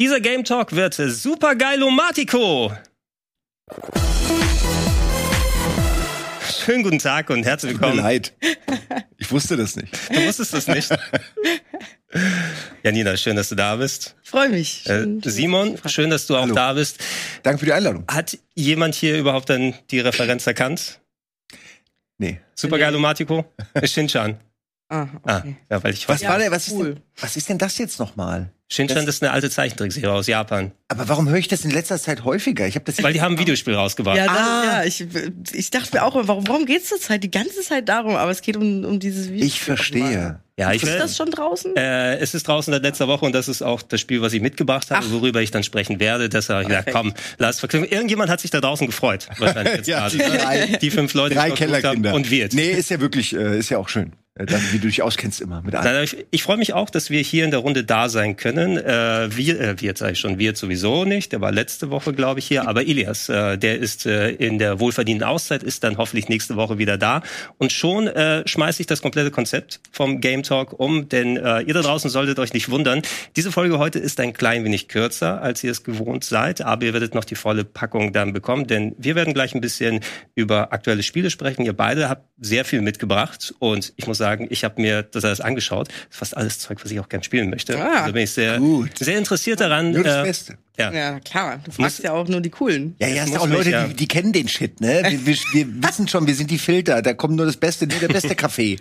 Dieser 0.00 0.18
Game 0.20 0.44
Talk 0.44 0.72
wird 0.74 0.94
super 0.94 1.54
geilomatico. 1.54 2.72
Schönen 6.64 6.82
guten 6.82 6.98
Tag 6.98 7.28
und 7.28 7.44
herzlich 7.44 7.72
Tut 7.72 7.80
mir 7.82 7.86
willkommen. 7.88 8.02
leid. 8.04 8.32
Ich 9.18 9.30
wusste 9.30 9.58
das 9.58 9.76
nicht. 9.76 9.92
Du 10.10 10.24
wusstest 10.26 10.54
das 10.54 10.66
nicht. 10.68 10.88
Janina, 12.82 13.14
schön, 13.18 13.36
dass 13.36 13.50
du 13.50 13.54
da 13.56 13.76
bist. 13.76 14.16
Freue 14.22 14.48
mich. 14.48 14.86
Äh, 14.86 15.02
Schön, 15.02 15.22
schön, 15.22 15.32
Simon, 15.32 15.78
schön, 15.86 16.08
dass 16.10 16.26
du 16.26 16.36
auch 16.36 16.42
Hallo. 16.44 16.54
da 16.54 16.72
bist. 16.72 16.98
Danke 17.42 17.58
für 17.58 17.66
die 17.66 17.72
Einladung. 17.74 18.04
Hat 18.10 18.38
jemand 18.54 18.94
hier 18.94 19.18
überhaupt 19.18 19.50
dann 19.50 19.74
die 19.90 20.00
Referenz 20.00 20.46
erkannt? 20.46 21.00
Nee. 22.18 22.40
Super 22.54 22.76
Nee. 22.76 22.82
geilomatico? 22.84 23.44
Shinchan. 23.84 24.40
Ah, 24.90 25.06
Ah, 25.24 25.38
okay. 25.38 25.56
ja, 25.70 25.82
weil 25.84 25.94
ich 25.94 26.08
Was. 26.08 26.20
Ja, 26.20 26.30
war 26.30 26.38
denn, 26.38 26.50
was 26.50 26.66
ist 26.66 26.74
cool. 26.74 26.94
denn, 26.94 27.02
was 27.20 27.36
ist 27.36 27.48
denn 27.48 27.58
das 27.58 27.78
jetzt 27.78 27.98
nochmal? 28.00 28.50
Shinchan 28.72 29.06
ist 29.08 29.20
eine 29.22 29.32
alte 29.32 29.50
Zeichentrickserie 29.50 30.12
aus 30.12 30.28
Japan. 30.28 30.70
Aber 30.88 31.08
warum 31.08 31.28
höre 31.28 31.38
ich 31.38 31.48
das 31.48 31.64
in 31.64 31.72
letzter 31.72 31.98
Zeit 31.98 32.22
häufiger? 32.24 32.68
Ich 32.68 32.76
habe 32.76 32.84
das 32.84 33.02
Weil 33.02 33.12
die 33.12 33.20
haben 33.20 33.34
ein 33.34 33.38
Videospiel 33.40 33.74
rausgebracht. 33.74 34.16
Ja, 34.16 34.26
das, 34.26 34.36
Ah. 34.36 34.64
ja 34.64 34.84
ich, 34.84 35.04
ich 35.52 35.70
dachte 35.70 35.96
mir 35.96 36.04
auch, 36.04 36.14
warum, 36.14 36.46
warum 36.46 36.66
geht 36.66 36.82
es 36.82 36.88
zur 36.88 37.00
Zeit 37.00 37.24
die 37.24 37.30
ganze 37.32 37.62
Zeit 37.62 37.88
darum? 37.88 38.14
Aber 38.14 38.30
es 38.30 38.42
geht 38.42 38.56
um, 38.56 38.84
um 38.84 39.00
dieses 39.00 39.30
Video. 39.30 39.44
Ich 39.44 39.60
verstehe. 39.60 40.38
Ja, 40.56 40.72
ich 40.72 40.82
Ist 40.82 40.88
will, 40.92 40.98
das 40.98 41.16
schon 41.16 41.30
draußen? 41.30 41.74
Äh, 41.74 42.18
es 42.18 42.34
ist 42.34 42.46
draußen 42.46 42.72
seit 42.72 42.82
letzter 42.82 43.08
Woche 43.08 43.24
und 43.24 43.32
das 43.34 43.48
ist 43.48 43.62
auch 43.62 43.80
das 43.82 43.98
Spiel, 44.00 44.20
was 44.20 44.34
ich 44.34 44.42
mitgebracht 44.42 44.90
habe, 44.90 45.04
Ach. 45.08 45.10
worüber 45.12 45.40
ich 45.40 45.50
dann 45.50 45.64
sprechen 45.64 45.98
werde. 46.00 46.28
Deshalb 46.28 46.56
habe 46.56 46.62
ich 46.64 46.68
gesagt, 46.68 46.84
Perfekt. 46.92 47.14
komm, 47.16 47.36
lass 47.38 47.60
verknüpfen. 47.60 47.90
Irgendjemand 47.90 48.30
hat 48.30 48.40
sich 48.40 48.50
da 48.50 48.60
draußen 48.60 48.86
gefreut. 48.86 49.26
Wahrscheinlich 49.38 49.74
jetzt 49.78 49.86
Ja, 49.88 50.06
gerade. 50.08 50.18
die 50.18 50.38
drei- 50.38 50.66
die 50.80 50.90
fünf 50.90 51.14
Leute, 51.14 51.34
Drei 51.34 51.50
die 51.50 52.08
und 52.08 52.30
wir. 52.30 52.48
Nee, 52.52 52.70
ist 52.72 52.90
ja 52.90 53.00
wirklich, 53.00 53.34
äh, 53.34 53.58
ist 53.58 53.70
ja 53.70 53.78
auch 53.78 53.88
schön. 53.88 54.12
Äh, 54.40 54.72
wie 54.72 54.78
du 54.78 54.86
dich 54.86 55.02
auskennst 55.02 55.40
immer 55.40 55.62
mit 55.62 55.74
allem. 55.74 56.04
Ich, 56.04 56.16
ich 56.30 56.42
freue 56.42 56.56
mich 56.56 56.72
auch, 56.72 56.90
dass 56.90 57.10
wir 57.10 57.20
hier 57.20 57.44
in 57.44 57.50
der 57.50 57.60
Runde 57.60 57.84
da 57.84 58.08
sein 58.08 58.36
können. 58.36 58.78
Äh, 58.78 59.28
wir, 59.36 59.60
äh, 59.60 59.80
wir 59.80 59.94
sage 59.96 60.12
ich 60.12 60.18
schon, 60.18 60.38
wir 60.38 60.54
sowieso 60.56 61.04
nicht. 61.04 61.32
Der 61.32 61.40
war 61.40 61.52
letzte 61.52 61.90
Woche, 61.90 62.12
glaube 62.12 62.40
ich, 62.40 62.46
hier. 62.46 62.66
Aber 62.66 62.82
Ilias, 62.82 63.28
äh, 63.28 63.58
der 63.58 63.78
ist 63.78 64.06
äh, 64.06 64.30
in 64.30 64.58
der 64.58 64.80
wohlverdienten 64.80 65.26
Auszeit, 65.26 65.62
ist 65.62 65.84
dann 65.84 65.98
hoffentlich 65.98 66.28
nächste 66.28 66.56
Woche 66.56 66.78
wieder 66.78 66.96
da. 66.96 67.22
Und 67.58 67.72
schon 67.72 68.08
äh, 68.08 68.46
schmeiße 68.46 68.80
ich 68.80 68.86
das 68.86 69.02
komplette 69.02 69.30
Konzept 69.30 69.80
vom 69.92 70.20
Game 70.20 70.42
Talk 70.42 70.78
um, 70.78 71.08
denn 71.08 71.36
äh, 71.36 71.60
ihr 71.60 71.74
da 71.74 71.82
draußen 71.82 72.08
solltet 72.10 72.38
euch 72.38 72.54
nicht 72.54 72.70
wundern. 72.70 73.02
Diese 73.36 73.52
Folge 73.52 73.78
heute 73.78 73.98
ist 73.98 74.20
ein 74.20 74.32
klein 74.32 74.64
wenig 74.64 74.88
kürzer, 74.88 75.42
als 75.42 75.62
ihr 75.64 75.70
es 75.70 75.84
gewohnt 75.84 76.24
seid, 76.24 76.62
aber 76.62 76.86
ihr 76.86 76.92
werdet 76.92 77.14
noch 77.14 77.24
die 77.24 77.34
volle 77.34 77.64
Packung 77.64 78.12
dann 78.12 78.32
bekommen, 78.32 78.66
denn 78.66 78.94
wir 78.98 79.14
werden 79.14 79.34
gleich 79.34 79.54
ein 79.54 79.60
bisschen 79.60 80.00
über 80.34 80.72
aktuelle 80.72 81.02
Spiele 81.02 81.30
sprechen. 81.30 81.64
Ihr 81.64 81.74
beide 81.74 82.08
habt 82.08 82.24
sehr 82.40 82.64
viel 82.64 82.80
mitgebracht 82.80 83.54
und 83.58 83.92
ich 83.96 84.06
muss 84.06 84.18
sagen, 84.18 84.29
ich 84.50 84.64
habe 84.64 84.80
mir 84.80 85.02
das 85.02 85.24
alles 85.24 85.40
angeschaut. 85.40 85.88
Das 85.88 85.96
ist 86.10 86.16
fast 86.18 86.36
alles 86.36 86.58
Zeug, 86.58 86.78
was 86.84 86.90
ich 86.90 87.00
auch 87.00 87.08
gern 87.08 87.22
spielen 87.22 87.50
möchte. 87.50 87.78
Ah, 87.80 88.02
also 88.02 88.12
bin 88.12 88.22
ich 88.24 88.30
sehr, 88.30 88.58
gut. 88.58 88.90
sehr 88.98 89.18
interessiert 89.18 89.60
daran. 89.60 89.92
Nur 89.92 90.04
das 90.04 90.16
äh, 90.16 90.22
Beste. 90.28 90.58
ja. 90.78 90.92
ja, 90.92 91.20
klar. 91.20 91.60
Du 91.64 91.70
fragst 91.72 92.02
ja 92.02 92.12
auch 92.12 92.28
nur 92.28 92.40
die 92.40 92.50
coolen. 92.50 92.94
Ja, 93.00 93.08
ja, 93.08 93.14
es 93.14 93.20
muss 93.20 93.30
sind 93.30 93.38
auch 93.40 93.46
mich, 93.46 93.56
Leute, 93.58 93.70
ja. 93.70 93.86
die, 93.88 93.94
die 93.94 94.08
kennen 94.08 94.32
den 94.32 94.48
Shit, 94.48 94.80
ne? 94.80 95.02
Wir, 95.08 95.26
wir, 95.26 95.36
wir 95.52 95.66
wissen 95.88 96.08
schon, 96.08 96.26
wir 96.26 96.34
sind 96.34 96.50
die 96.50 96.58
Filter. 96.58 97.02
Da 97.02 97.14
kommt 97.14 97.36
nur 97.36 97.46
das 97.46 97.56
Beste, 97.56 97.86
nur 97.86 97.98
der 97.98 98.08
beste 98.20 98.34
Kaffee. 98.34 98.76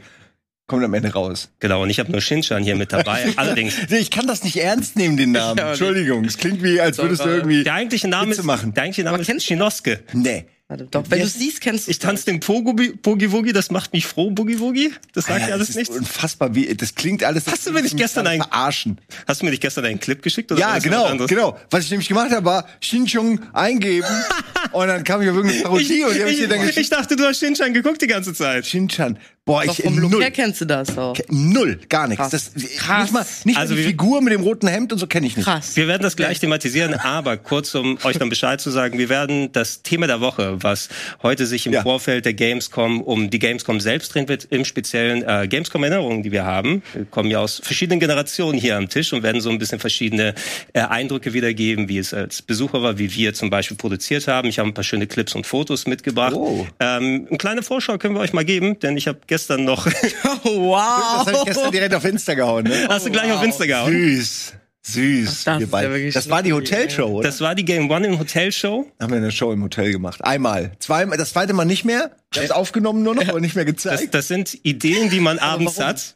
Kommt 0.68 0.84
am 0.84 0.94
Ende 0.94 1.12
raus. 1.12 1.50
Genau, 1.60 1.82
und 1.82 1.90
ich 1.90 1.98
habe 2.00 2.12
nur 2.12 2.22
Shinchan 2.22 2.62
hier 2.64 2.76
mit 2.76 2.94
dabei. 2.94 3.26
Allerdings, 3.38 3.74
Ich 3.90 4.12
kann 4.12 4.28
das 4.28 4.44
nicht 4.44 4.58
ernst 4.58 4.96
nehmen, 4.98 5.18
den 5.18 5.32
Namen. 5.32 5.58
Entschuldigung. 5.58 6.26
Es 6.26 6.38
klingt 6.38 6.62
wie, 6.62 6.80
als 6.80 7.00
würdest 7.00 7.26
du 7.26 7.30
irgendwie. 7.30 7.64
der 7.64 7.74
eigentliche 7.74 8.08
Name 8.08 8.30
Witze 8.30 8.42
ist, 8.42 8.46
machen. 8.46 8.74
der 8.76 8.84
eigentliche 8.84 9.04
Name 9.04 9.16
Aber 9.16 9.22
ist 9.22 9.28
kennst 9.28 9.46
du- 9.46 9.54
Shinosuke. 9.56 10.02
Nee. 10.14 10.46
Warte, 10.72 10.86
doch, 10.92 11.04
wenn 11.10 11.18
Ja. 11.18 11.26
du 11.26 11.32
siehst, 11.32 11.62
kennst 11.62 11.88
du 11.88 11.92
Ich 11.92 11.98
tanze 11.98 12.26
den 12.26 12.40
Pogi 12.40 12.92
Boogie 12.92 13.32
Woogie, 13.32 13.54
das 13.54 13.72
macht 13.72 13.92
mich 13.92 14.06
froh, 14.06 14.30
Boogie 14.30 14.60
Woogie. 14.60 14.94
Das 15.14 15.26
sagt 15.26 15.48
dir 15.48 15.54
alles 15.54 15.68
das 15.70 15.76
nichts. 15.76 15.90
ist 15.90 16.00
unfassbar, 16.02 16.54
wie, 16.54 16.74
das 16.76 16.94
klingt 16.94 17.24
alles. 17.24 17.48
Hast 17.48 17.66
du 17.66 17.72
mir 17.72 17.82
nicht 17.82 17.98
gestern 17.98 18.28
ein 18.28 18.40
ein- 18.42 18.48
verarschen? 18.48 19.02
Hast 19.28 19.42
du 19.42 19.46
mir 19.46 19.50
nicht 19.52 19.62
gestern 19.64 19.86
einen 19.86 20.00
Clip 20.00 20.22
geschickt? 20.22 20.52
Oder 20.52 20.62
Ja, 20.62 20.78
genau, 20.78 21.18
genau. 21.26 21.58
Was 21.72 21.86
ich 21.86 21.90
nämlich 21.90 22.08
gemacht 22.08 22.30
habe, 22.32 22.46
war 22.46 22.68
Shinchung 22.82 23.40
eingeben 23.52 24.06
und 24.72 24.88
dann 24.88 25.04
kam 25.04 25.24
ich 25.24 25.30
auf 25.30 25.36
irgendeine 25.38 25.58
Ich, 25.58 25.64
Parodie 25.64 26.04
und 26.04 26.14
die 26.16 26.22
habe 26.22 26.32
ich 26.32 26.38
dir 26.38 26.48
dann 26.48 26.60
ich, 26.60 26.70
ich 26.70 26.76
geschickt. 26.76 26.92
dachte, 26.94 27.16
du 27.16 27.24
hast 27.26 27.40
Shinchan 27.40 27.74
geguckt 27.74 28.00
die 28.04 28.08
ganze 28.08 28.36
Zeit. 28.36 28.68
Shinchan. 28.68 29.18
Boah, 29.50 29.64
Doch, 29.66 29.80
ich 29.80 29.84
vom 29.84 29.98
Look 29.98 30.12
null. 30.12 30.22
her 30.22 30.30
kennst 30.30 30.62
du 30.62 30.66
das 30.66 30.96
auch. 30.96 31.18
Null, 31.30 31.80
gar 31.90 32.08
nichts. 32.08 32.22
Krass. 32.30 32.52
Das, 32.54 32.76
Krass. 32.78 33.02
Nicht 33.06 33.14
mal, 33.14 33.26
nicht 33.46 33.58
Also 33.58 33.74
mal 33.74 33.78
die 33.78 33.84
wir- 33.84 33.90
Figur 33.90 34.22
mit 34.22 34.32
dem 34.32 34.42
roten 34.42 34.68
Hemd 34.68 34.94
und 34.94 35.00
so 35.00 35.08
kenne 35.08 35.26
ich 35.26 35.36
nicht. 35.38 35.46
Krass. 35.46 35.76
Wir 35.76 35.88
werden 35.88 36.04
das 36.04 36.16
gleich 36.16 36.40
thematisieren, 36.40 36.94
aber 36.94 37.36
kurz, 37.38 37.74
um 37.74 37.98
euch 38.04 38.20
dann 38.20 38.30
Bescheid 38.30 38.62
zu 38.62 38.70
sagen, 38.70 39.00
wir 39.00 39.10
werden 39.10 39.52
das 39.52 39.82
Thema 39.82 40.06
der 40.06 40.22
Woche, 40.22 40.58
was 40.62 40.90
heute 41.24 41.48
sich 41.48 41.66
im 41.66 41.74
Ja. 41.74 41.82
Vorfeld 41.82 42.26
der 42.26 42.36
Gamescom 42.36 43.02
um 43.02 43.32
die 43.32 43.40
Gamescom 43.40 43.80
selbst 43.80 44.14
drehen 44.14 44.28
wird, 44.28 44.44
im 44.52 44.66
speziellen 44.66 45.24
äh, 45.24 45.48
Gamescom-Erinnerungen, 45.48 46.22
die 46.22 46.32
wir 46.32 46.46
haben. 46.46 46.84
Wir 46.94 47.06
kommen 47.06 47.32
ja 47.32 47.40
aus 47.40 47.60
verschiedenen 47.64 48.00
Generationen 48.00 48.60
hier 48.60 48.78
am 48.78 48.88
Tisch 48.88 49.14
und 49.14 49.24
werden 49.24 49.42
so 49.42 49.50
ein 49.50 49.58
bisschen 49.58 49.80
verschiedene 49.80 50.36
äh, 50.74 50.82
Eindrücke 50.82 51.34
wiedergeben, 51.34 51.90
wie 51.90 51.98
es 51.98 52.14
als 52.14 52.44
Besucher 52.44 52.84
war, 52.84 53.00
wie 53.00 53.16
wir 53.16 53.34
zum 53.34 53.50
Beispiel 53.50 53.78
produziert 53.78 54.28
haben. 54.28 54.48
Ich 54.48 54.60
habe 54.60 54.70
ein 54.70 54.76
paar 54.76 54.84
schöne 54.84 55.08
Clips 55.08 55.34
und 55.34 55.48
Fotos 55.48 55.88
mitgebracht. 55.88 56.34
Oh. 56.36 56.68
Ähm, 56.80 57.26
eine 57.30 57.38
kleine 57.40 57.64
Vorschau 57.64 57.98
können 57.98 58.14
wir 58.14 58.22
euch 58.22 58.34
mal 58.34 58.46
geben, 58.46 58.78
denn 58.80 58.96
ich 58.96 59.08
habe 59.08 59.18
gestern 59.26 59.39
noch, 59.48 59.86
wow. 60.44 61.24
Das 61.26 61.28
habe 61.28 61.32
ich 61.38 61.46
gestern 61.46 61.72
direkt 61.72 61.94
auf 61.96 62.06
Insta 62.06 62.34
gehauen. 62.34 62.66
Ne? 62.66 62.88
hast 62.90 63.06
du 63.06 63.12
gleich 63.12 63.32
auf 63.32 63.44
Insta 63.44 63.66
gehauen? 63.66 63.92
Süß. 63.92 64.54
Süß. 64.82 65.44
Das 65.44 65.62
ist 65.62 65.72
beide. 65.72 65.98
ja 65.98 66.12
das 66.12 66.30
war 66.30 66.42
die 66.42 66.54
Hotelshow, 66.54 67.04
oder? 67.06 67.28
Das 67.28 67.42
war 67.42 67.54
die 67.54 67.66
Game 67.66 67.92
One 67.92 68.08
im 68.08 68.18
Hotel-Show. 68.18 68.88
haben 69.00 69.12
wir 69.12 69.18
eine 69.18 69.32
Show 69.32 69.52
im 69.52 69.62
Hotel 69.62 69.92
gemacht. 69.92 70.24
Einmal. 70.24 70.72
Zweimal, 70.80 71.18
das 71.18 71.32
zweite 71.32 71.54
Mal 71.54 71.66
nicht 71.66 71.86
mehr. 71.86 72.12
Haben 72.36 72.46
es 72.46 72.52
aufgenommen 72.52 73.04
nur 73.04 73.14
noch, 73.14 73.28
aber 73.28 73.40
nicht 73.40 73.56
mehr 73.56 73.66
Das, 73.66 73.76
gezeigt. 73.76 74.14
das 74.16 74.28
sind 74.28 74.58
Ideen, 74.64 75.10
die 75.10 75.20
man 75.20 75.38
abends 75.38 75.80
hat. 75.80 76.16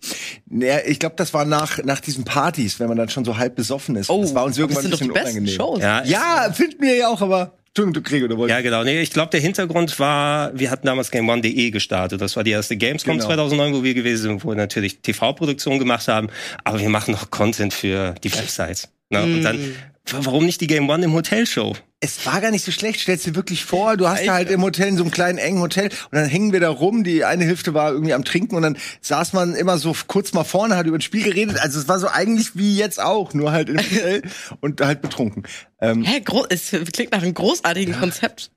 Ja, 0.49 0.77
ich 0.85 0.99
glaube, 0.99 1.15
das 1.17 1.33
war 1.33 1.45
nach, 1.45 1.83
nach 1.83 1.99
diesen 1.99 2.23
Partys, 2.23 2.79
wenn 2.79 2.87
man 2.87 2.97
dann 2.97 3.09
schon 3.09 3.25
so 3.25 3.37
halb 3.37 3.55
besoffen 3.55 3.95
ist. 3.95 4.09
das 4.09 4.33
war 4.33 4.45
uns 4.45 4.57
irgendwann 4.57 4.89
das 4.89 5.01
ein 5.01 5.07
bisschen 5.07 5.11
unangenehm. 5.11 5.53
Shows. 5.53 5.79
Ja, 5.81 6.03
Ja, 6.05 6.51
finden 6.53 6.81
wir 6.81 6.95
ja 6.95 7.07
auch, 7.09 7.21
aber 7.21 7.57
Entschuldigung, 7.75 7.93
du 8.03 8.07
Gregor, 8.07 8.29
du 8.29 8.37
wolltest. 8.37 8.55
Ja, 8.55 8.61
genau. 8.61 8.83
Nee, 8.83 9.01
ich 9.01 9.09
glaube, 9.09 9.31
der 9.31 9.39
Hintergrund 9.39 9.97
war, 9.99 10.51
wir 10.57 10.69
hatten 10.69 10.85
damals 10.85 11.09
GameOne.de 11.09 11.71
gestartet. 11.71 12.21
Das 12.21 12.35
war 12.35 12.43
die 12.43 12.51
erste 12.51 12.77
Gamescom 12.77 13.15
Genau. 13.15 13.25
2009, 13.25 13.73
wo 13.73 13.83
wir 13.83 13.95
gewesen 13.95 14.21
sind, 14.21 14.45
wo 14.45 14.49
wir 14.49 14.55
natürlich 14.55 14.99
TV-Produktionen 15.01 15.79
gemacht 15.79 16.07
haben. 16.07 16.27
Aber 16.63 16.79
wir 16.79 16.89
machen 16.89 17.11
noch 17.13 17.31
Content 17.31 17.73
für 17.73 18.13
die 18.23 18.31
Websites. 18.31 18.89
Ne? 19.09 19.23
Und 19.23 19.41
dann, 19.41 19.57
Mm. 19.57 19.75
Warum 20.11 20.45
nicht 20.45 20.61
die 20.61 20.67
Game 20.67 20.89
One 20.89 21.05
im 21.05 21.13
Hotelshow? 21.13 21.75
Es 21.99 22.25
war 22.25 22.41
gar 22.41 22.51
nicht 22.51 22.65
so 22.65 22.71
schlecht. 22.71 22.99
Stellst 22.99 23.25
dir 23.25 23.35
wirklich 23.35 23.63
vor, 23.63 23.95
du 23.95 24.07
hast 24.07 24.25
da 24.25 24.33
halt 24.33 24.51
im 24.51 24.61
Hotel, 24.61 24.89
in 24.89 24.97
so 24.97 25.03
einem 25.03 25.11
kleinen 25.11 25.37
engen 25.37 25.61
Hotel, 25.61 25.85
und 25.85 26.11
dann 26.11 26.25
hängen 26.25 26.51
wir 26.51 26.59
da 26.59 26.69
rum. 26.69 27.03
Die 27.03 27.23
eine 27.23 27.45
Hälfte 27.45 27.73
war 27.73 27.91
irgendwie 27.91 28.13
am 28.13 28.25
Trinken 28.25 28.55
und 28.55 28.63
dann 28.63 28.77
saß 29.01 29.33
man 29.33 29.55
immer 29.55 29.77
so 29.77 29.95
kurz 30.07 30.33
mal 30.33 30.43
vorne, 30.43 30.75
hat 30.75 30.85
über 30.85 30.97
das 30.97 31.05
Spiel 31.05 31.23
geredet. 31.23 31.59
Also 31.59 31.79
es 31.79 31.87
war 31.87 31.99
so 31.99 32.07
eigentlich 32.09 32.57
wie 32.57 32.75
jetzt 32.75 33.01
auch, 33.01 33.33
nur 33.33 33.51
halt 33.53 33.69
im 33.69 33.77
Hotel 33.79 34.23
und 34.59 34.81
halt 34.81 35.01
betrunken. 35.01 35.43
Ähm, 35.79 36.03
Hä, 36.03 36.19
gro 36.19 36.45
es 36.49 36.71
klingt 36.91 37.13
nach 37.13 37.21
einem 37.21 37.33
großartigen 37.33 37.97
Konzept. 37.97 38.51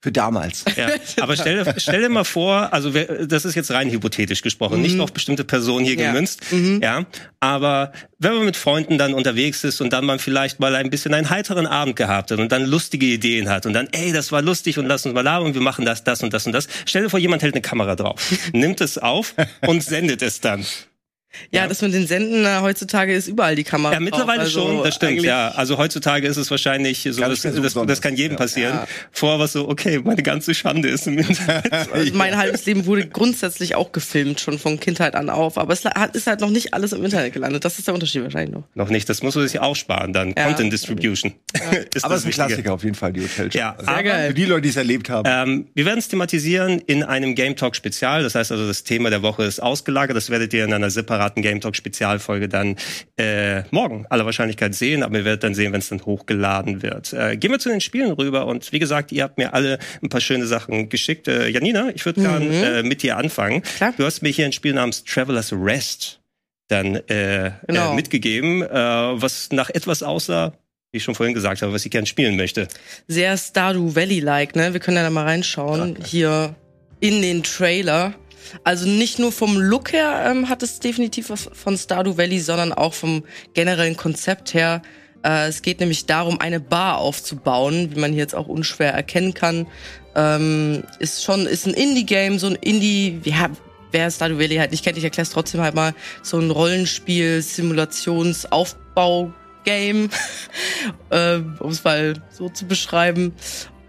Für 0.00 0.12
damals. 0.12 0.64
Ja, 0.76 0.88
aber 1.20 1.36
stell, 1.40 1.62
dir- 1.64 1.74
stell 1.78 2.00
dir 2.02 2.08
mal 2.08 2.24
vor, 2.24 2.72
also 2.72 2.90
das 2.90 3.44
ist 3.44 3.54
jetzt 3.54 3.70
rein 3.70 3.88
hypothetisch 3.90 4.42
gesprochen, 4.42 4.82
nicht 4.82 4.98
auf 5.00 5.12
bestimmte 5.12 5.44
Personen 5.44 5.84
hier 5.86 5.96
Ja. 5.96 6.10
gemünzt, 6.12 6.40
ja, 6.82 7.06
aber 7.40 7.92
wenn 8.18 8.34
man 8.34 8.44
mit 8.44 8.56
Freunden 8.56 8.98
dann 8.98 9.14
unterwegs 9.14 9.64
ist 9.64 9.80
und 9.80 9.92
dann 9.92 10.04
man 10.04 10.18
vielleicht 10.18 10.60
mal 10.60 10.74
ein 10.74 10.90
bisschen 10.90 11.14
einen 11.14 11.30
heiteren 11.30 11.66
Abend 11.66 11.96
gehabt 11.96 12.30
hat 12.32 12.38
und 12.38 12.50
dann 12.52 12.64
lustige 12.66 13.06
Ideen 13.06 13.48
hat 13.48 13.64
und 13.64 13.72
dann, 13.72 13.88
ey, 13.92 14.12
das 14.12 14.32
war 14.32 14.42
lustig 14.42 14.78
und 14.78 14.86
lass 14.86 15.06
uns 15.06 15.14
mal 15.14 15.22
labern 15.22 15.46
und 15.48 15.54
wir 15.54 15.62
machen 15.62 15.84
das, 15.84 16.04
das 16.04 16.22
und 16.22 16.32
das 16.34 16.46
und 16.46 16.52
das. 16.52 16.68
Stell 16.84 17.04
dir 17.04 17.10
vor, 17.10 17.20
jemand 17.20 17.42
hält 17.42 17.54
eine 17.54 17.62
Kamera 17.62 17.94
drauf, 17.96 18.20
nimmt 18.52 18.80
es 18.80 18.98
auf 18.98 19.34
und 19.66 19.82
sendet 19.82 20.20
es 20.22 20.40
dann. 20.40 20.64
Ja, 21.50 21.66
das 21.66 21.80
mit 21.82 21.94
den 21.94 22.06
Senden 22.06 22.44
äh, 22.44 22.58
heutzutage 22.60 23.14
ist 23.14 23.26
überall 23.28 23.56
die 23.56 23.64
Kamera. 23.64 23.94
Ja, 23.94 24.00
mittlerweile 24.00 24.40
also 24.42 24.60
schon, 24.60 24.84
das 24.84 24.94
stimmt, 24.94 25.22
ja. 25.22 25.48
Also 25.50 25.78
heutzutage 25.78 26.26
ist 26.26 26.36
es 26.36 26.50
wahrscheinlich 26.50 27.02
so, 27.10 27.20
das, 27.20 27.42
das, 27.42 27.74
das 27.74 28.00
kann 28.02 28.16
jedem 28.16 28.32
Ja. 28.32 28.38
passieren. 28.38 28.74
Ja. 28.74 28.86
Vorher 29.10 29.38
war 29.38 29.46
es 29.46 29.52
so, 29.52 29.68
okay, 29.68 30.00
meine 30.04 30.22
ganze 30.22 30.54
Schande 30.54 30.88
ist 30.88 31.06
im 31.06 31.18
Internet. 31.18 31.72
Also 31.92 32.14
mein 32.14 32.36
halbes 32.36 32.64
Leben 32.66 32.86
wurde 32.86 33.06
grundsätzlich 33.06 33.74
auch 33.74 33.92
gefilmt, 33.92 34.40
schon 34.40 34.58
von 34.58 34.78
Kindheit 34.78 35.14
an 35.14 35.30
auf. 35.30 35.58
Aber 35.58 35.72
es 35.72 35.84
ist 36.14 36.26
halt 36.26 36.40
noch 36.40 36.50
nicht 36.50 36.74
alles 36.74 36.92
im 36.92 37.04
Internet 37.04 37.32
gelandet. 37.32 37.64
Das 37.64 37.78
ist 37.78 37.86
der 37.86 37.94
Unterschied 37.94 38.22
wahrscheinlich 38.22 38.54
noch. 38.54 38.64
Noch 38.74 38.88
nicht, 38.88 39.08
das 39.08 39.22
muss 39.22 39.34
man 39.34 39.46
sich 39.48 39.58
aufsparen 39.60 40.12
dann. 40.12 40.34
Ja. 40.36 40.44
Content 40.46 40.72
Distribution. 40.72 41.32
ist 41.52 41.62
Aber 41.62 41.74
das 41.74 41.84
es 41.92 41.96
ist 41.96 42.04
ein 42.04 42.12
Wichtige. 42.12 42.32
Klassiker 42.32 42.72
auf 42.74 42.84
jeden 42.84 42.94
Fall, 42.94 43.12
die 43.12 43.22
Hotelshow. 43.22 43.58
Ja, 43.58 43.74
Also, 43.76 43.90
aber, 43.90 44.02
geil. 44.02 44.28
Für 44.28 44.34
die 44.34 44.44
Leute, 44.44 44.62
die 44.62 44.68
es 44.68 44.76
erlebt 44.76 45.08
haben. 45.10 45.28
Ähm, 45.30 45.66
wir 45.74 45.84
werden 45.86 45.98
es 45.98 46.08
thematisieren 46.08 46.78
in 46.86 47.02
einem 47.02 47.34
Game 47.34 47.56
Talk 47.56 47.74
Spezial. 47.76 48.22
Das 48.22 48.34
heißt 48.34 48.52
also, 48.52 48.66
das 48.66 48.84
Thema 48.84 49.10
der 49.10 49.22
Woche 49.22 49.44
ist 49.44 49.60
ausgelagert. 49.62 50.16
Das 50.16 50.30
werdet 50.30 50.52
ihr 50.52 50.64
in 50.64 50.72
einer 50.72 50.90
separaten 50.90 51.21
Game 51.30 51.60
Talk 51.60 51.76
Spezialfolge 51.76 52.48
dann 52.48 52.76
äh, 53.16 53.62
morgen 53.70 54.06
aller 54.10 54.24
Wahrscheinlichkeit 54.26 54.74
sehen. 54.74 55.02
Aber 55.02 55.18
ihr 55.18 55.24
werdet 55.24 55.44
dann 55.44 55.54
sehen, 55.54 55.72
wenn 55.72 55.80
es 55.80 55.88
dann 55.88 56.04
hochgeladen 56.04 56.82
wird. 56.82 57.12
Äh, 57.12 57.36
gehen 57.36 57.50
wir 57.50 57.58
zu 57.58 57.68
den 57.68 57.80
Spielen 57.80 58.12
rüber. 58.12 58.46
Und 58.46 58.72
wie 58.72 58.78
gesagt, 58.78 59.12
ihr 59.12 59.22
habt 59.22 59.38
mir 59.38 59.54
alle 59.54 59.78
ein 60.02 60.08
paar 60.08 60.20
schöne 60.20 60.46
Sachen 60.46 60.88
geschickt. 60.88 61.28
Äh, 61.28 61.48
Janina, 61.48 61.90
ich 61.94 62.04
würde 62.04 62.20
gern 62.20 62.50
äh, 62.50 62.82
mit 62.82 63.02
dir 63.02 63.16
anfangen. 63.16 63.62
Klar. 63.62 63.94
Du 63.96 64.04
hast 64.04 64.22
mir 64.22 64.30
hier 64.30 64.46
ein 64.46 64.52
Spiel 64.52 64.72
namens 64.74 65.04
Traveler's 65.04 65.52
Rest 65.52 66.20
dann 66.68 66.96
äh, 66.96 67.52
Genau. 67.66 67.92
äh, 67.92 67.94
mitgegeben, 67.94 68.62
äh, 68.62 68.68
was 68.72 69.50
nach 69.52 69.68
etwas 69.70 70.02
aussah, 70.02 70.52
wie 70.90 70.98
ich 70.98 71.04
schon 71.04 71.14
vorhin 71.14 71.34
gesagt 71.34 71.60
habe, 71.62 71.72
was 71.72 71.84
ich 71.84 71.90
gern 71.90 72.06
spielen 72.06 72.36
möchte. 72.36 72.68
Sehr 73.08 73.36
Stardew 73.36 73.94
Valley-like, 73.94 74.56
ne? 74.56 74.72
Wir 74.72 74.80
können 74.80 74.96
ja 74.96 75.02
da 75.02 75.10
mal 75.10 75.24
reinschauen. 75.24 75.96
Hier 76.04 76.54
in 77.00 77.20
den 77.20 77.42
Trailer. 77.42 78.14
Also 78.64 78.86
nicht 78.86 79.18
nur 79.18 79.32
vom 79.32 79.56
Look 79.56 79.92
her 79.92 80.24
ähm, 80.26 80.48
hat 80.48 80.62
es 80.62 80.80
definitiv 80.80 81.30
was 81.30 81.48
von 81.52 81.76
Stardew 81.76 82.16
Valley, 82.16 82.40
sondern 82.40 82.72
auch 82.72 82.94
vom 82.94 83.24
generellen 83.54 83.96
Konzept 83.96 84.54
her. 84.54 84.82
Äh, 85.24 85.48
es 85.48 85.62
geht 85.62 85.80
nämlich 85.80 86.06
darum, 86.06 86.40
eine 86.40 86.60
Bar 86.60 86.98
aufzubauen, 86.98 87.94
wie 87.94 88.00
man 88.00 88.12
hier 88.12 88.22
jetzt 88.22 88.34
auch 88.34 88.48
unschwer 88.48 88.92
erkennen 88.92 89.34
kann. 89.34 89.66
Ähm, 90.14 90.84
ist 90.98 91.24
schon, 91.24 91.46
ist 91.46 91.66
ein 91.66 91.74
Indie-Game, 91.74 92.38
so 92.38 92.48
ein 92.48 92.56
Indie, 92.56 93.20
ja, 93.24 93.50
wer 93.92 94.10
Stardew 94.10 94.38
Valley 94.38 94.56
halt 94.56 94.70
nicht 94.70 94.84
kennt, 94.84 94.98
ich 94.98 95.04
erkläre 95.04 95.22
es 95.22 95.30
trotzdem 95.30 95.60
halt 95.60 95.74
mal, 95.74 95.94
so 96.22 96.38
ein 96.38 96.50
Rollenspiel, 96.50 97.40
Simulations-Aufbau 97.40 99.32
Game, 99.64 100.10
äh, 101.10 101.36
um 101.60 101.70
es 101.70 101.84
mal 101.84 102.14
so 102.30 102.48
zu 102.48 102.66
beschreiben. 102.66 103.32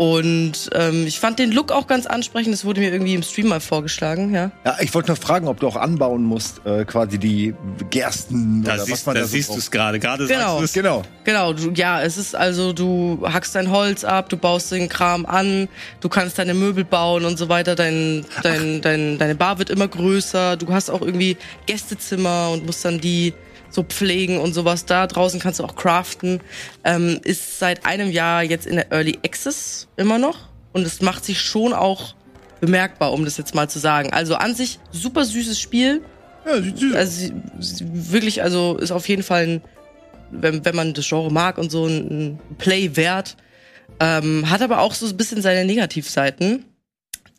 Und 0.04 0.70
ähm, 0.74 1.08
ich 1.08 1.18
fand 1.22 1.40
den 1.40 1.54
Look 1.54 1.72
auch 1.72 1.88
ganz 1.88 2.06
ansprechend. 2.08 2.54
Das 2.54 2.66
wurde 2.66 2.82
mir 2.82 2.92
irgendwie 2.92 3.14
im 3.14 3.24
Stream 3.24 3.48
mal 3.48 3.62
vorgeschlagen, 3.62 4.34
ja. 4.34 4.52
Ja, 4.66 4.76
ich 4.82 4.94
wollte 4.94 5.12
noch 5.12 5.18
fragen, 5.18 5.48
ob 5.48 5.62
du 5.62 5.68
auch 5.68 5.78
anbauen 5.78 6.24
musst, 6.24 6.66
äh, 6.66 6.84
quasi 6.84 7.18
die 7.18 7.54
Gersten 7.90 8.64
Da 8.64 8.74
oder 8.74 8.84
siehst, 8.84 8.92
was 8.92 9.06
man 9.06 9.16
da 9.16 9.22
da 9.22 9.28
so 9.28 9.32
siehst 9.32 9.50
du 9.52 9.58
es 9.58 9.72
gerade. 9.72 10.00
Gerade 10.00 10.28
Genau. 10.28 10.60
sagst. 10.60 10.74
Genau. 10.74 11.04
Genau, 11.24 11.54
du, 11.54 11.72
ja, 11.72 12.02
es 12.02 12.18
ist 12.18 12.36
also, 12.36 12.74
du 12.74 13.24
hackst 13.24 13.56
dein 13.56 13.72
Holz 13.72 14.04
ab, 14.04 14.28
du 14.28 14.36
baust 14.36 14.74
den 14.74 14.90
Kram 14.90 15.26
an, 15.26 15.70
du 16.02 16.10
kannst 16.10 16.38
deine 16.38 16.54
Möbel 16.54 16.84
bauen 16.84 17.24
und 17.24 17.38
so 17.38 17.48
weiter, 17.48 17.76
dein, 17.76 18.26
dein, 18.42 18.82
dein, 18.82 19.18
deine 19.18 19.36
Bar 19.36 19.58
wird 19.58 19.70
immer 19.70 19.88
größer, 19.88 20.58
du 20.58 20.68
hast 20.74 20.90
auch 20.90 21.02
irgendwie 21.02 21.38
Gästezimmer 21.66 22.50
und 22.52 22.66
musst 22.66 22.84
dann 22.84 23.00
die 23.00 23.34
so 23.74 23.84
pflegen 23.84 24.40
und 24.40 24.54
sowas. 24.54 24.86
Da 24.86 25.08
draußen 25.08 25.40
kannst 25.40 25.60
du 25.60 25.64
auch 25.64 25.75
craften. 25.75 26.42
Ähm, 26.84 27.20
ist 27.24 27.60
seit 27.60 27.86
einem 27.86 28.12
Jahr 28.12 28.44
jetzt 28.44 28.66
in 28.66 28.75
der 28.75 28.92
Early 28.92 29.20
Access 29.25 29.88
immer 29.98 30.18
noch 30.18 30.50
und 30.74 30.86
es 30.86 31.02
macht 31.02 31.25
sich 31.25 31.40
schon 31.40 31.74
auch 31.74 32.16
bemerkbar, 32.60 33.14
um 33.14 33.25
das 33.25 33.38
jetzt 33.38 33.56
mal 33.56 33.70
zu 33.70 33.80
sagen. 33.80 34.14
Also 34.14 34.36
an 34.36 34.56
sich 34.56 34.80
super 34.92 35.25
süßes 35.25 35.60
Spiel. 35.60 36.02
Ja, 36.46 36.62
sieht 36.62 36.78
süß. 36.78 36.96
Also 36.96 37.34
wirklich, 37.81 38.42
also 38.42 38.78
ist 38.78 38.92
auf 38.92 39.08
jeden 39.08 39.24
Fall 39.24 39.44
ein, 39.44 39.62
wenn, 40.31 40.64
wenn 40.66 40.75
man 40.75 40.94
das 40.94 41.08
Genre 41.08 41.31
mag 41.31 41.58
und 41.58 41.72
so 41.72 41.86
ein, 41.86 42.08
ein 42.10 42.40
Play 42.58 42.96
wert. 42.96 43.38
Ähm, 44.00 44.50
hat 44.50 44.62
aber 44.62 44.80
auch 44.80 44.94
so 44.94 45.06
ein 45.08 45.18
bisschen 45.18 45.42
seine 45.42 45.66
Negativseiten. 45.66 46.66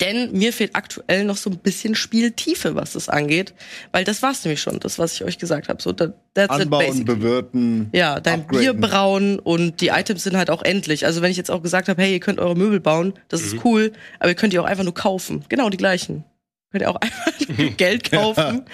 Denn 0.01 0.33
mir 0.33 0.53
fehlt 0.53 0.75
aktuell 0.75 1.25
noch 1.25 1.37
so 1.37 1.51
ein 1.51 1.59
bisschen 1.59 1.95
Spieltiefe, 1.95 2.75
was 2.75 2.95
das 2.95 3.09
angeht. 3.09 3.55
Weil 3.93 4.05
das 4.05 4.23
war's 4.23 4.45
nämlich 4.45 4.61
schon, 4.61 4.81
das, 4.81 4.99
was 4.99 5.15
ich 5.15 5.25
euch 5.25 5.39
gesagt 5.39 5.69
habe. 5.69 5.81
So, 5.81 5.93
that, 5.93 6.15
that's 6.35 6.51
Anbauen, 6.51 7.05
bewirten. 7.05 7.91
Ja, 7.93 8.19
dein 8.19 8.41
upgraden. 8.41 8.61
Bier 8.61 8.75
brauen 8.75 9.39
und 9.39 9.81
die 9.81 9.89
Items 9.89 10.25
sind 10.25 10.37
halt 10.37 10.51
auch 10.51 10.63
endlich. 10.63 11.07
Also 11.07 11.23
wenn 11.23 11.31
ich 11.31 11.37
jetzt 11.37 11.51
auch 11.51 11.63
gesagt 11.63 11.89
habe, 11.89 12.03
hey, 12.03 12.13
ihr 12.13 12.21
könnt 12.21 12.41
eure 12.41 12.57
Möbel 12.57 12.81
bauen, 12.81 13.15
das 13.29 13.43
ist 13.43 13.65
cool, 13.65 13.93
aber 14.19 14.31
ihr 14.31 14.35
könnt 14.35 14.53
die 14.53 14.59
auch 14.59 14.65
einfach 14.65 14.85
nur 14.85 14.95
kaufen. 14.95 15.45
Genau 15.49 15.71
die 15.71 15.77
gleichen. 15.77 16.25
Könnt 16.73 16.83
ihr 16.83 16.91
auch 16.91 16.97
einfach 17.01 17.57
mit 17.57 17.79
Geld 17.79 18.11
kaufen. 18.11 18.65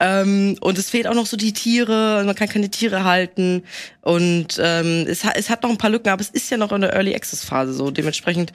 ähm, 0.00 0.56
und 0.60 0.76
es 0.76 0.90
fehlt 0.90 1.06
auch 1.06 1.14
noch 1.14 1.24
so 1.24 1.38
die 1.38 1.54
Tiere, 1.54 2.22
man 2.26 2.34
kann 2.34 2.48
keine 2.50 2.68
Tiere 2.68 3.04
halten. 3.04 3.62
Und 4.02 4.60
ähm, 4.62 5.06
es, 5.08 5.24
hat, 5.24 5.36
es 5.38 5.48
hat 5.48 5.62
noch 5.62 5.70
ein 5.70 5.78
paar 5.78 5.88
Lücken, 5.88 6.10
aber 6.10 6.20
es 6.20 6.28
ist 6.28 6.50
ja 6.50 6.58
noch 6.58 6.72
in 6.72 6.82
der 6.82 6.92
Early 6.92 7.14
Access 7.14 7.46
Phase 7.46 7.72
so. 7.72 7.90
Dementsprechend, 7.90 8.52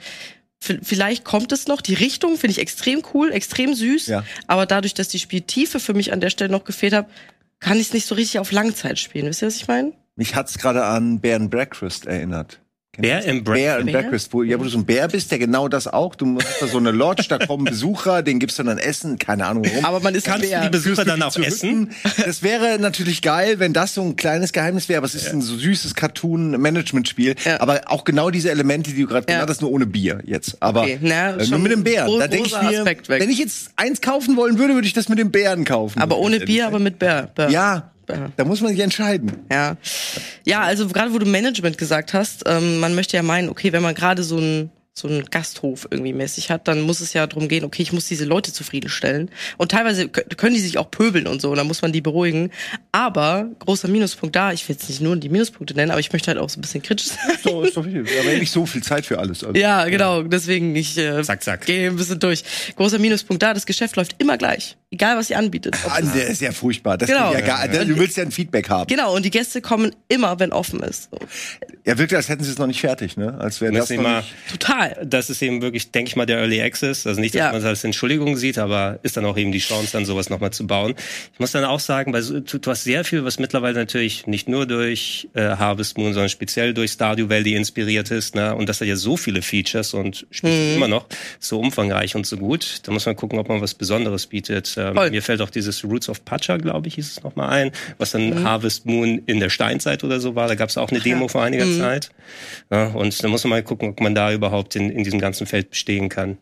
vielleicht 0.82 1.24
kommt 1.24 1.52
es 1.52 1.66
noch. 1.66 1.80
Die 1.80 1.94
Richtung 1.94 2.36
finde 2.36 2.52
ich 2.52 2.58
extrem 2.58 3.02
cool, 3.12 3.32
extrem 3.32 3.74
süß. 3.74 4.06
Ja. 4.06 4.24
Aber 4.46 4.66
dadurch, 4.66 4.94
dass 4.94 5.08
die 5.08 5.18
Spieltiefe 5.18 5.80
für 5.80 5.94
mich 5.94 6.12
an 6.12 6.20
der 6.20 6.30
Stelle 6.30 6.50
noch 6.50 6.64
gefehlt 6.64 6.92
hat, 6.92 7.08
kann 7.60 7.78
ich 7.78 7.88
es 7.88 7.92
nicht 7.92 8.06
so 8.06 8.14
richtig 8.14 8.40
auf 8.40 8.52
Langzeit 8.52 8.98
spielen. 8.98 9.26
Wisst 9.26 9.42
ihr, 9.42 9.48
was 9.48 9.56
ich 9.56 9.68
meine? 9.68 9.92
Mich 10.16 10.34
hat's 10.34 10.58
gerade 10.58 10.84
an 10.84 11.20
Bear 11.20 11.36
and 11.36 11.50
Breakfast 11.50 12.06
erinnert. 12.06 12.60
Bear 13.02 13.18
das? 13.20 13.26
and 13.28 13.44
Breakfast? 13.44 13.64
Bear 13.64 13.78
and? 13.78 13.92
Breakfast, 13.92 14.32
wo, 14.32 14.42
ja, 14.42 14.58
wo 14.58 14.64
du 14.64 14.68
so 14.70 14.78
ein 14.78 14.84
Bär 14.84 15.08
bist, 15.08 15.30
der 15.30 15.38
genau 15.38 15.68
das 15.68 15.86
auch. 15.86 16.14
Du 16.14 16.38
hast 16.38 16.62
da 16.62 16.66
so 16.66 16.78
eine 16.78 16.90
Lodge, 16.90 17.24
da 17.28 17.38
kommen 17.38 17.64
Besucher, 17.64 18.22
denen 18.22 18.40
gibst 18.40 18.58
du 18.58 18.62
dann 18.62 18.78
Essen, 18.78 19.18
keine 19.18 19.46
Ahnung 19.46 19.64
warum. 19.66 19.84
Aber 19.84 20.00
man 20.00 20.14
ist 20.14 20.26
Kannst 20.26 20.44
du 20.44 20.48
Bär. 20.48 20.62
die 20.62 20.68
Besucher 20.70 21.04
dann 21.04 21.22
auch 21.22 21.36
essen? 21.36 21.90
Das 22.24 22.42
wäre 22.42 22.78
natürlich 22.78 23.22
geil, 23.22 23.58
wenn 23.58 23.72
das 23.72 23.94
so 23.94 24.02
ein 24.02 24.16
kleines 24.16 24.52
Geheimnis 24.52 24.88
wäre, 24.88 24.98
aber 24.98 25.06
es 25.06 25.14
ist 25.14 25.28
ein 25.32 25.40
so 25.42 25.56
süßes 25.56 25.94
Cartoon-Management-Spiel. 25.94 27.34
Ja. 27.44 27.60
Aber 27.60 27.82
auch 27.86 28.04
genau 28.04 28.30
diese 28.30 28.50
Elemente, 28.50 28.90
die 28.92 29.02
du 29.02 29.08
gerade 29.08 29.26
Ja. 29.28 29.34
genannt 29.36 29.50
hast, 29.50 29.60
nur 29.62 29.70
ohne 29.72 29.86
Bier 29.86 30.20
jetzt. 30.24 30.56
Aber 30.60 30.82
Okay, 30.82 30.98
na, 31.00 31.36
äh, 31.36 31.46
nur 31.46 31.58
mit 31.58 31.72
dem 31.72 31.84
Bären. 31.84 32.18
Da 32.18 32.28
denke 32.28 32.48
ich 32.48 32.62
mir, 32.62 32.84
wenn 33.08 33.30
ich 33.30 33.38
jetzt 33.38 33.70
eins 33.76 34.00
kaufen 34.00 34.36
wollen 34.36 34.58
würde, 34.58 34.74
würde 34.74 34.86
ich 34.86 34.92
das 34.92 35.08
mit 35.08 35.18
dem 35.18 35.30
Bären 35.30 35.64
kaufen. 35.64 36.00
Aber 36.00 36.18
ohne 36.18 36.40
Bier, 36.40 36.66
aber 36.66 36.78
mit 36.78 36.98
Bär. 36.98 37.30
Bär. 37.34 37.50
Ja, 37.50 37.74
Ja. 37.74 37.90
Da 38.06 38.44
muss 38.44 38.60
man 38.60 38.70
sich 38.72 38.80
entscheiden. 38.80 39.32
Ja, 39.50 39.76
ja 40.44 40.60
also 40.60 40.88
gerade 40.88 41.12
wo 41.12 41.18
du 41.18 41.26
Management 41.26 41.78
gesagt 41.78 42.14
hast, 42.14 42.44
ähm, 42.46 42.80
man 42.80 42.94
möchte 42.94 43.16
ja 43.16 43.22
meinen, 43.22 43.48
okay, 43.48 43.72
wenn 43.72 43.82
man 43.82 43.94
gerade 43.94 44.22
so 44.22 44.38
ein 44.38 44.70
so 44.96 45.08
einen 45.08 45.24
Gasthof 45.28 45.88
irgendwie 45.90 46.12
mäßig 46.12 46.50
hat, 46.50 46.68
dann 46.68 46.80
muss 46.82 47.00
es 47.00 47.12
ja 47.14 47.26
darum 47.26 47.48
gehen, 47.48 47.64
okay, 47.64 47.82
ich 47.82 47.92
muss 47.92 48.06
diese 48.06 48.24
Leute 48.24 48.52
zufriedenstellen. 48.52 49.28
Und 49.58 49.72
teilweise 49.72 50.04
kö- 50.04 50.36
können 50.36 50.54
die 50.54 50.60
sich 50.60 50.78
auch 50.78 50.88
pöbeln 50.88 51.26
und 51.26 51.40
so, 51.42 51.50
und 51.50 51.56
dann 51.56 51.66
muss 51.66 51.82
man 51.82 51.90
die 51.92 52.00
beruhigen. 52.00 52.52
Aber 52.92 53.46
großer 53.58 53.88
Minuspunkt 53.88 54.36
da, 54.36 54.52
ich 54.52 54.68
will 54.68 54.76
jetzt 54.76 54.88
nicht 54.88 55.00
nur 55.00 55.16
die 55.16 55.28
Minuspunkte 55.28 55.74
nennen, 55.74 55.90
aber 55.90 55.98
ich 55.98 56.12
möchte 56.12 56.28
halt 56.28 56.38
auch 56.38 56.48
so 56.48 56.58
ein 56.58 56.62
bisschen 56.62 56.80
kritisch 56.80 57.08
sein. 57.08 57.18
So, 57.42 57.62
ist 57.62 57.76
doch 57.76 57.84
wichtig. 57.84 58.06
Aber 58.20 58.30
nicht 58.38 58.52
so 58.52 58.66
viel 58.66 58.84
Zeit 58.84 59.04
für 59.04 59.18
alles. 59.18 59.42
Also. 59.42 59.58
Ja, 59.58 59.84
genau. 59.88 60.22
Deswegen, 60.22 60.76
ich 60.76 60.96
äh, 60.96 61.22
Zack, 61.24 61.42
zack. 61.42 61.66
gehe 61.66 61.88
ein 61.90 61.96
bisschen 61.96 62.20
durch. 62.20 62.44
Großer 62.76 63.00
Minuspunkt 63.00 63.42
da, 63.42 63.52
das 63.52 63.66
Geschäft 63.66 63.96
läuft 63.96 64.14
immer 64.18 64.38
gleich. 64.38 64.76
Egal, 64.92 65.16
was 65.16 65.26
sie 65.26 65.34
anbietet. 65.34 65.76
Ah, 65.88 66.00
der 66.00 66.28
ist 66.28 66.40
ja 66.40 66.52
furchtbar. 66.52 66.96
Das 66.96 67.08
Genau. 67.08 67.32
ja 67.32 67.40
gar, 67.40 67.66
du 67.66 67.96
willst 67.98 68.16
ja 68.16 68.22
ein 68.22 68.30
Feedback 68.30 68.68
haben. 68.68 68.86
Genau, 68.86 69.12
und 69.16 69.24
die 69.24 69.30
Gäste 69.32 69.60
kommen 69.60 69.90
immer, 70.06 70.38
wenn 70.38 70.52
offen 70.52 70.78
ist. 70.84 71.08
So. 71.10 71.18
Er 71.82 71.98
wirkt, 71.98 72.14
als 72.14 72.28
hätten 72.28 72.44
sie 72.44 72.52
es 72.52 72.58
noch 72.58 72.68
nicht 72.68 72.80
fertig, 72.80 73.16
ne? 73.16 73.36
Als 73.40 73.60
wäre 73.60 73.72
das 73.72 73.90
noch 73.90 73.96
wir 73.96 74.00
mal, 74.02 74.16
nicht. 74.20 74.32
Total. 74.52 74.83
Das 75.04 75.30
ist 75.30 75.42
eben 75.42 75.62
wirklich, 75.62 75.90
denke 75.90 76.08
ich 76.08 76.16
mal, 76.16 76.26
der 76.26 76.38
Early 76.38 76.60
Access. 76.62 77.06
Also 77.06 77.20
nicht, 77.20 77.34
dass 77.34 77.40
Ja. 77.40 77.46
man 77.52 77.60
es 77.60 77.64
als 77.64 77.84
Entschuldigung 77.84 78.36
sieht, 78.36 78.58
aber 78.58 78.98
ist 79.02 79.16
dann 79.16 79.24
auch 79.24 79.36
eben 79.36 79.52
die 79.52 79.58
Chance, 79.58 79.92
dann 79.92 80.04
sowas 80.04 80.30
nochmal 80.30 80.52
zu 80.52 80.66
bauen. 80.66 80.94
Ich 81.32 81.40
muss 81.40 81.52
dann 81.52 81.64
auch 81.64 81.80
sagen, 81.80 82.12
weil 82.12 82.22
du, 82.22 82.40
du 82.58 82.70
hast 82.70 82.84
sehr 82.84 83.04
viel, 83.04 83.24
was 83.24 83.38
mittlerweile 83.38 83.74
natürlich 83.74 84.26
nicht 84.26 84.48
nur 84.48 84.66
durch 84.66 85.28
äh, 85.34 85.42
Harvest 85.56 85.98
Moon, 85.98 86.12
sondern 86.12 86.28
speziell 86.28 86.74
durch 86.74 86.92
Stardew 86.92 87.28
Valley 87.28 87.54
inspiriert 87.54 88.10
ist. 88.10 88.34
Ne? 88.34 88.54
Und 88.54 88.68
das 88.68 88.80
hat 88.80 88.88
ja 88.88 88.96
so 88.96 89.16
viele 89.16 89.42
Features 89.42 89.94
und 89.94 90.26
spielt 90.30 90.52
Mhm. 90.54 90.74
immer 90.76 90.88
noch 90.88 91.06
so 91.40 91.58
umfangreich 91.60 92.14
und 92.16 92.26
so 92.26 92.36
gut. 92.36 92.80
Da 92.84 92.92
muss 92.92 93.06
man 93.06 93.16
gucken, 93.16 93.38
ob 93.38 93.48
man 93.48 93.60
was 93.60 93.74
Besonderes 93.74 94.26
bietet. 94.26 94.74
Ähm, 94.78 94.94
mir 95.10 95.22
fällt 95.22 95.40
auch 95.40 95.50
dieses 95.50 95.84
Roots 95.84 96.08
of 96.08 96.24
Pacha, 96.24 96.56
glaube 96.56 96.88
ich, 96.88 96.94
hieß 96.96 97.10
es 97.18 97.22
nochmal 97.22 97.50
ein, 97.50 97.72
was 97.98 98.12
dann 98.12 98.30
Mhm. 98.30 98.44
Harvest 98.44 98.86
Moon 98.86 99.22
in 99.26 99.40
der 99.40 99.50
Steinzeit 99.50 100.04
oder 100.04 100.20
so 100.20 100.34
war. 100.34 100.48
Da 100.48 100.54
gab 100.54 100.68
es 100.68 100.76
auch 100.78 100.90
eine 100.90 101.00
Demo 101.00 101.28
vor 101.28 101.42
einiger 101.42 101.66
Mhm. 101.66 101.78
Zeit. 101.78 102.10
Ja, 102.70 102.86
und 102.88 103.22
da 103.22 103.28
muss 103.28 103.44
man 103.44 103.50
mal 103.50 103.62
gucken, 103.62 103.90
ob 103.90 104.00
man 104.00 104.14
da 104.14 104.32
überhaupt 104.32 104.73
in, 104.76 104.90
in 104.90 105.04
diesem 105.04 105.20
ganzen 105.20 105.46
Feld 105.46 105.70
bestehen 105.70 106.08
kann. 106.08 106.38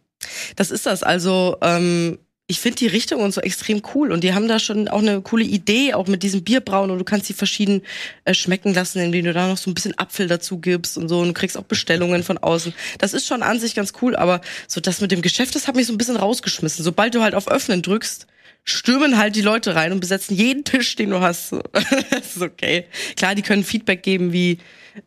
Das 0.56 0.70
ist 0.70 0.86
das. 0.86 1.02
Also, 1.02 1.56
ähm, 1.62 2.18
ich 2.52 2.60
finde 2.60 2.76
die 2.76 2.86
Richtung 2.86 3.20
und 3.22 3.32
so 3.32 3.40
extrem 3.40 3.82
cool. 3.94 4.12
Und 4.12 4.24
die 4.24 4.34
haben 4.34 4.46
da 4.46 4.58
schon 4.58 4.88
auch 4.88 4.98
eine 4.98 5.22
coole 5.22 5.44
Idee, 5.44 5.94
auch 5.94 6.06
mit 6.06 6.22
diesem 6.22 6.42
Bierbrauen. 6.42 6.90
Und 6.90 6.98
du 6.98 7.04
kannst 7.04 7.28
die 7.28 7.34
verschieden 7.34 7.82
äh, 8.24 8.34
schmecken 8.34 8.74
lassen, 8.74 8.98
indem 8.98 9.24
du 9.24 9.32
da 9.32 9.48
noch 9.48 9.56
so 9.56 9.70
ein 9.70 9.74
bisschen 9.74 9.96
Apfel 9.98 10.26
dazu 10.26 10.58
gibst 10.58 10.98
und 10.98 11.08
so. 11.08 11.20
Und 11.20 11.28
du 11.28 11.34
kriegst 11.34 11.56
auch 11.56 11.62
Bestellungen 11.62 12.22
von 12.22 12.38
außen. 12.38 12.74
Das 12.98 13.14
ist 13.14 13.26
schon 13.26 13.42
an 13.42 13.58
sich 13.58 13.74
ganz 13.74 13.92
cool. 14.02 14.16
Aber 14.16 14.40
so 14.66 14.80
das 14.80 15.00
mit 15.00 15.12
dem 15.12 15.22
Geschäft, 15.22 15.54
das 15.54 15.66
hat 15.66 15.76
mich 15.76 15.86
so 15.86 15.94
ein 15.94 15.98
bisschen 15.98 16.16
rausgeschmissen. 16.16 16.84
Sobald 16.84 17.14
du 17.14 17.22
halt 17.22 17.34
auf 17.34 17.48
Öffnen 17.48 17.80
drückst, 17.80 18.26
stürmen 18.64 19.16
halt 19.16 19.34
die 19.34 19.40
Leute 19.40 19.74
rein 19.74 19.92
und 19.92 20.00
besetzen 20.00 20.36
jeden 20.36 20.64
Tisch, 20.64 20.94
den 20.96 21.10
du 21.10 21.20
hast. 21.20 21.52
Das 22.10 22.36
ist 22.36 22.42
okay. 22.42 22.86
Klar, 23.16 23.34
die 23.34 23.42
können 23.42 23.64
Feedback 23.64 24.02
geben 24.02 24.32
wie, 24.32 24.58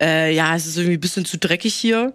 äh, 0.01 0.33
ja, 0.33 0.55
es 0.55 0.65
ist 0.65 0.77
irgendwie 0.77 0.97
ein 0.97 1.01
bisschen 1.01 1.25
zu 1.25 1.37
dreckig 1.37 1.75
hier. 1.75 2.13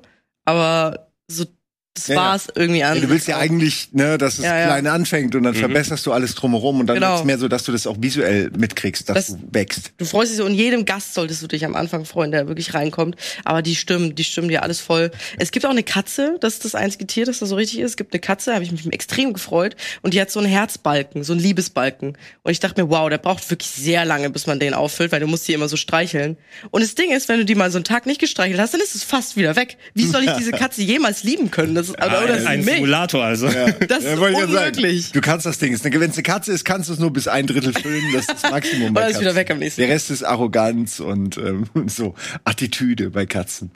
Aber 0.50 1.10
so, 1.28 1.44
das 1.94 2.06
Ja, 2.06 2.14
ja. 2.14 2.20
war's 2.20 2.46
irgendwie 2.54 2.84
an. 2.84 2.94
Ja, 2.96 3.02
du 3.02 3.08
willst 3.10 3.26
ja 3.26 3.38
eigentlich, 3.38 3.88
ne, 3.92 4.16
dass 4.16 4.38
es 4.38 4.44
Ja, 4.44 4.56
ja. 4.56 4.66
klein 4.66 4.86
anfängt 4.86 5.34
und 5.34 5.42
dann 5.42 5.54
verbesserst 5.54 6.06
du 6.06 6.12
alles 6.12 6.36
drumherum 6.36 6.78
und 6.80 6.86
dann 6.86 6.94
Genau. 6.94 7.14
ist 7.14 7.20
es 7.20 7.26
mehr 7.26 7.36
so, 7.38 7.48
dass 7.48 7.64
du 7.64 7.72
das 7.72 7.86
auch 7.88 7.96
visuell 7.98 8.50
mitkriegst, 8.56 9.08
dass 9.08 9.14
Das- 9.16 9.26
du 9.36 9.40
wächst. 9.50 9.92
Du 9.98 10.04
freust 10.04 10.30
dich 10.30 10.36
so, 10.38 10.44
und 10.44 10.54
jedem 10.54 10.84
Gast 10.84 11.14
solltest 11.14 11.42
du 11.42 11.48
dich 11.48 11.64
am 11.64 11.74
Anfang 11.74 12.04
freuen, 12.04 12.30
der 12.30 12.46
wirklich 12.46 12.74
reinkommt. 12.74 13.16
Aber 13.44 13.60
die 13.60 13.74
stimmen, 13.74 14.14
die 14.14 14.22
stimmen 14.22 14.48
dir 14.48 14.62
alles 14.62 14.78
voll. 14.78 15.10
Es 15.38 15.50
gibt 15.50 15.66
auch 15.66 15.70
eine 15.70 15.82
Katze, 15.82 16.36
das 16.40 16.54
ist 16.54 16.64
das 16.64 16.74
einzige 16.76 17.08
Tier, 17.08 17.26
das 17.26 17.40
da 17.40 17.46
so 17.46 17.56
richtig 17.56 17.80
ist. 17.80 17.90
Es 17.90 17.96
gibt 17.96 18.14
eine 18.14 18.20
Katze, 18.20 18.54
habe 18.54 18.62
ich 18.62 18.70
mich 18.70 18.86
extrem 18.92 19.32
gefreut. 19.32 19.74
Und 20.02 20.14
die 20.14 20.20
hat 20.20 20.30
so 20.30 20.38
einen 20.38 20.48
Herzbalken, 20.48 21.24
so 21.24 21.32
einen 21.32 21.42
Liebesbalken. 21.42 22.16
Und 22.44 22.52
ich 22.52 22.60
dachte 22.60 22.80
mir, 22.82 22.88
wow, 22.88 23.08
der 23.10 23.18
braucht 23.18 23.50
wirklich 23.50 23.68
sehr 23.70 24.04
lange, 24.04 24.30
bis 24.30 24.46
man 24.46 24.60
den 24.60 24.74
auffüllt, 24.74 25.10
weil 25.10 25.20
du 25.20 25.26
musst 25.26 25.48
die 25.48 25.54
immer 25.54 25.68
so 25.68 25.76
streicheln. 25.76 26.36
Und 26.70 26.82
das 26.82 26.94
Ding 26.94 27.10
ist, 27.10 27.28
wenn 27.28 27.38
du 27.38 27.44
die 27.44 27.56
mal 27.56 27.72
so 27.72 27.78
einen 27.78 27.84
Tag 27.84 28.06
nicht 28.06 28.20
gestreichelt 28.20 28.60
hast, 28.60 28.74
dann 28.74 28.80
ist 28.80 28.94
es 28.94 29.02
fast 29.02 29.36
wieder 29.36 29.56
weg. 29.56 29.76
Wie 29.94 30.06
soll 30.06 30.22
ich 30.22 30.30
diese 30.38 30.52
Katze 30.52 30.82
jemals 30.82 31.24
lieben 31.24 31.50
können? 31.50 31.79
Das 31.80 31.88
ist, 31.88 31.96
oder, 31.96 32.24
oder 32.24 32.48
ein 32.48 32.64
mich. 32.64 32.74
Simulator 32.74 33.24
also. 33.24 33.46
Das 33.46 34.04
ist 34.04 34.18
wollte 34.18 34.32
ich 34.42 34.50
gerade 34.50 34.68
unmöglich. 34.68 35.02
Sagen. 35.02 35.12
Du 35.14 35.20
kannst 35.20 35.46
das 35.46 35.58
Ding. 35.58 35.72
Wenn 35.82 36.10
es 36.10 36.16
eine 36.16 36.22
Katze 36.22 36.52
ist, 36.52 36.64
kannst 36.64 36.88
du 36.88 36.92
es 36.92 36.98
nur 36.98 37.12
bis 37.12 37.28
ein 37.28 37.46
Drittel 37.46 37.72
füllen. 37.72 38.02
Das 38.12 38.28
ist 38.28 38.42
das 38.44 38.50
Maximum 38.50 38.92
bei 38.94 39.10
ist 39.10 39.20
wieder 39.20 39.34
weg 39.34 39.50
am 39.50 39.58
nächsten 39.58 39.80
Der 39.80 39.90
Rest 39.90 40.10
ist 40.10 40.22
Arroganz 40.22 41.00
und 41.00 41.36
ähm, 41.38 41.66
so 41.86 42.14
Attitüde 42.44 43.10
bei 43.10 43.26
Katzen. 43.26 43.70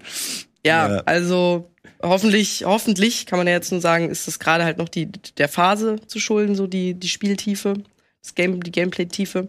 Ja, 0.66 0.94
Ja. 0.96 1.02
also 1.06 1.70
hoffentlich, 2.02 2.64
hoffentlich 2.64 3.26
kann 3.26 3.38
man 3.38 3.46
ja 3.46 3.54
jetzt 3.54 3.72
nur 3.72 3.80
sagen, 3.80 4.08
ist 4.10 4.26
das 4.26 4.38
gerade 4.38 4.64
halt 4.64 4.78
noch 4.78 4.88
die 4.88 5.06
der 5.38 5.48
Phase 5.48 5.96
zu 6.06 6.18
schulden, 6.18 6.54
so 6.54 6.66
die 6.66 6.94
die 6.94 7.08
Spieltiefe, 7.08 7.74
das 8.22 8.34
Game, 8.34 8.62
die 8.62 8.72
Gameplay-Tiefe. 8.72 9.48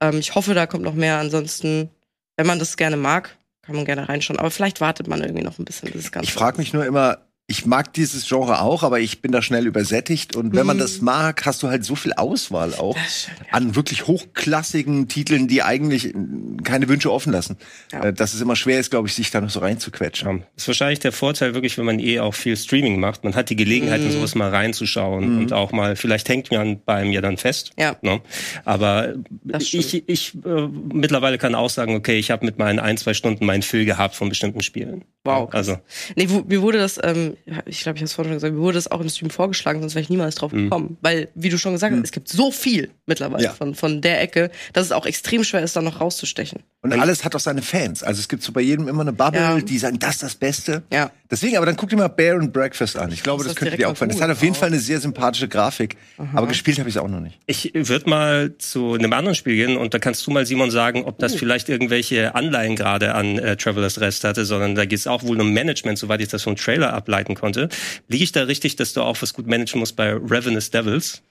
Ähm, 0.00 0.18
ich 0.18 0.34
hoffe, 0.34 0.54
da 0.54 0.66
kommt 0.66 0.84
noch 0.84 0.94
mehr. 0.94 1.18
Ansonsten, 1.18 1.90
wenn 2.36 2.46
man 2.46 2.58
das 2.58 2.76
gerne 2.76 2.96
mag, 2.96 3.36
kann 3.62 3.76
man 3.76 3.84
gerne 3.84 4.08
reinschauen. 4.08 4.38
Aber 4.38 4.50
vielleicht 4.50 4.80
wartet 4.80 5.08
man 5.08 5.20
irgendwie 5.20 5.42
noch 5.44 5.58
ein 5.58 5.64
bisschen. 5.64 5.90
Das 5.92 6.02
ist 6.02 6.12
ganz 6.12 6.26
Ich 6.26 6.32
frage 6.32 6.58
mich 6.58 6.72
nur 6.72 6.86
immer, 6.86 7.18
ich 7.50 7.64
mag 7.64 7.94
dieses 7.94 8.28
Genre 8.28 8.60
auch, 8.60 8.82
aber 8.82 9.00
ich 9.00 9.22
bin 9.22 9.32
da 9.32 9.40
schnell 9.40 9.66
übersättigt. 9.66 10.36
Und 10.36 10.54
wenn 10.54 10.66
man 10.66 10.76
Mhm. 10.76 10.80
das 10.80 11.00
mag, 11.00 11.46
hast 11.46 11.62
du 11.62 11.68
halt 11.68 11.82
so 11.82 11.94
viel 11.96 12.12
Auswahl 12.12 12.74
auch 12.74 12.94
Das 12.94 13.22
stimmt, 13.22 13.38
ja. 13.40 13.52
an 13.54 13.74
wirklich 13.74 14.06
hochklassigen 14.06 15.08
Titeln, 15.08 15.48
die 15.48 15.62
eigentlich 15.62 16.06
äh, 16.08 16.14
keine 16.62 16.88
Wünsche 16.88 17.10
offen 17.10 17.32
lassen. 17.32 17.56
Ja. 17.90 18.04
Äh, 18.04 18.12
Dass 18.12 18.34
es 18.34 18.42
immer 18.42 18.54
schwer 18.54 18.78
ist, 18.78 18.90
glaube 18.90 19.08
ich, 19.08 19.14
sich 19.14 19.30
da 19.30 19.40
noch 19.40 19.48
so 19.48 19.60
reinzuquetschen. 19.60 20.28
Ja, 20.40 20.44
ist 20.56 20.68
wahrscheinlich 20.68 20.98
der 20.98 21.12
Vorteil 21.12 21.54
wirklich, 21.54 21.78
wenn 21.78 21.86
man 21.86 21.98
eh 22.00 22.20
auch 22.20 22.34
viel 22.34 22.54
Streaming 22.56 23.00
macht. 23.00 23.24
Man 23.24 23.34
hat 23.34 23.48
die 23.48 23.56
Gelegenheit, 23.56 24.02
in 24.02 24.10
sowas 24.12 24.34
mal 24.34 24.50
reinzuschauen 24.50 25.38
und 25.38 25.52
auch 25.54 25.72
mal, 25.72 25.96
vielleicht 25.96 26.28
hängt 26.28 26.50
man 26.50 26.82
beim 26.84 27.10
ja 27.12 27.22
dann 27.22 27.38
fest. 27.38 27.70
Ja. 27.78 27.96
Ne? 28.02 28.20
Aber 28.66 29.14
Das 29.44 29.62
ich, 29.72 30.06
ich 30.06 30.34
äh, 30.44 30.68
mittlerweile 30.92 31.38
kann 31.38 31.54
auch 31.54 31.70
sagen, 31.70 31.94
okay, 31.96 32.18
ich 32.18 32.30
habe 32.30 32.44
mit 32.44 32.58
meinen 32.58 32.78
ein, 32.78 32.98
zwei 32.98 33.14
Stunden 33.14 33.46
meinen 33.46 33.62
Fill 33.62 33.86
gehabt 33.86 34.14
von 34.16 34.28
bestimmten 34.28 34.60
Spielen. 34.62 35.04
Wow. 35.24 35.48
Also 35.52 35.78
Nee, 36.16 36.26
wo, 36.30 36.40
mir 36.40 36.62
wurde 36.62 36.78
das, 36.78 36.98
ähm, 37.02 37.36
ich 37.66 37.80
glaube, 37.82 37.96
ich 37.96 38.02
habe 38.02 38.04
es 38.04 38.12
vorhin 38.14 38.30
schon 38.32 38.36
gesagt, 38.36 38.54
mir 38.54 38.60
wurde 38.60 38.76
das 38.76 38.90
auch 38.90 39.00
im 39.00 39.08
Stream 39.08 39.30
vorgeschlagen, 39.30 39.80
sonst 39.80 39.94
wäre 39.94 40.02
ich 40.02 40.08
niemals 40.08 40.36
drauf 40.36 40.52
gekommen. 40.52 40.96
Weil, 41.02 41.28
wie 41.34 41.48
du 41.50 41.58
schon 41.58 41.72
gesagt 41.72 41.94
hast, 41.94 42.04
es 42.04 42.12
gibt 42.12 42.28
so 42.28 42.50
viel 42.50 42.90
mittlerweile 43.06 43.44
Ja. 43.44 43.52
von, 43.52 43.74
von 43.74 44.00
der 44.00 44.22
Ecke, 44.22 44.50
dass 44.72 44.86
es 44.86 44.92
auch 44.92 45.04
extrem 45.06 45.44
schwer 45.44 45.62
ist, 45.62 45.76
da 45.76 45.82
noch 45.82 46.00
rauszustechen. 46.00 46.62
Und 46.80 46.92
alles 46.92 47.24
hat 47.24 47.34
auch 47.34 47.40
seine 47.40 47.60
Fans. 47.62 48.02
Also 48.02 48.20
es 48.20 48.28
gibt 48.28 48.42
so 48.42 48.52
bei 48.52 48.60
jedem 48.60 48.86
immer 48.88 49.02
eine 49.02 49.12
Bubble, 49.12 49.40
Ja. 49.40 49.60
die 49.60 49.78
sagen, 49.78 49.98
das 49.98 50.12
ist 50.14 50.22
das 50.22 50.34
Beste. 50.36 50.82
Ja. 50.92 51.10
Deswegen, 51.30 51.56
aber 51.58 51.66
dann 51.66 51.76
guck 51.76 51.90
dir 51.90 51.96
mal 51.96 52.08
Bear 52.08 52.38
and 52.40 52.52
Breakfast 52.52 52.96
an. 52.96 53.12
Ich 53.12 53.22
glaube, 53.22 53.42
das 53.44 53.52
das 53.52 53.56
könnte 53.56 53.70
direkt 53.76 53.80
dir 53.82 53.86
mal 53.86 53.90
auch 53.90 53.94
gefallen. 53.94 54.10
Das 54.12 54.20
hat 54.22 54.30
auf 54.30 54.42
jeden 54.42 54.54
Fall 54.54 54.68
eine 54.68 54.78
sehr 54.78 55.00
sympathische 55.00 55.48
Grafik. 55.48 55.96
Aber 56.32 56.46
gespielt 56.46 56.78
habe 56.78 56.88
ich 56.88 56.94
es 56.96 57.02
auch 57.02 57.08
noch 57.08 57.20
nicht. 57.20 57.38
Ich 57.46 57.72
würde 57.74 58.08
mal 58.08 58.56
zu 58.58 58.94
einem 58.94 59.12
anderen 59.12 59.34
Spiel 59.34 59.56
gehen 59.56 59.76
und 59.76 59.92
da 59.92 59.98
kannst 59.98 60.26
du 60.26 60.30
mal, 60.30 60.46
Simon, 60.46 60.70
sagen, 60.70 61.04
ob 61.04 61.18
das 61.18 61.34
vielleicht 61.34 61.68
irgendwelche 61.68 62.34
Anleihen 62.34 62.76
gerade 62.76 63.14
an 63.14 63.38
äh, 63.38 63.56
Travelers 63.56 64.00
Rest 64.00 64.24
hatte, 64.24 64.46
sondern 64.46 64.74
da 64.74 64.84
geht 64.86 64.98
es 65.00 65.06
auch 65.08 65.22
wohl 65.22 65.40
um 65.40 65.52
Management, 65.52 65.98
soweit 65.98 66.20
ich 66.20 66.28
das 66.28 66.42
vom 66.42 66.56
Trailer 66.56 66.92
ableiten 66.92 67.34
konnte. 67.34 67.68
Liege 68.08 68.24
ich 68.24 68.32
da 68.32 68.42
richtig, 68.44 68.76
dass 68.76 68.92
du 68.92 69.02
auch 69.02 69.20
was 69.20 69.34
gut 69.34 69.46
managen 69.46 69.80
musst 69.80 69.96
bei 69.96 70.12
Ravenous 70.12 70.70
Devils? 70.70 71.22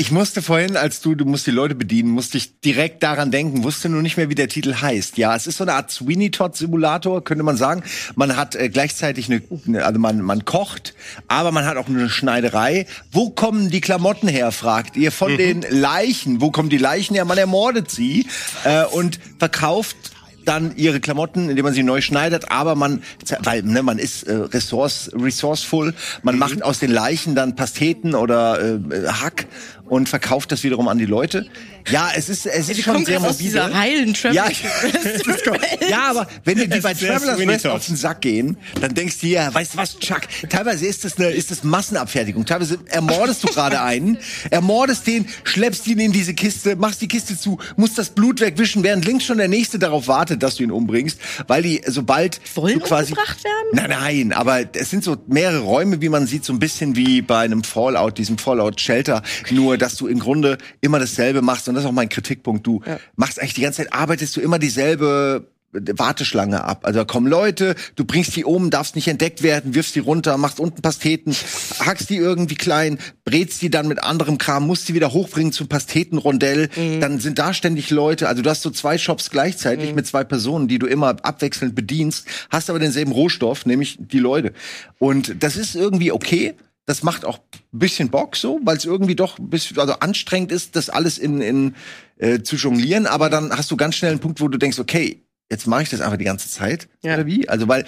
Ich 0.00 0.10
musste 0.10 0.40
vorhin, 0.40 0.78
als 0.78 1.02
du, 1.02 1.14
du 1.14 1.26
musst 1.26 1.46
die 1.46 1.50
Leute 1.50 1.74
bedienen, 1.74 2.08
musste 2.08 2.38
ich 2.38 2.60
direkt 2.60 3.02
daran 3.02 3.30
denken, 3.30 3.64
wusste 3.64 3.90
nur 3.90 4.00
nicht 4.00 4.16
mehr, 4.16 4.30
wie 4.30 4.34
der 4.34 4.48
Titel 4.48 4.76
heißt. 4.76 5.18
Ja, 5.18 5.36
es 5.36 5.46
ist 5.46 5.58
so 5.58 5.64
eine 5.64 5.74
Art 5.74 5.90
Sweeney 5.90 6.30
Todd 6.30 6.56
Simulator, 6.56 7.22
könnte 7.22 7.44
man 7.44 7.58
sagen. 7.58 7.82
Man 8.14 8.34
hat 8.34 8.54
äh, 8.54 8.70
gleichzeitig 8.70 9.30
eine, 9.30 9.84
also 9.84 10.00
man, 10.00 10.22
man 10.22 10.46
kocht, 10.46 10.94
aber 11.28 11.52
man 11.52 11.66
hat 11.66 11.76
auch 11.76 11.86
eine 11.86 12.08
Schneiderei. 12.08 12.86
Wo 13.12 13.28
kommen 13.28 13.68
die 13.68 13.82
Klamotten 13.82 14.26
her, 14.26 14.52
fragt 14.52 14.96
ihr, 14.96 15.12
von 15.12 15.36
den 15.36 15.66
Leichen. 15.68 16.40
Wo 16.40 16.50
kommen 16.50 16.70
die 16.70 16.78
Leichen 16.78 17.14
her? 17.14 17.26
Man 17.26 17.36
ermordet 17.36 17.90
sie 17.90 18.26
äh, 18.64 18.84
und 18.86 19.20
verkauft 19.38 19.96
dann 20.44 20.76
ihre 20.76 21.00
Klamotten, 21.00 21.50
indem 21.50 21.64
man 21.64 21.74
sie 21.74 21.82
neu 21.82 22.00
schneidet, 22.00 22.50
aber 22.50 22.74
man, 22.74 23.02
weil 23.42 23.62
ne, 23.62 23.82
man 23.82 23.98
ist 23.98 24.24
äh, 24.24 24.34
resource, 24.34 25.10
resourceful, 25.14 25.94
man 26.22 26.38
macht 26.38 26.62
aus 26.62 26.78
den 26.78 26.90
Leichen 26.90 27.34
dann 27.34 27.56
Pasteten 27.56 28.14
oder 28.14 28.60
äh, 28.60 29.08
Hack 29.08 29.46
und 29.86 30.08
verkauft 30.08 30.52
das 30.52 30.62
wiederum 30.62 30.88
an 30.88 30.98
die 30.98 31.06
Leute. 31.06 31.46
Ja, 31.88 32.10
es 32.14 32.28
ist 32.28 32.46
es 32.46 32.68
ist 32.68 32.82
schon 32.82 33.04
sehr 33.04 33.20
aus 33.22 33.38
dieser 33.38 33.72
heilen. 33.74 34.14
Ja, 34.32 34.46
ja, 35.88 36.10
aber 36.10 36.26
wenn 36.44 36.58
dir 36.58 36.68
die 36.68 36.80
bei 36.80 36.94
Travelers 36.94 37.62
Todd. 37.62 37.72
auf 37.72 37.86
den 37.86 37.96
Sack 37.96 38.20
gehen, 38.22 38.56
dann 38.80 38.94
denkst 38.94 39.18
du 39.20 39.26
ja, 39.28 39.52
weißt 39.52 39.74
du 39.74 39.78
was, 39.78 39.98
Chuck? 39.98 40.22
Teilweise 40.48 40.86
ist 40.86 41.04
das 41.04 41.16
eine, 41.16 41.30
ist 41.30 41.50
das 41.50 41.64
Massenabfertigung. 41.64 42.44
Teilweise 42.44 42.78
ermordest 42.88 43.44
du 43.44 43.48
gerade 43.48 43.80
einen, 43.80 44.18
ermordest 44.50 45.06
den, 45.06 45.26
schleppst 45.44 45.86
ihn 45.86 45.98
in 45.98 46.12
diese 46.12 46.34
Kiste, 46.34 46.76
machst 46.76 47.00
die 47.00 47.08
Kiste 47.08 47.38
zu, 47.38 47.58
musst 47.76 47.98
das 47.98 48.10
Blut 48.10 48.40
wegwischen, 48.40 48.82
während 48.82 49.04
links 49.04 49.24
schon 49.24 49.38
der 49.38 49.48
nächste 49.48 49.78
darauf 49.78 50.08
wartet, 50.08 50.42
dass 50.42 50.56
du 50.56 50.64
ihn 50.64 50.70
umbringst, 50.70 51.18
weil 51.46 51.62
die 51.62 51.80
sobald 51.86 52.40
Wollen 52.54 52.78
du 52.78 52.84
quasi 52.84 53.12
umgebracht 53.12 53.42
werden? 53.44 53.68
Nein, 53.72 53.90
nein, 53.90 54.32
aber 54.32 54.62
es 54.74 54.90
sind 54.90 55.04
so 55.04 55.16
mehrere 55.26 55.60
Räume, 55.60 56.00
wie 56.00 56.08
man 56.08 56.26
sieht, 56.26 56.44
so 56.44 56.52
ein 56.52 56.58
bisschen 56.58 56.96
wie 56.96 57.22
bei 57.22 57.40
einem 57.40 57.64
Fallout, 57.64 58.18
diesem 58.18 58.38
Fallout 58.38 58.80
Shelter, 58.80 59.22
nur 59.50 59.78
dass 59.78 59.96
du 59.96 60.06
im 60.06 60.18
Grunde 60.18 60.58
immer 60.80 60.98
dasselbe 60.98 61.42
machst 61.42 61.68
und 61.70 61.74
das 61.74 61.84
ist 61.84 61.88
auch 61.88 61.94
mein 61.94 62.08
Kritikpunkt. 62.08 62.66
Du 62.66 62.82
machst 63.16 63.40
eigentlich 63.40 63.54
die 63.54 63.62
ganze 63.62 63.78
Zeit 63.82 63.92
arbeitest 63.92 64.36
du 64.36 64.40
immer 64.40 64.58
dieselbe 64.58 65.46
Warteschlange 65.72 66.64
ab. 66.64 66.84
Also 66.84 66.98
da 66.98 67.04
kommen 67.04 67.28
Leute, 67.28 67.76
du 67.94 68.04
bringst 68.04 68.34
die 68.34 68.44
um, 68.44 68.70
darfst 68.70 68.96
nicht 68.96 69.06
entdeckt 69.06 69.42
werden, 69.42 69.74
wirfst 69.74 69.94
die 69.94 70.00
runter, 70.00 70.36
machst 70.36 70.58
unten 70.58 70.82
Pasteten, 70.82 71.34
hackst 71.78 72.10
die 72.10 72.16
irgendwie 72.16 72.56
klein, 72.56 72.98
brätst 73.24 73.62
die 73.62 73.70
dann 73.70 73.86
mit 73.86 74.02
anderem 74.02 74.36
Kram, 74.36 74.66
musst 74.66 74.88
die 74.88 74.94
wieder 74.94 75.12
hochbringen 75.12 75.52
zum 75.52 75.68
Pastetenrondell, 75.68 76.68
dann 77.00 77.20
sind 77.20 77.38
da 77.38 77.54
ständig 77.54 77.90
Leute. 77.90 78.26
Also 78.28 78.42
du 78.42 78.50
hast 78.50 78.62
so 78.62 78.70
zwei 78.70 78.98
Shops 78.98 79.30
gleichzeitig 79.30 79.94
mit 79.94 80.06
zwei 80.06 80.24
Personen, 80.24 80.66
die 80.66 80.80
du 80.80 80.86
immer 80.86 81.16
abwechselnd 81.22 81.76
bedienst, 81.76 82.26
hast 82.50 82.68
aber 82.68 82.80
denselben 82.80 83.12
Rohstoff, 83.12 83.64
nämlich 83.64 83.96
die 84.00 84.18
Leute. 84.18 84.52
Und 84.98 85.42
das 85.42 85.56
ist 85.56 85.76
irgendwie 85.76 86.10
okay. 86.10 86.54
Das 86.90 87.04
macht 87.04 87.24
auch 87.24 87.38
ein 87.72 87.78
bisschen 87.78 88.10
Bock 88.10 88.34
so, 88.34 88.58
weil 88.64 88.76
es 88.76 88.84
irgendwie 88.84 89.14
doch 89.14 89.38
ein 89.38 89.48
bisschen, 89.48 89.78
also 89.78 89.92
anstrengend 90.00 90.50
ist, 90.50 90.74
das 90.74 90.90
alles 90.90 91.18
in, 91.18 91.40
in 91.40 91.74
äh, 92.18 92.42
zu 92.42 92.56
jonglieren, 92.56 93.06
aber 93.06 93.30
dann 93.30 93.56
hast 93.56 93.70
du 93.70 93.76
ganz 93.76 93.94
schnell 93.94 94.10
einen 94.10 94.18
Punkt, 94.20 94.40
wo 94.40 94.48
du 94.48 94.58
denkst, 94.58 94.80
okay, 94.80 95.22
jetzt 95.48 95.68
mache 95.68 95.84
ich 95.84 95.88
das 95.90 96.00
einfach 96.00 96.16
die 96.18 96.24
ganze 96.24 96.48
Zeit. 96.50 96.88
Ja. 97.02 97.14
Oder 97.14 97.26
wie? 97.26 97.48
Also 97.48 97.68
weil 97.68 97.84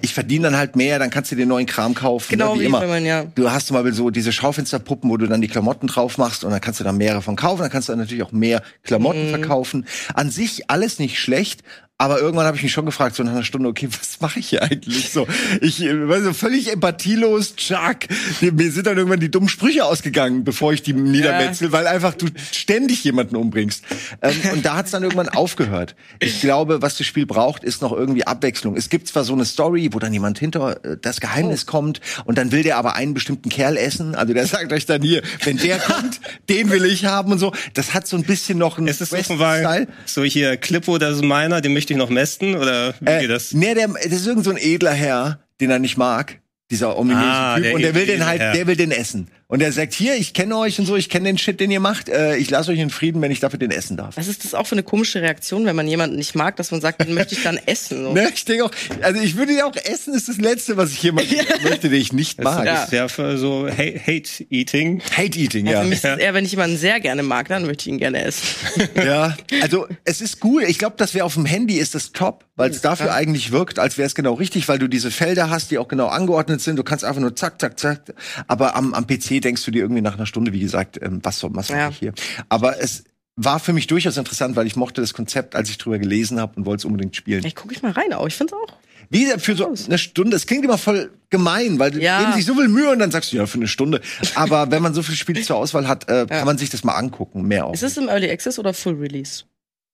ich 0.00 0.14
verdiene 0.14 0.44
dann 0.50 0.56
halt 0.56 0.76
mehr, 0.76 0.98
dann 0.98 1.10
kannst 1.10 1.30
du 1.32 1.36
dir 1.36 1.46
neuen 1.46 1.66
Kram 1.66 1.94
kaufen. 1.94 2.26
Genau, 2.30 2.54
ne, 2.54 2.60
wie, 2.60 2.62
wie 2.62 2.66
immer. 2.66 2.86
man, 2.86 3.04
ja. 3.04 3.24
Du 3.34 3.50
hast 3.50 3.66
zum 3.68 3.74
Beispiel 3.74 3.94
so 3.94 4.10
diese 4.10 4.32
Schaufensterpuppen, 4.32 5.08
wo 5.10 5.16
du 5.16 5.26
dann 5.26 5.40
die 5.40 5.48
Klamotten 5.48 5.86
drauf 5.88 6.18
machst 6.18 6.44
und 6.44 6.50
dann 6.50 6.60
kannst 6.60 6.78
du 6.80 6.84
da 6.84 6.92
mehrere 6.92 7.22
von 7.22 7.36
kaufen. 7.36 7.62
Dann 7.62 7.70
kannst 7.70 7.88
du 7.88 7.96
natürlich 7.96 8.22
auch 8.24 8.32
mehr 8.32 8.62
Klamotten 8.82 9.26
Mhm. 9.26 9.30
verkaufen. 9.30 9.86
An 10.14 10.30
sich 10.30 10.70
alles 10.70 10.98
nicht 10.98 11.18
schlecht. 11.20 11.62
Aber 11.98 12.20
irgendwann 12.20 12.44
habe 12.44 12.58
ich 12.58 12.62
mich 12.62 12.72
schon 12.72 12.84
gefragt, 12.84 13.16
so 13.16 13.22
nach 13.22 13.32
einer 13.32 13.42
Stunde, 13.42 13.70
okay, 13.70 13.88
was 13.90 14.20
mache 14.20 14.38
ich 14.38 14.50
hier 14.50 14.62
eigentlich 14.62 15.08
so? 15.10 15.26
Ich 15.62 15.82
äh, 15.82 16.06
war 16.08 16.20
so 16.20 16.34
völlig 16.34 16.70
empathielos, 16.70 17.56
Chuck. 17.56 18.00
Mir 18.42 18.70
sind 18.70 18.86
dann 18.86 18.98
irgendwann 18.98 19.18
die 19.20 19.30
dummen 19.30 19.48
Sprüche 19.48 19.82
ausgegangen, 19.82 20.44
bevor 20.44 20.74
ich 20.74 20.82
die 20.82 20.92
niedermetzel, 20.92 21.72
weil 21.72 21.86
einfach 21.86 22.12
du 22.12 22.26
ständig 22.52 23.02
jemanden 23.04 23.36
umbringst. 23.36 23.82
Ähm, 24.20 24.34
und 24.52 24.66
da 24.66 24.76
hat 24.76 24.84
es 24.86 24.92
dann 24.92 25.04
irgendwann 25.04 25.30
aufgehört. 25.30 25.96
Ich 26.18 26.42
glaube, 26.42 26.82
was 26.82 26.98
das 26.98 27.06
Spiel 27.06 27.24
braucht, 27.24 27.64
ist 27.64 27.80
noch 27.80 27.92
irgendwie 27.92 28.26
Abwechslung. 28.26 28.76
Es 28.76 28.90
gibt 28.90 29.08
zwar 29.08 29.24
so 29.24 29.32
eine 29.32 29.46
Story, 29.46 29.88
wo 29.92 29.98
dann 29.98 30.12
jemand 30.12 30.38
hinter 30.38 30.84
äh, 30.84 30.96
das 31.00 31.20
Geheimnis 31.20 31.62
Oh. 31.66 31.70
kommt 31.70 32.02
und 32.26 32.36
dann 32.36 32.52
will 32.52 32.62
der 32.62 32.76
aber 32.76 32.94
einen 32.96 33.14
bestimmten 33.14 33.48
Kerl 33.48 33.78
essen. 33.78 34.14
Also 34.14 34.34
der 34.34 34.46
sagt 34.46 34.70
euch 34.70 34.84
dann 34.84 35.00
hier, 35.00 35.22
wenn 35.44 35.56
der 35.56 35.78
kommt, 35.78 36.20
den 36.50 36.68
will 36.70 36.84
ich 36.84 37.06
haben 37.06 37.32
und 37.32 37.38
so. 37.38 37.52
Das 37.72 37.94
hat 37.94 38.06
so 38.06 38.16
ein 38.18 38.24
bisschen 38.24 38.58
noch 38.58 38.76
einen 38.76 38.88
Ist 38.88 39.00
es 39.00 39.12
West-Style. 39.12 39.38
vorbei? 39.38 39.88
So 40.04 40.22
hier, 40.24 40.58
Klippo, 40.58 40.98
das 40.98 41.16
ist 41.16 41.24
meiner, 41.24 41.62
den 41.62 41.72
möchte 41.72 41.85
ich 41.92 41.98
noch 41.98 42.10
mästen? 42.10 42.54
Oder 42.56 42.94
wie 43.00 43.10
Äh, 43.10 43.20
geht 43.22 43.30
das? 43.30 43.52
Nee, 43.52 43.74
der, 43.74 43.88
das 43.88 44.12
ist 44.12 44.26
irgend 44.26 44.44
so 44.44 44.50
ein 44.50 44.58
edler 44.58 44.92
Herr, 44.92 45.40
den 45.60 45.70
er 45.70 45.78
nicht 45.78 45.96
mag. 45.96 46.40
Dieser 46.70 46.98
ominöse 46.98 47.22
Ah, 47.24 47.54
Typ. 47.56 47.64
der 47.64 47.74
Und 47.74 47.82
der 47.82 47.94
will 47.94 48.06
den 48.06 48.26
halt, 48.26 48.40
Herr. 48.40 48.52
der 48.52 48.66
will 48.66 48.76
den 48.76 48.90
essen. 48.90 49.28
Und 49.48 49.62
er 49.62 49.70
sagt, 49.70 49.94
hier, 49.94 50.16
ich 50.16 50.34
kenne 50.34 50.56
euch 50.56 50.80
und 50.80 50.86
so, 50.86 50.96
ich 50.96 51.08
kenne 51.08 51.28
den 51.28 51.38
Shit, 51.38 51.60
den 51.60 51.70
ihr 51.70 51.78
macht. 51.78 52.08
Äh, 52.08 52.36
ich 52.36 52.50
lasse 52.50 52.72
euch 52.72 52.80
in 52.80 52.90
Frieden, 52.90 53.22
wenn 53.22 53.30
ich 53.30 53.38
dafür 53.38 53.60
den 53.60 53.70
essen 53.70 53.96
darf. 53.96 54.16
Was 54.16 54.26
ist 54.26 54.44
das 54.44 54.54
auch 54.54 54.66
für 54.66 54.72
eine 54.74 54.82
komische 54.82 55.22
Reaktion, 55.22 55.66
wenn 55.66 55.76
man 55.76 55.86
jemanden 55.86 56.16
nicht 56.16 56.34
mag, 56.34 56.56
dass 56.56 56.72
man 56.72 56.80
sagt, 56.80 57.00
den 57.00 57.14
möchte 57.14 57.36
ich 57.36 57.44
dann 57.44 57.56
essen? 57.64 58.02
So. 58.02 58.12
Ne, 58.16 58.28
ich 58.34 58.44
denke 58.44 58.64
auch, 58.64 58.70
also 59.02 59.20
ich 59.20 59.36
würde 59.36 59.52
ja 59.54 59.66
auch 59.66 59.76
essen, 59.76 60.14
ist 60.14 60.28
das 60.28 60.38
Letzte, 60.38 60.76
was 60.76 60.90
ich 60.90 61.02
jemand 61.02 61.28
möchte, 61.62 61.88
den 61.88 62.00
ich 62.00 62.12
nicht 62.12 62.42
mag. 62.42 62.64
Das 62.64 62.86
ist 62.86 62.92
ja 62.92 63.06
für 63.06 63.38
so 63.38 63.68
Ha- 63.68 63.72
Hate-Eating. 64.04 65.00
Hate 65.16 65.38
Eating, 65.38 65.66
Ja. 65.66 65.72
ja. 65.74 65.80
Für 65.82 65.86
mich 65.88 65.98
ist 65.98 66.04
es 66.04 66.18
eher, 66.18 66.34
wenn 66.34 66.44
ich 66.44 66.50
jemanden 66.50 66.76
sehr 66.76 66.98
gerne 66.98 67.22
mag, 67.22 67.46
dann 67.48 67.66
möchte 67.66 67.82
ich 67.82 67.88
ihn 67.94 67.98
gerne 67.98 68.22
essen. 68.24 68.42
Ja, 68.96 69.36
also 69.62 69.86
es 70.04 70.20
ist 70.20 70.42
cool. 70.44 70.64
Ich 70.64 70.78
glaube, 70.78 70.96
das 70.98 71.14
wäre 71.14 71.24
auf 71.24 71.34
dem 71.34 71.44
Handy 71.46 71.76
ist 71.78 71.94
das 71.94 72.10
top, 72.12 72.44
weil 72.56 72.70
es 72.70 72.80
dafür 72.80 73.12
eigentlich 73.14 73.52
wirkt, 73.52 73.78
als 73.78 73.96
wäre 73.98 74.06
es 74.06 74.14
genau 74.16 74.34
richtig, 74.34 74.66
weil 74.68 74.78
du 74.80 74.88
diese 74.88 75.10
Felder 75.12 75.50
hast, 75.50 75.70
die 75.70 75.78
auch 75.78 75.86
genau 75.88 76.06
angeordnet 76.08 76.60
sind. 76.60 76.76
Du 76.76 76.82
kannst 76.82 77.04
einfach 77.04 77.20
nur 77.20 77.36
zack, 77.36 77.60
zack, 77.60 77.78
zack. 77.78 78.00
Aber 78.48 78.74
am, 78.74 78.92
am 78.94 79.06
PC 79.06 79.35
denkst 79.40 79.64
du 79.64 79.70
dir 79.70 79.82
irgendwie 79.82 80.02
nach 80.02 80.14
einer 80.14 80.26
Stunde, 80.26 80.52
wie 80.52 80.60
gesagt, 80.60 80.98
ähm, 81.02 81.20
was 81.22 81.38
soll 81.38 81.50
was 81.54 81.68
Ja. 81.68 81.88
ich 81.90 81.98
hier? 81.98 82.12
Aber 82.48 82.80
es 82.80 83.04
war 83.36 83.58
für 83.60 83.72
mich 83.72 83.86
durchaus 83.86 84.16
interessant, 84.16 84.56
weil 84.56 84.66
ich 84.66 84.76
mochte 84.76 85.00
das 85.02 85.12
Konzept, 85.12 85.54
als 85.54 85.68
ich 85.68 85.78
drüber 85.78 85.98
gelesen 85.98 86.40
habe 86.40 86.54
und 86.56 86.64
wollte 86.66 86.80
es 86.82 86.84
unbedingt 86.86 87.14
spielen. 87.16 87.40
Vielleicht 87.42 87.56
gucke 87.56 87.74
ich 87.74 87.82
mal 87.82 87.92
rein, 87.92 88.12
auch. 88.12 88.26
Ich 88.26 88.34
find's 88.34 88.52
auch. 88.52 88.74
Wie 89.10 89.26
für 89.38 89.54
so 89.54 89.72
eine 89.86 89.98
Stunde, 89.98 90.34
es 90.36 90.46
klingt 90.46 90.64
immer 90.64 90.78
voll 90.78 91.12
gemein, 91.30 91.78
weil 91.78 91.92
die 91.92 92.00
Ja. 92.00 92.18
geben 92.20 92.32
sich 92.32 92.44
so 92.44 92.54
viel 92.54 92.66
Mühe 92.68 92.90
und 92.90 92.98
dann 92.98 93.10
sagst 93.12 93.32
du 93.32 93.36
ja 93.36 93.46
für 93.46 93.58
eine 93.58 93.68
Stunde. 93.68 94.00
Aber 94.34 94.70
wenn 94.70 94.82
man 94.82 94.94
so 94.94 95.02
viele 95.02 95.16
Spiele 95.16 95.42
zur 95.42 95.56
Auswahl 95.56 95.86
hat, 95.86 96.08
äh, 96.10 96.26
kann 96.28 96.46
man 96.46 96.58
sich 96.58 96.70
das 96.70 96.82
mal 96.82 96.94
angucken, 96.94 97.42
mehr 97.42 97.66
auch. 97.66 97.74
Ist 97.74 97.82
es 97.84 97.96
im 97.98 98.08
Early 98.08 98.30
Access 98.30 98.58
oder 98.58 98.72
Full 98.74 98.94
Release? 98.94 99.44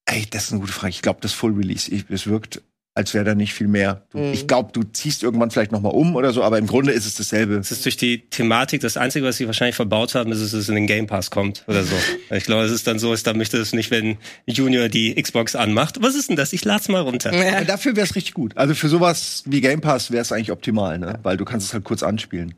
Ey, 0.06 0.26
das 0.30 0.44
ist 0.44 0.52
eine 0.52 0.60
gute 0.60 0.72
Frage. 0.72 0.90
Ich 0.90 1.02
glaube, 1.02 1.18
das 1.20 1.32
Full 1.32 1.52
Release. 1.54 1.90
Ich, 1.90 2.04
es 2.08 2.26
wirkt, 2.26 2.62
als 2.94 3.14
wäre 3.14 3.24
da 3.24 3.34
nicht 3.34 3.54
viel 3.54 3.68
mehr. 3.68 4.02
Du, 4.12 4.18
Mhm. 4.18 4.32
Ich 4.32 4.46
glaube, 4.46 4.70
du 4.72 4.82
ziehst 4.82 5.22
irgendwann 5.22 5.50
vielleicht 5.50 5.72
noch 5.72 5.80
mal 5.80 5.88
um 5.88 6.14
oder 6.14 6.32
so, 6.32 6.42
aber 6.42 6.58
im 6.58 6.66
Grunde 6.66 6.92
ist 6.92 7.06
es 7.06 7.14
dasselbe. 7.14 7.56
Das 7.56 7.72
ist 7.72 7.84
durch 7.84 7.96
die 7.96 8.28
Thematik 8.28 8.82
das 8.82 8.96
Einzige, 8.96 9.24
was 9.26 9.36
sie 9.38 9.46
wahrscheinlich 9.46 9.76
verbaut 9.76 10.14
haben, 10.14 10.30
ist, 10.32 10.42
dass 10.42 10.52
es 10.52 10.68
in 10.68 10.74
den 10.74 10.86
Game 10.86 11.06
Pass 11.06 11.30
kommt 11.30 11.64
oder 11.68 11.84
so. 11.84 11.94
Ich 12.30 12.44
glaube, 12.44 12.64
es 12.64 12.72
ist 12.72 12.86
dann 12.86 12.98
so, 12.98 13.12
ist, 13.12 13.26
da 13.26 13.34
möchte 13.34 13.58
es 13.58 13.72
nicht, 13.72 13.90
wenn 13.90 14.16
Junior 14.46 14.88
die 14.88 15.14
Xbox 15.20 15.54
anmacht. 15.54 16.02
Was 16.02 16.14
ist 16.14 16.28
denn 16.30 16.36
das? 16.36 16.52
Ich 16.52 16.64
lad's 16.64 16.88
mal 16.88 17.00
runter. 17.02 17.32
Ja. 17.34 17.62
Dafür 17.64 17.94
wäre 17.96 18.06
es 18.06 18.14
richtig 18.14 18.34
gut. 18.34 18.56
Also 18.56 18.74
für 18.74 18.88
sowas 18.88 19.42
wie 19.46 19.60
Game 19.60 19.80
Pass 19.80 20.10
wäre 20.10 20.22
es 20.22 20.32
eigentlich 20.32 20.50
optimal, 20.50 20.98
ne? 20.98 21.18
Weil 21.22 21.36
du 21.36 21.44
kannst 21.44 21.66
es 21.66 21.72
halt 21.74 21.84
kurz 21.84 22.02
anspielen. 22.02 22.54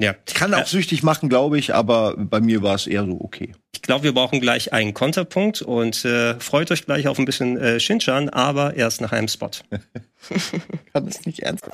Ja. 0.00 0.14
Kann 0.34 0.54
auch 0.54 0.66
süchtig 0.66 1.02
machen, 1.02 1.28
glaube 1.28 1.58
ich, 1.58 1.74
aber 1.74 2.16
bei 2.16 2.40
mir 2.40 2.62
war 2.62 2.74
es 2.74 2.86
eher 2.86 3.04
so 3.04 3.20
okay. 3.20 3.52
Ich 3.72 3.82
glaube, 3.82 4.04
wir 4.04 4.14
brauchen 4.14 4.40
gleich 4.40 4.72
einen 4.72 4.94
Konterpunkt 4.94 5.62
und 5.62 6.04
äh, 6.04 6.38
freut 6.40 6.70
euch 6.70 6.86
gleich 6.86 7.06
auf 7.06 7.18
ein 7.18 7.24
bisschen 7.24 7.56
äh, 7.56 7.78
Shinchan, 7.80 8.28
aber 8.28 8.74
erst 8.74 9.00
nach 9.00 9.12
einem 9.12 9.28
Spot. 9.28 9.50
Kann 10.92 11.06
das 11.06 11.24
nicht 11.26 11.40
ernst. 11.40 11.66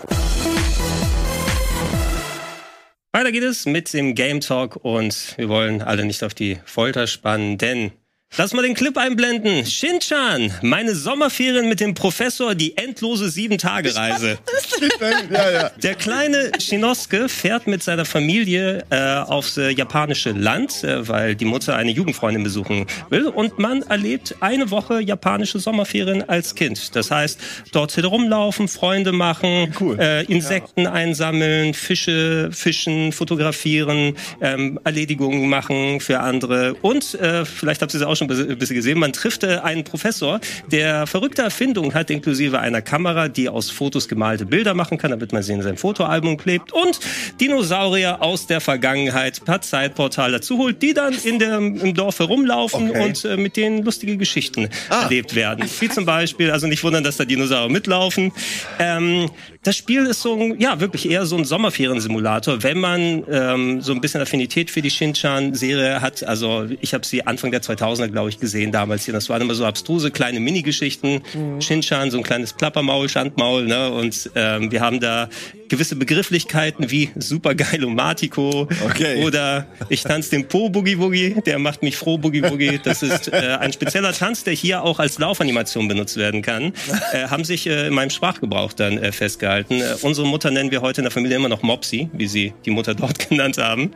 Weiter 3.13 3.33
geht 3.33 3.43
es 3.43 3.67
mit 3.67 3.93
dem 3.93 4.15
Game 4.15 4.41
Talk 4.41 4.77
und 4.77 5.35
wir 5.37 5.49
wollen 5.49 5.83
alle 5.83 6.05
nicht 6.05 6.23
auf 6.23 6.35
die 6.35 6.59
Folter 6.65 7.07
spannen, 7.07 7.59
denn 7.59 7.93
Lass 8.37 8.55
mal 8.55 8.63
den 8.63 8.75
Clip 8.75 8.97
einblenden. 8.97 9.67
Shinchan, 9.67 10.53
meine 10.63 10.95
Sommerferien 10.95 11.69
mit 11.69 11.81
dem 11.81 11.95
Professor, 11.95 12.55
die 12.55 12.77
endlose 12.77 13.29
Sieben-Tage-Reise. 13.29 14.39
ja, 15.33 15.51
ja. 15.51 15.71
Der 15.83 15.97
kleine 15.97 16.53
Shinosuke 16.61 17.29
fährt 17.29 17.67
mit 17.67 17.83
seiner 17.83 18.05
Familie 18.05 18.85
äh, 18.91 19.17
aufs 19.17 19.57
äh, 19.57 19.71
japanische 19.71 20.31
Land, 20.31 20.85
äh, 20.85 21.09
weil 21.09 21.35
die 21.35 21.45
Mutter 21.45 21.75
eine 21.75 21.91
Jugendfreundin 21.91 22.45
besuchen 22.45 22.87
will. 23.09 23.27
Und 23.27 23.59
man 23.59 23.83
erlebt 23.83 24.37
eine 24.39 24.71
Woche 24.71 25.01
japanische 25.01 25.59
Sommerferien 25.59 26.27
als 26.29 26.55
Kind. 26.55 26.95
Das 26.95 27.11
heißt, 27.11 27.41
dort 27.73 27.99
rumlaufen, 28.03 28.69
Freunde 28.69 29.11
machen, 29.11 29.75
Cool. 29.81 29.99
äh, 29.99 30.23
Insekten 30.27 30.87
einsammeln, 30.87 31.75
Fische 31.75 32.51
fischen, 32.53 33.11
fotografieren, 33.11 34.17
ähm, 34.41 34.79
Erledigungen 34.85 35.49
machen 35.49 35.99
für 35.99 36.21
andere. 36.21 36.75
Und 36.75 37.15
äh, 37.17 37.45
vielleicht 37.45 37.83
habt 37.83 37.93
ihr 37.93 38.01
es 38.01 38.07
auch 38.07 38.20
schon 38.29 38.31
ein 38.31 38.59
bisschen 38.59 38.77
gesehen, 38.77 38.99
man 38.99 39.13
trifft 39.13 39.43
äh, 39.43 39.59
einen 39.63 39.85
Professor, 39.85 40.41
der 40.71 41.07
verrückte 41.07 41.43
Erfindungen 41.43 41.95
hat, 41.95 42.11
inklusive 42.11 42.59
einer 42.61 42.83
Kamera, 42.83 43.29
die 43.29 43.49
aus 43.49 43.71
Fotos 43.71 44.09
gemalte 44.09 44.47
Bilder 44.47 44.75
machen 44.75 44.99
kann, 44.99 45.11
damit 45.11 45.33
man 45.33 45.43
sie 45.43 45.53
in 45.53 45.63
sein 45.63 45.77
Fotoalbum 45.77 46.37
klebt 46.37 46.73
und 46.73 47.01
Dinosaurier 47.41 48.23
aus 48.23 48.47
der 48.47 48.61
Vergangenheit 48.61 49.45
per 49.45 49.61
Zeitportal 49.61 50.33
dazu 50.33 50.59
holt, 50.59 50.83
die 50.83 50.95
dann 50.95 51.15
in 51.25 51.39
der, 51.39 51.57
im 51.59 51.95
Dorf 51.95 52.19
herumlaufen 52.19 52.91
Okay. 52.91 53.05
und 53.05 53.25
äh, 53.25 53.37
mit 53.37 53.57
denen 53.57 53.83
lustige 53.83 54.17
Geschichten 54.17 54.69
erlebt 54.91 55.35
werden. 55.35 55.65
Wie 55.81 55.89
zum 55.89 56.05
Beispiel, 56.05 56.51
also 56.51 56.67
nicht 56.67 56.83
wundern, 56.83 57.05
dass 57.05 57.17
da 57.17 57.25
Dinosaurier 57.25 57.71
mitlaufen. 57.71 58.33
Ähm, 58.79 59.31
das 59.63 59.77
Spiel 59.77 60.07
ist 60.07 60.23
so 60.23 60.35
ein, 60.35 60.59
ja, 60.59 60.81
wirklich 60.81 61.09
eher 61.11 61.27
so 61.27 61.37
ein 61.37 61.45
Sommerferiensimulator, 61.45 62.63
wenn 62.63 62.79
man 62.81 63.25
ähm, 63.31 63.83
so 63.83 63.93
ein 63.93 64.01
bisschen 64.01 64.23
Affinität 64.23 64.71
für 64.71 64.81
die 64.81 64.91
Shin-Chan-Serie 64.91 66.01
hat. 66.01 66.23
Also 66.25 66.67
ich 66.81 66.95
habe 66.95 67.05
sie 67.05 67.27
Anfang 67.27 67.51
der 67.51 67.61
2000er, 67.61 68.09
glaube 68.09 68.31
ich, 68.31 68.41
gesehen 68.41 68.73
damals 68.73 69.05
hier. 69.05 69.13
Das 69.13 69.29
waren 69.29 69.43
immer 69.43 69.55
so 69.55 69.67
abstruse 69.67 70.11
kleine 70.11 70.41
Minigeschichten. 70.41 71.21
Shin-Chan, 71.61 72.11
so 72.11 72.17
ein 72.17 72.23
kleines 72.23 72.57
Klappermaul, 72.57 73.11
Schandmaul, 73.11 73.67
ne? 73.67 73.91
Und 73.91 74.31
ähm, 74.35 74.73
wir 74.73 74.81
haben 74.81 74.99
da 74.99 75.29
gewisse 75.69 75.95
Begrifflichkeiten 75.95 76.91
wie 76.91 77.11
Supergeilomatico 77.17 78.67
Okay. 78.87 79.23
oder 79.25 79.67
ich 79.89 80.03
tanze 80.03 80.31
den 80.31 80.49
Po 80.49 80.69
Boogie 80.69 80.97
Boogie, 80.97 81.37
der 81.47 81.59
macht 81.59 81.83
mich 81.83 81.97
froh 81.97 82.19
Boogie 82.19 82.41
Boogie. 82.41 82.81
Das 82.83 83.03
ist 83.03 83.29
äh, 83.33 83.57
ein 83.61 83.73
spezieller 83.73 84.13
Tanz, 84.13 84.43
der 84.43 84.55
hier 84.55 84.83
auch 84.83 84.99
als 84.99 85.19
Laufanimation 85.19 85.87
benutzt 85.87 86.17
werden 86.17 86.43
kann. 86.43 86.73
Äh, 87.13 87.29
haben 87.29 87.45
sich 87.45 87.67
äh, 87.67 87.89
in 87.89 87.95
meinem 87.95 88.11
Sprachgebrauch 88.11 88.73
dann 88.73 88.99
äh, 88.99 89.11
festgehalten. 89.11 89.50
Äh, 89.59 89.65
unsere 90.03 90.27
Mutter 90.27 90.51
nennen 90.51 90.71
wir 90.71 90.81
heute 90.81 91.01
in 91.01 91.05
der 91.05 91.11
Familie 91.11 91.37
immer 91.37 91.49
noch 91.49 91.63
Mopsy, 91.63 92.09
wie 92.13 92.27
sie 92.27 92.53
die 92.65 92.71
Mutter 92.71 92.95
dort 93.01 93.29
genannt 93.29 93.59
haben, 93.59 93.91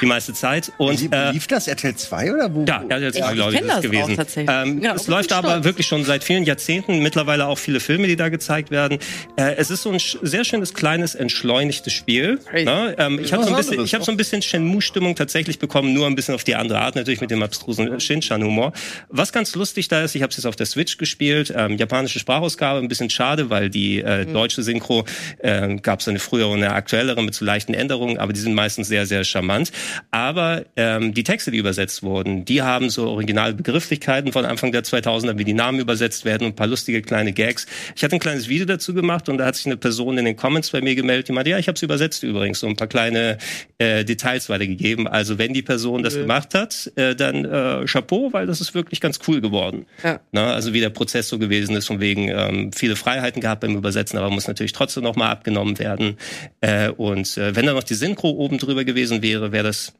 die 0.00 0.06
meiste 0.06 0.32
Zeit. 0.32 0.72
Und 0.78 1.00
Wie, 1.00 1.14
äh, 1.14 1.30
lief 1.32 1.46
das? 1.46 1.68
RTL 1.68 1.94
2 1.94 2.32
oder 2.32 2.54
wo? 2.54 2.64
ja, 2.66 2.82
ja, 2.88 2.98
jetzt 2.98 3.18
Ja, 3.18 3.28
ich 3.30 3.34
glaube 3.36 3.52
ich, 3.52 3.58
kenn 3.58 3.66
das 3.68 3.76
das 3.76 3.86
auch 3.86 3.90
gewesen. 3.90 4.16
tatsächlich. 4.16 4.56
Ähm, 4.56 4.82
Ja, 4.82 4.94
es 4.94 5.02
aber 5.08 5.16
läuft 5.16 5.32
aber 5.32 5.64
wirklich 5.64 5.86
schon 5.86 6.04
seit 6.04 6.24
vielen 6.24 6.44
Jahrzehnten, 6.44 7.00
mittlerweile 7.00 7.46
auch 7.46 7.58
viele 7.58 7.80
Filme, 7.80 8.06
die 8.06 8.16
da 8.16 8.28
gezeigt 8.28 8.70
werden. 8.70 8.98
Äh, 9.36 9.54
es 9.56 9.70
ist 9.70 9.82
so 9.82 9.90
ein 9.90 9.98
sch- 9.98 10.18
sehr 10.22 10.44
schönes, 10.44 10.74
kleines, 10.74 11.14
entschleunigtes 11.14 11.92
Spiel. 11.92 12.38
Crazy. 12.38 12.64
Ne? 12.66 12.94
Ähm, 12.98 13.18
ich 13.22 13.32
habe 13.32 13.44
so 13.44 13.50
ein 13.50 13.56
bisschen, 13.56 13.84
ich 13.84 13.94
habe 13.94 14.04
so 14.04 14.10
ein 14.12 14.16
bisschen 14.16 14.42
Shenmue-Stimmung 14.42 15.14
tatsächlich 15.16 15.58
bekommen, 15.58 15.92
nur 15.94 16.06
ein 16.06 16.14
bisschen 16.14 16.34
auf 16.34 16.44
die 16.44 16.54
andere 16.54 16.80
Art, 16.80 16.96
natürlich 16.96 17.20
mit 17.20 17.30
dem 17.30 17.42
abstrusen 17.42 17.98
Shinchan-Humor. 17.98 18.72
Was 19.08 19.32
ganz 19.32 19.54
lustig 19.54 19.88
da 19.88 20.02
ist, 20.02 20.14
ich 20.14 20.22
habe 20.22 20.30
es 20.30 20.36
jetzt 20.36 20.46
auf 20.46 20.56
der 20.56 20.66
Switch 20.66 20.98
gespielt, 20.98 21.52
ähm, 21.56 21.76
japanische 21.78 22.18
Sprachausgabe, 22.18 22.80
ein 22.80 22.88
bisschen 22.88 23.08
schade, 23.08 23.48
weil 23.48 23.70
die 23.70 24.00
äh, 24.00 24.26
deutsche 24.26 24.62
Synchro 24.62 24.83
äh, 25.38 25.76
gab 25.76 26.00
es 26.00 26.08
eine 26.08 26.18
frühere 26.18 26.48
und 26.48 26.62
eine 26.62 26.72
aktuellere 26.72 27.22
mit 27.22 27.34
so 27.34 27.44
leichten 27.44 27.74
Änderungen, 27.74 28.18
aber 28.18 28.32
die 28.32 28.40
sind 28.40 28.54
meistens 28.54 28.88
sehr, 28.88 29.06
sehr 29.06 29.24
charmant. 29.24 29.72
Aber 30.10 30.64
ähm, 30.76 31.14
die 31.14 31.24
Texte, 31.24 31.50
die 31.50 31.58
übersetzt 31.58 32.02
wurden, 32.02 32.44
die 32.44 32.62
haben 32.62 32.90
so 32.90 33.08
originale 33.08 33.54
Begrifflichkeiten 33.54 34.32
von 34.32 34.44
Anfang 34.44 34.72
der 34.72 34.84
2000er, 34.84 35.38
wie 35.38 35.44
die 35.44 35.54
Namen 35.54 35.80
übersetzt 35.80 36.24
werden 36.24 36.44
und 36.46 36.52
ein 36.52 36.56
paar 36.56 36.66
lustige 36.66 37.02
kleine 37.02 37.32
Gags. 37.32 37.66
Ich 37.96 38.04
hatte 38.04 38.16
ein 38.16 38.20
kleines 38.20 38.48
Video 38.48 38.66
dazu 38.66 38.94
gemacht 38.94 39.28
und 39.28 39.38
da 39.38 39.46
hat 39.46 39.56
sich 39.56 39.66
eine 39.66 39.76
Person 39.76 40.18
in 40.18 40.24
den 40.24 40.36
Comments 40.36 40.68
bei 40.70 40.80
mir 40.80 40.94
gemeldet, 40.94 41.28
die 41.28 41.32
meinte, 41.32 41.50
ja, 41.50 41.58
ich 41.58 41.68
habe 41.68 41.76
es 41.76 41.82
übersetzt 41.82 42.22
übrigens, 42.22 42.60
so 42.60 42.66
ein 42.66 42.76
paar 42.76 42.88
kleine 42.88 43.38
äh, 43.78 44.04
Details 44.04 44.48
weitergegeben. 44.48 45.06
Also 45.06 45.38
wenn 45.38 45.52
die 45.52 45.62
Person 45.62 46.02
das 46.02 46.14
gemacht 46.14 46.54
hat, 46.54 46.90
äh, 46.96 47.14
dann 47.14 47.44
äh, 47.44 47.84
Chapeau, 47.86 48.32
weil 48.32 48.46
das 48.46 48.60
ist 48.60 48.74
wirklich 48.74 49.00
ganz 49.00 49.18
cool 49.26 49.40
geworden. 49.40 49.86
Ja. 50.02 50.20
Na, 50.32 50.52
also 50.52 50.72
wie 50.72 50.80
der 50.80 50.90
Prozess 50.90 51.28
so 51.28 51.38
gewesen 51.38 51.76
ist, 51.76 51.86
von 51.86 52.00
wegen 52.00 52.28
ähm, 52.28 52.72
viele 52.72 52.96
Freiheiten 52.96 53.40
gehabt 53.40 53.60
beim 53.62 53.76
Übersetzen, 53.76 54.18
aber 54.18 54.30
muss 54.30 54.48
natürlich 54.48 54.72
trotzdem 54.74 55.02
nochmal 55.02 55.30
abgenommen 55.30 55.78
werden. 55.78 56.18
Äh, 56.60 56.90
und 56.90 57.36
äh, 57.36 57.56
wenn 57.56 57.66
da 57.66 57.72
noch 57.72 57.82
die 57.82 57.94
Synchro 57.94 58.30
oben 58.30 58.58
drüber 58.58 58.84
gewesen 58.84 59.22
wäre, 59.22 59.52
wäre 59.52 59.64
das 59.64 59.94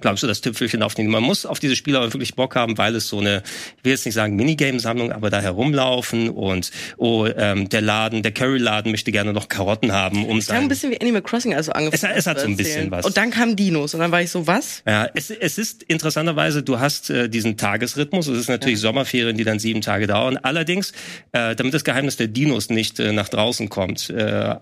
glaube 0.00 0.14
ich, 0.16 0.20
so 0.20 0.26
das 0.26 0.40
Tüpfelchen 0.40 0.82
auf 0.82 0.94
den. 0.94 1.06
Man 1.08 1.22
muss 1.22 1.46
auf 1.46 1.58
diese 1.60 1.76
Spiele 1.76 1.98
aber 1.98 2.12
wirklich 2.12 2.34
Bock 2.34 2.56
haben, 2.56 2.76
weil 2.78 2.94
es 2.96 3.08
so 3.08 3.20
eine, 3.20 3.42
ich 3.78 3.84
will 3.84 3.92
jetzt 3.92 4.04
nicht 4.04 4.14
sagen 4.14 4.36
Minigame-Sammlung, 4.36 5.12
aber 5.12 5.30
da 5.30 5.40
herumlaufen 5.40 6.28
und 6.30 6.70
oh, 6.96 7.26
ähm, 7.26 7.68
der 7.68 7.80
Laden, 7.80 8.22
der 8.22 8.32
Curry-Laden 8.32 8.90
möchte 8.90 9.12
gerne 9.12 9.32
noch 9.32 9.48
Karotten 9.48 9.92
haben, 9.92 10.26
um 10.26 10.38
Es 10.38 10.46
klang 10.46 10.62
ein 10.62 10.68
bisschen 10.68 10.90
wie 10.90 11.00
Animal 11.00 11.22
Crossing, 11.22 11.54
also 11.54 11.72
angefangen. 11.72 11.94
Es 11.94 12.02
hat- 12.02 12.16
es 12.16 12.26
hat 12.26 12.40
so 12.40 12.46
ein 12.46 12.56
bisschen 12.56 12.90
was. 12.90 13.04
Und 13.06 13.16
dann 13.16 13.30
kamen 13.30 13.56
Dinos 13.56 13.94
und 13.94 14.00
dann 14.00 14.10
war 14.12 14.20
ich 14.22 14.30
so, 14.30 14.46
was? 14.46 14.82
Ja, 14.86 15.08
es, 15.14 15.30
es 15.30 15.58
ist 15.58 15.82
interessanterweise, 15.84 16.62
du 16.62 16.78
hast 16.80 17.10
äh, 17.10 17.28
diesen 17.28 17.56
Tagesrhythmus. 17.56 18.26
Es 18.28 18.38
ist 18.38 18.48
natürlich 18.48 18.80
Sommerferien, 18.80 19.36
die 19.36 19.44
dann 19.44 19.58
sieben 19.58 19.80
Tage 19.80 20.06
dauern. 20.06 20.36
Allerdings, 20.42 20.92
äh, 21.32 21.54
damit 21.56 21.72
das 21.72 21.84
Geheimnis 21.84 22.16
der 22.16 22.26
Dinos 22.28 22.68
nicht 22.68 23.00
äh, 23.00 23.12
nach 23.12 23.28
draußen 23.28 23.68
kommt, 23.68 24.10
äh, 24.10 24.50
äh, 24.50 24.56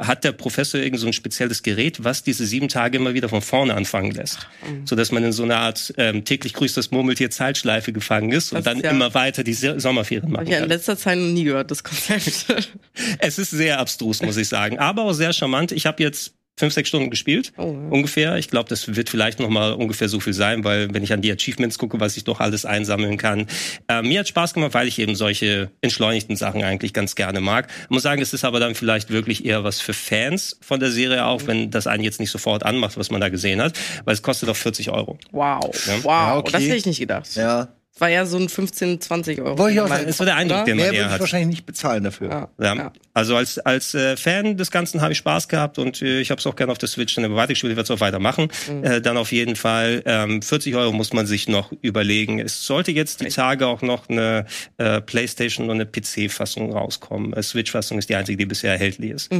hat 0.00 0.24
der 0.24 0.32
Professor 0.32 0.80
irgend 0.80 1.00
so 1.00 1.06
ein 1.06 1.12
spezielles 1.12 1.62
Gerät, 1.62 2.02
was 2.02 2.22
diese 2.22 2.46
sieben 2.46 2.68
Tage 2.68 2.96
immer 2.98 3.14
wieder 3.14 3.28
von 3.28 3.42
vorne 3.42 3.74
anfangen 3.74 4.10
lässt, 4.10 4.48
so 4.84 4.96
dass 4.96 5.12
man 5.12 5.22
in 5.24 5.32
so 5.32 5.42
einer 5.42 5.56
Art 5.58 5.92
ähm, 5.98 6.24
täglich 6.24 6.52
grüßt 6.54 6.76
das 6.76 6.90
Murmeltier 6.90 7.30
Zeitschleife 7.30 7.92
gefangen 7.92 8.32
ist 8.32 8.52
und 8.52 8.56
Das 8.58 8.64
dann 8.64 8.78
ist 8.78 8.84
ja- 8.84 8.90
immer 8.90 9.12
weiter 9.14 9.44
die 9.44 9.52
Sommerferien 9.54 10.30
machen 10.30 10.42
Hab 10.42 10.46
ich 10.46 10.50
ja 10.52 10.56
in 10.58 10.62
kann. 10.62 10.68
letzter 10.70 10.96
Zeit 10.96 11.18
noch 11.18 11.26
nie 11.32 11.44
gehört, 11.44 11.70
das 11.70 11.82
Konzept. 11.84 12.46
Es 13.18 13.38
ist 13.38 13.50
sehr 13.50 13.78
abstrus, 13.80 14.22
muss 14.22 14.36
ich 14.36 14.48
sagen, 14.48 14.78
aber 14.78 15.02
auch 15.02 15.12
sehr 15.12 15.32
charmant. 15.32 15.72
Ich 15.72 15.86
habe 15.86 16.02
jetzt 16.02 16.34
fünf, 16.56 16.72
sechs 16.72 16.88
Stunden 16.88 17.10
gespielt, 17.10 17.52
Oh, 17.56 17.62
ja. 17.72 17.88
ungefähr. 17.90 18.36
Ich 18.36 18.48
glaube, 18.48 18.68
das 18.68 18.94
wird 18.94 19.08
vielleicht 19.10 19.40
noch 19.40 19.48
mal 19.48 19.72
ungefähr 19.72 20.08
so 20.08 20.20
viel 20.20 20.32
sein, 20.34 20.62
weil 20.62 20.92
wenn 20.94 21.02
ich 21.02 21.12
an 21.12 21.20
die 21.20 21.32
Achievements 21.32 21.78
gucke, 21.78 21.98
was 21.98 22.16
ich 22.16 22.24
doch 22.24 22.38
alles 22.40 22.64
einsammeln 22.64 23.16
kann. 23.16 23.46
Äh, 23.88 24.02
mir 24.02 24.20
hat 24.20 24.28
Spaß 24.28 24.54
gemacht, 24.54 24.74
weil 24.74 24.86
ich 24.86 24.98
eben 24.98 25.16
solche 25.16 25.70
entschleunigten 25.80 26.36
Sachen 26.36 26.62
eigentlich 26.62 26.92
ganz 26.92 27.16
gerne 27.16 27.40
mag. 27.40 27.68
Ich 27.84 27.90
muss 27.90 28.02
sagen, 28.02 28.22
es 28.22 28.32
ist 28.32 28.44
aber 28.44 28.60
dann 28.60 28.74
vielleicht 28.76 29.10
wirklich 29.10 29.44
eher 29.44 29.64
was 29.64 29.80
für 29.80 29.94
Fans 29.94 30.56
von 30.60 30.78
der 30.78 30.90
Serie 30.90 31.26
auch, 31.26 31.46
wenn 31.46 31.70
das 31.70 31.86
einen 31.88 32.04
jetzt 32.04 32.20
nicht 32.20 32.30
sofort 32.30 32.62
anmacht, 32.64 32.96
was 32.96 33.10
man 33.10 33.20
da 33.20 33.28
gesehen 33.30 33.60
hat, 33.60 33.76
weil 34.04 34.14
es 34.14 34.22
kostet 34.22 34.48
auch 34.48 34.56
40 34.56 34.90
Euro. 34.90 35.18
Wow. 35.32 35.60
Ja. 35.86 35.94
Wow. 36.04 36.04
Ja, 36.06 36.36
okay. 36.36 36.52
Das 36.52 36.62
hätte 36.62 36.76
ich 36.76 36.86
nicht 36.86 37.00
gedacht. 37.00 37.34
Ja. 37.34 37.68
War 38.00 38.08
ja 38.10 38.26
so 38.26 38.38
ein 38.38 38.48
15, 38.48 39.00
20 39.00 39.40
Euro. 39.40 39.56
Wollte 39.56 39.74
ich 39.74 39.80
auch 39.80 39.86
sagen. 39.86 40.04
Das 40.06 40.18
war 40.18 40.26
der 40.26 40.34
Eindruck, 40.34 40.58
Oder? 40.58 40.64
den 40.64 40.76
man 40.78 40.86
Mehr 40.86 40.92
eher 40.92 40.98
würde 40.98 41.06
ich 41.06 41.12
hat. 41.12 41.20
wahrscheinlich 41.20 41.48
nicht 41.48 41.66
bezahlen 41.66 42.02
dafür. 42.02 42.28
Ja. 42.28 42.48
Ja. 42.60 42.74
Ja. 42.74 42.92
Also 43.12 43.36
als 43.36 43.58
als 43.60 43.94
äh, 43.94 44.16
Fan 44.16 44.56
des 44.56 44.72
Ganzen 44.72 45.00
habe 45.00 45.12
ich 45.12 45.18
Spaß 45.18 45.46
gehabt 45.46 45.78
und 45.78 46.02
äh, 46.02 46.18
ich 46.18 46.32
habe 46.32 46.40
es 46.40 46.46
auch 46.48 46.56
gerne 46.56 46.72
auf 46.72 46.78
der 46.78 46.88
Switch 46.88 47.14
dann 47.14 47.32
weitergespielt, 47.36 47.70
ich 47.70 47.76
werde 47.76 47.84
es 47.84 47.90
auch 47.92 48.00
weitermachen. 48.00 48.48
Äh, 48.82 49.00
dann 49.00 49.16
auf 49.16 49.30
jeden 49.30 49.54
Fall 49.54 50.02
ähm, 50.06 50.42
40 50.42 50.74
Euro 50.74 50.92
muss 50.92 51.12
man 51.12 51.26
sich 51.26 51.46
noch 51.46 51.70
überlegen. 51.82 52.40
Es 52.40 52.66
sollte 52.66 52.90
jetzt 52.90 53.20
die 53.20 53.28
Tage 53.28 53.68
auch 53.68 53.80
noch 53.80 54.08
eine 54.08 54.46
äh, 54.78 55.00
PlayStation 55.00 55.70
und 55.70 55.76
eine 55.80 55.86
PC-Fassung 55.86 56.72
rauskommen. 56.72 57.32
Äh, 57.32 57.44
Switch-Fassung 57.44 57.98
ist 57.98 58.08
die 58.08 58.16
einzige, 58.16 58.38
die 58.38 58.46
bisher 58.46 58.72
erhältlich 58.72 59.12
ist. 59.12 59.30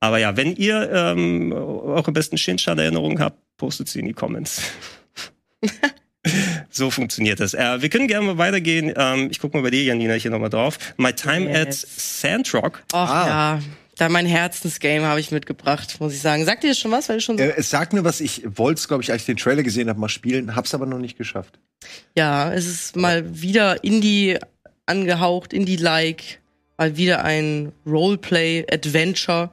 Aber 0.00 0.18
ja, 0.18 0.36
wenn 0.36 0.54
ihr 0.56 0.90
ähm, 0.92 1.52
eure 1.52 2.12
besten 2.12 2.36
Shinchan-Erinnerungen 2.36 3.20
habt, 3.20 3.38
postet 3.56 3.88
sie 3.88 4.00
in 4.00 4.06
die 4.06 4.12
Comments. 4.12 4.60
So 6.72 6.90
funktioniert 6.90 7.38
das. 7.40 7.54
Äh, 7.54 7.82
wir 7.82 7.88
können 7.90 8.08
gerne 8.08 8.26
mal 8.26 8.38
weitergehen. 8.38 8.92
Ähm, 8.96 9.28
ich 9.30 9.38
gucke 9.40 9.56
mal 9.56 9.62
bei 9.62 9.70
dir, 9.70 9.82
Janina, 9.84 10.14
hier 10.14 10.30
nochmal 10.30 10.48
drauf. 10.50 10.78
My 10.96 11.12
Time 11.12 11.50
Yes. 11.50 11.84
at 11.84 11.90
Sandrock. 12.00 12.82
Ach 12.92 13.10
Ah. 13.10 13.26
ja, 13.26 13.60
da 13.98 14.08
mein 14.08 14.24
Herzensgame 14.26 15.04
habe 15.06 15.20
ich 15.20 15.30
mitgebracht, 15.30 15.96
muss 16.00 16.14
ich 16.14 16.20
sagen. 16.22 16.44
Sagt 16.46 16.64
ihr 16.64 16.70
das 16.70 16.78
schon 16.78 16.90
was? 16.90 17.08
Weil 17.10 17.18
ich 17.18 17.24
schon 17.24 17.36
so 17.36 17.44
Äh, 17.44 17.52
es 17.58 17.68
sagt 17.68 17.92
mir 17.92 18.04
was, 18.04 18.20
ich 18.20 18.42
wollte 18.56 18.78
es, 18.80 18.88
glaube 18.88 19.02
ich, 19.02 19.12
als 19.12 19.22
ich 19.22 19.26
den 19.26 19.36
Trailer 19.36 19.62
gesehen 19.62 19.88
habe, 19.90 20.00
mal 20.00 20.08
spielen, 20.08 20.56
hab's 20.56 20.74
aber 20.74 20.86
noch 20.86 20.98
nicht 20.98 21.18
geschafft. 21.18 21.58
Ja, 22.16 22.52
es 22.52 22.66
ist 22.66 22.96
mal 22.96 23.22
wieder 23.42 23.84
Indie 23.84 24.38
angehaucht, 24.86 25.52
Indie-like. 25.52 26.40
Mal 26.82 26.96
wieder 26.96 27.24
ein 27.24 27.70
Roleplay-Adventure. 27.86 29.50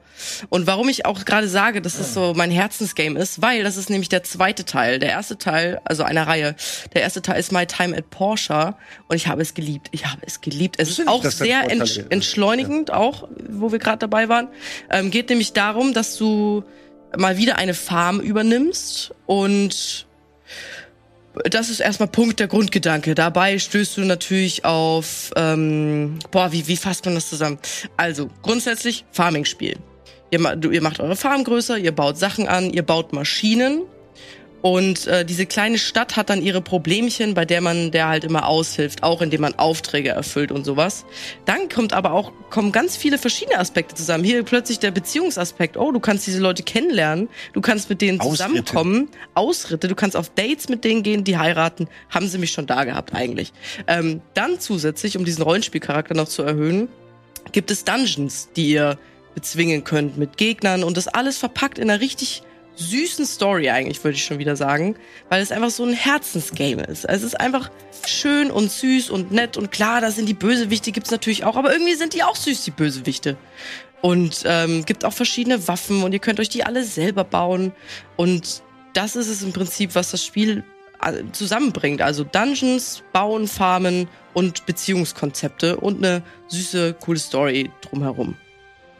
Und 0.48 0.66
warum 0.66 0.88
ich 0.88 1.06
auch 1.06 1.24
gerade 1.24 1.46
sage, 1.46 1.80
dass 1.80 2.00
es 2.00 2.12
so 2.12 2.34
mein 2.34 2.50
Herzensgame 2.50 3.16
ist, 3.20 3.40
weil 3.40 3.62
das 3.62 3.76
ist 3.76 3.88
nämlich 3.88 4.08
der 4.08 4.24
zweite 4.24 4.64
Teil. 4.64 4.98
Der 4.98 5.10
erste 5.10 5.38
Teil, 5.38 5.80
also 5.84 6.02
einer 6.02 6.26
Reihe. 6.26 6.56
Der 6.92 7.02
erste 7.02 7.22
Teil 7.22 7.38
ist 7.38 7.52
My 7.52 7.66
Time 7.66 7.96
at 7.96 8.10
Porsche. 8.10 8.74
Und 9.06 9.14
ich 9.14 9.28
habe 9.28 9.42
es 9.42 9.54
geliebt. 9.54 9.86
Ich 9.92 10.06
habe 10.06 10.20
es 10.26 10.40
geliebt. 10.40 10.74
Es 10.80 10.98
ist 10.98 11.06
auch 11.06 11.24
sehr 11.24 11.70
entsch 11.70 12.00
entschleunigend, 12.10 12.92
auch, 12.92 13.28
wo 13.48 13.70
wir 13.70 13.78
gerade 13.78 13.98
dabei 13.98 14.28
waren. 14.28 14.48
Ähm, 14.90 15.12
geht 15.12 15.28
nämlich 15.28 15.52
darum, 15.52 15.94
dass 15.94 16.16
du 16.16 16.64
mal 17.16 17.36
wieder 17.36 17.58
eine 17.58 17.74
Farm 17.74 18.18
übernimmst 18.18 19.14
und 19.26 20.04
das 21.44 21.70
ist 21.70 21.80
erstmal 21.80 22.08
Punkt 22.08 22.40
der 22.40 22.48
Grundgedanke. 22.48 23.14
Dabei 23.14 23.58
stößt 23.58 23.96
du 23.96 24.02
natürlich 24.02 24.64
auf, 24.64 25.30
ähm, 25.36 26.18
boah, 26.30 26.52
wie, 26.52 26.66
wie 26.66 26.76
fasst 26.76 27.04
man 27.04 27.14
das 27.14 27.28
zusammen? 27.28 27.58
Also, 27.96 28.28
grundsätzlich 28.42 29.04
Farming-Spiel. 29.12 29.76
Ihr, 30.30 30.62
ihr 30.70 30.82
macht 30.82 31.00
eure 31.00 31.16
Farm 31.16 31.44
größer, 31.44 31.78
ihr 31.78 31.92
baut 31.92 32.18
Sachen 32.18 32.48
an, 32.48 32.70
ihr 32.70 32.82
baut 32.82 33.12
Maschinen. 33.12 33.82
Und 34.62 35.06
äh, 35.06 35.24
diese 35.24 35.46
kleine 35.46 35.78
Stadt 35.78 36.16
hat 36.16 36.30
dann 36.30 36.42
ihre 36.42 36.60
Problemchen, 36.60 37.34
bei 37.34 37.44
der 37.44 37.60
man 37.60 37.90
der 37.90 38.08
halt 38.08 38.24
immer 38.24 38.46
aushilft, 38.46 39.02
auch 39.02 39.22
indem 39.22 39.40
man 39.40 39.54
Aufträge 39.58 40.10
erfüllt 40.10 40.52
und 40.52 40.64
sowas. 40.64 41.04
Dann 41.46 41.68
kommt 41.68 41.92
aber 41.92 42.12
auch 42.12 42.32
kommen 42.50 42.72
ganz 42.72 42.96
viele 42.96 43.16
verschiedene 43.16 43.58
Aspekte 43.58 43.94
zusammen. 43.94 44.24
Hier 44.24 44.42
plötzlich 44.42 44.78
der 44.78 44.90
Beziehungsaspekt. 44.90 45.76
Oh, 45.76 45.92
du 45.92 46.00
kannst 46.00 46.26
diese 46.26 46.40
Leute 46.40 46.62
kennenlernen, 46.62 47.28
du 47.52 47.60
kannst 47.60 47.88
mit 47.88 48.02
denen 48.02 48.20
Ausritte. 48.20 48.36
zusammenkommen, 48.36 49.08
Ausritte, 49.34 49.88
du 49.88 49.94
kannst 49.94 50.16
auf 50.16 50.30
Dates 50.30 50.68
mit 50.68 50.84
denen 50.84 51.02
gehen, 51.02 51.24
die 51.24 51.38
heiraten. 51.38 51.88
Haben 52.10 52.28
sie 52.28 52.38
mich 52.38 52.52
schon 52.52 52.66
da 52.66 52.84
gehabt 52.84 53.14
eigentlich. 53.14 53.52
Ähm, 53.86 54.20
dann 54.34 54.60
zusätzlich, 54.60 55.16
um 55.16 55.24
diesen 55.24 55.42
Rollenspielcharakter 55.42 56.14
noch 56.14 56.28
zu 56.28 56.42
erhöhen, 56.42 56.88
gibt 57.52 57.70
es 57.70 57.84
Dungeons, 57.84 58.48
die 58.56 58.70
ihr 58.70 58.98
bezwingen 59.34 59.84
könnt 59.84 60.18
mit 60.18 60.36
Gegnern 60.36 60.84
und 60.84 60.96
das 60.96 61.08
alles 61.08 61.38
verpackt 61.38 61.78
in 61.78 61.88
einer 61.88 62.00
richtig 62.00 62.42
süßen 62.80 63.26
Story 63.26 63.70
eigentlich, 63.70 64.02
würde 64.02 64.16
ich 64.16 64.24
schon 64.24 64.38
wieder 64.38 64.56
sagen, 64.56 64.96
weil 65.28 65.42
es 65.42 65.52
einfach 65.52 65.70
so 65.70 65.84
ein 65.84 65.92
Herzensgame 65.92 66.82
ist. 66.84 67.08
Also 67.08 67.26
es 67.26 67.32
ist 67.34 67.40
einfach 67.40 67.70
schön 68.06 68.50
und 68.50 68.70
süß 68.70 69.10
und 69.10 69.30
nett 69.32 69.56
und 69.56 69.70
klar, 69.70 70.00
da 70.00 70.10
sind 70.10 70.28
die 70.28 70.34
Bösewichte, 70.34 70.90
gibt's 70.90 71.10
natürlich 71.10 71.44
auch, 71.44 71.56
aber 71.56 71.72
irgendwie 71.72 71.94
sind 71.94 72.14
die 72.14 72.22
auch 72.22 72.36
süß, 72.36 72.64
die 72.64 72.70
Bösewichte. 72.70 73.36
Und 74.02 74.44
ähm, 74.46 74.86
gibt 74.86 75.04
auch 75.04 75.12
verschiedene 75.12 75.68
Waffen 75.68 76.02
und 76.02 76.12
ihr 76.12 76.20
könnt 76.20 76.40
euch 76.40 76.48
die 76.48 76.64
alle 76.64 76.84
selber 76.84 77.22
bauen. 77.22 77.72
Und 78.16 78.62
das 78.94 79.14
ist 79.14 79.28
es 79.28 79.42
im 79.42 79.52
Prinzip, 79.52 79.94
was 79.94 80.10
das 80.10 80.24
Spiel 80.24 80.64
äh, 81.02 81.22
zusammenbringt. 81.32 82.00
Also 82.00 82.24
Dungeons, 82.24 83.02
Bauen, 83.12 83.46
Farmen 83.46 84.08
und 84.32 84.64
Beziehungskonzepte 84.64 85.76
und 85.76 85.98
eine 85.98 86.22
süße, 86.48 86.94
coole 86.94 87.18
Story 87.18 87.70
drumherum. 87.82 88.36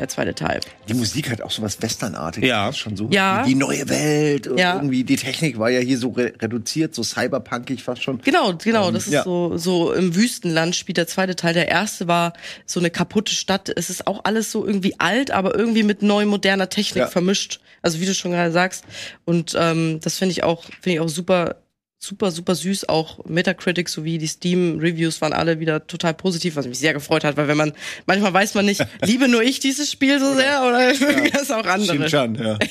Der 0.00 0.08
zweite 0.08 0.34
Teil. 0.34 0.60
Die 0.88 0.94
Musik 0.94 1.30
hat 1.30 1.42
auch 1.42 1.50
so 1.50 1.60
was 1.60 1.82
Westernartiges. 1.82 2.48
Ja. 2.48 2.72
Schon 2.72 2.96
so. 2.96 3.08
Ja. 3.10 3.44
Die, 3.44 3.54
neue 3.54 3.86
Welt. 3.90 4.46
Und 4.46 4.56
Ja. 4.56 4.76
Irgendwie 4.76 5.04
die 5.04 5.16
Technik 5.16 5.58
war 5.58 5.68
ja 5.68 5.80
hier 5.80 5.98
so 5.98 6.08
re 6.08 6.32
reduziert, 6.40 6.94
so 6.94 7.02
cyberpunkig 7.02 7.82
fast 7.82 8.02
schon. 8.02 8.18
Genau, 8.22 8.54
genau. 8.54 8.90
Das 8.92 9.06
ist 9.06 9.12
ja. 9.12 9.24
so, 9.24 9.58
so 9.58 9.92
im 9.92 10.14
Wüstenland 10.14 10.74
spielt 10.74 10.96
der 10.96 11.06
zweite 11.06 11.36
Teil. 11.36 11.52
Der 11.52 11.68
erste 11.68 12.08
war 12.08 12.32
so 12.64 12.80
eine 12.80 12.88
kaputte 12.90 13.34
Stadt. 13.34 13.68
Es 13.76 13.90
ist 13.90 14.06
auch 14.06 14.24
alles 14.24 14.50
so 14.50 14.66
irgendwie 14.66 14.98
alt, 14.98 15.32
aber 15.32 15.54
irgendwie 15.54 15.82
mit 15.82 16.00
neu 16.00 16.24
moderner 16.24 16.70
Technik 16.70 17.02
Ja. 17.02 17.06
vermischt. 17.06 17.60
Also 17.82 18.00
wie 18.00 18.06
du 18.06 18.14
schon 18.14 18.30
gerade 18.30 18.52
sagst. 18.52 18.84
Und 19.26 19.54
ähm, 19.58 20.00
das 20.00 20.16
finde 20.16 20.32
ich 20.32 20.42
auch, 20.44 20.64
finde 20.64 20.92
ich 20.94 21.00
auch 21.00 21.08
super, 21.10 21.56
super, 22.02 22.30
super 22.30 22.54
süß. 22.54 22.88
Auch 22.88 23.24
Metacritic 23.26 23.88
sowie 23.88 24.18
die 24.18 24.26
Steam-Reviews 24.26 25.20
waren 25.20 25.32
alle 25.34 25.60
wieder 25.60 25.86
total 25.86 26.14
positiv, 26.14 26.56
was 26.56 26.66
mich 26.66 26.78
sehr 26.78 26.94
gefreut 26.94 27.22
hat, 27.24 27.36
weil 27.36 27.46
wenn 27.46 27.58
man, 27.58 27.72
manchmal 28.06 28.32
weiß 28.32 28.54
man 28.54 28.64
nicht, 28.64 28.84
liebe 29.02 29.28
nur 29.28 29.42
ich 29.42 29.60
dieses 29.60 29.90
Spiel 29.92 30.18
so 30.18 30.34
sehr 30.34 30.62
oder 30.62 30.78
mögen 30.94 31.30
das 31.32 31.50
auch 31.50 31.64
andere. 31.66 31.98
Shin-Chan, 31.98 32.34
ja. 32.36 32.58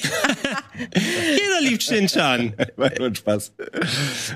Jeder 0.95 1.61
liebt 1.61 1.83
Shin-Chan. 1.83 2.53
Nur 2.77 3.07
ein 3.07 3.15
Spaß. 3.15 3.51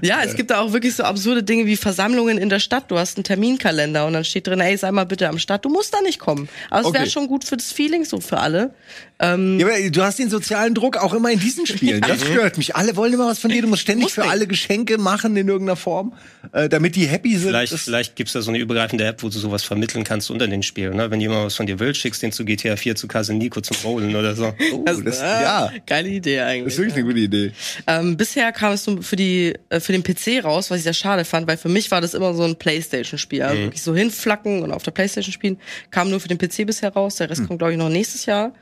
Ja, 0.01 0.21
es 0.23 0.35
gibt 0.35 0.51
da 0.51 0.59
auch 0.59 0.73
wirklich 0.73 0.93
so 0.95 1.03
absurde 1.03 1.41
Dinge 1.41 1.65
wie 1.65 1.77
Versammlungen 1.77 2.37
in 2.37 2.49
der 2.49 2.59
Stadt. 2.59 2.91
Du 2.91 2.97
hast 2.97 3.17
einen 3.17 3.23
Terminkalender 3.23 4.05
und 4.05 4.13
dann 4.13 4.25
steht 4.25 4.47
drin, 4.47 4.59
ey, 4.59 4.77
sei 4.77 4.91
mal 4.91 5.05
bitte 5.05 5.27
am 5.29 5.39
Start. 5.39 5.65
Du 5.65 5.69
musst 5.69 5.93
da 5.93 6.01
nicht 6.01 6.19
kommen. 6.19 6.47
Aber 6.69 6.81
es 6.87 6.93
wäre 6.93 7.03
Okay. 7.03 7.11
schon 7.11 7.27
gut 7.27 7.43
für 7.43 7.57
das 7.57 7.71
Feeling, 7.71 8.05
so 8.05 8.19
für 8.21 8.37
alle. 8.39 8.73
Ja, 9.21 9.33
aber 9.35 9.89
du 9.89 10.01
hast 10.01 10.19
den 10.19 10.29
sozialen 10.29 10.73
Druck 10.73 10.97
auch 10.97 11.13
immer 11.13 11.31
in 11.31 11.39
diesen 11.39 11.65
Spielen. 11.65 12.01
Das 12.01 12.21
stört 12.25 12.57
mich. 12.57 12.75
Alle 12.75 12.95
wollen 12.97 13.13
immer 13.13 13.27
was 13.27 13.39
von 13.39 13.49
dir. 13.51 13.61
Du 13.61 13.67
musst 13.69 13.83
ständig 13.83 14.03
Muss 14.05 14.13
für 14.13 14.21
nicht. 14.21 14.29
alle 14.31 14.47
Geschenke 14.47 14.97
machen 14.97 15.37
in 15.37 15.47
irgendeiner 15.47 15.77
Form, 15.77 16.13
äh, 16.51 16.67
damit 16.67 16.95
die 16.97 17.05
happy 17.05 17.37
sind. 17.37 17.49
Vielleicht, 17.49 17.71
Das- 17.71 17.81
vielleicht 17.83 18.15
gibt's 18.17 18.33
da 18.33 18.41
so 18.41 18.49
eine 18.51 18.57
übergreifende 18.59 19.05
App, 19.05 19.23
wo 19.23 19.29
du 19.29 19.37
sowas 19.39 19.63
vermitteln 19.63 20.03
kannst 20.03 20.29
unter 20.29 20.47
den 20.47 20.61
Spielen. 20.61 20.97
Ne? 20.97 21.09
Wenn 21.09 21.21
jemand 21.21 21.45
was 21.45 21.55
von 21.55 21.65
dir 21.67 21.79
will, 21.79 21.95
schickst 21.95 22.21
den 22.21 22.31
zu 22.33 22.43
GTA 22.43 22.75
4 22.75 22.95
zu 22.95 23.07
Casemiro 23.07 23.61
zum 23.61 23.77
Bowlen 23.81 24.13
oder 24.15 24.35
so. 24.35 24.53
oh, 24.73 24.83
Das, 24.85 25.01
das, 25.03 25.19
ja, 25.21 25.71
Geile 25.85 26.09
Idee 26.09 26.37
das 26.37 26.47
eigentlich. 26.47 26.73
ist 26.73 26.77
wirklich 26.79 26.95
eine 26.95 27.03
gute 27.05 27.19
Idee. 27.19 27.51
Ähm, 27.87 28.17
bisher 28.17 28.51
kam 28.51 28.73
es 28.73 28.85
nur 28.87 29.01
für 29.03 29.15
die 29.15 29.53
äh, 29.69 29.79
für 29.79 29.93
den 29.93 30.03
PC 30.03 30.43
raus, 30.43 30.69
was 30.69 30.79
ich 30.79 30.83
sehr 30.83 30.93
schade 30.93 31.23
fand, 31.23 31.47
weil 31.47 31.57
für 31.57 31.69
mich 31.69 31.89
war 31.91 32.01
das 32.01 32.13
immer 32.13 32.33
so 32.33 32.43
ein 32.43 32.57
PlayStation-Spiel, 32.57 33.41
also 33.43 33.57
wirklich 33.61 33.81
so 33.81 33.95
hinflacken 33.95 34.63
und 34.63 34.71
auf 34.71 34.83
der 34.83 34.91
PlayStation 34.91 35.31
spielen. 35.31 35.57
Kam 35.91 36.09
nur 36.09 36.19
für 36.19 36.27
den 36.27 36.37
PC 36.37 36.65
bisher 36.65 36.91
raus. 36.91 37.15
Der 37.15 37.29
Rest 37.29 37.47
kommt 37.47 37.59
glaube 37.59 37.71
ich 37.71 37.77
noch 37.77 37.89
nächstes 37.89 38.25
Jahr. 38.25 38.53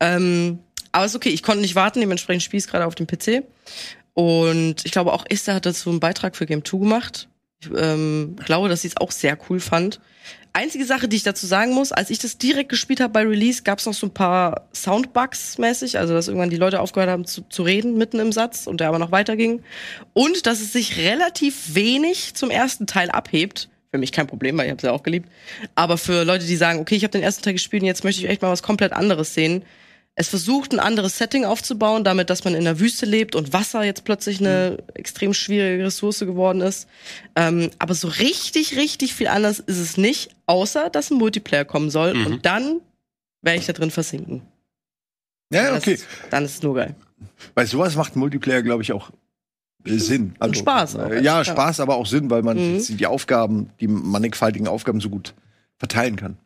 Ähm, 0.00 0.60
aber 0.92 1.04
ist 1.06 1.16
okay, 1.16 1.28
ich 1.28 1.42
konnte 1.42 1.60
nicht 1.60 1.74
warten. 1.74 2.00
Dementsprechend 2.00 2.42
spiele 2.42 2.60
ich 2.60 2.66
gerade 2.66 2.86
auf 2.86 2.94
dem 2.94 3.06
PC. 3.06 3.44
Und 4.14 4.84
ich 4.84 4.92
glaube 4.92 5.12
auch 5.12 5.26
Esther 5.28 5.54
hat 5.54 5.66
dazu 5.66 5.90
einen 5.90 6.00
Beitrag 6.00 6.36
für 6.36 6.46
Game 6.46 6.64
2 6.64 6.78
gemacht. 6.78 7.28
Ich 7.60 7.68
ähm, 7.76 8.36
glaube, 8.44 8.68
dass 8.68 8.82
sie 8.82 8.88
es 8.88 8.96
auch 8.96 9.10
sehr 9.10 9.38
cool 9.48 9.60
fand. 9.60 10.00
Einzige 10.54 10.86
Sache, 10.86 11.06
die 11.06 11.16
ich 11.16 11.22
dazu 11.22 11.46
sagen 11.46 11.74
muss, 11.74 11.92
als 11.92 12.08
ich 12.08 12.18
das 12.18 12.38
direkt 12.38 12.70
gespielt 12.70 13.00
habe 13.00 13.12
bei 13.12 13.26
Release, 13.26 13.62
gab 13.62 13.78
es 13.78 13.84
noch 13.84 13.92
so 13.92 14.06
ein 14.06 14.14
paar 14.14 14.68
Soundbugs 14.74 15.58
mäßig, 15.58 15.98
also 15.98 16.14
dass 16.14 16.28
irgendwann 16.28 16.48
die 16.48 16.56
Leute 16.56 16.80
aufgehört 16.80 17.10
haben 17.10 17.26
zu, 17.26 17.42
zu 17.42 17.62
reden 17.62 17.98
mitten 17.98 18.18
im 18.20 18.32
Satz 18.32 18.66
und 18.66 18.80
der 18.80 18.88
aber 18.88 18.98
noch 18.98 19.12
weiterging. 19.12 19.62
Und 20.14 20.46
dass 20.46 20.62
es 20.62 20.72
sich 20.72 20.96
relativ 20.96 21.74
wenig 21.74 22.32
zum 22.34 22.48
ersten 22.50 22.86
Teil 22.86 23.10
abhebt. 23.10 23.68
Für 23.90 23.98
mich 23.98 24.12
kein 24.12 24.26
Problem, 24.26 24.56
weil 24.56 24.64
ich 24.64 24.70
habe 24.70 24.78
es 24.78 24.84
ja 24.84 24.92
auch 24.92 25.02
geliebt. 25.02 25.28
Aber 25.74 25.98
für 25.98 26.24
Leute, 26.24 26.46
die 26.46 26.56
sagen, 26.56 26.80
okay, 26.80 26.96
ich 26.96 27.02
habe 27.02 27.12
den 27.12 27.22
ersten 27.22 27.42
Teil 27.42 27.52
gespielt 27.52 27.82
und 27.82 27.88
jetzt 27.88 28.02
möchte 28.02 28.22
ich 28.22 28.30
echt 28.30 28.40
mal 28.40 28.50
was 28.50 28.62
komplett 28.62 28.94
anderes 28.94 29.34
sehen. 29.34 29.62
Es 30.18 30.28
versucht, 30.28 30.72
ein 30.72 30.80
anderes 30.80 31.18
Setting 31.18 31.44
aufzubauen, 31.44 32.02
damit, 32.02 32.30
dass 32.30 32.42
man 32.44 32.54
in 32.54 32.64
der 32.64 32.80
Wüste 32.80 33.04
lebt 33.04 33.34
und 33.34 33.52
Wasser 33.52 33.84
jetzt 33.84 34.04
plötzlich 34.04 34.40
eine 34.40 34.78
extrem 34.94 35.34
schwierige 35.34 35.84
Ressource 35.84 36.20
geworden 36.20 36.62
ist. 36.62 36.88
Ähm, 37.36 37.70
aber 37.78 37.92
so 37.94 38.08
richtig, 38.08 38.76
richtig 38.76 39.14
viel 39.14 39.28
anders 39.28 39.58
ist 39.58 39.78
es 39.78 39.98
nicht, 39.98 40.30
außer 40.46 40.88
dass 40.88 41.10
ein 41.10 41.18
Multiplayer 41.18 41.66
kommen 41.66 41.90
soll. 41.90 42.12
Und 42.12 42.46
dann 42.46 42.80
werde 43.42 43.58
ich 43.60 43.66
da 43.66 43.74
drin 43.74 43.90
versinken. 43.90 44.40
Ja, 45.52 45.70
Das 45.72 45.82
okay. 45.82 45.98
dann 46.30 46.46
ist 46.46 46.54
es 46.56 46.62
nur 46.62 46.74
geil. 46.74 46.94
Bei 47.54 47.66
sowas 47.66 47.94
macht 47.94 48.16
Multiplayer, 48.16 48.62
glaube 48.62 48.82
ich, 48.82 48.92
auch 48.92 49.10
äh, 49.84 49.98
Sinn. 49.98 50.34
Also, 50.38 50.54
Spaß 50.54 50.96
auch, 50.96 51.10
Äh, 51.10 51.22
ja. 51.22 51.44
Spaß, 51.44 51.78
aber 51.80 51.96
auch 51.96 52.06
Sinn, 52.06 52.30
weil 52.30 52.42
man 52.42 52.56
Mhm. 52.78 52.96
die 52.96 53.06
Aufgaben, 53.06 53.68
die 53.80 53.86
mannigfaltigen 53.86 54.66
Aufgaben 54.66 55.00
so 55.00 55.10
gut 55.10 55.34
verteilen 55.78 56.16
kann. 56.16 56.38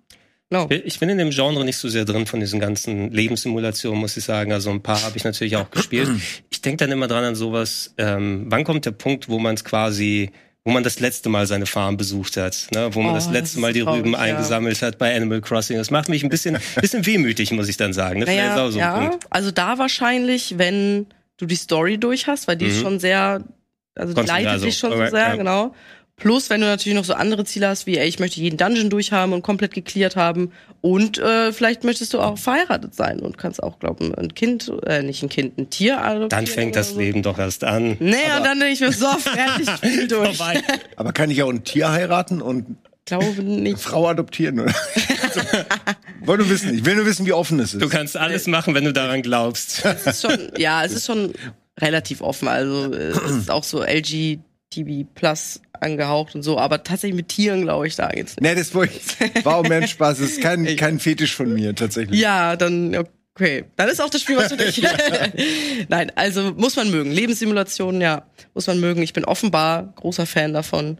Genau. 0.50 0.68
Ich 0.68 0.98
bin 0.98 1.08
in 1.08 1.18
dem 1.18 1.30
Genre 1.30 1.64
nicht 1.64 1.76
so 1.76 1.88
sehr 1.88 2.04
drin 2.04 2.26
von 2.26 2.40
diesen 2.40 2.58
ganzen 2.58 3.12
Lebenssimulationen, 3.12 4.00
muss 4.00 4.16
ich 4.16 4.24
sagen. 4.24 4.52
Also 4.52 4.70
ein 4.70 4.82
paar 4.82 5.00
habe 5.02 5.16
ich 5.16 5.22
natürlich 5.24 5.56
auch 5.56 5.70
gespielt. 5.70 6.08
Ich 6.50 6.60
denke 6.62 6.84
dann 6.84 6.92
immer 6.92 7.06
dran 7.08 7.24
an 7.24 7.34
sowas, 7.36 7.94
ähm, 7.96 8.44
wann 8.48 8.64
kommt 8.64 8.84
der 8.84 8.90
Punkt, 8.90 9.30
wo 9.30 9.38
man 9.38 9.54
es 9.54 9.64
quasi, 9.64 10.30
wo 10.64 10.72
man 10.72 10.82
das 10.82 11.00
letzte 11.00 11.30
Mal 11.30 11.46
seine 11.46 11.64
Farm 11.64 11.96
besucht 11.96 12.36
hat, 12.36 12.66
ne? 12.74 12.90
wo 12.94 13.00
man 13.00 13.12
Oh, 13.12 13.14
das 13.14 13.24
das 13.26 13.32
letzte 13.32 13.56
ist 13.56 13.62
Mal 13.62 13.72
die 13.72 13.80
Rüben 13.80 14.12
ja. 14.12 14.18
eingesammelt 14.18 14.82
hat 14.82 14.98
bei 14.98 15.16
Animal 15.16 15.40
Crossing. 15.40 15.78
Das 15.78 15.90
macht 15.90 16.10
mich 16.10 16.22
ein 16.22 16.28
bisschen, 16.28 16.58
bisschen 16.80 17.06
wehmütig, 17.06 17.50
muss 17.52 17.68
ich 17.68 17.78
dann 17.78 17.94
sagen. 17.94 18.18
Ne? 18.18 18.26
Ist 18.26 18.30
Naja, 18.36 18.70
so 18.70 18.78
ja, 18.78 19.12
also 19.30 19.50
da 19.52 19.78
wahrscheinlich, 19.78 20.58
wenn 20.58 21.06
du 21.38 21.46
die 21.46 21.56
Story 21.56 21.96
durch 21.96 22.26
hast, 22.26 22.46
weil 22.48 22.56
die 22.56 22.66
ist 22.66 22.78
Mhm. 22.78 22.82
schon 22.82 23.00
sehr, 23.00 23.42
also 23.94 24.12
die 24.12 24.20
leitet 24.26 24.48
also, 24.50 24.66
dich 24.66 24.76
schon 24.76 24.90
so 24.90 24.98
sehr, 24.98 25.12
ja. 25.12 25.36
genau. 25.36 25.74
Plus, 26.20 26.50
wenn 26.50 26.60
du 26.60 26.66
natürlich 26.66 26.96
noch 26.96 27.04
so 27.04 27.14
andere 27.14 27.44
Ziele 27.44 27.68
hast, 27.68 27.86
wie, 27.86 27.96
ey, 27.96 28.06
ich 28.06 28.18
möchte 28.18 28.40
jeden 28.40 28.58
Dungeon 28.58 28.90
durchhaben 28.90 29.32
und 29.32 29.42
komplett 29.42 29.72
geklärt 29.72 30.16
haben. 30.16 30.52
Und 30.82 31.18
äh, 31.18 31.52
vielleicht 31.52 31.82
möchtest 31.82 32.14
du 32.14 32.20
auch 32.20 32.38
verheiratet 32.38 32.94
sein 32.94 33.20
und 33.20 33.38
kannst 33.38 33.62
auch, 33.62 33.78
glauben, 33.78 34.14
ein 34.14 34.34
Kind, 34.34 34.70
äh, 34.86 35.02
nicht 35.02 35.22
ein 35.22 35.30
Kind, 35.30 35.58
ein 35.58 35.70
Tier 35.70 35.98
adoptieren. 36.02 36.28
Dann 36.28 36.46
fängt 36.46 36.76
das 36.76 36.90
so. 36.90 36.98
Leben 36.98 37.22
doch 37.22 37.38
erst 37.38 37.64
an. 37.64 37.96
Nee, 38.00 38.16
und 38.36 38.44
dann 38.44 38.60
ich 38.62 38.80
mir, 38.80 38.92
so, 38.92 39.08
fertig, 39.18 40.08
durch. 40.08 40.36
Vorbei. 40.36 40.62
Aber 40.96 41.12
kann 41.12 41.30
ich 41.30 41.42
auch 41.42 41.50
ein 41.50 41.64
Tier 41.64 41.90
heiraten 41.90 42.40
und 42.42 42.76
Glaube 43.06 43.40
eine 43.40 43.42
nicht. 43.42 43.80
Frau 43.80 44.06
adoptieren? 44.06 44.60
Oder? 44.60 44.74
also, 45.22 45.40
wollte 46.20 46.44
nur 46.44 46.52
wissen. 46.52 46.74
Ich 46.74 46.84
will 46.84 46.94
nur 46.96 47.06
wissen, 47.06 47.26
wie 47.26 47.32
offen 47.32 47.58
es 47.60 47.74
ist. 47.74 47.82
Du 47.82 47.88
kannst 47.88 48.16
alles 48.16 48.46
machen, 48.46 48.74
wenn 48.74 48.84
du 48.84 48.92
daran 48.92 49.22
glaubst. 49.22 49.84
Es 49.84 50.06
ist 50.06 50.22
schon, 50.22 50.52
ja, 50.58 50.84
es 50.84 50.92
ist 50.92 51.06
schon 51.06 51.32
relativ 51.80 52.20
offen. 52.20 52.46
Also 52.46 52.92
es 52.92 53.16
ist 53.32 53.50
auch 53.50 53.64
so 53.64 53.82
LGTB 54.70 55.06
Plus 55.14 55.60
angehaucht 55.72 56.34
und 56.34 56.42
so, 56.42 56.58
aber 56.58 56.82
tatsächlich 56.82 57.16
mit 57.16 57.28
Tieren 57.28 57.62
glaube 57.62 57.86
ich 57.86 57.96
da 57.96 58.10
jetzt 58.10 58.40
nicht. 58.40 58.42
Nee, 58.42 58.54
das 58.54 58.74
war 58.74 59.56
auch 59.56 59.66
mehr 59.66 59.86
Spaß. 59.86 60.18
Das 60.18 60.30
ist 60.30 60.42
kein, 60.42 60.76
kein 60.76 60.98
Fetisch 61.00 61.34
von 61.34 61.52
mir, 61.52 61.74
tatsächlich. 61.74 62.20
Ja, 62.20 62.56
dann 62.56 63.06
okay, 63.34 63.64
dann 63.76 63.88
ist 63.88 64.00
auch 64.00 64.10
das 64.10 64.20
Spiel 64.20 64.36
was 64.36 64.48
für 64.48 64.56
dich. 64.56 64.82
Nein, 65.88 66.12
also 66.16 66.52
muss 66.56 66.76
man 66.76 66.90
mögen. 66.90 67.10
Lebenssimulationen, 67.10 68.00
ja, 68.00 68.26
muss 68.54 68.66
man 68.66 68.80
mögen. 68.80 69.02
Ich 69.02 69.12
bin 69.12 69.24
offenbar 69.24 69.92
großer 69.96 70.26
Fan 70.26 70.52
davon. 70.52 70.98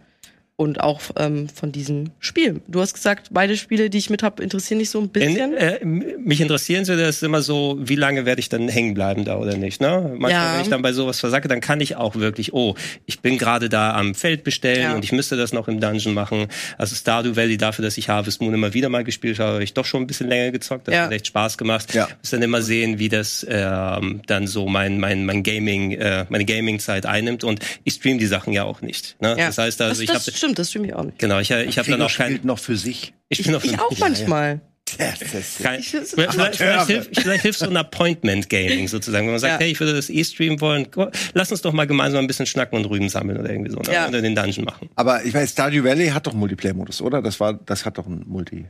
Und 0.61 0.79
auch 0.83 1.01
ähm, 1.17 1.49
von 1.49 1.73
diesem 1.73 2.11
Spiel. 2.19 2.61
Du 2.69 2.83
hast 2.83 2.93
gesagt, 2.93 3.29
beide 3.31 3.57
Spiele, 3.57 3.89
die 3.89 3.97
ich 3.97 4.11
mit 4.11 4.23
hab, 4.23 4.41
interessieren 4.41 4.79
dich 4.79 4.91
so 4.91 5.01
ein 5.01 5.09
bisschen. 5.09 5.55
In, 5.55 5.57
äh, 5.57 5.83
mich 5.87 6.43
interessieren 6.43 6.85
sie, 6.85 6.99
das 6.99 7.17
ist 7.17 7.23
immer 7.23 7.41
so, 7.41 7.79
wie 7.81 7.95
lange 7.95 8.27
werde 8.27 8.41
ich 8.41 8.51
dann 8.51 8.69
hängen 8.69 8.93
bleiben 8.93 9.25
da 9.25 9.39
oder 9.39 9.57
nicht. 9.57 9.81
Ne? 9.81 10.03
Manchmal, 10.19 10.31
Ja. 10.33 10.55
wenn 10.57 10.61
ich 10.61 10.69
dann 10.69 10.83
bei 10.83 10.93
sowas 10.93 11.19
versacke, 11.19 11.49
dann 11.49 11.63
kann 11.63 11.81
ich 11.81 11.97
auch 11.97 12.15
wirklich, 12.17 12.53
oh, 12.53 12.75
ich 13.07 13.21
bin 13.21 13.39
gerade 13.39 13.71
da 13.71 13.95
am 13.95 14.15
Feld 14.15 14.45
bestellen 14.45 14.83
Ja. 14.83 14.95
und 14.95 15.03
ich 15.03 15.13
müsste 15.13 15.35
das 15.39 15.55
noch 15.55 15.67
im 15.67 15.81
Dungeon 15.81 16.13
machen. 16.13 16.47
Also 16.77 16.95
Stardew 16.95 17.37
Valley, 17.37 17.57
dafür, 17.57 17.83
dass 17.83 17.97
ich 17.97 18.11
Harvest 18.11 18.43
Moon 18.43 18.53
immer 18.53 18.75
wieder 18.75 18.91
mal 18.91 19.03
gespielt 19.03 19.39
habe, 19.39 19.53
habe 19.55 19.65
ich 19.65 19.73
doch 19.73 19.87
schon 19.87 20.03
ein 20.03 20.07
bisschen 20.07 20.29
länger 20.29 20.51
gezockt. 20.51 20.89
Das 20.89 20.95
Ja. 20.95 21.05
hat 21.05 21.13
echt 21.13 21.27
Spaß 21.29 21.57
gemacht. 21.57 21.95
Ja. 21.95 22.07
Muss 22.23 22.33
dann 22.33 22.43
immer 22.43 22.61
sehen, 22.61 22.99
wie 22.99 23.09
das 23.09 23.47
ähm, 23.49 24.21
dann 24.27 24.47
so 24.47 24.67
mein, 24.69 25.01
mein, 25.01 25.25
mein 25.25 25.43
Gaming, 25.43 25.93
äh, 25.93 26.27
meine 26.29 26.45
Gaming-Zeit 26.45 27.07
einnimmt. 27.07 27.45
Und 27.45 27.61
ich 27.85 27.95
stream 27.95 28.19
die 28.19 28.27
Sachen 28.27 28.53
ja 28.53 28.65
auch 28.65 28.83
nicht. 28.83 29.17
Ne? 29.23 29.37
ja. 29.39 29.47
Das 29.47 29.57
heißt 29.57 29.81
also, 29.81 30.05
das, 30.05 30.29
ich 30.29 30.29
habe 30.29 30.50
stimmt, 30.51 30.59
das 30.59 30.71
stimmt 30.71 30.87
ich 30.87 30.95
auch 30.95 31.05
nicht. 31.05 31.19
Genau, 31.19 31.39
ich, 31.39 31.51
ich 31.51 31.79
habe 31.79 31.91
dann 31.91 32.03
auch 32.03 32.13
kein. 32.13 32.27
spielt 32.29 32.45
noch 32.45 32.59
für 32.59 32.77
sich. 32.77 33.15
Ich 33.29 33.43
bin 33.43 33.53
noch 33.53 33.65
Ich 33.65 33.79
auch 33.79 33.97
manchmal. 33.99 34.61
Kein, 34.99 35.79
Ich 35.79 35.89
vielleicht, 35.89 36.87
hilft, 36.89 37.21
vielleicht 37.21 37.43
hilft 37.43 37.59
so 37.61 37.67
ein 37.69 37.77
Appointment-Gaming 37.77 38.89
sozusagen, 38.89 39.27
wenn 39.27 39.33
man 39.35 39.41
sagt, 39.41 39.55
Ja. 39.55 39.59
hey, 39.61 39.71
ich 39.71 39.79
würde 39.79 39.95
das 39.95 40.11
eh 40.11 40.25
streamen 40.25 40.61
wollen, 40.61 40.89
lass 41.33 41.53
uns 41.53 41.63
doch 41.63 41.73
mal 41.73 41.87
gemeinsam 41.87 42.25
ein 42.25 42.27
bisschen 42.27 42.47
schnacken 42.47 42.77
und 42.77 42.87
Rüben 42.87 43.09
sammeln 43.09 43.39
oder 43.39 43.51
irgendwie 43.51 43.71
so, 43.71 43.79
ne? 43.79 43.93
Ja. 43.93 44.09
oder 44.09 44.21
den 44.21 44.35
Dungeon 44.35 44.65
machen. 44.65 44.91
Aber 44.97 45.25
ich 45.25 45.33
weiß, 45.33 45.53
Stardew 45.53 45.85
Valley 45.85 46.09
hat 46.09 46.27
doch 46.27 46.33
Multiplayer-Modus, 46.33 47.03
oder? 47.03 47.23
Das 47.23 47.39
war, 47.39 47.55
das 47.55 47.85
hat 47.85 47.99
doch 47.99 48.07
einen 48.07 48.25
Multi. 48.27 48.67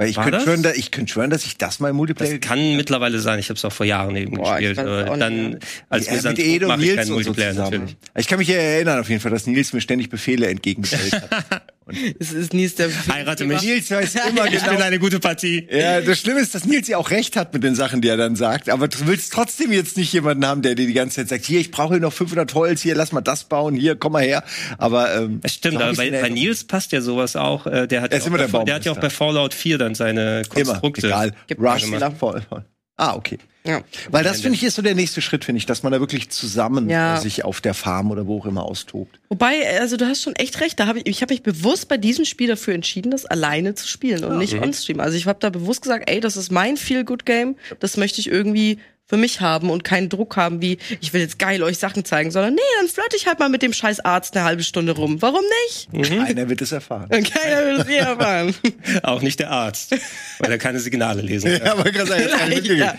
Weil 0.00 0.08
ich 0.08 0.16
könnte 0.16 0.40
schwören, 0.40 0.62
da, 0.62 0.72
ich 0.72 0.90
könnte 0.90 1.12
schwören, 1.12 1.28
dass 1.28 1.44
ich 1.44 1.58
das 1.58 1.78
mal 1.78 1.90
im 1.90 1.96
Multiplayer. 1.96 2.38
Das 2.38 2.40
kann 2.40 2.74
mittlerweile 2.74 3.18
sein, 3.18 3.38
ich 3.38 3.50
habe 3.50 3.58
es 3.58 3.64
auch 3.66 3.72
vor 3.72 3.84
Jahren 3.84 4.16
eben 4.16 4.34
Boah, 4.34 4.56
gespielt. 4.56 4.78
nicht 4.78 5.20
dann, 5.20 5.58
als 5.90 6.06
Ja, 6.06 6.30
mit 6.30 6.38
Edo 6.38 6.64
und 6.64 6.78
mache 6.78 6.82
ich 6.82 6.88
keinen 6.96 7.00
und 7.00 7.06
so 7.06 7.12
Multiplayer 7.12 7.50
zusammen. 7.50 7.70
natürlich. 7.70 7.96
Ich 8.16 8.26
kann 8.26 8.38
mich 8.38 8.48
erinnern 8.48 8.98
auf 8.98 9.10
jeden 9.10 9.20
Fall, 9.20 9.30
dass 9.30 9.46
Nils 9.46 9.74
mir 9.74 9.82
ständig 9.82 10.08
Befehle 10.08 10.48
entgegengestellt 10.48 11.12
hat. 11.12 11.62
Es 12.18 12.32
ist 12.32 12.52
nie 12.52 12.68
der 12.68 12.88
Heirate 13.12 13.44
mich. 13.44 13.62
Nils 13.62 13.90
weiß 13.90 14.14
immer 14.28 14.46
Ich 14.46 14.52
genau. 14.52 14.72
bin 14.72 14.82
eine 14.82 14.98
gute 14.98 15.20
Partie. 15.20 15.66
Ja, 15.70 16.00
das 16.00 16.18
Schlimme 16.18 16.40
ist, 16.40 16.54
dass 16.54 16.64
Nils 16.64 16.88
ja 16.88 16.98
auch 16.98 17.10
recht 17.10 17.36
hat 17.36 17.52
mit 17.52 17.62
den 17.64 17.74
Sachen, 17.74 18.00
die 18.00 18.08
er 18.08 18.16
dann 18.16 18.36
sagt. 18.36 18.68
Aber 18.68 18.88
du 18.88 18.98
willst 19.06 19.32
trotzdem 19.32 19.72
jetzt 19.72 19.96
nicht 19.96 20.12
jemanden 20.12 20.46
haben, 20.46 20.62
der 20.62 20.74
dir 20.74 20.86
die 20.86 20.92
ganze 20.92 21.16
Zeit 21.16 21.28
sagt, 21.28 21.44
hier, 21.44 21.60
ich 21.60 21.70
brauche 21.70 21.94
hier 21.94 22.00
noch 22.00 22.12
500 22.12 22.54
Holz, 22.54 22.80
hier, 22.82 22.94
lass 22.94 23.12
mal 23.12 23.20
das 23.20 23.44
bauen, 23.44 23.74
hier, 23.74 23.96
komm 23.96 24.12
mal 24.12 24.22
her. 24.22 24.44
Aber 24.78 25.14
ähm, 25.14 25.40
Das 25.42 25.54
stimmt, 25.54 25.80
aber 25.80 25.94
bei, 25.94 26.10
bei. 26.10 26.28
Nils 26.28 26.64
passt 26.64 26.92
ja 26.92 27.00
sowas 27.00 27.36
auch. 27.36 27.66
Äh, 27.66 27.86
der 27.86 28.02
hat, 28.02 28.12
ja 28.12 28.20
auch, 28.20 28.26
immer 28.26 28.38
der 28.38 28.48
bei, 28.48 28.64
der 28.64 28.74
hat 28.76 28.84
ja 28.84 28.92
auch 28.92 28.98
bei 28.98 29.10
Fallout 29.10 29.54
4 29.54 29.78
dann 29.78 29.94
seine 29.94 30.42
immer, 30.54 30.64
Konstrukte. 30.64 31.06
egal. 31.06 31.32
Gibt 31.46 31.60
Rush 31.60 31.84
Fehler. 31.84 32.12
Ah, 33.00 33.14
okay. 33.16 33.38
Ja. 33.64 33.82
Weil 34.10 34.24
das 34.24 34.40
finde 34.40 34.56
ich 34.56 34.64
ist 34.64 34.74
so 34.74 34.82
der 34.82 34.94
nächste 34.94 35.20
Schritt, 35.20 35.44
finde 35.44 35.58
ich, 35.58 35.66
dass 35.66 35.82
man 35.82 35.92
da 35.92 36.00
wirklich 36.00 36.30
zusammen 36.30 36.88
Ja. 36.88 37.16
äh, 37.16 37.20
sich 37.20 37.44
auf 37.44 37.60
der 37.60 37.74
Farm 37.74 38.10
oder 38.10 38.26
wo 38.26 38.38
auch 38.38 38.46
immer 38.46 38.64
austobt. 38.64 39.20
Wobei, 39.28 39.78
also 39.80 39.96
du 39.96 40.06
hast 40.06 40.22
schon 40.22 40.34
echt 40.36 40.60
recht. 40.60 40.78
Da 40.80 40.86
hab 40.86 40.96
ich 40.96 41.06
ich 41.06 41.22
habe 41.22 41.32
mich 41.32 41.42
bewusst 41.42 41.88
bei 41.88 41.96
diesem 41.96 42.24
Spiel 42.24 42.48
dafür 42.48 42.74
entschieden, 42.74 43.10
das 43.10 43.26
alleine 43.26 43.74
zu 43.74 43.86
spielen 43.88 44.24
und 44.24 44.38
nicht 44.38 44.54
on-stream. 44.54 45.00
Also 45.00 45.16
ich 45.16 45.26
habe 45.26 45.38
da 45.40 45.50
bewusst 45.50 45.82
gesagt, 45.82 46.10
ey, 46.10 46.20
das 46.20 46.36
ist 46.36 46.50
mein 46.52 46.76
Feel-Good-Game. 46.76 47.56
Das 47.80 47.96
möchte 47.96 48.20
ich 48.20 48.28
irgendwie 48.28 48.78
für 49.10 49.16
mich 49.16 49.40
haben 49.40 49.70
und 49.70 49.82
keinen 49.82 50.08
Druck 50.08 50.36
haben, 50.36 50.62
wie 50.62 50.78
ich 51.00 51.12
will 51.12 51.20
jetzt 51.20 51.40
geil 51.40 51.64
euch 51.64 51.78
Sachen 51.78 52.04
zeigen, 52.04 52.30
sondern 52.30 52.54
nee, 52.54 52.60
dann 52.78 52.86
flirte 52.86 53.16
ich 53.16 53.26
halt 53.26 53.40
mal 53.40 53.48
mit 53.48 53.60
dem 53.60 53.72
scheiß 53.72 53.98
Arzt 54.00 54.36
eine 54.36 54.44
halbe 54.44 54.62
Stunde 54.62 54.92
rum. 54.92 55.20
Warum 55.20 55.42
nicht? 55.66 56.08
Keiner 56.08 56.48
wird 56.48 56.62
es 56.62 56.70
erfahren. 56.70 57.08
Und 57.12 57.28
keiner 57.34 57.66
will 57.66 57.80
es 57.80 57.88
je 57.88 57.96
erfahren. 57.96 58.54
Auch 59.02 59.20
nicht 59.20 59.40
der 59.40 59.50
Arzt, 59.50 59.96
weil 60.38 60.52
er 60.52 60.58
keine 60.58 60.78
Signale 60.78 61.22
lesen 61.22 61.58
kann. 61.58 61.60
Ja, 61.70 61.72
aber 61.72 62.06
sagen, 62.06 62.28
kann 62.28 62.52
ich 62.52 62.66
Ja. 62.66 62.94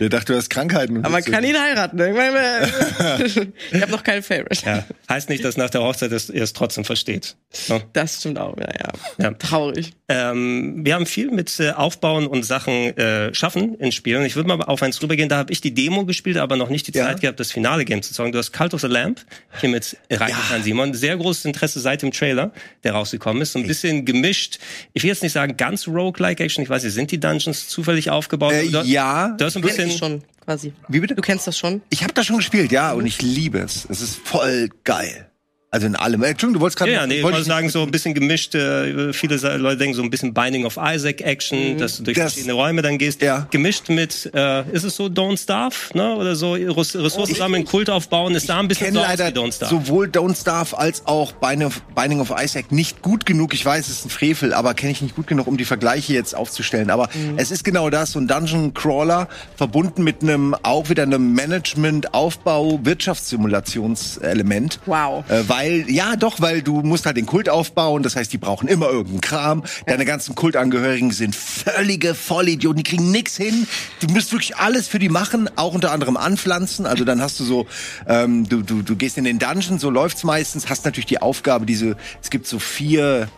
Der 0.00 0.08
dachte, 0.08 0.32
du 0.32 0.38
hast 0.38 0.48
Krankheiten. 0.48 0.98
Aber 0.98 1.10
man 1.10 1.24
kann 1.24 1.44
ihn 1.44 1.60
heiraten. 1.60 1.98
Ich, 1.98 2.14
meine, 2.14 3.42
ich 3.72 3.82
habe 3.82 3.92
noch 3.92 4.02
keinen 4.02 4.22
Favorite. 4.22 4.64
Ja. 4.64 4.84
Heißt 5.08 5.28
nicht, 5.28 5.44
dass 5.44 5.56
nach 5.56 5.70
der 5.70 5.82
Hochzeit 5.82 6.12
er 6.12 6.42
es 6.42 6.52
trotzdem 6.52 6.84
versteht. 6.84 7.36
So. 7.50 7.80
Das 7.92 8.20
stimmt 8.20 8.38
auch, 8.38 8.56
ja, 8.56 8.68
ja. 8.72 8.92
Ja. 9.18 9.30
Traurig. 9.32 9.92
Ähm, 10.08 10.84
wir 10.84 10.94
haben 10.94 11.06
viel 11.06 11.30
mit 11.30 11.58
äh, 11.58 11.72
Aufbauen 11.72 12.26
und 12.26 12.44
Sachen 12.44 12.96
äh, 12.96 13.34
schaffen 13.34 13.74
in 13.76 13.90
Spielen. 13.92 14.24
Ich 14.24 14.36
würde 14.36 14.48
mal 14.48 14.62
auf 14.62 14.82
eins 14.82 15.02
rübergehen. 15.02 15.28
Da 15.28 15.36
habe 15.38 15.52
ich 15.52 15.55
die 15.64 15.74
Demo 15.74 16.04
gespielt, 16.04 16.36
aber 16.36 16.56
noch 16.56 16.68
nicht 16.68 16.86
die 16.88 16.96
Ja. 16.96 17.06
Zeit 17.06 17.20
gehabt, 17.20 17.38
das 17.40 17.52
finale 17.52 17.84
Game 17.84 18.02
zu 18.02 18.12
zocken. 18.12 18.32
Du 18.32 18.38
hast 18.38 18.52
Cult 18.52 18.74
of 18.74 18.80
the 18.80 18.86
Lamp 18.86 19.20
hier 19.60 19.68
mit 19.68 19.96
reingetan, 20.10 20.62
Simon. 20.62 20.94
Sehr 20.94 21.16
großes 21.16 21.44
Interesse 21.44 21.80
seit 21.80 22.02
dem 22.02 22.12
Trailer, 22.12 22.52
der 22.84 22.92
rausgekommen 22.92 23.42
ist. 23.42 23.52
So 23.52 23.58
ein 23.58 23.66
bisschen 23.66 24.04
gemischt. 24.04 24.58
Ich 24.92 25.02
will 25.02 25.08
jetzt 25.10 25.22
nicht 25.22 25.32
sagen 25.32 25.56
ganz 25.56 25.86
roguelike 25.88 26.42
Action. 26.42 26.62
Ich 26.62 26.70
weiß 26.70 26.82
nicht, 26.84 26.92
sind 26.94 27.10
die 27.10 27.18
Dungeons 27.20 27.68
zufällig 27.68 28.10
aufgebaut? 28.10 28.52
Äh, 28.52 28.68
Du- 28.68 28.82
ja. 28.82 29.34
Du 29.38 29.44
hast 29.44 29.56
ein 29.56 29.62
bisschen 29.62 29.88
das 29.88 29.98
schon, 29.98 30.22
quasi. 30.44 30.72
Wie 30.88 31.00
bitte? 31.00 31.14
Du 31.14 31.22
kennst 31.22 31.46
das 31.46 31.56
schon? 31.58 31.82
Ich 31.90 32.02
habe 32.02 32.12
das 32.12 32.26
schon 32.26 32.36
gespielt, 32.36 32.72
ja, 32.72 32.92
und 32.92 33.06
ich 33.06 33.22
liebe 33.22 33.58
es. 33.58 33.86
Es 33.90 34.00
ist 34.00 34.16
voll 34.24 34.68
geil. 34.84 35.28
Also 35.76 35.88
in 35.88 35.94
allem. 35.96 36.22
Äh, 36.22 36.28
Entschuldigung, 36.28 36.54
du 36.54 36.60
wolltest 36.62 36.78
gerade. 36.78 36.90
Ja, 36.92 37.00
ja, 37.02 37.06
nee, 37.06 37.16
ich 37.18 37.22
wollte 37.22 37.44
sagen, 37.44 37.68
so 37.68 37.82
ein 37.82 37.90
bisschen 37.90 38.14
gemischt, 38.14 38.54
äh, 38.54 39.12
viele 39.12 39.36
Leute 39.58 39.76
denken 39.76 39.94
so 39.94 40.02
ein 40.02 40.08
bisschen 40.08 40.32
Binding 40.32 40.64
of 40.64 40.78
Isaac 40.82 41.20
Action, 41.20 41.76
dass 41.76 41.98
du 41.98 42.04
durch 42.04 42.16
Das- 42.16 42.32
verschiedene 42.32 42.54
Räume 42.54 42.80
dann 42.80 42.96
gehst. 42.96 43.20
Ja. 43.20 43.46
Gemischt 43.50 43.90
mit, 43.90 44.30
äh, 44.34 44.62
ist 44.72 44.84
es 44.84 44.96
so 44.96 45.04
Don't 45.08 45.38
Starve, 45.38 45.76
ne? 45.92 46.14
Oder 46.14 46.34
so 46.34 46.52
Res- 46.54 46.96
Ressourcen 46.96 47.34
sammeln, 47.34 47.66
Kult 47.66 47.90
aufbauen, 47.90 48.34
ist 48.34 48.48
da 48.48 48.58
ein 48.58 48.68
bisschen 48.68 48.94
so 48.94 49.00
leider 49.00 49.26
Don't 49.28 49.52
Starve. 49.54 49.74
sowohl 49.74 50.06
Don't 50.06 50.40
Starve 50.40 50.78
als 50.78 51.02
auch 51.04 51.32
Binding 51.32 51.66
of, 51.68 51.82
Binding 51.94 52.20
of 52.20 52.32
Isaac 52.42 52.72
nicht 52.72 53.02
gut 53.02 53.26
genug. 53.26 53.52
Ich 53.52 53.66
weiß, 53.66 53.86
es 53.88 53.98
ist 53.98 54.06
ein 54.06 54.10
Frevel, 54.10 54.54
aber 54.54 54.72
kenne 54.72 54.92
ich 54.92 55.02
nicht 55.02 55.14
gut 55.14 55.26
genug, 55.26 55.46
um 55.46 55.58
die 55.58 55.66
Vergleiche 55.66 56.14
jetzt 56.14 56.34
aufzustellen. 56.34 56.88
Aber 56.88 57.10
Mhm. 57.12 57.34
es 57.36 57.50
ist 57.50 57.64
genau 57.64 57.90
das, 57.90 58.12
so 58.12 58.18
ein 58.18 58.26
Dungeon 58.28 58.72
Crawler 58.72 59.28
verbunden 59.56 60.04
mit 60.04 60.22
einem 60.22 60.56
auch 60.62 60.88
wieder 60.88 61.02
einem 61.02 61.34
Management, 61.34 62.14
Aufbau, 62.14 62.80
Wirtschaftssimulationselement. 62.82 64.80
Wow. 64.86 65.24
Äh, 65.28 65.48
weil, 65.48 65.65
ja 65.88 66.16
doch, 66.16 66.40
weil 66.40 66.62
du 66.62 66.82
musst 66.82 67.06
halt 67.06 67.16
den 67.16 67.26
Kult 67.26 67.48
aufbauen, 67.48 68.02
das 68.02 68.16
heißt, 68.16 68.32
die 68.32 68.38
brauchen 68.38 68.68
immer 68.68 68.88
irgendeinen 68.88 69.20
Kram. 69.20 69.64
Deine 69.86 70.04
ganzen 70.04 70.34
Kultangehörigen 70.34 71.10
sind 71.10 71.34
völlige 71.34 72.14
Vollidioten, 72.14 72.82
die 72.82 72.90
kriegen 72.90 73.10
nix 73.10 73.36
hin. 73.36 73.66
Du 74.00 74.08
musst 74.08 74.32
wirklich 74.32 74.56
alles 74.56 74.88
für 74.88 74.98
die 74.98 75.08
machen, 75.08 75.50
auch 75.56 75.74
unter 75.74 75.92
anderem 75.92 76.16
anpflanzen. 76.16 76.86
Also 76.86 77.04
dann 77.04 77.20
hast 77.20 77.40
du 77.40 77.44
so, 77.44 77.66
ähm, 78.06 78.48
du, 78.48 78.62
du, 78.62 78.82
du 78.82 78.96
gehst 78.96 79.18
in 79.18 79.24
den 79.24 79.38
Dungeon, 79.38 79.78
so 79.78 79.90
läuft's 79.90 80.24
meistens, 80.24 80.68
hast 80.68 80.84
natürlich 80.84 81.06
die 81.06 81.20
Aufgabe, 81.20 81.66
diese, 81.66 81.96
es 82.22 82.30
gibt 82.30 82.46
so 82.46 82.58
vier 82.58 83.28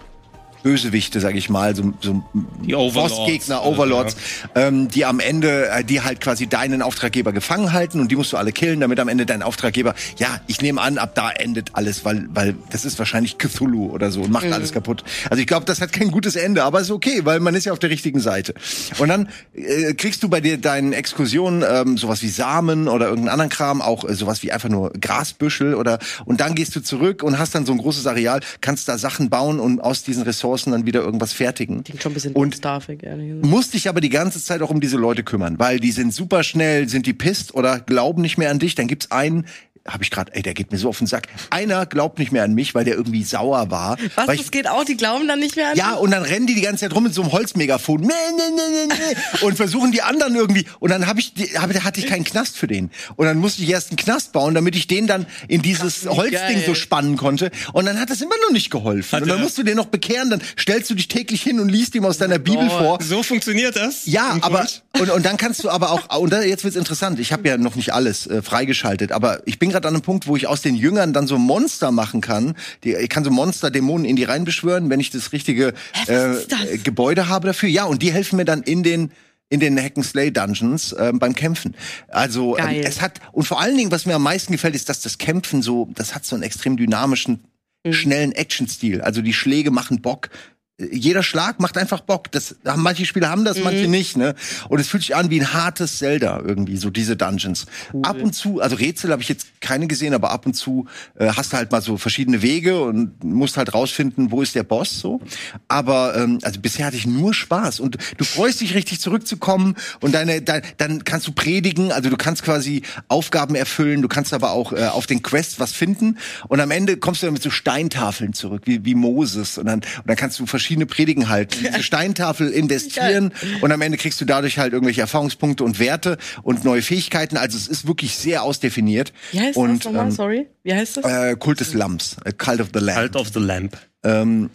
Bösewichte, 0.69 1.19
sag 1.21 1.35
ich 1.35 1.49
mal, 1.49 1.75
so, 1.75 1.95
so 2.03 2.23
Die 2.63 2.75
Overlords. 2.75 3.17
Bossgegner, 3.17 3.61
Also, 3.61 3.71
Overlords, 3.71 4.17
ähm, 4.55 4.89
die 4.89 5.07
am 5.07 5.19
Ende, 5.19 5.71
äh, 5.71 5.83
die 5.83 6.03
halt 6.03 6.21
quasi 6.21 6.47
deinen 6.47 6.83
Auftraggeber 6.83 7.33
gefangen 7.33 7.73
halten 7.73 8.01
und 8.01 8.11
die 8.11 8.17
musst 8.17 8.35
du 8.35 8.37
alle 8.37 8.53
killen, 8.53 8.81
damit 8.81 9.01
am 9.01 9.09
Ende 9.09 9.25
dein 9.25 9.43
Auftraggeber, 9.43 9.95
ja, 10.19 10.41
ich 10.47 10.61
nehme 10.61 10.83
an, 10.83 10.99
ab 10.99 11.15
da 11.15 11.31
endet 11.31 11.71
alles, 11.73 12.05
weil, 12.05 12.29
weil 12.35 12.55
das 12.71 12.85
ist 12.85 12.99
wahrscheinlich 12.99 13.39
Cthulhu 13.39 13.87
oder 13.91 14.11
so 14.11 14.21
und 14.21 14.31
macht 14.31 14.53
alles 14.53 14.73
kaputt. 14.73 15.05
Also 15.31 15.41
ich 15.41 15.47
glaube, 15.47 15.65
das 15.65 15.81
hat 15.81 15.91
kein 15.91 16.11
gutes 16.11 16.37
Ende, 16.37 16.65
aber 16.65 16.81
ist 16.81 16.91
okay, 16.91 17.23
weil 17.25 17.41
man 17.41 17.55
ist 17.55 17.65
ja 17.65 17.73
auf 17.73 17.79
der 17.79 17.89
richtigen 17.89 18.21
Seite. 18.21 18.53
Und 18.99 19.09
dann 19.09 19.31
äh, 19.55 19.95
kriegst 19.95 20.23
du 20.23 20.29
bei 20.29 20.43
dir 20.43 20.59
deinen 20.59 20.93
Exkursionen 20.93 21.65
ähm, 21.67 21.97
sowas 21.97 22.21
wie 22.21 22.29
Samen 22.29 22.89
oder 22.89 23.07
irgendeinen 23.07 23.33
anderen 23.33 23.49
Kram, 23.49 23.81
auch 23.81 24.05
äh, 24.05 24.15
sowas 24.15 24.43
wie 24.43 24.53
einfach 24.53 24.69
nur 24.69 24.93
Grasbüschel 24.93 25.75
oder 25.75 25.99
und 26.27 26.43
dann 26.43 26.55
gehst 26.55 26.77
du 26.77 26.83
zurück 26.83 27.23
und 27.23 27.39
hast 27.39 27.55
dann 27.55 27.65
so 27.65 27.73
ein 27.73 27.79
großes 27.79 28.07
Areal, 28.07 28.41
kannst 28.61 28.87
da 28.91 28.99
Sachen 28.99 29.31
bauen 29.31 29.61
und 29.61 29.81
aus 29.81 30.03
diesen 30.03 30.25
Ressourcen 30.25 30.58
dann 30.65 30.87
wieder 30.87 31.01
irgendwas 31.03 31.33
fertigen. 31.33 31.85
Klingt 31.85 32.03
schon 32.03 32.13
ein 32.13 32.15
bisschen 32.15 32.33
Und 32.35 32.57
Starfig, 32.57 33.03
ehrlich 33.03 33.29
gesagt. 33.29 33.47
musst 33.47 33.75
dich 33.75 33.89
aber 33.89 34.01
die 34.01 34.09
ganze 34.09 34.43
Zeit 34.43 34.63
auch 34.63 34.71
um 34.71 34.81
diese 34.81 34.97
Leute 34.97 35.23
kümmern, 35.23 35.59
weil 35.59 35.81
die 35.81 35.93
sind 35.93 36.13
super 36.13 36.43
schnell, 36.43 36.89
sind 36.89 37.07
die 37.07 37.13
pisst 37.13 37.55
oder 37.55 37.81
glauben 37.81 38.23
nicht 38.23 38.39
mehr 38.39 38.51
an 38.51 38.59
dich. 38.59 38.75
Dann 38.75 38.89
gibt's 38.89 39.11
einen, 39.11 39.47
habe 39.89 40.05
ich 40.05 40.11
gerade, 40.11 40.35
ey, 40.35 40.43
der 40.43 40.55
geht 40.55 40.71
mir 40.71 40.79
so 40.79 40.89
auf 40.89 40.99
den 40.99 41.07
Sack. 41.07 41.29
Einer 41.51 41.87
glaubt 41.87 42.19
nicht 42.19 42.33
mehr 42.33 42.45
an 42.45 42.55
mich, 42.55 42.75
weil 42.75 42.85
der 42.85 42.95
irgendwie 42.95 43.25
sauer 43.25 43.71
war. 43.71 43.97
Was, 44.15 44.27
das 44.27 44.37
ich, 44.37 44.51
geht 44.51 44.69
auch? 44.69 44.85
Die 44.85 44.97
glauben 44.97 45.27
dann 45.29 45.41
nicht 45.41 45.57
mehr 45.57 45.71
an 45.71 45.77
ja, 45.77 45.95
und 45.95 46.11
dann 46.11 46.23
rennen 46.23 46.47
die 46.47 46.55
die 46.55 46.61
ganze 46.61 46.85
Zeit 46.85 46.95
rum 46.95 47.05
mit 47.05 47.15
so 47.15 47.23
einem 47.23 47.33
Holzmegafon 47.33 48.01
nee, 48.01 48.07
nee, 48.07 48.43
nee, 48.55 48.87
nee, 48.87 48.95
nee, 48.95 49.45
und 49.47 49.57
versuchen 49.57 49.93
die 49.93 50.03
anderen 50.03 50.35
irgendwie. 50.35 50.67
Und 50.81 50.91
dann 50.91 51.07
hab 51.07 51.19
ich, 51.19 51.33
hab, 51.57 51.73
hatte 51.85 52.01
ich 52.01 52.07
keinen 52.07 52.25
Knast 52.25 52.57
für 52.57 52.67
den. 52.67 52.91
Und 53.17 53.27
dann 53.27 53.39
musste 53.39 53.63
ich 53.63 53.71
erst 53.71 53.91
einen 53.91 53.97
Knast 53.97 54.33
bauen, 54.33 54.55
damit 54.55 54.77
ich 54.77 54.87
den 54.87 55.07
dann 55.07 55.27
in 55.49 55.63
dieses 55.63 56.07
Holzding 56.07 56.33
geil. 56.33 56.65
so 56.67 56.75
spannen 56.75 57.17
konnte. 57.17 57.51
Und 57.73 57.87
dann 57.87 57.99
hat 58.01 58.11
das 58.11 58.21
immer 58.21 58.35
noch 58.45 58.53
nicht 58.53 58.71
geholfen. 58.71 59.13
Hat 59.13 59.23
und 59.23 59.29
dann 59.29 59.39
er- 59.39 59.43
musst 59.43 59.59
du 59.59 59.63
den 59.63 59.77
noch 59.77 59.87
bekehren. 59.87 60.31
Dann 60.31 60.43
stellst 60.59 60.91
du 60.91 60.95
dich 60.95 61.09
täglich 61.09 61.43
hin 61.43 61.61
und 61.61 61.69
liest 61.69 61.95
ihm 61.95 62.05
aus 62.05 62.19
deiner 62.19 62.39
Bibel 62.39 62.69
vor. 62.69 62.99
So 63.03 63.23
funktioniert 63.23 63.77
das? 63.77 64.07
Ja, 64.07 64.37
aber 64.41 64.67
und, 64.99 65.11
und 65.11 65.25
dann 65.25 65.37
kannst 65.37 65.63
du 65.63 65.71
aber 65.71 65.91
auch 65.91 66.19
und 66.19 66.33
da, 66.33 66.43
jetzt 66.43 66.65
wird's 66.65 66.77
interessant. 66.77 67.19
Ich 67.21 67.33
habe 67.33 67.49
ja 67.49 67.57
noch 67.57 67.77
nicht 67.77 67.93
alles 67.93 68.27
äh, 68.27 68.43
freigeschaltet, 68.43 69.13
aber 69.13 69.41
ich 69.47 69.59
bin 69.59 69.71
gerade 69.79 69.89
an 69.89 69.95
einem 69.95 70.03
Punkt, 70.03 70.27
wo 70.27 70.37
ich 70.37 70.47
aus 70.47 70.61
den 70.63 70.75
Jüngern 70.75 71.13
dann 71.13 71.27
so 71.27 71.39
Monster 71.39 71.93
machen 71.93 72.21
kann. 72.21 72.55
Die, 72.85 72.95
ich 72.95 73.09
kann 73.09 73.25
so 73.25 73.31
Monster 73.31 73.71
Dämonen 73.71 74.05
in 74.05 74.17
die 74.17 74.25
reinbeschwören, 74.25 74.91
wenn 74.91 75.01
ich 75.01 75.11
das 75.11 75.33
richtige 75.33 75.69
äh, 76.07 76.35
das? 76.49 76.65
äh, 76.65 76.79
Gebäude 76.79 77.29
habe 77.29 77.47
dafür. 77.47 77.69
Ja, 77.69 77.85
und 77.85 78.03
die 78.03 78.13
helfen 78.13 78.37
mir 78.37 78.45
dann 78.45 78.63
in 78.63 78.83
den 78.83 79.13
in 79.51 79.61
den 79.61 79.79
Hack 79.83 79.97
and 79.97 80.05
Slay 80.05 80.31
Dungeons 80.31 80.95
ähm, 80.99 81.19
beim 81.19 81.35
Kämpfen. 81.35 81.75
Also 82.09 82.59
ähm, 82.59 82.83
es 82.83 83.01
hat 83.01 83.19
und 83.33 83.45
vor 83.45 83.61
allen 83.63 83.79
Dingen, 83.79 83.91
was 83.91 84.05
mir 84.05 84.15
am 84.15 84.23
meisten 84.23 84.53
gefällt, 84.53 84.75
ist, 84.75 84.91
dass 84.91 85.01
das 85.01 85.17
Kämpfen 85.17 85.63
so, 85.63 85.89
das 85.95 86.15
hat 86.15 86.27
so 86.27 86.37
einen 86.37 86.43
extrem 86.43 86.77
dynamischen 86.77 87.41
Mhm. 87.85 87.93
schnellen 87.93 88.33
Action-Stil. 88.33 89.01
Also 89.03 89.23
die 89.23 89.33
Schläge 89.33 89.71
machen 89.71 90.03
Bock. 90.03 90.31
Jeder 90.79 91.25
Schlag 91.25 91.59
macht 91.59 91.77
einfach 91.77 92.01
Bock. 92.01 92.31
Das, 92.31 92.55
manche 92.77 93.05
Spieler 93.05 93.31
haben 93.31 93.45
das, 93.45 93.59
manche 93.65 93.89
nicht, 93.89 94.17
ne? 94.17 94.37
Und 94.69 94.79
es 94.79 94.87
fühlt 94.87 95.03
sich 95.03 95.17
an 95.17 95.29
wie 95.29 95.41
ein 95.41 95.53
hartes 95.53 95.99
Zelda 95.99 96.41
irgendwie, 96.47 96.77
so 96.77 96.89
diese 96.89 97.17
Dungeons. 97.17 97.67
Ab 98.03 98.23
und 98.23 98.33
zu, 98.33 98.61
also 98.61 98.77
Rätsel 98.77 99.11
habe 99.11 99.21
ich 99.21 99.29
jetzt 99.29 99.49
keine 99.61 99.89
gesehen, 99.89 100.15
aber 100.15 100.31
ab 100.31 100.47
und 100.47 100.55
zu 100.55 100.87
äh, 101.19 101.31
hast 101.31 101.53
du 101.53 101.57
halt 101.57 101.73
mal 101.73 101.83
so 101.83 101.97
verschiedene 101.97 102.43
Wege 102.43 102.81
und 102.81 103.25
musst 103.25 103.57
halt 103.57 103.75
rausfinden, 103.75 104.31
wo 104.31 104.41
ist 104.41 104.55
der 104.55 104.63
Boss 104.63 105.01
so. 105.01 105.21
Aber 105.67 106.15
ähm, 106.17 106.39
also 106.43 106.61
bisher 106.61 106.87
hatte 106.87 106.97
ich 106.97 107.09
nur 107.09 107.35
Spaß 107.35 107.81
und 107.81 107.99
du 108.17 108.25
freust 108.25 108.61
dich 108.61 108.77
richtig 108.77 109.01
zurückzukommen 109.01 109.75
und 109.99 110.15
deine, 110.15 110.43
dein, 110.43 110.63
dann 110.77 111.03
kannst 111.03 111.27
du 111.27 111.33
predigen, 111.33 111.91
also 111.91 112.09
du 112.09 112.17
kannst 112.17 112.45
quasi 112.45 112.83
Aufgaben 113.09 113.57
erfüllen, 113.57 114.01
du 114.01 114.09
kannst 114.09 114.33
aber 114.33 114.53
auch 114.53 114.73
äh, 114.73 114.87
auf 114.87 115.07
den 115.07 115.23
Quests 115.23 115.59
was 115.59 115.73
finden 115.73 116.19
und 116.47 116.61
am 116.61 116.71
Ende 116.71 116.99
kommst 116.99 117.23
du 117.23 117.27
dann 117.27 117.35
mit 117.35 117.43
so 117.43 117.51
Steintafeln 117.51 118.33
zurück, 118.33 118.63
wie, 118.67 118.85
wie 118.85 118.95
Moses 118.95 119.59
und 119.59 119.67
dann, 119.67 119.81
und 119.81 120.07
dann 120.07 120.17
kannst 120.17 120.39
du 120.39 120.47
verschiedene 120.47 120.68
Predigen 120.87 121.29
halten, 121.29 121.57
diese 121.61 121.83
Steintafel 121.83 122.51
investieren 122.51 123.33
und 123.61 123.73
am 123.73 123.81
Ende 123.81 123.99
kriegst 123.99 124.21
du 124.21 124.25
dadurch 124.25 124.59
halt 124.59 124.73
irgendwelche 124.73 125.01
Erfahrungspunkte 125.01 125.65
und 125.65 125.79
Werte 125.79 126.19
und 126.43 126.65
neue 126.65 126.83
Fähigkeiten, 126.83 127.37
also 127.37 127.57
es 127.57 127.69
ist 127.69 127.87
wirklich 127.87 128.17
sehr 128.17 128.43
ausdefiniert 128.43 129.13
Wie 129.33 129.41
heißt 129.41 129.57
und 129.57 129.85
das 129.85 129.93
nochmal? 129.93 130.07
ähm, 130.07 130.11
Sorry. 130.13 130.47
Wie 130.63 130.75
heißt 130.75 130.99
das? 130.99 131.05
äh, 131.05 131.37
Kult 131.37 131.61
des 131.61 131.75
Lamps, 131.75 132.17
äh, 132.25 132.33
Cult 132.33 132.61
of 132.61 132.69
the 132.75 132.81
Lamb. 132.81 132.99
Cult 132.99 133.17
of 133.17 133.29
the 133.33 133.41
Lamp. 133.41 133.77
Ähm, 134.05 134.51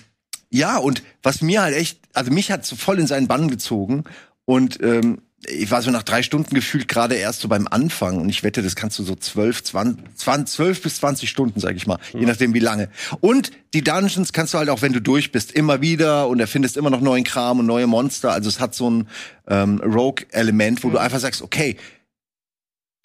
Ja, 0.50 0.78
und 0.78 1.02
was 1.24 1.42
mir 1.42 1.62
halt 1.64 1.76
echt, 1.76 2.00
also 2.14 2.32
mich 2.32 2.52
hat 2.52 2.66
so 2.66 2.76
voll 2.76 3.00
in 3.00 3.08
seinen 3.08 3.28
Bann 3.28 3.50
gezogen 3.50 4.04
und 4.46 4.80
ähm, 4.84 5.22
ich 5.48 5.72
war 5.72 5.82
so 5.82 5.92
nach 5.92 6.04
drei 6.04 6.24
Stunden 6.24 6.56
gefühlt 6.56 6.88
gerade 6.88 7.16
erst 7.16 7.42
so 7.42 7.48
beim 7.48 7.68
Anfang 7.68 8.20
und 8.20 8.30
ich 8.30 8.44
wette, 8.44 8.62
das 8.62 8.76
kannst 8.76 8.98
du 9.00 9.04
so 9.04 9.16
zwölf, 9.16 9.64
zwanzig, 9.64 10.06
zwölf 10.48 10.82
bis 10.82 10.98
zwanzig 10.98 11.30
Stunden, 11.30 11.60
sag 11.60 11.76
ich 11.76 11.88
mal, 11.88 12.00
mhm. 12.14 12.20
je 12.22 12.26
nachdem 12.26 12.54
wie 12.54 12.60
lange. 12.60 12.90
Und 13.20 13.52
die 13.74 13.84
Dungeons 13.84 14.34
kannst 14.34 14.54
du 14.54 14.58
halt 14.58 14.70
auch, 14.70 14.82
wenn 14.82 14.94
du 14.94 15.02
durch 15.02 15.32
bist, 15.32 15.52
immer 15.52 15.82
wieder 15.82 16.28
und 16.28 16.40
erfindest 16.40 16.78
immer 16.78 16.90
noch 16.90 17.02
neuen 17.02 17.24
Kram 17.24 17.60
und 17.60 17.66
neue 17.66 17.88
Monster. 17.88 18.32
Also 18.32 18.50
es 18.50 18.60
hat 18.60 18.76
so 18.76 18.90
ein 18.90 19.08
ähm, 19.48 19.82
Rogue-Element, 19.84 20.84
wo 20.84 20.90
mhm. 20.90 20.94
du 20.94 20.98
einfach 21.00 21.20
sagst, 21.20 21.42
okay, 21.42 21.78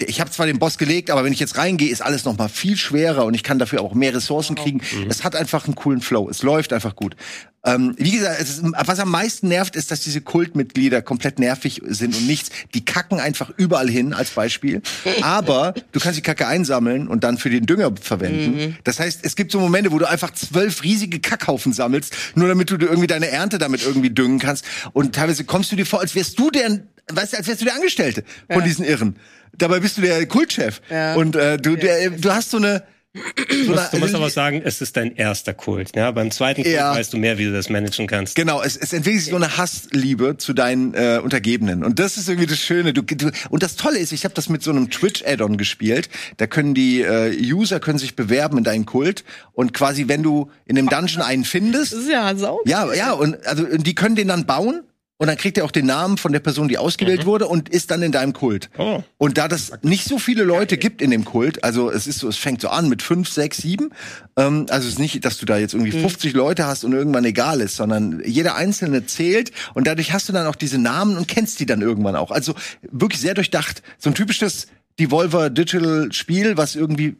ich 0.01 0.21
habe 0.21 0.31
zwar 0.31 0.47
den 0.47 0.61
Boss 0.61 0.79
gelegt, 0.79 1.11
aber 1.11 1.25
wenn 1.25 1.33
ich 1.33 1.41
jetzt 1.41 1.57
reingehe, 1.57 1.91
ist 1.91 2.03
alles 2.03 2.25
noch 2.25 2.39
mal 2.39 2.49
viel 2.49 2.77
schwerer 2.77 3.25
und 3.25 3.35
ich 3.35 3.43
kann 3.43 3.59
dafür 3.59 3.83
auch 3.83 3.95
mehr 3.95 4.15
Ressourcen 4.15 4.55
kriegen. 4.55 4.79
Mhm. 4.79 5.11
Es 5.11 5.25
hat 5.25 5.35
einfach 5.35 5.65
einen 5.67 5.75
coolen 5.75 6.01
Flow. 6.01 6.29
Es 6.31 6.43
läuft 6.43 6.73
einfach 6.73 6.95
gut. 6.95 7.17
Ähm, 7.65 7.97
wie 7.99 8.13
gesagt, 8.13 8.41
ist, 8.41 8.63
was 8.63 9.01
am 9.01 9.11
meisten 9.11 9.49
nervt, 9.49 9.75
ist, 9.75 9.91
dass 9.91 10.01
diese 10.01 10.21
Kultmitglieder 10.21 11.03
komplett 11.03 11.41
nervig 11.41 11.83
sind 11.85 12.15
und 12.15 12.29
nichts. 12.29 12.51
Die 12.75 12.85
kacken 12.85 13.19
einfach 13.19 13.51
überall 13.57 13.91
hin, 13.91 14.15
als 14.15 14.31
Beispiel. 14.31 14.83
Aber 15.21 15.75
du 15.91 15.99
kannst 15.99 16.17
die 16.17 16.23
Kacke 16.23 16.47
einsammeln 16.47 17.09
und 17.09 17.25
dann 17.25 17.37
für 17.37 17.51
den 17.51 17.67
Dünger 17.67 17.93
verwenden. 18.01 18.57
Mhm. 18.57 18.77
Das 18.85 19.01
heißt, 19.01 19.21
es 19.25 19.35
gibt 19.35 19.51
so 19.51 19.59
Momente, 19.59 19.91
wo 19.91 19.99
du 19.99 20.09
einfach 20.09 20.33
zwölf 20.33 20.85
riesige 20.85 21.19
Kackhaufen 21.19 21.73
sammelst, 21.73 22.15
nur 22.37 22.47
damit 22.47 22.71
du 22.71 22.77
irgendwie 22.77 23.09
deine 23.09 23.29
Ernte 23.29 23.59
damit 23.59 23.85
irgendwie 23.85 24.11
düngen 24.11 24.39
kannst. 24.39 24.65
Und 24.93 25.17
teilweise 25.17 25.43
kommst 25.43 25.73
du 25.73 25.77
dir 25.77 25.87
vor, 25.87 26.01
als 26.01 26.15
wärst 26.15 26.39
du 26.39 26.53
der, 26.53 26.83
weißt 27.09 27.33
du, 27.33 27.37
als 27.37 27.49
wärst 27.49 27.61
du 27.63 27.65
der 27.65 27.75
Angestellte 27.75 28.23
von 28.49 28.63
diesen 28.63 28.85
Irren. 28.85 29.17
Dabei 29.59 29.81
bist 29.81 29.99
du 29.99 30.03
der 30.03 30.27
Kultchef. 30.27 30.81
Ja. 30.91 31.15
Und 31.15 31.37
äh, 31.37 31.59
du, 31.59 31.77
der, 31.77 32.11
du 32.11 32.33
hast 32.33 32.51
so 32.51 32.57
eine 32.59 32.83
Du 33.15 33.73
musst, 33.73 33.93
du 33.93 33.99
musst 33.99 34.15
aber 34.15 34.31
sagen, 34.31 34.63
es 34.65 34.81
ist 34.81 34.97
dein 34.97 35.17
erster 35.17 35.55
Kult. 35.55 35.97
Ja? 35.97 36.11
Beim 36.11 36.31
zweiten 36.31 36.63
Kult 36.63 36.75
ja. 36.75 36.95
weißt 36.95 37.13
du 37.13 37.17
mehr, 37.17 37.39
wie 37.39 37.47
du 37.47 37.53
das 37.53 37.69
managen 37.71 38.07
kannst. 38.07 38.35
Genau, 38.35 38.63
es, 38.63 38.77
es 38.77 38.93
entwickelt 38.93 39.23
sich 39.23 39.31
so 39.31 39.37
eine 39.37 39.57
Hassliebe 39.57 40.37
zu 40.37 40.53
deinen 40.53 40.95
äh, 40.95 41.21
Untergebenen. 41.23 41.85
Und 41.85 41.99
das 41.99 42.17
ist 42.17 42.29
irgendwie 42.29 42.47
das 42.47 42.59
Schöne. 42.59 42.93
Du, 42.93 43.03
du, 43.03 43.31
und 43.51 43.63
das 43.63 43.77
Tolle 43.77 43.99
ist, 43.99 44.13
ich 44.13 44.25
habe 44.25 44.35
das 44.35 44.49
mit 44.49 44.63
so 44.63 44.71
einem 44.71 44.91
Twitch-Add-on 44.91 45.57
gespielt. 45.57 46.11
Da 46.37 46.47
können 46.47 46.75
die 46.75 47.01
äh, 47.01 47.35
User 47.53 47.81
können 47.81 47.99
sich 47.99 48.15
bewerben 48.15 48.59
in 48.59 48.65
deinen 48.65 48.87
Kult. 48.87 49.25
Und 49.53 49.73
quasi, 49.73 50.09
wenn 50.09 50.23
du 50.23 50.51
in 50.67 50.77
dem 50.77 50.89
Dungeon 50.89 51.23
einen 51.23 51.45
findest. 51.45 51.93
Das 51.93 52.01
ist 52.01 52.11
ja 52.11 52.35
sauber. 52.37 52.63
Ja, 52.67 52.93
ja, 52.93 53.13
und 53.13 53.45
also 53.47 53.65
die 53.65 53.95
können 53.95 54.17
den 54.17 54.29
dann 54.29 54.45
bauen 54.45 54.83
und 55.19 55.27
dann 55.27 55.37
kriegt 55.37 55.59
er 55.59 55.65
auch 55.65 55.73
den 55.73 55.87
Namen 55.87 56.17
von 56.17 56.33
der 56.33 56.41
Person, 56.41 56.69
die 56.69 56.79
ausgewählt 56.79 57.23
mhm. 57.23 57.27
wurde 57.27 57.47
und 57.49 57.69
ist 57.69 57.91
dann 57.91 58.03
in 58.03 58.13
deinem 58.13 58.33
Kult. 58.33 58.71
Oh. 58.79 59.03
Und 59.19 59.37
da 59.37 59.49
das 59.49 59.73
nicht 59.83 60.05
so 60.05 60.19
viele 60.19 60.45
Leute 60.45 60.79
gibt 60.79 61.03
in 61.03 61.11
dem 61.11 61.25
Kult, 61.25 61.65
also 61.65 61.91
es 61.91 62.07
ist 62.07 62.21
so, 62.21 62.29
es 62.29 62.37
fängt 62.37 62.61
so 62.61 62.69
an 62.69 62.89
mit 62.89 63.03
fünf, 63.03 63.29
sechs, 63.29 63.59
sieben. 63.59 63.91
Ähm, 64.37 64.67
also 64.71 64.87
es 64.87 64.95
ist 64.95 64.99
nicht, 65.01 65.25
dass 65.25 65.37
du 65.39 65.45
da 65.45 65.59
jetzt 65.59 65.75
irgendwie 65.75 65.97
mhm. 65.97 66.03
50 66.03 66.33
Leute 66.35 66.67
hast 66.67 66.85
und 66.85 66.93
irgendwann 66.93 67.25
egal 67.25 67.61
ist, 67.61 67.77
sondern 67.77 68.23
jeder 68.25 68.55
einzelne 68.55 69.07
zählt 69.07 69.51
und 69.75 69.87
dadurch 69.89 70.13
hast 70.13 70.29
du 70.29 70.33
dann 70.33 70.47
auch 70.47 70.57
diese 70.57 70.79
Namen 70.79 71.17
und 71.17 71.27
kennst 71.27 71.59
die 71.59 71.67
dann 71.67 71.83
irgendwann 71.83 72.15
auch. 72.15 72.31
Also 72.31 72.55
wirklich 72.83 73.21
sehr 73.21 73.35
durchdacht. 73.35 73.83
So 73.99 74.11
ein 74.11 74.15
typisches 74.15 74.69
Devolver 75.01 75.51
Digital 75.51 76.13
Spiel, 76.13 76.57
was 76.57 76.77
irgendwie 76.77 77.17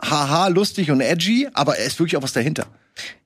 haha 0.00 0.48
lustig 0.48 0.90
und 0.90 1.00
edgy, 1.00 1.48
aber 1.54 1.76
er 1.76 1.86
ist 1.86 1.98
wirklich 1.98 2.16
auch 2.16 2.22
was 2.22 2.32
dahinter. 2.32 2.66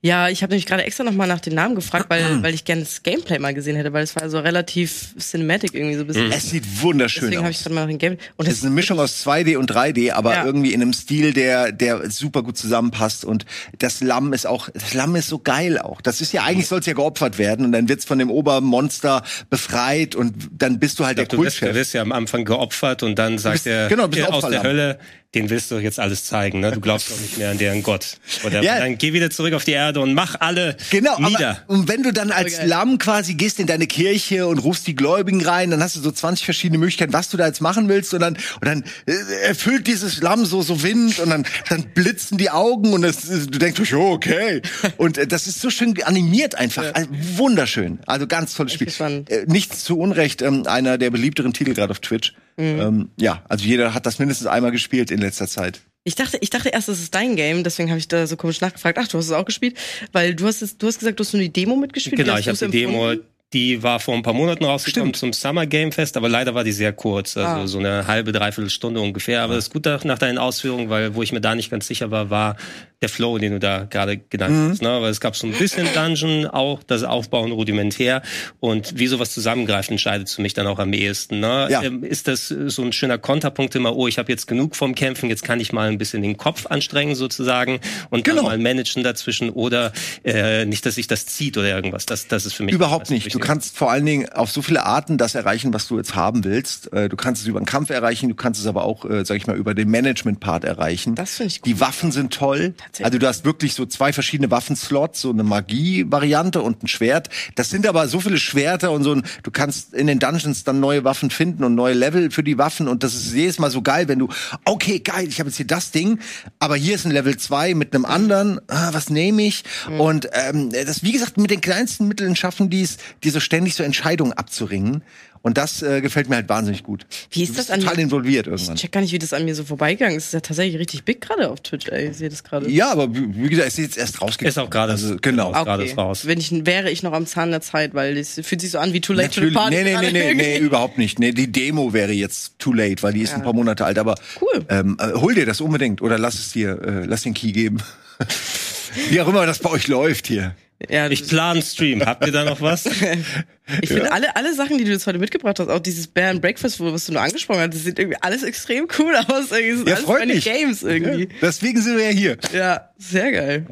Ja, 0.01 0.29
ich 0.29 0.43
habe 0.43 0.53
nämlich 0.53 0.67
gerade 0.67 0.85
extra 0.85 1.03
nochmal 1.03 1.27
nach 1.27 1.41
den 1.41 1.55
Namen 1.55 1.75
gefragt, 1.75 2.07
weil, 2.09 2.41
weil 2.43 2.55
ich 2.55 2.65
gerne 2.65 2.83
das 2.83 3.03
Gameplay 3.03 3.41
mal 3.41 3.53
gesehen 3.55 3.75
hätte, 3.75 3.93
weil 3.93 4.05
es 4.05 4.15
war 4.15 4.31
so 4.31 4.39
relativ 4.39 5.17
cinematic 5.19 5.75
irgendwie 5.75 5.97
so 5.97 6.03
ein 6.03 6.07
bisschen. 6.07 6.31
Es 6.31 6.51
sieht 6.51 6.65
wunderschön 6.81 7.23
Deswegen 7.31 7.45
aus. 7.45 7.45
Deswegen 7.45 7.45
habe 7.45 7.51
ich 7.51 7.63
gerade 7.63 7.75
mal 7.75 7.81
nach 7.81 7.89
dem 7.89 7.99
Gameplay. 7.99 8.25
Und 8.37 8.47
es 8.47 8.59
ist 8.59 8.65
eine 8.65 8.73
Mischung 8.73 9.01
aus 9.01 9.27
2D 9.27 9.57
und 9.57 9.73
3D, 9.73 10.13
aber 10.13 10.35
ja. 10.35 10.45
irgendwie 10.45 10.73
in 10.73 10.81
einem 10.81 10.93
Stil, 10.93 11.33
der 11.33 11.73
der 11.73 12.09
super 12.11 12.45
gut 12.45 12.57
zusammenpasst. 12.57 13.25
Und 13.25 13.47
das 13.79 14.01
Lamm 14.01 14.33
ist 14.33 14.47
auch, 14.47 14.69
das 14.73 14.95
Lamm 14.95 15.17
ist 15.17 15.29
so 15.29 15.41
geil 15.41 15.79
auch. 15.79 16.01
Das 16.01 16.21
ist 16.21 16.33
ja 16.33 16.45
eigentlich 16.45 16.69
soll 16.69 16.81
es 16.81 16.87
ja 16.87 16.93
geopfert 16.93 17.39
werden 17.39 17.67
und 17.67 17.73
dann 17.73 17.89
wird's 17.89 18.05
von 18.05 18.21
dem 18.21 18.31
Obermonster 18.31 19.25
befreit 19.51 20.15
und 20.15 20.35
dann 20.53 20.79
bist 20.79 21.01
du 21.01 21.05
halt 21.05 21.17
glaub, 21.17 21.29
der 21.29 21.37
Kultchef. 21.37 21.71
Du 21.71 21.75
wirst 21.75 21.95
ja 21.95 22.03
am 22.03 22.13
Anfang 22.13 22.45
geopfert 22.45 23.03
und 23.03 23.19
dann 23.19 23.39
sagt 23.39 23.55
bist, 23.55 23.67
er 23.67 23.89
genau, 23.89 24.07
bist 24.07 24.31
aus 24.31 24.49
der 24.49 24.63
Hölle, 24.63 25.01
den 25.35 25.51
willst 25.51 25.71
du 25.71 25.79
jetzt 25.79 26.01
alles 26.01 26.25
zeigen. 26.25 26.61
Ne? 26.61 26.73
Du 26.73 26.81
glaubst 26.81 27.11
doch 27.11 27.21
nicht 27.21 27.37
mehr 27.37 27.51
an 27.51 27.59
deren 27.59 27.83
Gott. 27.83 28.17
Oder 28.45 28.63
ja. 28.63 28.79
dann 28.79 28.97
geh 28.97 29.13
wieder 29.13 29.31
zurück 29.31 29.53
auf 29.53 29.65
die 29.65 29.73
Erde 29.73 30.01
und 30.01 30.15
mach 30.15 30.41
alle 30.41 30.77
genau, 30.91 31.19
nieder. 31.19 31.63
Aber, 31.67 31.75
und 31.75 31.89
wenn 31.89 32.03
du 32.03 32.13
dann 32.13 32.31
als 32.31 32.55
okay. 32.55 32.67
Lamm 32.67 32.99
quasi 32.99 33.35
gehst 33.35 33.61
in 33.61 33.67
deine 33.67 33.87
Kirche 33.87 34.47
und 34.47 34.59
rufst 34.59 34.87
die 34.87 34.95
Gläubigen 34.95 35.45
rein, 35.45 35.71
dann 35.71 35.83
hast 35.83 35.97
du 35.97 36.01
so 36.01 36.11
20 36.11 36.45
verschiedene 36.45 36.79
Möglichkeiten, 36.79 37.13
was 37.13 37.29
du 37.29 37.37
da 37.37 37.47
jetzt 37.47 37.61
machen 37.61 37.89
willst. 37.89 38.15
Und 38.15 38.21
dann, 38.21 38.35
und 38.35 38.65
dann 38.65 38.85
äh, 39.07 39.13
erfüllt 39.47 39.87
dieses 39.87 40.23
Lamm 40.23 40.47
so, 40.47 40.63
so 40.63 40.83
Wind 40.83 41.19
und 41.19 41.31
dann, 41.31 41.47
dann 41.69 41.83
blitzen 41.93 42.39
die 42.39 42.51
Augen 42.51 42.93
und 42.93 43.03
das, 43.03 43.23
du 43.23 43.59
denkst, 43.59 43.93
oh, 43.93 44.13
okay. 44.13 44.63
Und 44.97 45.19
äh, 45.19 45.27
das 45.27 45.47
ist 45.47 45.61
so 45.61 45.71
schön 45.71 46.01
animiert 46.03 46.55
einfach. 46.55 46.85
Ja. 46.85 46.93
Also, 46.93 47.09
wunderschön. 47.37 47.99
Also 48.07 48.27
ganz 48.27 48.55
tolles 48.55 48.73
Spiel. 48.73 48.89
Äh, 49.29 49.45
nichts 49.47 49.85
zu 49.85 49.99
Unrecht, 49.99 50.43
ähm, 50.43 50.67
einer 50.67 50.99
der 50.99 51.11
beliebteren 51.11 51.53
Titel 51.53 51.75
gerade 51.75 51.91
auf 51.91 52.01
Twitch. 52.01 52.35
Mhm. 52.57 52.81
Ähm, 52.81 53.11
ja, 53.19 53.43
also 53.49 53.65
jeder 53.65 53.95
hat 53.95 54.07
das 54.07 54.19
mindestens 54.19 54.47
einmal 54.47 54.73
gespielt 54.73 55.11
in 55.11 55.21
letzter 55.21 55.47
Zeit. 55.47 55.81
Ich 56.05 56.15
dachte, 56.15 56.39
ich 56.41 56.51
dachte 56.51 56.69
erst, 56.69 56.89
das 56.89 57.01
ist 57.01 57.15
dein 57.15 57.35
Game, 57.35 57.65
deswegen 57.65 57.91
habe 57.91 57.99
ich 57.99 58.07
da 58.07 58.27
so 58.27 58.37
komisch 58.37 58.61
nachgefragt. 58.61 58.97
Ach, 58.99 59.09
du 59.09 59.19
hast 59.19 59.27
es 59.27 59.33
auch 59.33 59.45
gespielt, 59.45 59.77
weil 60.13 60.35
du 60.35 60.47
hast 60.47 60.63
es, 60.63 60.79
du 60.79 60.87
hast 60.87 61.01
gesagt, 61.01 61.19
du 61.19 61.25
hast 61.25 61.33
nur 61.33 61.43
die 61.43 61.53
Demo 61.53 61.75
mitgespielt. 61.75 62.17
Genau, 62.17 62.39
ich 62.39 62.49
habe 62.49 62.57
die 62.57 62.71
Demo 62.71 63.15
die 63.53 63.83
war 63.83 64.01
vor 64.01 64.15
ein 64.15 64.23
paar 64.23 64.33
Monaten 64.33 64.65
rausgekommen 64.65 65.15
Stimmt. 65.15 65.35
zum 65.35 65.49
Summer 65.49 65.67
Game 65.67 65.93
Fest, 65.93 66.17
aber 66.17 66.29
leider 66.29 66.55
war 66.55 66.65
die 66.65 66.73
sehr 66.73 66.93
kurz, 66.93 67.37
also 67.37 67.63
ah. 67.63 67.67
so 67.69 67.79
eine 67.79 68.07
halbe, 68.07 68.33
dreiviertel 68.33 68.71
Stunde 68.71 69.01
ungefähr. 69.01 69.43
Aber 69.43 69.55
das 69.55 69.69
ist 69.69 69.73
gut 69.73 69.87
nach 70.05 70.19
deinen 70.19 70.39
Ausführungen, 70.39 70.91
weil 70.91 71.15
wo 71.15 71.23
ich 71.23 71.33
mir 71.33 71.41
da 71.41 71.55
nicht 71.55 71.71
ganz 71.71 71.87
sicher 71.87 72.11
war, 72.11 72.29
war 72.29 72.57
der 73.03 73.09
Flow, 73.11 73.39
den 73.39 73.53
du 73.53 73.59
da 73.59 73.85
gerade 73.85 74.17
genannt 74.17 74.55
mhm. 74.55 74.71
hast. 74.71 74.83
Ne? 74.83 74.89
Weil 75.01 75.11
es 75.11 75.21
gab 75.21 75.37
so 75.37 75.47
ein 75.47 75.53
bisschen 75.53 75.87
Dungeon, 75.95 76.47
auch 76.47 76.83
das 76.83 77.03
Aufbauen 77.03 77.53
rudimentär 77.53 78.23
und 78.59 78.99
wie 78.99 79.07
sowas 79.07 79.33
zusammengreift, 79.33 79.91
entscheidet 79.91 80.31
für 80.31 80.43
mich 80.43 80.55
dann 80.55 80.67
auch 80.67 80.79
am 80.79 80.93
ehesten. 80.93 81.41
Ne? 81.41 81.69
Ja. 81.71 81.83
Ähm, 81.83 82.03
ist 82.03 82.27
das 82.27 82.49
so 82.49 82.83
ein 82.83 82.93
schöner 82.93 83.19
Konterpunkt 83.19 83.75
immer, 83.75 83.95
oh, 83.95 84.09
ich 84.09 84.19
habe 84.19 84.33
jetzt 84.33 84.47
genug 84.47 84.75
vom 84.75 84.95
Kämpfen, 84.95 85.29
jetzt 85.29 85.45
kann 85.45 85.61
ich 85.61 85.73
mal 85.73 85.89
ein 85.89 85.99
bisschen 85.99 86.23
den 86.23 86.37
Kopf 86.37 86.67
anstrengen 86.67 87.15
sozusagen 87.15 87.81
und 88.11 88.25
genau. 88.25 88.45
mal 88.45 88.59
managen 88.59 89.05
dazwischen 89.05 89.51
oder 89.51 89.93
äh, 90.25 90.65
nicht, 90.65 90.87
dass 90.87 90.95
sich 90.95 91.07
das 91.07 91.27
zieht 91.27 91.59
oder 91.59 91.69
irgendwas. 91.69 92.07
Das, 92.07 92.29
das 92.29 92.47
ist 92.47 92.55
für 92.55 92.65
mich 92.65 92.75
überhaupt 92.75 93.11
nicht. 93.11 93.36
Du 93.37 93.45
kannst 93.47 93.77
vor 93.77 93.91
allen 93.91 94.07
Dingen 94.07 94.29
auf 94.31 94.51
so 94.51 94.63
viele 94.63 94.85
Arten 94.85 95.19
das 95.19 95.35
erreichen, 95.35 95.75
was 95.75 95.89
du 95.89 95.97
jetzt 95.97 96.15
haben 96.15 96.45
willst. 96.45 96.93
Äh, 96.93 97.09
du 97.09 97.17
kannst 97.17 97.43
es 97.43 97.49
über 97.49 97.61
den 97.61 97.67
Kampf 97.67 97.91
erreichen, 97.91 98.29
du 98.29 98.35
kannst 98.35 98.61
es 98.61 98.67
aber 98.67 98.85
auch, 98.85 99.05
äh, 99.05 99.25
sag 99.25 99.37
ich 99.37 99.47
mal, 99.47 99.57
über 99.57 99.75
den 99.75 99.91
Management-Part 99.91 100.65
erreichen. 100.65 101.15
Das 101.15 101.35
finde 101.35 101.49
ich 101.49 101.61
gut. 101.61 101.67
Die 101.67 101.81
Waffen 101.81 102.13
sind 102.13 102.33
toll. 102.33 102.75
Also 103.03 103.19
du 103.19 103.27
hast 103.27 103.45
wirklich 103.45 103.75
so 103.75 103.87
zwei 103.87 104.13
verschiedene 104.13 104.51
Waffenslots, 104.51 105.21
so 105.21 105.31
eine 105.31 105.43
Magie-Variante 105.43 106.63
und 106.63 106.83
ein 106.83 106.89
Schwert. 106.89 107.29
Das 107.55 107.71
sind 107.71 107.87
aber 107.87 108.09
so 108.09 108.21
viele 108.21 108.39
Schwerter 108.39 108.91
und 108.93 109.03
so. 109.03 109.13
Ein, 109.13 109.23
du 109.43 109.51
kannst 109.51 109.95
in 109.95 110.07
den 110.07 110.19
Dungeons 110.19 110.65
dann 110.65 110.81
neue 110.81 111.05
Waffen 111.05 111.31
finden 111.31 111.65
und 111.65 111.75
neue 111.75 111.95
Level 111.95 112.31
für 112.31 112.43
die 112.43 112.59
Waffen. 112.59 112.89
Und 112.89 113.03
das 113.03 113.15
ist 113.15 113.35
jedes 113.35 113.59
Mal 113.59 113.71
so 113.71 113.83
geil, 113.83 114.09
wenn 114.09 114.19
du, 114.19 114.29
okay, 114.65 115.01
geil, 115.01 115.29
ich 115.29 115.39
habe 115.41 115.49
jetzt 115.49 115.57
hier 115.57 115.67
das 115.67 115.91
Ding, 115.91 116.19
aber 116.59 116.77
hier 116.77 116.95
ist 116.95 117.05
ein 117.05 117.13
Level 117.13 117.37
2 117.37 117.75
mit 117.75 117.95
einem 117.95 118.05
anderen. 118.05 118.61
Ah, 118.69 118.91
was 118.93 119.11
nehme 119.11 119.43
ich? 119.43 119.65
Mhm. 119.89 120.01
Und 120.01 120.29
ähm, 120.33 120.71
das, 120.71 121.03
wie 121.03 121.13
gesagt, 121.13 121.37
mit 121.37 121.51
den 121.51 121.61
kleinsten 121.61 122.09
Mitteln 122.09 122.37
schaffen 122.37 122.71
die 122.71 122.83
es, 122.83 122.97
die 123.27 123.31
so 123.31 123.41
ständig 123.41 123.75
so 123.75 123.83
Entscheidungen 123.83 124.33
abzuringen. 124.33 125.03
Und 125.43 125.59
das 125.59 125.81
äh, 125.83 126.01
gefällt 126.01 126.29
mir 126.29 126.37
halt 126.37 126.49
wahnsinnig 126.49 126.83
gut. 126.83 127.07
Wie 127.31 127.43
ist 127.43 127.57
das 127.57 127.71
an 127.71 127.81
total 127.81 128.01
involviert 128.01 128.47
irgendwann. 128.49 128.75
Ich 128.75 128.81
check 128.81 128.91
gar 128.91 129.01
nicht, 129.01 129.13
wie 129.13 129.19
das 129.19 129.33
an 129.33 129.45
mir 129.45 129.55
so 129.55 129.63
vorbeigegangen 129.63 130.17
ist. 130.17 130.25
Es 130.25 130.29
ist 130.29 130.35
ja 130.35 130.41
tatsächlich 130.41 130.81
richtig 130.81 131.05
big 131.05 131.21
gerade 131.21 131.49
auf 131.49 131.61
Twitch, 131.61 131.87
ey. 131.89 132.09
Ich 132.09 132.17
sehe 132.17 132.29
das 132.29 132.43
gerade. 132.43 132.69
Ja, 132.69 132.91
aber 132.91 133.15
wie 133.15 133.49
gesagt, 133.49 133.69
es 133.69 133.75
ist 133.75 133.85
jetzt 133.85 133.99
erst 133.99 134.23
rausgekommen. 134.23 134.49
Ist 134.49 134.59
auch 134.59 134.71
gerade 134.71 134.93
also, 134.93 135.17
genau. 135.21 135.51
Okay. 135.51 135.65
gerade 135.65 135.95
raus. 135.95 136.27
Wenn 136.27 136.39
ich 136.39 136.67
wäre 136.67 136.91
ich 136.91 137.05
noch 137.05 137.13
am 137.13 137.27
Zahn 137.27 137.51
der 137.51 137.61
Zeit, 137.61 137.95
weil 137.95 138.17
es 138.17 138.41
fühlt 138.43 138.61
sich 138.61 138.73
so 138.73 138.79
an 138.79 138.93
wie 138.93 139.01
Too 139.01 139.13
Late 139.13 139.29
Natürlich. 139.29 139.55
to 139.55 139.61
the 139.61 139.71
Party. 139.71 139.85
Nee, 139.85 139.95
nee, 139.95 140.13
nee, 140.13 140.35
nee, 140.35 140.35
nee, 140.35 140.59
überhaupt 140.65 140.99
nicht. 140.99 141.21
Nee, 141.21 141.31
die 141.31 141.51
Demo 141.53 141.93
wäre 141.93 142.13
jetzt 142.13 142.59
Too 142.59 142.73
Late, 142.73 143.03
weil 143.05 143.13
die 143.13 143.23
ist 143.23 143.31
ja. 143.31 143.37
ein 143.37 143.45
paar 143.45 143.53
Monate 143.53 143.85
alt, 143.85 143.99
aber 143.99 144.17
cool. 144.41 144.65
Ähm, 144.69 144.97
äh, 145.01 145.13
hol 145.13 145.35
dir 145.35 145.47
das 145.47 145.61
unbedingt 145.61 146.03
oder 146.03 146.19
lass 146.19 146.35
es 146.35 146.53
dir 146.53 146.81
äh, 146.83 147.05
lass 147.07 147.23
den 147.23 147.35
Key 147.35 147.53
geben. 147.53 147.79
wie 149.11 149.21
auch 149.21 149.29
immer 149.29 149.47
das 149.47 149.61
bei 149.61 149.71
euch 149.71 149.87
läuft 149.87 150.27
hier. 150.27 150.57
Ja, 150.89 151.09
ich 151.09 151.27
plane 151.27 151.63
Stream. 151.63 152.05
Habt 152.05 152.27
ihr 152.27 152.33
da 152.33 152.45
noch 152.45 152.61
was? 152.61 152.85
ich 153.83 153.89
finde 153.89 154.13
alle, 154.13 154.37
alle 154.37 154.55
Sachen, 154.55 154.79
die 154.79 154.85
du 154.85 154.91
jetzt 154.91 155.07
heute 155.07 155.19
mitgebracht 155.19 155.59
hast, 155.59 155.69
auch 155.69 155.81
dieses 155.81 156.07
Bear 156.07 156.31
and 156.31 156.41
Breakfast, 156.41 156.81
was 156.81 157.07
du 157.07 157.13
nur 157.13 157.23
angesprochen 157.23 157.61
hast, 157.61 157.75
das 157.75 157.85
sieht 157.85 157.99
irgendwie 157.99 158.19
alles 158.21 158.43
extrem 158.43 158.87
cool 158.99 159.15
aus. 159.29 159.51
Irgendwie 159.51 159.77
sind 159.77 159.89
ja, 159.89 159.95
alles 159.97 160.07
freut 160.07 160.27
mich. 160.27 160.45
Games 160.45 160.83
irgendwie. 160.83 161.25
Ja, 161.25 161.39
deswegen 161.43 161.81
sind 161.81 161.97
wir 161.97 162.05
ja 162.05 162.11
hier. 162.11 162.37
Ja, 162.53 162.91
sehr 162.99 163.33
geil. 163.33 163.67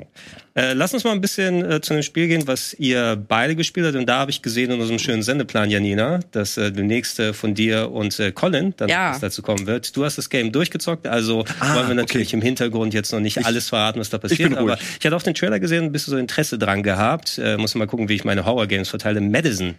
Äh, 0.56 0.72
lass 0.74 0.94
uns 0.94 1.02
mal 1.02 1.10
ein 1.10 1.20
bisschen 1.20 1.68
äh, 1.68 1.80
zu 1.80 1.94
dem 1.94 2.04
Spiel 2.04 2.28
gehen, 2.28 2.46
was 2.46 2.74
ihr 2.74 3.16
beide 3.16 3.56
gespielt 3.56 3.86
habt. 3.86 3.96
Und 3.96 4.06
da 4.06 4.18
habe 4.20 4.30
ich 4.30 4.40
gesehen 4.40 4.70
in 4.70 4.80
unserem 4.80 5.00
schönen 5.00 5.24
Sendeplan, 5.24 5.68
Janina, 5.68 6.20
dass 6.30 6.56
äh, 6.56 6.70
demnächst 6.70 7.18
äh, 7.18 7.32
von 7.32 7.54
dir 7.54 7.90
und 7.90 8.20
äh, 8.20 8.30
Colin 8.30 8.72
dann 8.76 8.88
ja. 8.88 9.18
dazu 9.18 9.42
kommen 9.42 9.66
wird. 9.66 9.96
Du 9.96 10.04
hast 10.04 10.16
das 10.16 10.30
Game 10.30 10.52
durchgezockt, 10.52 11.08
also 11.08 11.44
ah, 11.58 11.74
wollen 11.74 11.88
wir 11.88 11.94
natürlich 11.96 12.28
okay. 12.28 12.36
im 12.36 12.42
Hintergrund 12.42 12.94
jetzt 12.94 13.12
noch 13.12 13.18
nicht 13.18 13.36
ich, 13.36 13.44
alles 13.44 13.68
verraten, 13.68 13.98
was 13.98 14.10
da 14.10 14.18
passiert. 14.18 14.52
Ich 14.52 14.56
aber 14.56 14.78
ich 14.78 15.04
hatte 15.04 15.16
auf 15.16 15.24
den 15.24 15.34
Trailer 15.34 15.58
gesehen, 15.58 15.84
ein 15.84 15.92
bisschen 15.92 16.12
so 16.12 16.16
Interesse 16.18 16.56
dran 16.56 16.84
gehabt. 16.84 17.36
Äh, 17.38 17.56
muss 17.56 17.74
mal 17.74 17.88
gucken, 17.88 18.08
wie 18.08 18.14
ich 18.14 18.24
meine 18.24 18.44
Horror-Games 18.44 18.88
verteile. 18.88 19.20
Madison, 19.20 19.74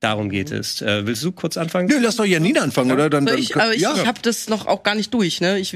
darum 0.00 0.30
geht 0.30 0.50
es. 0.50 0.82
Äh, 0.82 1.06
willst 1.06 1.24
du 1.24 1.32
kurz 1.32 1.56
anfangen? 1.56 1.88
Nö, 1.88 1.98
lass 2.00 2.16
doch 2.16 2.24
Janina 2.24 2.60
anfangen, 2.60 2.90
ja. 2.90 2.94
oder? 2.94 3.10
Dann, 3.10 3.26
dann, 3.26 3.38
ich, 3.38 3.56
aber 3.56 3.74
ich, 3.74 3.80
ja. 3.80 3.94
ich 3.94 4.06
habe 4.06 4.20
das 4.22 4.48
noch 4.48 4.66
auch 4.66 4.82
gar 4.82 4.94
nicht 4.94 5.12
durch. 5.12 5.40
Ne? 5.40 5.58
Ich, 5.58 5.74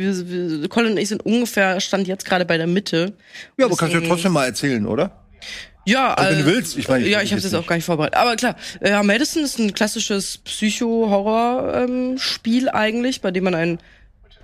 Colin 0.69 0.93
und 0.93 0.99
ich 0.99 1.09
sind 1.09 1.25
ungefähr, 1.25 1.81
stand 1.81 2.07
jetzt 2.07 2.25
gerade 2.25 2.45
bei 2.45 2.57
der 2.57 2.67
Mitte. 2.67 3.15
Ja, 3.57 3.67
aber 3.67 3.77
kannst 3.77 3.95
du 3.95 4.01
ja 4.01 4.07
trotzdem 4.07 4.33
mal 4.33 4.47
erzählen, 4.47 4.87
oder? 4.87 5.25
Ja, 5.87 6.15
Also, 6.15 6.31
wenn 6.31 6.45
du 6.45 6.51
äh, 6.51 6.55
willst, 6.55 6.77
ich 6.77 6.89
meine, 6.89 7.05
ich 7.05 7.11
ja, 7.11 7.23
ich 7.23 7.31
habe 7.31 7.41
jetzt 7.41 7.53
das 7.53 7.61
auch 7.61 7.67
gar 7.67 7.77
nicht 7.77 7.87
vorbereitet. 7.87 8.17
Aber 8.17 8.37
klar, 8.37 8.57
äh, 8.81 8.91
ja, 8.91 9.03
Madison 9.03 9.43
ist 9.43 9.59
ein 9.59 9.73
klassisches 9.73 10.39
Psycho-Horror-Spiel 10.39 12.69
eigentlich, 12.69 13.23
bei 13.23 13.31
dem 13.31 13.45
man 13.45 13.55
einen 13.55 13.79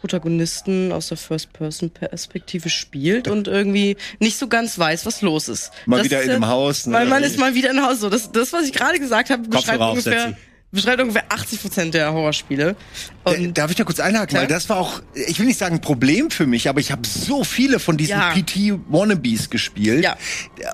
Protagonisten 0.06 0.92
aus 0.92 1.08
der 1.08 1.16
First-Person-Perspektive 1.16 2.70
spielt 2.70 3.26
und 3.26 3.48
irgendwie 3.48 3.96
nicht 4.20 4.38
so 4.38 4.46
ganz 4.46 4.78
weiß, 4.78 5.04
was 5.04 5.20
los 5.20 5.48
ist. 5.48 5.72
Mal 5.84 5.96
Das 5.96 6.04
wieder 6.04 6.20
ist, 6.20 6.26
in 6.26 6.30
einem 6.30 6.46
Haus, 6.46 6.86
ne? 6.86 6.94
Weil 6.94 7.06
man 7.06 7.24
ist 7.24 7.40
mal 7.40 7.56
wieder 7.56 7.72
in 7.72 7.82
Haus. 7.82 7.98
So, 7.98 8.08
das, 8.08 8.30
das 8.30 8.52
was 8.52 8.66
ich 8.66 8.72
gerade 8.72 9.00
gesagt 9.00 9.30
habe, 9.30 9.48
beschreibt 9.48 9.80
ungefähr, 9.80 10.12
aufsetzen. 10.12 10.36
Beschreibt 10.76 11.00
ungefähr 11.00 11.24
80 11.30 11.60
Prozent 11.62 11.94
der 11.94 12.12
Horrorspiele. 12.12 12.76
Äh, 13.24 13.30
Und 13.46 13.58
Darf 13.58 13.70
ich 13.70 13.76
da 13.76 13.84
kurz 13.84 13.98
einhaken? 14.00 14.28
Klar. 14.28 14.42
Weil 14.42 14.48
das 14.48 14.68
war 14.68 14.76
auch, 14.78 15.02
ich 15.14 15.38
will 15.40 15.46
nicht 15.46 15.58
sagen 15.58 15.74
ein 15.76 15.80
Problem 15.80 16.30
für 16.30 16.46
mich, 16.46 16.68
aber 16.68 16.78
ich 16.80 16.92
habe 16.92 17.02
so 17.06 17.42
viele 17.42 17.78
von 17.80 17.96
diesen 17.96 18.12
Ja. 18.18 18.30
PT-Wannabes 18.32 19.50
gespielt. 19.50 20.04
Ja. 20.04 20.16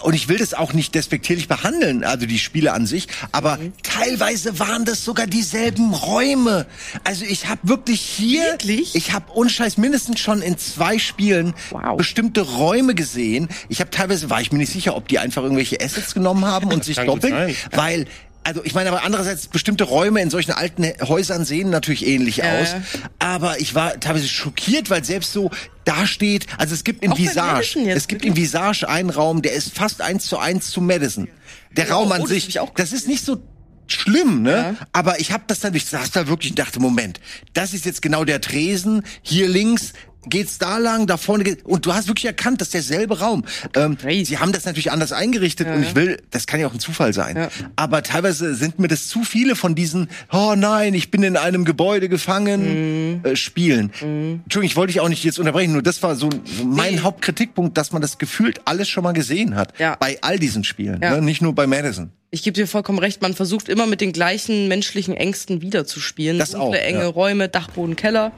Und 0.02 0.14
ich 0.14 0.28
will 0.28 0.38
das 0.38 0.52
auch 0.54 0.72
nicht 0.72 0.94
despektierlich 0.94 1.48
behandeln, 1.48 2.04
also 2.04 2.26
die 2.26 2.38
Spiele 2.38 2.72
an 2.72 2.86
sich. 2.86 3.08
Aber 3.32 3.56
Mhm. 3.56 3.72
teilweise 3.82 4.58
waren 4.58 4.84
das 4.84 5.04
sogar 5.04 5.26
dieselben 5.26 5.94
Räume. 5.94 6.66
Also 7.04 7.24
ich 7.24 7.48
habe 7.48 7.60
wirklich 7.64 8.00
hier, 8.00 8.42
Wirklich? 8.42 8.94
ich 8.94 9.12
habe 9.12 9.32
unscheiß 9.32 9.76
mindestens 9.78 10.20
schon 10.20 10.42
in 10.42 10.58
zwei 10.58 10.98
Spielen 10.98 11.54
Wow. 11.70 11.96
bestimmte 11.96 12.42
Räume 12.42 12.94
gesehen. 12.94 13.48
Ich 13.68 13.80
habe 13.80 13.90
teilweise, 13.90 14.28
war 14.30 14.40
ich 14.40 14.52
mir 14.52 14.58
nicht 14.58 14.72
sicher, 14.72 14.96
ob 14.96 15.08
die 15.08 15.18
einfach 15.18 15.42
irgendwelche 15.42 15.80
Assets 15.80 16.14
genommen 16.14 16.44
haben 16.44 16.72
und 16.72 16.84
sich 16.84 16.96
doppeln, 16.96 17.32
sein. 17.32 17.56
weil 17.72 18.06
also 18.44 18.62
ich 18.64 18.74
meine, 18.74 18.90
aber 18.90 19.04
andererseits 19.04 19.46
bestimmte 19.46 19.84
Räume 19.84 20.20
in 20.20 20.30
solchen 20.30 20.52
alten 20.52 20.84
Häusern 21.06 21.44
sehen 21.44 21.70
natürlich 21.70 22.06
ähnlich 22.06 22.38
Ja, 22.38 22.60
aus. 22.60 22.72
ja. 22.72 22.82
Aber 23.18 23.60
ich 23.60 23.74
war 23.74 23.98
teilweise 24.00 24.28
schockiert, 24.28 24.90
weil 24.90 25.04
selbst 25.04 25.32
so 25.32 25.50
da 25.84 26.06
steht, 26.06 26.46
also 26.58 26.74
es 26.74 26.84
gibt 26.84 27.02
in 27.02 27.12
Auch 27.12 27.18
Visage, 27.18 27.78
es 27.88 28.08
gibt 28.08 28.24
in 28.24 28.36
Visage 28.36 28.88
einen 28.88 29.10
Raum, 29.10 29.42
der 29.42 29.52
ist 29.52 29.74
fast 29.74 30.00
eins 30.00 30.26
zu 30.26 30.38
eins 30.38 30.70
zu 30.70 30.80
Madison. 30.80 31.28
Der 31.76 31.90
Raum 31.90 32.12
an 32.12 32.20
oh, 32.20 32.22
das 32.24 32.30
sich, 32.30 32.48
ich 32.48 32.60
auch 32.60 32.70
das 32.74 32.92
ist 32.92 33.08
nicht 33.08 33.24
so 33.24 33.42
schlimm, 33.86 34.42
ne? 34.42 34.50
Ja. 34.80 34.86
Aber 34.92 35.20
ich 35.20 35.32
habe 35.32 35.44
das 35.46 35.60
dann, 35.60 35.74
ich 35.74 35.86
saß 35.86 36.10
da 36.12 36.28
wirklich 36.28 36.52
und 36.52 36.58
dachte, 36.58 36.80
Moment, 36.80 37.20
das 37.52 37.74
ist 37.74 37.84
jetzt 37.84 38.02
genau 38.02 38.24
der 38.24 38.40
Tresen, 38.40 39.02
hier 39.22 39.48
links 39.48 39.92
geht's 40.26 40.58
da 40.58 40.78
lang, 40.78 41.06
da 41.06 41.16
vorne 41.16 41.44
geht, 41.44 41.64
und 41.64 41.84
du 41.86 41.94
hast 41.94 42.08
wirklich 42.08 42.26
erkannt, 42.26 42.60
das 42.60 42.68
ist 42.68 42.74
derselbe 42.74 43.20
Raum. 43.20 43.44
Ähm, 43.74 43.96
Crazy. 43.98 44.24
sie 44.26 44.38
haben 44.38 44.52
das 44.52 44.64
natürlich 44.64 44.92
anders 44.92 45.12
eingerichtet 45.12 45.66
und 45.68 45.82
ich 45.82 45.94
will, 45.94 46.18
das 46.30 46.46
kann 46.46 46.60
ja 46.60 46.66
auch 46.66 46.72
ein 46.74 46.80
Zufall 46.80 47.12
sein. 47.12 47.36
Ja. 47.36 47.48
Aber 47.76 48.02
teilweise 48.02 48.54
sind 48.54 48.78
mir 48.78 48.88
das 48.88 49.08
zu 49.08 49.24
viele 49.24 49.56
von 49.56 49.74
diesen, 49.74 50.08
oh 50.32 50.54
nein, 50.56 50.94
ich 50.94 51.10
bin 51.10 51.22
in 51.22 51.36
einem 51.36 51.64
Gebäude 51.64 52.06
Mhm. 52.06 52.10
gefangen, 52.10 53.24
äh, 53.24 53.36
Spielen. 53.36 53.90
Entschuldigung, 54.00 54.62
ich 54.64 54.76
wollte 54.76 54.92
dich 54.92 55.00
auch 55.00 55.08
nicht 55.08 55.24
jetzt 55.24 55.38
unterbrechen, 55.38 55.72
nur 55.72 55.82
das 55.82 56.02
war 56.02 56.14
so, 56.16 56.28
mein 56.64 56.94
Nee. 56.94 57.00
Hauptkritikpunkt, 57.00 57.76
dass 57.76 57.92
man 57.92 58.02
das 58.02 58.18
gefühlt 58.18 58.60
alles 58.66 58.88
schon 58.88 59.02
mal 59.04 59.12
gesehen 59.12 59.56
hat. 59.56 59.72
Ja. 59.78 59.96
Bei 59.98 60.18
all 60.22 60.38
diesen 60.38 60.64
Spielen, 60.64 61.00
Ja. 61.02 61.16
ne? 61.16 61.22
nicht 61.22 61.42
nur 61.42 61.54
bei 61.54 61.66
Madison. 61.66 62.10
Ich 62.30 62.42
gebe 62.42 62.54
dir 62.54 62.66
vollkommen 62.66 62.98
recht, 62.98 63.20
man 63.20 63.34
versucht 63.34 63.68
immer 63.68 63.86
mit 63.86 64.00
den 64.00 64.12
gleichen 64.12 64.66
menschlichen 64.68 65.14
Ängsten 65.14 65.60
wiederzuspielen. 65.60 66.38
Das 66.38 66.52
Dunkle, 66.52 66.80
auch, 66.80 66.84
enge 66.84 67.00
ja. 67.00 67.06
Räume, 67.06 67.48
Dachboden, 67.48 67.94
Keller. 67.96 68.32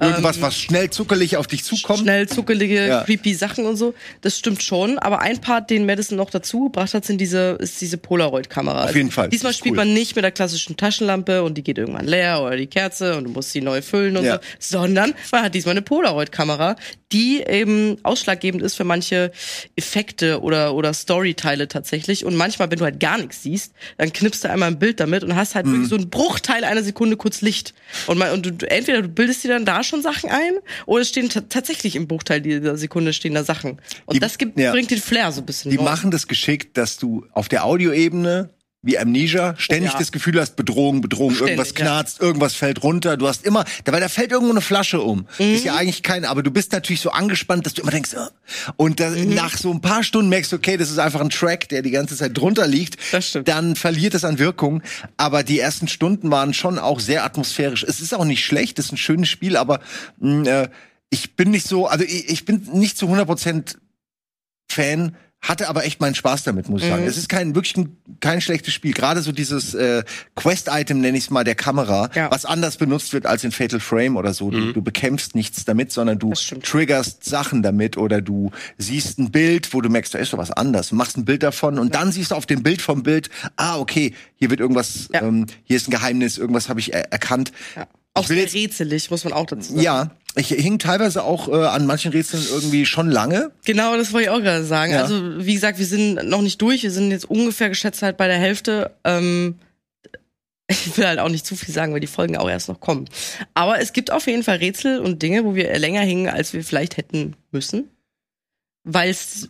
Irgendwas, 0.00 0.40
was 0.42 0.56
schnell 0.58 0.90
zuckelig 0.90 1.36
auf 1.36 1.46
dich 1.46 1.64
zukommt. 1.64 2.00
Schnell 2.00 2.28
zuckelige, 2.28 2.86
Ja. 2.86 3.02
creepy 3.04 3.34
Sachen 3.34 3.64
und 3.66 3.76
so. 3.76 3.94
Das 4.22 4.36
stimmt 4.38 4.62
schon. 4.62 4.98
Aber 4.98 5.20
ein 5.20 5.40
Part, 5.40 5.70
den 5.70 5.86
Madison 5.86 6.16
noch 6.18 6.30
dazu 6.30 6.64
gebracht 6.64 6.94
hat, 6.94 7.04
sind 7.04 7.20
diese, 7.20 7.56
ist 7.60 7.80
diese 7.80 7.96
Polaroid-Kamera. 7.98 8.84
Auf 8.84 8.96
jeden 8.96 9.10
Fall. 9.10 9.28
Diesmal 9.28 9.52
spielt 9.52 9.72
cool. 9.72 9.76
man 9.84 9.94
nicht 9.94 10.16
mit 10.16 10.24
der 10.24 10.32
klassischen 10.32 10.76
Taschenlampe 10.76 11.42
und 11.42 11.56
die 11.56 11.62
geht 11.62 11.78
irgendwann 11.78 12.06
leer 12.06 12.42
oder 12.42 12.56
die 12.56 12.66
Kerze 12.66 13.16
und 13.16 13.24
du 13.24 13.30
musst 13.30 13.52
sie 13.52 13.60
neu 13.60 13.82
füllen 13.82 14.16
und 14.16 14.24
Ja. 14.24 14.40
so. 14.58 14.78
Sondern 14.78 15.14
man 15.30 15.42
hat 15.44 15.54
diesmal 15.54 15.72
eine 15.72 15.82
Polaroid-Kamera, 15.82 16.76
die 17.12 17.42
eben 17.46 17.96
ausschlaggebend 18.02 18.60
ist 18.62 18.74
für 18.74 18.82
manche 18.84 19.30
Effekte 19.76 20.40
oder, 20.42 20.74
oder 20.74 20.92
Storyteile 20.92 21.68
tatsächlich. 21.68 22.24
Und 22.24 22.34
manchmal, 22.34 22.70
wenn 22.70 22.78
du 22.78 22.84
halt 22.84 22.98
gar 23.00 23.18
nichts 23.18 23.42
siehst, 23.42 23.72
dann 23.98 24.12
knippst 24.12 24.42
du 24.44 24.50
einmal 24.50 24.70
ein 24.70 24.78
Bild 24.80 24.98
damit 24.98 25.22
und 25.22 25.36
hast 25.36 25.54
halt 25.54 25.66
Mhm. 25.66 25.72
wirklich 25.72 25.88
so 25.90 25.96
einen 25.96 26.10
Bruchteil 26.10 26.64
einer 26.64 26.82
Sekunde 26.82 27.16
kurz 27.16 27.40
Licht. 27.40 27.74
Und, 28.08 28.18
man, 28.18 28.32
und 28.32 28.46
du, 28.46 28.52
du, 28.52 28.68
entweder 28.70 29.02
du 29.02 29.08
bildest 29.08 29.44
dir 29.44 29.48
dann 29.48 29.64
da 29.64 29.83
schon 29.84 30.02
Sachen 30.02 30.30
ein 30.30 30.54
oder 30.86 31.04
stehen 31.04 31.28
ta- 31.28 31.42
tatsächlich 31.42 31.94
im 31.96 32.08
Bruchteil 32.08 32.40
dieser 32.40 32.76
Sekunde 32.76 33.12
stehen 33.12 33.34
da 33.34 33.44
Sachen. 33.44 33.78
Und 34.06 34.14
Die- 34.16 34.18
das 34.20 34.38
gibt, 34.38 34.58
ja. 34.58 34.72
bringt 34.72 34.90
den 34.90 34.98
Flair 34.98 35.30
so 35.32 35.40
ein 35.42 35.46
bisschen 35.46 35.70
Die 35.70 35.76
raus. 35.76 35.84
machen 35.84 36.10
das 36.10 36.26
geschickt, 36.26 36.76
dass 36.76 36.96
du 36.96 37.26
auf 37.32 37.48
der 37.48 37.64
Audioebene 37.64 38.50
wie 38.84 38.98
Amnesia 38.98 39.54
ständig 39.56 39.92
Ja. 39.92 39.98
das 39.98 40.12
Gefühl 40.12 40.38
hast, 40.40 40.56
Bedrohung, 40.56 41.00
Bedrohung, 41.00 41.34
Ständig, 41.34 41.52
irgendwas 41.56 41.68
ja. 41.78 41.84
knarzt, 41.84 42.20
irgendwas 42.20 42.54
fällt 42.54 42.82
runter. 42.82 43.16
Du 43.16 43.26
hast 43.26 43.44
immer, 43.44 43.64
da- 43.84 43.92
weil 43.92 44.00
da 44.00 44.08
fällt 44.08 44.30
irgendwo 44.30 44.52
eine 44.52 44.60
Flasche 44.60 45.00
um. 45.00 45.26
Mhm. 45.38 45.54
Ist 45.54 45.64
ja 45.64 45.74
eigentlich 45.74 46.02
keine, 46.02 46.28
aber 46.28 46.42
du 46.42 46.50
bist 46.50 46.72
natürlich 46.72 47.00
so 47.00 47.10
angespannt, 47.10 47.64
dass 47.66 47.74
du 47.74 47.82
immer 47.82 47.90
denkst, 47.90 48.14
ah. 48.14 48.30
und 48.76 49.00
da, 49.00 49.10
Mhm. 49.10 49.34
nach 49.34 49.56
so 49.56 49.70
ein 49.72 49.80
paar 49.80 50.02
Stunden 50.04 50.28
merkst 50.28 50.52
du, 50.52 50.56
okay, 50.56 50.76
das 50.76 50.90
ist 50.90 50.98
einfach 50.98 51.20
ein 51.20 51.30
Track, 51.30 51.68
der 51.70 51.82
die 51.82 51.90
ganze 51.90 52.16
Zeit 52.16 52.36
drunter 52.36 52.66
liegt. 52.66 52.96
Das 53.12 53.28
stimmt. 53.28 53.48
Dann 53.48 53.74
verliert 53.76 54.14
es 54.14 54.24
an 54.24 54.38
Wirkung. 54.38 54.82
Aber 55.16 55.42
die 55.42 55.58
ersten 55.58 55.88
Stunden 55.88 56.30
waren 56.30 56.52
schon 56.54 56.78
auch 56.78 57.00
sehr 57.00 57.24
atmosphärisch. 57.24 57.82
Es 57.84 58.00
ist 58.00 58.14
auch 58.14 58.24
nicht 58.24 58.44
schlecht, 58.44 58.78
es 58.78 58.86
ist 58.86 58.92
ein 58.92 58.96
schönes 58.98 59.28
Spiel, 59.28 59.56
aber 59.56 59.80
mh, 60.18 60.48
äh, 60.48 60.68
ich 61.10 61.36
bin 61.36 61.50
nicht 61.52 61.66
so, 61.66 61.86
also 61.86 62.04
ich, 62.04 62.28
ich 62.28 62.44
bin 62.44 62.68
nicht 62.72 62.98
zu 62.98 63.06
100% 63.06 63.76
Fan, 64.68 65.14
hatte 65.48 65.68
aber 65.68 65.84
echt 65.84 66.00
meinen 66.00 66.14
Spaß 66.14 66.42
damit, 66.44 66.68
muss 66.68 66.82
ich 66.82 66.88
Mhm. 66.88 66.92
sagen. 66.92 67.04
Es 67.06 67.16
ist 67.16 67.28
kein 67.28 67.54
wirklich 67.54 67.76
ein, 67.76 67.96
kein 68.20 68.40
schlechtes 68.40 68.74
Spiel. 68.74 68.92
Gerade 68.92 69.22
so 69.22 69.30
dieses 69.32 69.74
äh, 69.74 70.02
Quest-Item, 70.36 71.00
nenne 71.00 71.16
ich 71.16 71.24
es 71.24 71.30
mal, 71.30 71.44
der 71.44 71.54
Kamera, 71.54 72.10
Ja. 72.14 72.30
was 72.30 72.44
anders 72.44 72.76
benutzt 72.76 73.12
wird 73.12 73.26
als 73.26 73.44
in 73.44 73.52
Fatal 73.52 73.80
Frame 73.80 74.16
oder 74.16 74.34
so. 74.34 74.50
Du, 74.50 74.72
du 74.72 74.82
bekämpfst 74.82 75.34
nichts 75.34 75.64
damit, 75.64 75.92
sondern 75.92 76.18
du 76.18 76.32
triggerst 76.32 77.24
Sachen 77.24 77.62
damit 77.62 77.96
oder 77.96 78.20
du 78.20 78.50
siehst 78.78 79.18
ein 79.18 79.30
Bild, 79.30 79.72
wo 79.74 79.80
du 79.80 79.88
merkst, 79.88 80.14
da 80.14 80.18
ist 80.18 80.32
doch 80.32 80.38
was 80.38 80.50
anders. 80.50 80.88
Du 80.88 80.96
machst 80.96 81.16
ein 81.16 81.24
Bild 81.24 81.42
davon 81.42 81.78
und 81.78 81.94
dann 81.94 82.10
siehst 82.12 82.30
du 82.30 82.34
auf 82.34 82.46
dem 82.46 82.62
Bild 82.62 82.82
vom 82.82 83.02
Bild, 83.02 83.30
ah, 83.56 83.78
okay, 83.78 84.14
hier 84.36 84.50
wird 84.50 84.60
irgendwas, 84.60 85.08
Ja. 85.12 85.22
ähm, 85.22 85.46
hier 85.64 85.76
ist 85.76 85.88
ein 85.88 85.90
Geheimnis, 85.92 86.38
irgendwas 86.38 86.68
habe 86.68 86.80
ich 86.80 86.92
er 86.94 87.12
erkannt. 87.12 87.52
Auch 88.14 88.26
sehr 88.26 88.36
jetzt- 88.38 88.54
rätselig, 88.54 89.10
muss 89.10 89.24
man 89.24 89.32
auch 89.32 89.46
dazu 89.46 89.72
sagen. 89.72 89.82
Ja, 89.82 90.10
ich 90.36 90.48
hing 90.48 90.78
teilweise 90.78 91.24
auch 91.24 91.48
äh, 91.48 91.66
an 91.66 91.86
manchen 91.86 92.12
Rätseln 92.12 92.44
irgendwie 92.50 92.86
schon 92.86 93.10
lange. 93.10 93.50
Genau, 93.64 93.96
das 93.96 94.12
wollte 94.12 94.24
ich 94.24 94.30
auch 94.30 94.40
gerade 94.40 94.64
sagen. 94.64 94.92
Ja. 94.92 95.02
Also, 95.02 95.44
wie 95.44 95.54
gesagt, 95.54 95.78
wir 95.78 95.86
sind 95.86 96.14
noch 96.28 96.42
nicht 96.42 96.60
durch. 96.62 96.82
Wir 96.82 96.90
sind 96.90 97.10
jetzt 97.10 97.28
ungefähr 97.28 97.68
geschätzt 97.68 98.02
halt 98.02 98.16
bei 98.16 98.26
der 98.26 98.38
Hälfte. 98.38 98.92
Ähm, 99.04 99.58
ich 100.68 100.96
will 100.96 101.06
halt 101.06 101.18
auch 101.18 101.28
nicht 101.28 101.44
zu 101.44 101.56
viel 101.56 101.74
sagen, 101.74 101.92
weil 101.92 102.00
die 102.00 102.06
Folgen 102.06 102.36
auch 102.36 102.48
erst 102.48 102.68
noch 102.68 102.80
kommen. 102.80 103.08
Aber 103.54 103.80
es 103.80 103.92
gibt 103.92 104.10
auf 104.10 104.26
jeden 104.26 104.42
Fall 104.42 104.56
Rätsel 104.56 105.00
und 105.00 105.22
Dinge, 105.22 105.44
wo 105.44 105.54
wir 105.54 105.76
länger 105.78 106.00
hingen, 106.00 106.28
als 106.28 106.52
wir 106.52 106.64
vielleicht 106.64 106.96
hätten 106.96 107.36
müssen. 107.50 107.90
Weil 108.84 109.10
es 109.10 109.48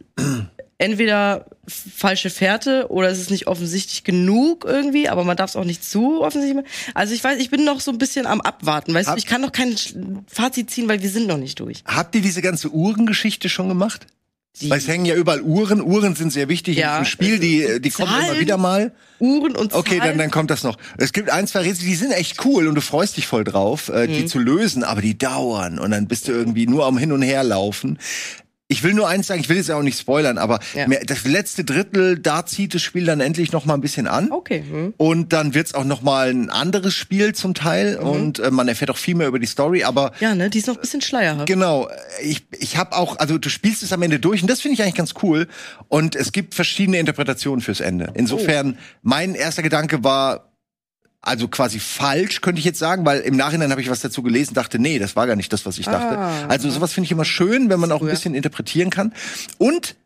entweder 0.79 1.47
falsche 1.67 2.31
Fährte 2.31 2.87
oder 2.91 3.09
es 3.09 3.19
ist 3.21 3.31
nicht 3.31 3.47
offensichtlich 3.47 4.05
genug 4.05 4.65
irgendwie, 4.67 5.09
aber 5.09 5.25
man 5.25 5.37
darf 5.37 5.51
es 5.51 5.57
auch 5.57 5.65
nicht 5.65 5.85
zu 5.85 6.21
offensichtlich 6.23 6.57
machen. 6.65 6.73
Also 6.95 7.15
ich 7.15 7.23
weiß, 7.25 7.39
ich 7.41 7.51
bin 7.51 7.65
noch 7.65 7.81
so 7.81 7.91
ein 7.91 7.99
bisschen 7.99 8.27
am 8.27 8.41
Abwarten. 8.41 8.93
Weißt 8.93 9.09
Hab- 9.09 9.15
du, 9.17 9.19
ich 9.19 9.27
kann 9.27 9.41
noch 9.41 9.53
kein 9.53 9.75
Fazit 10.27 10.71
ziehen, 10.71 10.89
weil 10.89 11.03
wir 11.03 11.09
sind 11.11 11.27
noch 11.27 11.39
nicht 11.39 11.61
durch. 11.61 11.83
Habt 11.87 12.15
ihr 12.15 12.21
diese 12.23 12.43
ganze 12.43 12.71
Uhrengeschichte 12.71 13.49
schon 13.49 13.69
gemacht? 13.69 14.07
Die 14.61 14.71
Weil 14.71 14.79
es 14.79 14.87
hängen 14.87 15.05
ja 15.05 15.17
überall 15.17 15.41
Uhren. 15.43 15.81
Uhren 15.83 16.15
sind 16.15 16.33
sehr 16.33 16.49
wichtig 16.49 16.77
Ja. 16.77 16.99
in 16.99 17.03
diesem 17.05 17.11
Spiel. 17.11 17.39
Die, 17.41 17.81
die 17.81 17.91
kommen 17.91 18.09
Zahlen. 18.09 18.27
immer 18.31 18.39
wieder 18.41 18.57
mal. 18.57 18.93
Uhren 19.19 19.57
und 19.57 19.73
Okay, 19.73 19.97
dann, 19.97 20.07
Zahlen. 20.07 20.19
dann 20.19 20.31
kommt 20.31 20.51
das 20.51 20.63
noch. 20.63 20.77
Es 20.97 21.13
gibt 21.13 21.29
ein, 21.31 21.49
zwei 21.49 21.61
Rätsel, 21.61 21.87
die 21.87 21.95
sind 21.97 22.13
echt 22.13 22.45
cool 22.45 22.69
und 22.69 22.77
du 22.77 22.81
freust 22.81 23.17
dich 23.17 23.27
voll 23.27 23.43
drauf, 23.43 23.89
äh, 23.89 24.07
Mhm. 24.07 24.13
die 24.13 24.27
zu 24.27 24.39
lösen, 24.39 24.85
aber 24.85 25.01
die 25.01 25.19
dauern 25.19 25.81
und 25.81 25.91
dann 25.91 26.07
bist 26.07 26.29
du 26.29 26.33
irgendwie 26.33 26.69
nur 26.69 26.87
am 26.87 26.99
Hin 26.99 27.11
und 27.11 27.23
Her 27.23 27.43
laufen. 27.43 27.99
Ich 28.67 28.83
will 28.83 28.95
nur 28.95 29.07
eins 29.07 29.27
sagen, 29.27 29.43
ich 29.43 29.51
will 29.51 29.59
jetzt 29.59 29.69
ja 29.69 29.77
auch 29.77 29.83
nicht 29.83 29.99
spoilern, 29.99 30.39
aber 30.39 30.59
Ja. 30.75 30.89
mehr- 30.89 31.03
das 31.05 31.25
letzte 31.27 31.65
Drittel, 31.65 32.19
da 32.19 32.47
zieht 32.47 32.75
das 32.75 32.81
Spiel 32.81 33.05
dann 33.05 33.21
endlich 33.21 33.53
noch 33.53 33.67
mal 33.67 33.75
ein 33.75 33.83
bisschen 33.83 34.07
an. 34.07 34.33
Okay. 34.33 34.65
Hm. 34.67 34.95
Und 34.97 35.35
dann 35.35 35.53
wird's 35.53 35.75
auch 35.75 35.85
noch 35.85 36.01
mal 36.01 36.31
ein 36.31 36.49
anderes 36.49 36.95
Spiel 36.95 37.35
zum 37.35 37.53
Teil 37.53 37.99
Mhm. 38.01 38.07
und 38.09 38.39
äh, 38.39 38.51
man 38.51 38.67
erfährt 38.67 38.91
auch 38.91 38.97
viel 38.97 39.17
mehr 39.17 39.29
über 39.29 39.39
die 39.39 39.47
Story, 39.47 39.85
aber 39.85 40.13
Ja, 40.19 40.35
ne, 40.35 40.49
die 40.49 40.59
ist 40.59 40.67
noch 40.67 40.77
ein 40.77 40.81
bisschen 40.81 41.03
schleierhaft. 41.03 41.47
Genau, 41.47 41.91
ich, 42.23 42.47
ich 42.59 42.79
habe 42.79 42.97
auch, 42.97 43.19
also 43.19 43.37
du 43.37 43.51
spielst 43.51 43.83
es 43.83 43.93
am 43.93 44.01
Ende 44.01 44.19
durch 44.19 44.41
und 44.41 44.51
das 44.51 44.63
finde 44.63 44.75
ich 44.77 44.83
eigentlich 44.83 44.95
ganz 44.95 45.13
cool. 45.23 45.47
Und 45.89 46.17
es 46.17 46.33
gibt 46.33 46.55
verschiedene 46.55 46.99
Interpretationen 46.99 47.61
fürs 47.61 47.81
Ende. 47.81 48.13
Insofern, 48.15 48.79
mein 49.03 49.35
erster 49.35 49.63
Gedanke 49.63 50.03
war, 50.05 50.54
also 51.27 51.49
quasi 51.49 51.79
falsch, 51.81 52.41
könnte 52.41 52.59
ich 52.59 52.65
jetzt 52.65 52.79
sagen, 52.79 53.05
weil 53.07 53.21
im 53.21 53.37
Nachhinein 53.37 53.71
habe 53.71 53.81
ich 53.81 53.91
was 53.91 54.01
dazu 54.01 54.23
gelesen, 54.23 54.55
dachte, 54.55 54.79
nee, 54.79 54.99
das 54.99 55.17
war 55.17 55.27
gar 55.27 55.37
nicht 55.37 55.53
das, 55.53 55.65
was 55.67 55.79
ich 55.79 55.87
dachte. 55.87 56.19
Ah. 56.19 56.47
also 56.49 56.71
sowas 56.71 56.93
finde 56.93 57.07
ich 57.07 57.13
immer 57.13 57.25
schön, 57.25 57.71
wenn 57.71 57.81
man 57.81 57.91
auch 57.93 58.03
ein 58.03 58.09
bisschen 58.09 58.35
interpretieren 58.35 58.91
kann. 58.91 59.13
Und 59.59 59.97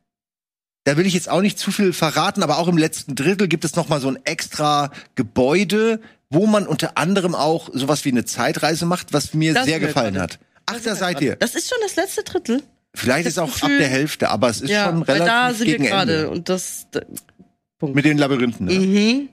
da 0.85 0.97
will 0.97 1.07
ich 1.07 1.15
jetzt 1.15 1.29
auch 1.29 1.43
nicht 1.43 1.59
zu 1.59 1.71
viel 1.71 1.93
verraten, 1.93 2.43
aber 2.43 2.59
auch 2.59 2.69
im 2.69 2.79
letzten 2.79 3.15
Drittel 3.15 3.49
gibt 3.49 3.65
es 3.65 3.77
noch 3.77 3.89
mal 3.89 4.01
so 4.01 4.09
ein 4.09 4.19
extra 4.25 4.91
Gebäude, 5.17 6.01
wo 6.31 6.47
man 6.47 6.67
unter 6.67 6.97
anderem 6.97 7.35
auch 7.35 7.69
sowas 7.73 8.05
wie 8.05 8.11
eine 8.11 8.25
Zeitreise 8.25 8.87
macht, 8.87 9.13
was 9.13 9.35
mir 9.35 9.55
Das 9.55 9.67
sehr 9.67 9.81
gefallen 9.81 10.15
gerade- 10.15 10.35
hat. 10.35 10.39
Ach, 10.67 10.81
da 10.85 10.95
seid 10.95 11.21
ihr. 11.21 11.37
Das 11.37 11.55
ist 11.55 11.69
schon 11.69 11.79
das 11.83 11.97
letzte 11.97 12.23
Drittel. 12.23 12.63
Vielleicht 12.95 13.27
ist 13.27 13.39
auch 13.39 13.53
Gefühl- 13.53 13.73
ab 13.73 13.79
der 13.81 13.89
Hälfte, 13.89 14.29
aber 14.31 14.49
es 14.51 14.61
ist 14.61 14.71
ja, 14.71 14.87
schon 14.87 15.07
weil 15.07 15.21
relativ 15.23 15.27
da 15.27 15.55
sind 15.55 15.67
wir 15.67 15.77
gegen 15.79 15.85
gerade 15.89 16.15
Ende. 16.17 16.31
und 16.31 16.49
das. 16.49 16.87
da- 16.91 17.01
Mit 17.87 18.05
den 18.05 18.19
Labyrinthen. 18.19 18.67
Ne? 18.67 18.73
Mhm. 18.75 19.29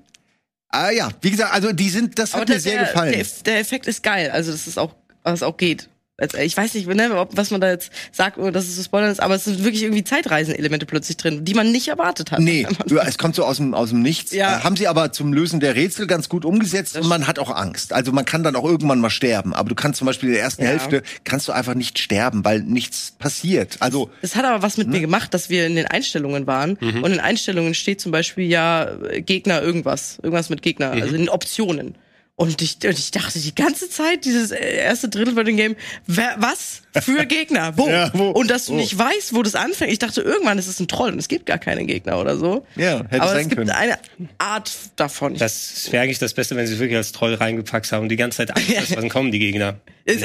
Ah 0.75 0.91
ja, 0.91 1.09
wie 1.21 1.31
gesagt, 1.31 1.53
also 1.53 1.71
die 1.71 1.89
sind, 1.89 2.19
das 2.19 2.33
Aber 2.33 2.41
hat 2.41 2.49
mir 2.49 2.59
sehr 2.59 2.79
der, 2.79 2.87
gefallen. 2.87 3.13
der, 3.13 3.25
der 3.45 3.59
Effekt 3.59 3.87
ist 3.87 4.03
geil. 4.03 4.29
Also 4.29 4.51
das 4.51 4.67
ist 4.67 4.77
auch, 4.77 4.93
was 5.23 5.41
auch 5.41 5.55
geht. 5.55 5.87
Also, 6.17 6.37
Ich 6.37 6.55
weiß 6.55 6.73
nicht, 6.75 6.87
ne, 6.87 7.13
ob- 7.17 7.35
was 7.35 7.51
man 7.51 7.59
da 7.59 7.69
jetzt 7.69 7.91
sagt, 8.13 8.37
ohne 8.37 8.53
dass 8.53 8.63
es 8.65 8.77
so 8.77 8.83
Spoiler 8.83 9.11
ist, 9.11 9.19
aber 9.21 9.35
es 9.35 9.43
sind 9.43 9.63
wirklich 9.65 9.83
irgendwie 9.83 10.03
Zeitreisen-Elemente 10.05 10.85
plötzlich 10.85 11.17
drin, 11.17 11.43
die 11.43 11.53
man 11.53 11.73
nicht 11.73 11.89
erwartet 11.89 12.31
hat. 12.31 12.39
Nee, 12.39 12.65
es 13.05 13.17
kommt 13.17 13.35
so 13.35 13.43
aus 13.43 13.57
dem, 13.57 13.73
aus 13.73 13.89
dem 13.89 14.01
Nichts. 14.01 14.31
Ja. 14.31 14.59
Äh, 14.59 14.61
haben 14.61 14.77
sie 14.77 14.87
aber 14.87 15.11
zum 15.11 15.33
Lösen 15.33 15.59
der 15.59 15.75
Rätsel 15.75 16.07
ganz 16.07 16.29
gut 16.29 16.45
umgesetzt 16.45 16.95
und 16.95 17.07
man 17.07 17.27
hat 17.27 17.37
auch 17.37 17.49
Angst. 17.53 17.91
Also 17.91 18.13
man 18.13 18.23
kann 18.23 18.43
dann 18.43 18.55
auch 18.55 18.63
irgendwann 18.63 18.99
mal 19.01 19.09
sterben. 19.09 19.53
Aber 19.53 19.67
du 19.67 19.75
kannst 19.75 19.99
zum 19.99 20.05
Beispiel 20.05 20.29
in 20.29 20.35
der 20.35 20.43
ersten 20.43 20.63
Ja. 20.63 20.69
Hälfte 20.69 21.03
kannst 21.25 21.49
du 21.49 21.51
einfach 21.51 21.73
nicht 21.73 21.99
sterben, 21.99 22.45
weil 22.45 22.61
nichts 22.61 23.13
passiert. 23.19 23.77
Also 23.81 24.09
Es 24.21 24.37
hat 24.37 24.45
aber 24.45 24.61
was 24.61 24.77
mit 24.77 24.87
mir 24.87 25.01
gemacht, 25.01 25.33
dass 25.33 25.49
wir 25.49 25.67
in 25.67 25.75
den 25.75 25.85
Einstellungen 25.87 26.47
waren. 26.47 26.77
Mhm. 26.79 27.03
Und 27.03 27.11
in 27.11 27.19
Einstellungen 27.19 27.73
steht 27.73 27.99
zum 27.99 28.13
Beispiel 28.13 28.45
ja 28.49 28.85
äh, 29.09 29.21
Gegner 29.21 29.61
irgendwas. 29.61 30.17
Irgendwas 30.23 30.49
mit 30.49 30.61
Gegner, 30.61 30.95
Mhm. 30.95 31.01
also 31.01 31.15
in 31.15 31.27
Optionen. 31.29 31.95
Und 32.37 32.61
ich, 32.61 32.75
und 32.83 32.99
ich 32.99 33.11
dachte 33.11 33.39
die 33.39 33.55
ganze 33.55 33.89
Zeit, 33.89 34.25
dieses 34.25 34.51
äh, 34.51 34.75
erste 34.75 35.07
Drittel 35.07 35.35
von 35.35 35.45
dem 35.45 35.55
Game, 35.55 35.77
wer, 36.05 36.35
was 36.37 36.81
für 37.01 37.25
Gegner? 37.27 37.77
Wo? 37.77 37.87
Ja, 37.87 38.11
wo? 38.13 38.29
Und 38.31 38.51
dass 38.51 38.65
du 38.65 38.73
Wo? 38.73 38.75
nicht 38.75 38.97
weißt, 38.97 39.33
wo 39.33 39.41
das 39.41 39.55
anfängt. 39.55 39.89
Ich 39.93 39.99
dachte, 39.99 40.19
irgendwann 40.21 40.57
ist 40.57 40.67
es 40.67 40.81
ein 40.81 40.89
Troll 40.89 41.13
und 41.13 41.19
es 41.19 41.29
gibt 41.29 41.45
gar 41.45 41.59
keine 41.59 41.85
Gegner 41.85 42.19
oder 42.19 42.35
so. 42.37 42.65
Ja, 42.75 43.05
hätte 43.09 43.21
Aber 43.21 43.31
sein 43.31 43.41
es 43.43 43.47
gibt 43.49 43.55
können. 43.59 43.69
eine 43.69 43.97
Art 44.37 44.69
davon. 44.97 45.35
Das 45.37 45.89
wäre 45.91 46.03
eigentlich 46.03 46.19
das 46.19 46.33
Beste, 46.33 46.57
wenn 46.57 46.67
sie 46.67 46.73
es 46.73 46.79
wirklich 46.79 46.97
als 46.97 47.13
Troll 47.13 47.35
reingepackt 47.35 47.89
haben 47.93 48.03
und 48.03 48.09
die 48.09 48.17
ganze 48.17 48.37
Zeit 48.39 48.51
Angst 48.53 48.69
hast, 48.79 48.95
wann 48.97 49.07
kommen 49.07 49.31
die 49.31 49.39
Gegner. 49.39 49.79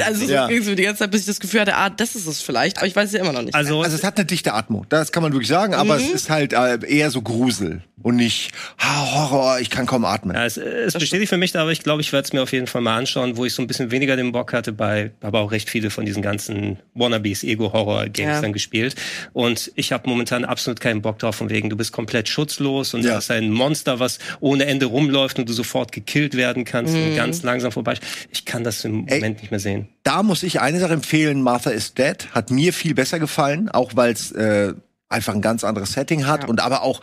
Also 0.05 0.25
so 0.27 0.31
Ja. 0.33 0.47
ging 0.47 0.61
so 0.63 0.75
die 0.75 0.83
ganze 0.83 0.99
Zeit, 0.99 1.11
bis 1.11 1.21
ich 1.21 1.27
das 1.27 1.39
Gefühl 1.39 1.61
hatte, 1.61 1.75
ah, 1.75 1.89
das 1.89 2.15
ist 2.15 2.27
es 2.27 2.41
vielleicht. 2.41 2.77
Aber 2.77 2.87
ich 2.87 2.95
weiß 2.95 3.07
es 3.07 3.13
ja 3.13 3.21
immer 3.21 3.31
noch 3.33 3.41
nicht. 3.41 3.55
Also, 3.55 3.81
Also 3.81 3.95
es 3.95 4.03
hat 4.03 4.17
eine 4.17 4.25
dichte 4.25 4.53
Atmo, 4.53 4.85
das 4.89 5.13
kann 5.13 5.23
man 5.23 5.31
wirklich 5.31 5.47
sagen, 5.49 5.73
aber 5.73 5.95
Mhm. 5.97 6.03
es 6.03 6.09
ist 6.11 6.29
halt 6.29 6.51
äh, 6.53 6.77
eher 6.85 7.09
so 7.09 7.21
Grusel 7.21 7.83
und 8.03 8.17
nicht 8.17 8.51
ha, 8.77 9.11
Horror, 9.15 9.59
ich 9.59 9.69
kann 9.71 9.85
kaum 9.87 10.05
atmen. 10.05 10.35
Ja, 10.35 10.45
es, 10.45 10.57
es 10.57 10.93
bestätigt 10.93 11.29
für 11.29 11.37
mich, 11.37 11.55
aber 11.57 11.71
ich 11.71 11.81
glaube, 11.81 12.00
ich 12.01 12.11
werde 12.11 12.25
es 12.25 12.33
mir 12.33 12.41
auf 12.43 12.51
jeden 12.51 12.67
Fall 12.67 12.81
mal 12.81 12.97
anschauen, 12.97 13.37
wo 13.37 13.45
ich 13.45 13.53
so 13.53 13.61
ein 13.61 13.67
bisschen 13.67 13.91
weniger 13.91 14.17
den 14.17 14.33
Bock 14.33 14.51
hatte 14.51 14.73
bei, 14.73 15.11
aber 15.21 15.39
auch 15.39 15.51
recht 15.53 15.69
viele 15.69 15.89
von 15.89 16.05
diesen 16.05 16.21
ganzen 16.21 16.77
Wannabes, 16.93 17.43
Ego-Horror-Games 17.45 18.35
Ja. 18.35 18.41
dann 18.41 18.51
gespielt. 18.51 18.95
Und 19.31 19.71
ich 19.75 19.93
habe 19.93 20.09
momentan 20.09 20.43
absolut 20.43 20.81
keinen 20.81 21.01
Bock 21.01 21.19
drauf, 21.19 21.35
von 21.37 21.49
wegen, 21.49 21.69
du 21.69 21.77
bist 21.77 21.93
komplett 21.93 22.27
schutzlos 22.27 22.93
und 22.93 23.03
Ja. 23.05 23.11
da 23.11 23.17
ist 23.19 23.31
ein 23.31 23.49
Monster, 23.51 23.99
was 23.99 24.19
ohne 24.41 24.65
Ende 24.65 24.87
rumläuft 24.87 25.39
und 25.39 25.47
du 25.47 25.53
sofort 25.53 25.91
gekillt 25.93 26.35
werden 26.35 26.65
kannst 26.65 26.93
Mhm. 26.93 27.03
und 27.11 27.15
ganz 27.15 27.43
langsam 27.43 27.71
vorbei. 27.71 27.93
Ich 28.31 28.43
kann 28.45 28.63
das 28.65 28.83
im 28.83 29.07
Ey. 29.07 29.15
Moment 29.19 29.39
nicht 29.41 29.51
mehr 29.51 29.59
sehen. 29.61 29.87
Da 30.03 30.23
muss 30.23 30.43
ich 30.43 30.59
eine 30.59 30.79
Sache 30.79 30.93
empfehlen, 30.93 31.41
Martha 31.41 31.69
is 31.69 31.93
Dead 31.93 32.27
hat 32.33 32.51
mir 32.51 32.73
viel 32.73 32.93
besser 32.95 33.19
gefallen, 33.19 33.69
auch 33.69 33.95
weil 33.95 34.11
es 34.13 34.31
äh, 34.31 34.73
einfach 35.09 35.33
ein 35.35 35.41
ganz 35.41 35.63
anderes 35.63 35.93
Setting 35.93 36.25
hat 36.25 36.43
Ja. 36.43 36.49
und 36.49 36.59
aber 36.61 36.81
auch 36.83 37.01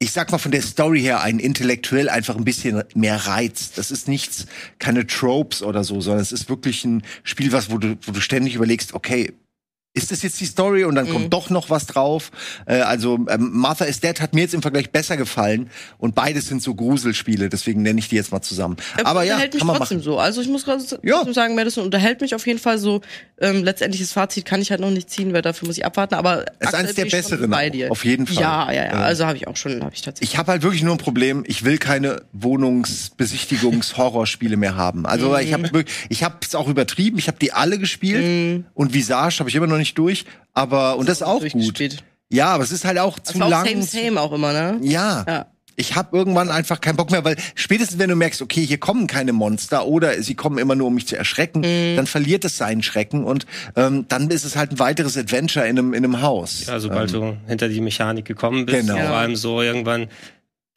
ich 0.00 0.12
sag 0.12 0.30
mal 0.30 0.38
von 0.38 0.52
der 0.52 0.62
Story 0.62 1.00
her 1.00 1.22
einen 1.22 1.40
intellektuell 1.40 2.08
einfach 2.08 2.36
ein 2.36 2.44
bisschen 2.44 2.84
mehr 2.94 3.16
Reiz. 3.26 3.72
Das 3.72 3.90
ist 3.90 4.06
nichts, 4.06 4.46
keine 4.78 5.06
Tropes 5.06 5.62
oder 5.62 5.82
so, 5.82 6.00
sondern 6.00 6.22
es 6.22 6.30
ist 6.30 6.48
wirklich 6.48 6.84
ein 6.84 7.02
Spiel, 7.24 7.52
was 7.52 7.70
wo 7.70 7.78
du 7.78 7.98
wo 8.02 8.12
du 8.12 8.20
ständig 8.20 8.54
überlegst, 8.54 8.94
okay, 8.94 9.32
ist 9.98 10.10
das 10.10 10.22
jetzt 10.22 10.40
die 10.40 10.46
Story 10.46 10.84
und 10.84 10.94
dann 10.94 11.06
Mhm. 11.08 11.12
kommt 11.12 11.32
doch 11.32 11.50
noch 11.50 11.70
was 11.70 11.86
drauf. 11.86 12.30
Äh, 12.66 12.80
also 12.80 13.18
ähm, 13.28 13.50
Martha 13.52 13.84
is 13.84 14.00
Dead 14.00 14.20
hat 14.20 14.34
mir 14.34 14.42
jetzt 14.42 14.54
im 14.54 14.62
Vergleich 14.62 14.90
besser 14.90 15.16
gefallen 15.16 15.70
und 15.98 16.14
beides 16.14 16.48
sind 16.48 16.62
so 16.62 16.74
Gruselspiele, 16.74 17.48
deswegen 17.48 17.82
nenne 17.82 17.98
ich 17.98 18.08
die 18.08 18.16
jetzt 18.16 18.32
mal 18.32 18.42
zusammen. 18.42 18.76
Aber 19.04 19.22
ja, 19.24 19.34
unterhält 19.34 19.54
mich 19.54 19.62
trotzdem 19.62 19.98
machen. 19.98 20.02
so. 20.02 20.18
Also 20.18 20.40
ich 20.40 20.48
muss 20.48 20.64
gerade 20.64 20.82
Ja. 21.02 21.24
sagen, 21.32 21.54
Madison 21.54 21.84
unterhält 21.84 22.20
mich 22.20 22.34
auf 22.34 22.46
jeden 22.46 22.58
Fall 22.58 22.78
so. 22.78 23.00
Ähm, 23.40 23.62
letztendliches 23.64 24.12
Fazit 24.12 24.44
kann 24.44 24.60
ich 24.60 24.70
halt 24.70 24.80
noch 24.80 24.90
nicht 24.90 25.10
ziehen, 25.10 25.32
weil 25.32 25.42
dafür 25.42 25.68
muss 25.68 25.78
ich 25.78 25.84
abwarten. 25.84 26.14
Aber 26.14 26.44
Es 26.58 26.68
ist 26.70 26.74
eines 26.74 26.94
der 26.94 27.04
besseren 27.04 27.50
bei 27.50 27.70
dir. 27.70 27.90
auf 27.92 28.04
jeden 28.04 28.26
Fall. 28.26 28.42
Ja, 28.42 28.72
ja, 28.72 28.84
ja. 28.86 28.90
Also 28.92 29.26
habe 29.26 29.36
ich 29.36 29.46
auch 29.46 29.56
schon, 29.56 29.82
habe 29.82 29.94
ich 29.94 30.02
tatsächlich. 30.02 30.32
Ich 30.32 30.38
habe 30.38 30.52
halt 30.52 30.62
wirklich 30.62 30.82
nur 30.82 30.94
ein 30.94 30.98
Problem. 30.98 31.44
Ich 31.46 31.64
will 31.64 31.78
keine 31.78 32.22
Wohnungsbesichtigungs-Horrorspiele 32.32 34.56
mehr 34.56 34.76
haben. 34.76 35.06
Also 35.06 35.36
ich 35.38 35.52
habe 35.52 35.84
ich 36.08 36.22
habe 36.24 36.36
es 36.42 36.54
auch 36.54 36.68
übertrieben. 36.68 37.18
Ich 37.18 37.28
habe 37.28 37.38
die 37.38 37.52
alle 37.52 37.78
gespielt 37.78 38.64
und 38.74 38.94
Visage 38.94 39.36
habe 39.40 39.48
ich 39.48 39.54
immer 39.54 39.66
noch 39.66 39.78
nicht 39.78 39.87
durch. 39.94 40.24
Aber 40.54 40.96
und 40.96 41.08
das 41.08 41.18
ist 41.18 41.26
auch 41.26 41.40
gut. 41.40 41.98
Ja, 42.30 42.48
aber 42.48 42.64
es 42.64 42.72
ist 42.72 42.84
halt 42.84 42.98
auch 42.98 43.18
zu 43.18 43.40
auch 43.40 43.48
lang. 43.48 43.66
same, 43.66 43.82
same 43.82 44.20
auch 44.20 44.32
immer, 44.32 44.52
ne? 44.52 44.78
Ja. 44.82 45.24
Ja. 45.26 45.46
Ich 45.80 45.94
habe 45.94 46.16
irgendwann 46.16 46.50
einfach 46.50 46.80
keinen 46.80 46.96
Bock 46.96 47.12
mehr, 47.12 47.24
weil 47.24 47.36
spätestens 47.54 48.00
wenn 48.00 48.10
du 48.10 48.16
merkst, 48.16 48.42
okay, 48.42 48.66
hier 48.66 48.78
kommen 48.78 49.06
keine 49.06 49.32
Monster 49.32 49.86
oder 49.86 50.20
sie 50.24 50.34
kommen 50.34 50.58
immer 50.58 50.74
nur, 50.74 50.88
um 50.88 50.94
mich 50.96 51.06
zu 51.06 51.16
erschrecken, 51.16 51.60
Mhm. 51.60 51.94
dann 51.94 52.08
verliert 52.08 52.44
es 52.44 52.56
seinen 52.56 52.82
Schrecken 52.82 53.22
und 53.22 53.46
ähm, 53.76 54.04
dann 54.08 54.28
ist 54.30 54.44
es 54.44 54.56
halt 54.56 54.72
ein 54.72 54.78
weiteres 54.80 55.16
Adventure 55.16 55.68
in 55.68 55.78
einem, 55.78 55.94
in 55.94 56.02
einem 56.04 56.20
Haus. 56.20 56.66
Ja, 56.66 56.80
sobald 56.80 57.12
du 57.14 57.36
hinter 57.46 57.68
die 57.68 57.80
Mechanik 57.80 58.24
gekommen 58.24 58.66
bist, 58.66 58.88
Genau. 58.88 58.98
vor 58.98 59.16
allem 59.16 59.36
so 59.36 59.62
irgendwann, 59.62 60.08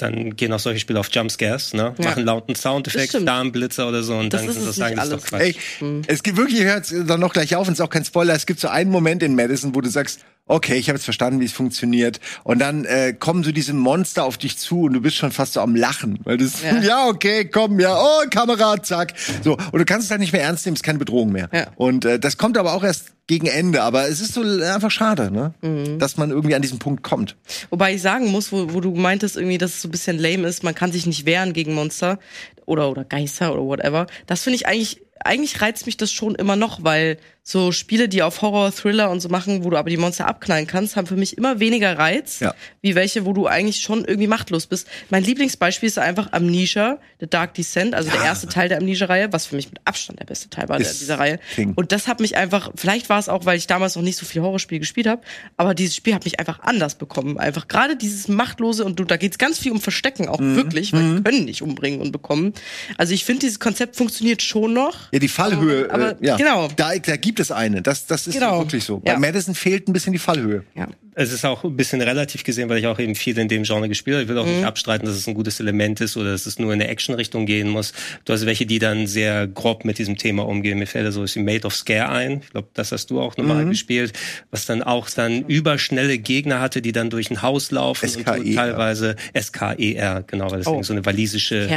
dann 0.02 0.36
gehen 0.36 0.52
auch 0.54 0.60
solche 0.60 0.80
Spiele 0.80 1.00
auf 1.00 1.10
Jumpscares, 1.12 1.74
ne? 1.74 1.94
Ja. 1.98 2.06
Machen 2.10 2.26
lauten 2.26 2.54
Das 2.54 2.62
Soundeffekt. 2.62 3.16
Darmblitzer 3.28 3.88
oder 3.88 4.04
so 4.04 4.16
und 4.18 4.34
Das 4.34 4.42
dann 4.42 4.50
ist 4.50 4.58
es 4.58 4.76
sagen, 4.76 4.96
das 4.96 5.06
ist 5.06 5.14
doch. 5.14 5.24
Quatsch. 5.24 5.42
Ey, 5.42 6.04
es 6.08 6.24
gibt 6.24 6.38
wirklich, 6.38 6.64
hört 6.64 6.92
dann 7.08 7.20
noch 7.20 7.34
gleich 7.34 7.56
auf 7.56 7.68
und 7.68 7.74
es 7.74 7.80
ist 7.80 7.86
auch 7.86 7.90
kein 7.90 8.06
Spoiler, 8.06 8.34
es 8.34 8.46
gibt 8.46 8.60
so 8.60 8.68
einen 8.68 8.92
Moment 8.92 9.24
in 9.24 9.36
Madison, 9.36 9.76
wo 9.76 9.82
du 9.82 9.90
sagst, 9.90 10.20
okay, 10.52 10.76
ich 10.76 10.90
habe 10.90 10.98
jetzt 10.98 11.06
verstanden, 11.06 11.40
wie 11.40 11.46
es 11.46 11.54
funktioniert. 11.54 12.20
Und 12.44 12.60
dann 12.60 12.86
äh, 12.86 13.14
kommen 13.18 13.44
so 13.44 13.52
diese 13.52 13.74
Monster 13.74 14.26
auf 14.26 14.38
dich 14.38 14.58
zu 14.58 14.82
und 14.84 14.94
du 14.94 15.02
bist 15.02 15.16
schon 15.16 15.32
fast 15.32 15.54
so 15.54 15.62
am 15.62 15.76
Lachen. 15.76 16.20
Weil 16.24 16.38
das, 16.38 16.62
ja. 16.62 16.78
Ja. 16.82 17.08
okay, 17.08 17.46
komm, 17.46 17.80
ja, 17.80 17.98
oh, 17.98 18.28
Kamera, 18.30 18.82
zack. 18.84 19.14
So, 19.44 19.54
und 19.54 19.80
du 19.80 19.86
kannst 19.86 20.06
es 20.06 20.12
halt 20.12 20.20
nicht 20.20 20.34
mehr 20.34 20.44
ernst 20.44 20.66
nehmen, 20.66 20.74
es 20.74 20.80
ist 20.80 20.84
keine 20.84 21.00
Bedrohung 21.00 21.32
mehr. 21.32 21.50
Ja. 21.54 21.68
Und 21.76 22.06
äh, 22.06 22.20
das 22.20 22.38
kommt 22.38 22.58
aber 22.58 22.74
auch 22.74 22.84
erst 22.84 23.14
gegen 23.28 23.48
Ende. 23.48 23.82
Aber 23.82 24.10
es 24.10 24.20
ist 24.20 24.34
so 24.34 24.42
einfach 24.42 24.92
schade, 24.92 25.32
ne? 25.32 25.54
Mhm. 25.62 26.00
Dass 26.00 26.18
man 26.18 26.32
irgendwie 26.32 26.56
an 26.56 26.62
diesen 26.62 26.80
Punkt 26.80 27.02
kommt. 27.02 27.38
Wobei 27.70 27.94
ich 27.94 28.02
sagen 28.02 28.28
muss, 28.28 28.52
wo, 28.52 28.74
wo 28.74 28.82
du 28.82 28.94
meintest 28.94 29.38
irgendwie, 29.38 29.58
dass 29.58 29.72
es 29.72 29.82
so 29.82 29.88
ein 29.88 29.92
bisschen 29.92 30.20
lame 30.20 30.48
ist, 30.48 30.64
man 30.64 30.76
kann 30.76 30.92
sich 30.92 31.06
nicht 31.06 31.26
wehren 31.26 31.54
gegen 31.54 31.74
Monster 31.74 32.20
oder 32.66 32.90
oder 32.90 33.06
Geister 33.06 33.54
oder 33.54 33.64
whatever. 33.64 34.08
Das 34.28 34.44
finde 34.44 34.58
ich 34.58 34.68
eigentlich 34.68 35.02
eigentlich 35.24 35.62
reizt 35.62 35.86
mich 35.86 35.98
das 35.98 36.12
schon 36.12 36.36
immer 36.36 36.56
noch, 36.56 36.84
weil 36.84 37.18
so 37.44 37.72
Spiele, 37.72 38.08
die 38.08 38.22
auf 38.22 38.44
Horror, 38.44 38.72
Thriller 38.72 39.10
und 39.10 39.20
so 39.20 39.28
machen, 39.28 39.64
wo 39.64 39.72
du 39.72 39.78
aber 39.78 39.90
die 39.90 39.98
Monster 39.98 40.28
abknallen 40.28 40.68
kannst, 40.68 40.96
haben 40.96 41.08
für 41.08 41.16
mich 41.16 41.38
immer 41.40 41.60
weniger 41.60 41.98
Reiz, 41.98 42.40
Ja. 42.40 42.54
wie 42.82 42.94
welche, 42.94 43.26
wo 43.26 43.34
du 43.34 43.48
eigentlich 43.48 43.82
schon 43.82 44.06
irgendwie 44.06 44.28
machtlos 44.28 44.68
bist. 44.68 44.88
Mein 45.10 45.24
Lieblingsbeispiel 45.24 45.88
ist 45.88 45.98
einfach 45.98 46.32
Amnesia, 46.34 47.00
The 47.20 47.26
Dark 47.28 47.56
Descent, 47.56 47.96
also 47.96 48.12
der 48.12 48.22
erste 48.24 48.48
Teil 48.48 48.70
der 48.70 48.78
Amnesia-Reihe, 48.78 49.34
was 49.34 49.48
für 49.48 49.56
mich 49.56 49.70
mit 49.70 49.80
Abstand 49.86 50.20
der 50.20 50.26
beste 50.26 50.50
Teil 50.52 50.70
war 50.70 50.80
Ist 50.80 51.02
dieser 51.02 51.18
Reihe. 51.18 51.40
King. 51.56 51.74
Und 51.76 51.92
das 51.92 52.08
hat 52.08 52.20
mich 52.20 52.38
einfach, 52.38 52.72
vielleicht 52.76 53.10
war 53.10 53.18
es 53.18 53.28
auch, 53.28 53.44
weil 53.46 53.58
ich 53.58 53.66
damals 53.66 53.96
noch 53.96 54.04
nicht 54.04 54.18
so 54.18 54.26
viel 54.28 54.44
Horrorspiel 54.44 54.78
gespielt 54.80 55.08
habe, 55.08 55.24
aber 55.58 55.74
dieses 55.74 55.96
Spiel 55.96 56.14
hat 56.14 56.24
mich 56.26 56.40
einfach 56.40 56.60
anders 56.62 56.94
bekommen. 56.96 57.40
Einfach 57.40 57.68
gerade 57.68 57.96
dieses 57.96 58.28
Machtlose 58.28 58.86
und 58.86 59.00
du, 59.00 59.04
da 59.04 59.18
geht's 59.18 59.40
ganz 59.40 59.58
viel 59.58 59.72
um 59.72 59.82
Verstecken, 59.82 60.30
auch 60.30 60.40
Mhm. 60.40 60.56
wirklich, 60.58 60.94
weil 60.94 61.16
die 61.18 61.24
können 61.24 61.46
nicht 61.46 61.64
umbringen 61.64 62.02
und 62.02 62.12
bekommen. 62.12 62.54
Also 63.00 63.14
ich 63.16 63.26
finde, 63.26 63.40
dieses 63.42 63.60
Konzept 63.60 63.96
funktioniert 63.96 64.44
schon 64.44 64.74
noch. 64.74 65.12
Ja, 65.12 65.18
die 65.20 65.28
Fallhöhe, 65.28 65.86
Aber- 65.92 65.94
aber 66.10 66.22
äh, 66.22 66.28
ja, 66.28 66.38
genau. 66.38 66.68
da, 66.76 66.96
da 66.96 67.16
gibt 67.18 67.31
es 67.40 67.52
eine. 67.52 67.82
Das, 67.82 68.06
das 68.08 68.28
ist 68.28 68.34
Genau. 68.36 68.60
wirklich 68.60 68.84
so. 68.84 69.02
Ja. 69.06 69.14
Bei 69.14 69.20
Madison 69.20 69.56
fehlt 69.56 69.88
ein 69.88 69.94
bisschen 69.94 70.14
die 70.14 70.20
Fallhöhe. 70.20 70.64
Ja. 70.76 70.88
Es 71.14 71.34
ist 71.34 71.46
auch 71.46 71.64
ein 71.66 71.76
bisschen 71.76 72.02
relativ 72.02 72.44
gesehen, 72.44 72.70
weil 72.70 72.78
ich 72.78 72.88
auch 72.88 72.98
eben 72.98 73.16
viel 73.16 73.38
in 73.38 73.50
dem 73.50 73.64
Genre 73.64 73.90
gespielt 73.90 74.16
habe. 74.16 74.24
Ich 74.24 74.30
will 74.30 74.38
auch 74.38 74.46
Mhm. 74.46 74.58
nicht 74.58 74.66
abstreiten, 74.66 75.06
dass 75.06 75.16
es 75.18 75.28
ein 75.28 75.34
gutes 75.34 75.60
Element 75.60 76.00
ist 76.02 76.16
oder 76.18 76.32
dass 76.32 76.46
es 76.46 76.58
nur 76.58 76.74
in 76.74 76.82
eine 76.82 76.90
Action-Richtung 76.90 77.46
gehen 77.46 77.68
muss. 77.70 77.92
Du 78.26 78.32
hast 78.34 78.46
welche, 78.46 78.66
die 78.66 78.80
dann 78.80 79.08
sehr 79.08 79.46
grob 79.48 79.84
mit 79.84 79.98
diesem 79.98 80.18
Thema 80.18 80.48
umgehen. 80.48 80.80
Mir 80.80 80.88
fällt 80.88 81.06
da 81.06 81.12
so 81.12 81.26
wie 81.26 81.40
Made 81.40 81.68
of 81.68 81.76
Scare 81.76 82.10
ein. 82.10 82.42
Ich 82.44 82.50
glaube, 82.52 82.70
das 82.74 82.92
hast 82.94 83.12
du 83.12 83.20
auch 83.20 83.36
nochmal 83.38 83.66
Mhm. 83.66 83.70
gespielt. 83.72 84.14
Was 84.52 84.66
dann 84.66 84.82
auch 84.84 85.10
dann 85.10 85.44
überschnelle 85.46 86.18
Gegner 86.18 86.62
hatte, 86.62 86.82
die 86.82 86.94
dann 86.94 87.10
durch 87.10 87.30
ein 87.30 87.42
Haus 87.42 87.72
laufen 87.72 88.06
und 88.06 88.12
SKER. 88.22 88.38
du 88.40 88.56
teilweise 88.56 89.16
SKER, 89.40 90.24
genau, 90.26 90.50
weil 90.52 90.60
das 90.60 90.68
Oh. 90.68 90.82
so 90.82 90.94
eine 90.94 91.06
walisische. 91.06 91.68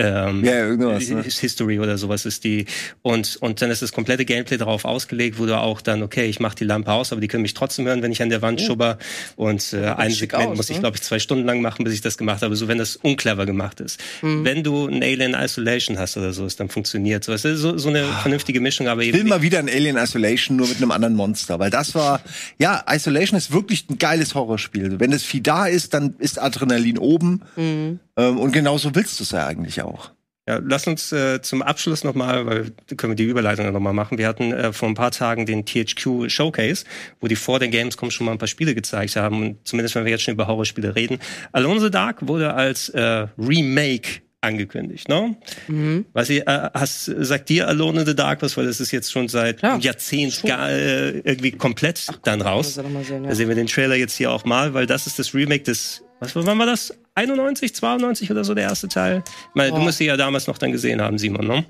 Ähm, 0.00 0.44
Ja, 0.44 0.66
irgendwas, 0.66 1.08
ne? 1.08 1.22
History 1.22 1.78
oder 1.78 1.98
sowas 1.98 2.24
ist 2.24 2.44
die 2.44 2.66
und 3.02 3.36
und 3.40 3.60
dann 3.60 3.70
ist 3.70 3.82
das 3.82 3.92
komplette 3.92 4.24
Gameplay 4.24 4.56
darauf 4.56 4.84
ausgelegt, 4.84 5.38
wo 5.38 5.46
du 5.46 5.58
auch 5.58 5.80
dann 5.80 6.02
okay, 6.02 6.26
ich 6.26 6.40
mache 6.40 6.56
die 6.56 6.64
Lampe 6.64 6.92
aus, 6.92 7.12
aber 7.12 7.20
die 7.20 7.28
können 7.28 7.42
mich 7.42 7.54
trotzdem 7.54 7.86
hören, 7.86 8.02
wenn 8.02 8.12
ich 8.12 8.22
an 8.22 8.30
der 8.30 8.42
Wand 8.42 8.60
schubber 8.60 8.98
und 9.36 9.72
äh, 9.72 9.86
ein 9.86 10.10
Segment 10.10 10.48
aus, 10.48 10.56
muss 10.56 10.70
ich 10.70 10.76
ne? 10.76 10.80
glaube 10.80 10.96
ich 10.96 11.02
zwei 11.02 11.18
Stunden 11.18 11.44
lang 11.44 11.60
machen, 11.60 11.84
bis 11.84 11.94
ich 11.94 12.00
das 12.00 12.16
gemacht 12.16 12.42
habe. 12.42 12.56
So 12.56 12.68
wenn 12.68 12.78
das 12.78 12.96
unclever 12.96 13.46
gemacht 13.46 13.80
ist. 13.80 14.00
Mhm. 14.22 14.44
Wenn 14.44 14.62
du 14.62 14.86
ein 14.86 15.02
Alien 15.02 15.34
Isolation 15.34 15.98
hast 15.98 16.16
oder 16.16 16.32
so, 16.32 16.46
ist 16.46 16.60
dann 16.60 16.68
funktioniert 16.68 17.24
so. 17.24 17.32
Es 17.32 17.44
ist 17.44 17.60
so, 17.60 17.76
so 17.78 17.88
eine 17.88 18.04
vernünftige 18.04 18.60
Mischung, 18.60 18.88
aber 18.88 19.02
Ich 19.02 19.08
eben 19.08 19.18
will 19.18 19.24
mal 19.24 19.42
wieder 19.42 19.58
ein 19.58 19.68
Alien 19.68 19.96
Isolation, 19.96 20.56
nur 20.56 20.68
mit 20.68 20.78
einem 20.78 20.90
anderen 20.90 21.14
Monster. 21.14 21.58
Weil 21.58 21.70
das 21.70 21.94
war, 21.94 22.20
ja, 22.58 22.84
Isolation 22.90 23.36
ist 23.36 23.52
wirklich 23.52 23.88
ein 23.90 23.98
geiles 23.98 24.34
Horrorspiel. 24.34 25.00
Wenn 25.00 25.10
das 25.10 25.22
Vieh 25.22 25.42
da 25.42 25.66
ist, 25.66 25.94
dann 25.94 26.14
ist 26.18 26.40
Adrenalin 26.40 26.98
oben. 26.98 27.42
Mhm. 27.56 28.00
Ähm, 28.20 28.38
und 28.38 28.52
genauso 28.52 28.94
willst 28.94 29.18
du 29.18 29.24
es 29.24 29.30
ja 29.30 29.46
eigentlich 29.46 29.82
auch. 29.82 30.10
Ja, 30.48 30.58
lass 30.64 30.86
uns 30.86 31.12
äh, 31.12 31.40
zum 31.42 31.62
Abschluss 31.62 32.02
nochmal, 32.02 32.46
weil 32.46 32.72
können 32.96 33.12
wir 33.12 33.16
die 33.16 33.24
Überleitung 33.24 33.70
nochmal 33.72 33.92
machen. 33.92 34.18
Wir 34.18 34.26
hatten 34.26 34.52
äh, 34.52 34.72
vor 34.72 34.88
ein 34.88 34.94
paar 34.94 35.12
Tagen 35.12 35.46
den 35.46 35.64
THQ 35.64 36.28
Showcase, 36.28 36.84
wo 37.20 37.28
die 37.28 37.36
vor 37.36 37.58
der 37.58 37.68
Gamescom 37.68 38.10
schon 38.10 38.26
mal 38.26 38.32
ein 38.32 38.38
paar 38.38 38.48
Spiele 38.48 38.74
gezeigt 38.74 39.16
haben. 39.16 39.42
Und 39.42 39.68
zumindest 39.68 39.94
wenn 39.94 40.04
wir 40.04 40.10
jetzt 40.10 40.22
schon 40.22 40.34
über 40.34 40.48
Horrorspiele 40.48 40.96
reden. 40.96 41.18
Alone 41.52 41.76
in 41.76 41.80
the 41.82 41.90
Dark 41.90 42.26
wurde 42.26 42.54
als 42.54 42.88
äh, 42.88 43.28
Remake 43.38 44.22
angekündigt, 44.40 45.08
ne? 45.08 45.36
Mhm. 45.68 46.06
Was 46.14 46.30
ihr, 46.30 46.48
äh, 46.48 46.70
hast, 46.72 47.04
sagt 47.04 47.48
dir 47.50 47.68
Alone 47.68 48.00
in 48.00 48.06
the 48.06 48.16
Dark 48.16 48.42
was, 48.42 48.56
weil 48.56 48.66
das 48.66 48.80
ist 48.80 48.90
jetzt 48.90 49.12
schon 49.12 49.28
seit 49.28 49.58
Klar. 49.58 49.74
einem 49.74 49.82
Jahrzehnt 49.82 50.32
Schon. 50.32 50.48
gar, 50.48 50.70
äh, 50.70 51.18
irgendwie 51.18 51.52
komplett 51.52 52.06
dann 52.24 52.40
raus. 52.40 52.74
sehen, 52.74 53.24
ja. 53.24 53.28
Da 53.28 53.34
sehen 53.34 53.48
wir 53.48 53.54
den 53.54 53.66
Trailer 53.66 53.96
jetzt 53.96 54.16
hier 54.16 54.32
auch 54.32 54.44
mal, 54.44 54.72
weil 54.74 54.86
das 54.86 55.06
ist 55.06 55.18
das 55.18 55.34
Remake 55.34 55.64
des, 55.64 56.02
was 56.18 56.34
wann 56.34 56.58
war 56.58 56.66
das? 56.66 56.94
91, 57.14 57.74
92 57.74 58.30
oder 58.30 58.44
so 58.44 58.54
der 58.54 58.64
erste 58.64 58.88
Teil? 58.88 59.22
Ich 59.26 59.54
meine, 59.54 59.70
du 59.70 59.76
Boah. 59.76 59.84
musst 59.84 59.98
sie 59.98 60.06
ja 60.06 60.16
damals 60.16 60.46
noch 60.46 60.58
dann 60.58 60.72
gesehen 60.72 61.00
haben, 61.00 61.18
Simon, 61.18 61.46
ne? 61.46 61.64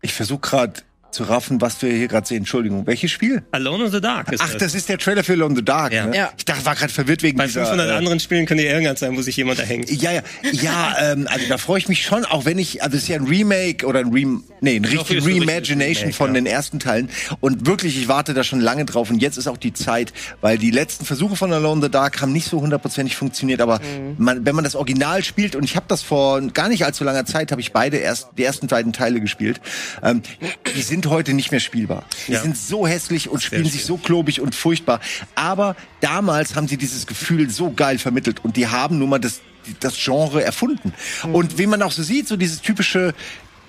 Ich 0.00 0.12
versuche 0.12 0.40
gerade 0.40 0.82
zu 1.12 1.24
raffen, 1.24 1.60
was 1.60 1.80
wir 1.82 1.92
hier 1.92 2.08
gerade 2.08 2.26
sehen. 2.26 2.38
Entschuldigung, 2.38 2.86
welches 2.86 3.10
Spiel? 3.10 3.42
Alone 3.52 3.84
in 3.84 3.92
the 3.92 4.00
Dark 4.00 4.32
ist 4.32 4.42
Ach, 4.42 4.54
das 4.54 4.74
ist 4.74 4.88
der 4.88 4.98
Trailer 4.98 5.22
für 5.22 5.34
Alone 5.34 5.50
in 5.50 5.56
the 5.56 5.64
Dark. 5.64 5.92
Ja. 5.92 6.06
Ne? 6.06 6.16
Ja. 6.16 6.30
Ich 6.36 6.44
dachte, 6.44 6.64
war 6.64 6.74
gerade 6.74 6.92
verwirrt 6.92 7.22
wegen 7.22 7.38
Bei 7.38 7.46
dieser. 7.46 7.62
500 7.62 7.88
äh, 7.88 7.92
anderen 7.92 8.20
Spielen 8.20 8.46
könnte 8.46 8.64
ja 8.64 8.72
irgendwas 8.72 9.00
sein, 9.00 9.16
wo 9.16 9.22
sich 9.22 9.36
jemand 9.36 9.58
erhängt. 9.58 9.90
Ja, 9.90 10.12
ja, 10.12 10.22
ja, 10.50 10.96
ähm, 11.00 11.28
also 11.30 11.46
da 11.48 11.58
freue 11.58 11.78
ich 11.78 11.88
mich 11.88 12.02
schon, 12.02 12.24
auch 12.24 12.44
wenn 12.44 12.58
ich, 12.58 12.82
also 12.82 12.96
es 12.96 13.04
ist 13.04 13.08
ja 13.08 13.16
ein 13.16 13.26
Remake 13.26 13.86
oder 13.86 14.00
ein 14.00 14.12
Rem, 14.12 14.44
nee, 14.60 14.76
ein 14.76 14.84
richtiges 14.84 15.24
Reimagination 15.24 15.80
Remake, 15.80 16.12
von 16.12 16.28
ja. 16.28 16.34
den 16.34 16.46
ersten 16.46 16.80
Teilen. 16.80 17.10
Und 17.40 17.66
wirklich, 17.66 17.96
ich 17.98 18.08
warte 18.08 18.34
da 18.34 18.42
schon 18.42 18.60
lange 18.60 18.84
drauf 18.84 19.10
und 19.10 19.20
jetzt 19.20 19.36
ist 19.36 19.46
auch 19.46 19.58
die 19.58 19.72
Zeit, 19.72 20.12
weil 20.40 20.58
die 20.58 20.70
letzten 20.70 21.04
Versuche 21.04 21.36
von 21.36 21.52
Alone 21.52 21.76
in 21.76 21.82
the 21.82 21.90
Dark 21.90 22.20
haben 22.20 22.32
nicht 22.32 22.48
so 22.48 22.60
hundertprozentig 22.60 23.16
funktioniert, 23.16 23.60
aber 23.60 23.80
man, 24.18 24.44
wenn 24.46 24.54
man 24.54 24.64
das 24.64 24.74
Original 24.74 25.22
spielt 25.22 25.56
und 25.56 25.64
ich 25.64 25.76
habe 25.76 25.86
das 25.88 26.02
vor 26.02 26.40
gar 26.40 26.68
nicht 26.68 26.84
allzu 26.84 27.04
langer 27.04 27.26
Zeit, 27.26 27.52
habe 27.52 27.60
ich 27.60 27.72
beide 27.72 27.98
erst 27.98 28.28
die 28.38 28.44
ersten 28.44 28.66
beiden 28.66 28.92
Teile 28.92 29.20
gespielt, 29.20 29.60
ähm, 30.02 30.22
die 30.74 30.82
sind 30.82 31.01
heute 31.06 31.34
nicht 31.34 31.50
mehr 31.50 31.60
spielbar. 31.60 32.04
Die 32.28 32.32
Ja. 32.32 32.40
sind 32.40 32.56
so 32.56 32.86
hässlich 32.86 33.28
und 33.28 33.42
spielen 33.42 33.64
sich 33.64 33.84
so 33.84 33.96
klobig 33.96 34.40
und 34.40 34.54
furchtbar. 34.54 35.00
Aber 35.34 35.76
damals 36.00 36.54
haben 36.54 36.68
sie 36.68 36.76
dieses 36.76 37.06
Gefühl 37.06 37.50
so 37.50 37.72
geil 37.72 37.98
vermittelt 37.98 38.44
und 38.44 38.56
die 38.56 38.66
haben 38.68 38.98
nun 38.98 39.08
mal 39.10 39.18
das, 39.18 39.40
das 39.80 39.96
Genre 39.96 40.42
erfunden. 40.42 40.92
Und 41.32 41.58
wie 41.58 41.66
man 41.66 41.82
auch 41.82 41.92
so 41.92 42.02
sieht, 42.02 42.28
so 42.28 42.36
dieses 42.36 42.60
typische 42.60 43.14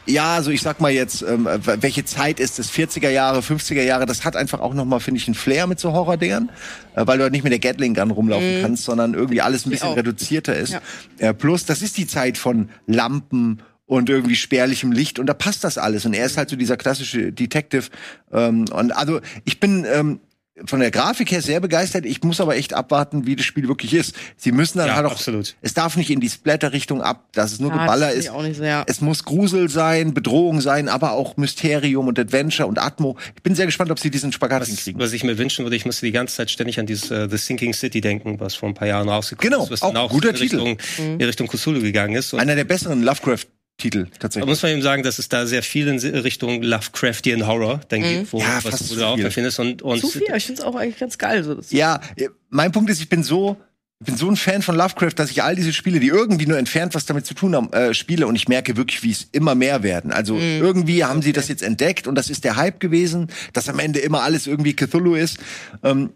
ja, 0.05 0.35
also 0.35 0.51
ich 0.51 0.61
sag 0.61 0.81
mal 0.81 0.91
jetzt, 0.91 1.21
ähm, 1.21 1.47
welche 1.63 2.03
Zeit 2.03 2.41
ist 2.41 2.59
es? 2.59 2.69
40er 2.69 3.09
Jahre, 3.09 3.39
50er 3.39 3.83
Jahre, 3.83 4.05
das 4.05 4.25
hat 4.25 4.35
einfach 4.35 4.59
auch 4.59 4.73
nochmal, 4.73 4.99
finde 4.99 5.19
ich, 5.21 5.27
einen 5.29 5.33
Flair 5.35 5.65
mit 5.65 5.79
so 5.79 5.93
Horror-Dingern, 5.93 6.49
äh, 6.95 7.07
weil 7.07 7.17
du 7.17 7.23
halt 7.23 7.31
nicht 7.31 7.43
mit 7.43 7.53
der 7.53 7.59
Gatling-Gun 7.59 8.11
rumlaufen 8.11 8.59
kannst, 8.61 8.83
sondern 8.83 9.13
irgendwie 9.13 9.39
alles 9.39 9.65
ein 9.65 9.69
bisschen 9.69 9.93
reduzierter 9.93 10.57
ist. 10.57 10.73
Ja. 10.73 10.81
Äh, 11.29 11.33
plus, 11.33 11.63
das 11.65 11.81
ist 11.81 11.97
die 11.97 12.05
Zeit 12.05 12.37
von 12.37 12.67
Lampen 12.85 13.61
und 13.85 14.09
irgendwie 14.09 14.35
spärlichem 14.35 14.91
Licht 14.91 15.19
und 15.19 15.25
da 15.27 15.33
passt 15.33 15.63
das 15.63 15.77
alles. 15.77 16.05
Und 16.05 16.13
er 16.13 16.25
ist 16.25 16.37
halt 16.37 16.49
so 16.49 16.55
dieser 16.55 16.77
klassische 16.77 17.31
Detective. 17.31 17.85
Ähm, 18.31 18.65
und 18.71 18.91
also 18.95 19.19
ich 19.45 19.59
bin 19.59 19.85
ähm, 19.91 20.19
von 20.65 20.79
der 20.79 20.91
Grafik 20.91 21.31
her 21.31 21.41
sehr 21.41 21.59
begeistert. 21.59 22.05
Ich 22.05 22.21
muss 22.23 22.39
aber 22.39 22.55
echt 22.55 22.73
abwarten, 22.75 23.25
wie 23.25 23.35
das 23.35 23.43
Spiel 23.43 23.67
wirklich 23.67 23.93
ist. 23.95 24.15
Sie 24.37 24.51
müssen 24.51 24.77
dann 24.77 24.87
Ja, 24.87 24.95
halt 24.95 25.07
auch, 25.07 25.11
absolut. 25.13 25.55
es 25.61 25.73
darf 25.73 25.97
nicht 25.97 26.11
in 26.11 26.19
die 26.19 26.29
Splatter-Richtung 26.29 27.01
ab, 27.01 27.27
dass 27.33 27.53
es 27.53 27.59
nur 27.59 27.71
Ja, 27.71 27.79
Geballer 27.81 28.11
ist. 28.11 28.25
ich 28.25 28.29
auch 28.29 28.43
nicht 28.43 28.57
so, 28.57 28.63
ja. 28.63 28.83
Es 28.87 29.01
muss 29.01 29.25
Grusel 29.25 29.67
sein, 29.67 30.13
Bedrohung 30.13 30.61
sein, 30.61 30.89
aber 30.89 31.13
auch 31.13 31.37
Mysterium 31.37 32.07
und 32.07 32.19
Adventure 32.19 32.67
und 32.69 32.77
Atmo. 32.79 33.17
Ich 33.35 33.41
bin 33.41 33.55
sehr 33.55 33.65
gespannt, 33.65 33.89
ob 33.89 33.99
sie 33.99 34.11
diesen 34.11 34.31
Spagat 34.31 34.61
Was, 34.61 34.67
hinkriegen. 34.69 35.01
was 35.01 35.11
ich 35.11 35.23
mir 35.23 35.39
wünschen 35.39 35.65
würde, 35.65 35.75
ich 35.75 35.85
musste 35.85 36.05
die 36.05 36.11
ganze 36.11 36.35
Zeit 36.35 36.51
ständig 36.51 36.79
an 36.79 36.85
dieses 36.85 37.09
äh, 37.09 37.27
The 37.29 37.37
Sinking 37.37 37.73
City 37.73 37.99
denken, 37.99 38.39
was 38.39 38.53
vor 38.53 38.69
ein 38.69 38.75
paar 38.75 38.87
Jahren 38.87 39.09
rausgekommen 39.09 39.51
Genau, 39.51 39.63
ist, 39.65 39.71
was 39.71 39.81
auch 39.81 39.87
dann 39.91 39.97
auch 40.03 40.11
guter 40.11 40.29
in 40.29 40.35
Titel. 40.35 40.59
Richtung, 40.61 41.17
in 41.19 41.25
Richtung 41.25 41.47
Cthulhu 41.47 41.81
gegangen 41.81 42.15
ist. 42.15 42.31
Und 42.31 42.39
Einer 42.39 42.55
der 42.55 42.63
besseren 42.65 43.01
Lovecraft-Titel 43.03 43.51
da 43.81 44.05
tatsächlich. 44.19 44.47
muss 44.47 44.61
man 44.61 44.71
eben 44.71 44.81
sagen, 44.81 45.03
dass 45.03 45.19
es 45.19 45.29
da 45.29 45.45
sehr 45.45 45.63
viel 45.63 45.87
in 45.87 45.97
Richtung 45.99 46.61
Lovecraftian 46.61 47.45
Horror 47.47 47.81
dann 47.89 48.01
geht, 48.01 48.31
wo, 48.31 48.39
Ja, 48.39 48.61
fast 48.61 48.81
was 48.81 48.89
du 48.89 48.95
da 48.95 49.07
auch 49.09 49.15
viel. 49.15 49.23
da 49.25 49.29
findest. 49.29 49.59
Und, 49.59 49.81
und 49.81 49.99
Zu 49.99 50.07
viel, 50.09 50.23
ich 50.35 50.45
finde 50.45 50.61
es 50.61 50.65
auch 50.65 50.75
eigentlich 50.75 50.99
ganz 50.99 51.17
geil. 51.17 51.43
So. 51.43 51.55
Das 51.55 51.71
Ja, 51.71 51.99
äh, 52.15 52.29
mein 52.49 52.71
Punkt 52.71 52.89
ist, 52.89 53.01
ich 53.01 53.09
bin 53.09 53.23
so, 53.23 53.57
ich 53.99 54.05
bin 54.05 54.15
so 54.15 54.29
ein 54.29 54.35
Fan 54.35 54.61
von 54.61 54.75
Lovecraft, 54.75 55.13
dass 55.15 55.31
ich 55.31 55.43
all 55.43 55.55
diese 55.55 55.73
Spiele, 55.73 55.99
die 55.99 56.07
irgendwie 56.07 56.45
nur 56.45 56.57
entfernt 56.57 56.93
was 56.95 57.05
damit 57.05 57.25
zu 57.25 57.33
tun 57.33 57.55
haben, 57.55 57.71
äh, 57.73 57.93
spiele 57.93 58.27
und 58.27 58.35
ich 58.35 58.47
merke 58.47 58.77
wirklich, 58.77 59.01
wie 59.03 59.11
es 59.11 59.27
immer 59.31 59.55
mehr 59.55 59.81
werden. 59.83 60.11
Also 60.11 60.37
irgendwie 60.37 61.03
haben 61.03 61.21
sie 61.21 61.33
das 61.33 61.47
jetzt 61.47 61.63
entdeckt 61.63 62.07
und 62.07 62.15
das 62.15 62.29
ist 62.29 62.43
der 62.43 62.55
Hype 62.55 62.79
gewesen, 62.79 63.27
dass 63.53 63.69
am 63.69 63.79
Ende 63.79 63.99
immer 63.99 64.21
alles 64.23 64.45
irgendwie 64.47 64.75
Cthulhu 64.75 65.15
ist. 65.15 65.37
Ähm, 65.83 66.11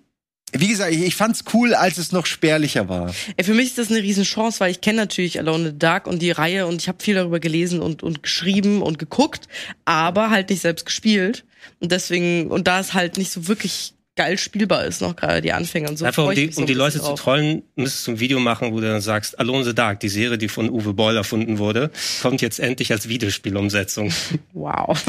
wie 0.53 0.67
gesagt, 0.67 0.93
ich, 0.93 1.01
ich 1.01 1.15
fand's 1.15 1.43
cool, 1.53 1.73
als 1.73 1.97
es 1.97 2.11
noch 2.11 2.25
spärlicher 2.25 2.87
war. 2.87 3.13
Ey, 3.35 3.43
für 3.43 3.53
mich 3.53 3.67
ist 3.67 3.77
das 3.77 3.89
eine 3.89 4.01
Riesenchance, 4.01 4.59
weil 4.59 4.71
ich 4.71 4.81
kenne 4.81 4.97
natürlich 4.97 5.39
Alone 5.39 5.65
in 5.65 5.71
the 5.71 5.79
Dark 5.79 6.07
und 6.07 6.21
die 6.21 6.31
Reihe 6.31 6.67
und 6.67 6.81
ich 6.81 6.87
habe 6.87 7.03
viel 7.03 7.15
darüber 7.15 7.39
gelesen 7.39 7.81
und, 7.81 8.01
und 8.01 8.23
geschrieben 8.23 8.81
und 8.81 8.97
geguckt, 8.97 9.47
aber 9.85 10.29
halt 10.29 10.49
nicht 10.49 10.61
selbst 10.61 10.85
gespielt. 10.85 11.43
Und 11.79 11.91
deswegen, 11.91 12.49
und 12.49 12.67
da 12.67 12.79
es 12.79 12.93
halt 12.93 13.17
nicht 13.17 13.31
so 13.31 13.47
wirklich 13.47 13.93
geil 14.17 14.37
spielbar 14.37 14.83
ist, 14.85 15.01
noch 15.01 15.15
gerade 15.15 15.41
die 15.41 15.53
Anfänger 15.53 15.89
und 15.89 15.97
so. 15.97 16.03
Einfach 16.05 16.25
um 16.25 16.35
die, 16.35 16.51
so 16.51 16.59
um 16.61 16.67
die 16.67 16.73
Leute 16.73 16.93
bisschen 16.97 17.01
zu 17.03 17.07
drauf. 17.11 17.19
trollen, 17.21 17.63
müsstest 17.75 18.07
du 18.07 18.11
ein 18.11 18.19
Video 18.19 18.39
machen, 18.39 18.73
wo 18.73 18.81
du 18.81 18.87
dann 18.87 18.99
sagst, 19.01 19.39
Alone 19.39 19.59
in 19.59 19.63
the 19.65 19.73
Dark, 19.75 19.99
die 20.01 20.09
Serie, 20.09 20.37
die 20.37 20.49
von 20.49 20.69
Uwe 20.69 20.93
Boll 20.93 21.15
erfunden 21.15 21.57
wurde, 21.59 21.91
kommt 22.21 22.41
jetzt 22.41 22.59
endlich 22.59 22.91
als 22.91 23.07
Videospielumsetzung. 23.07 24.11
Wow. 24.53 24.99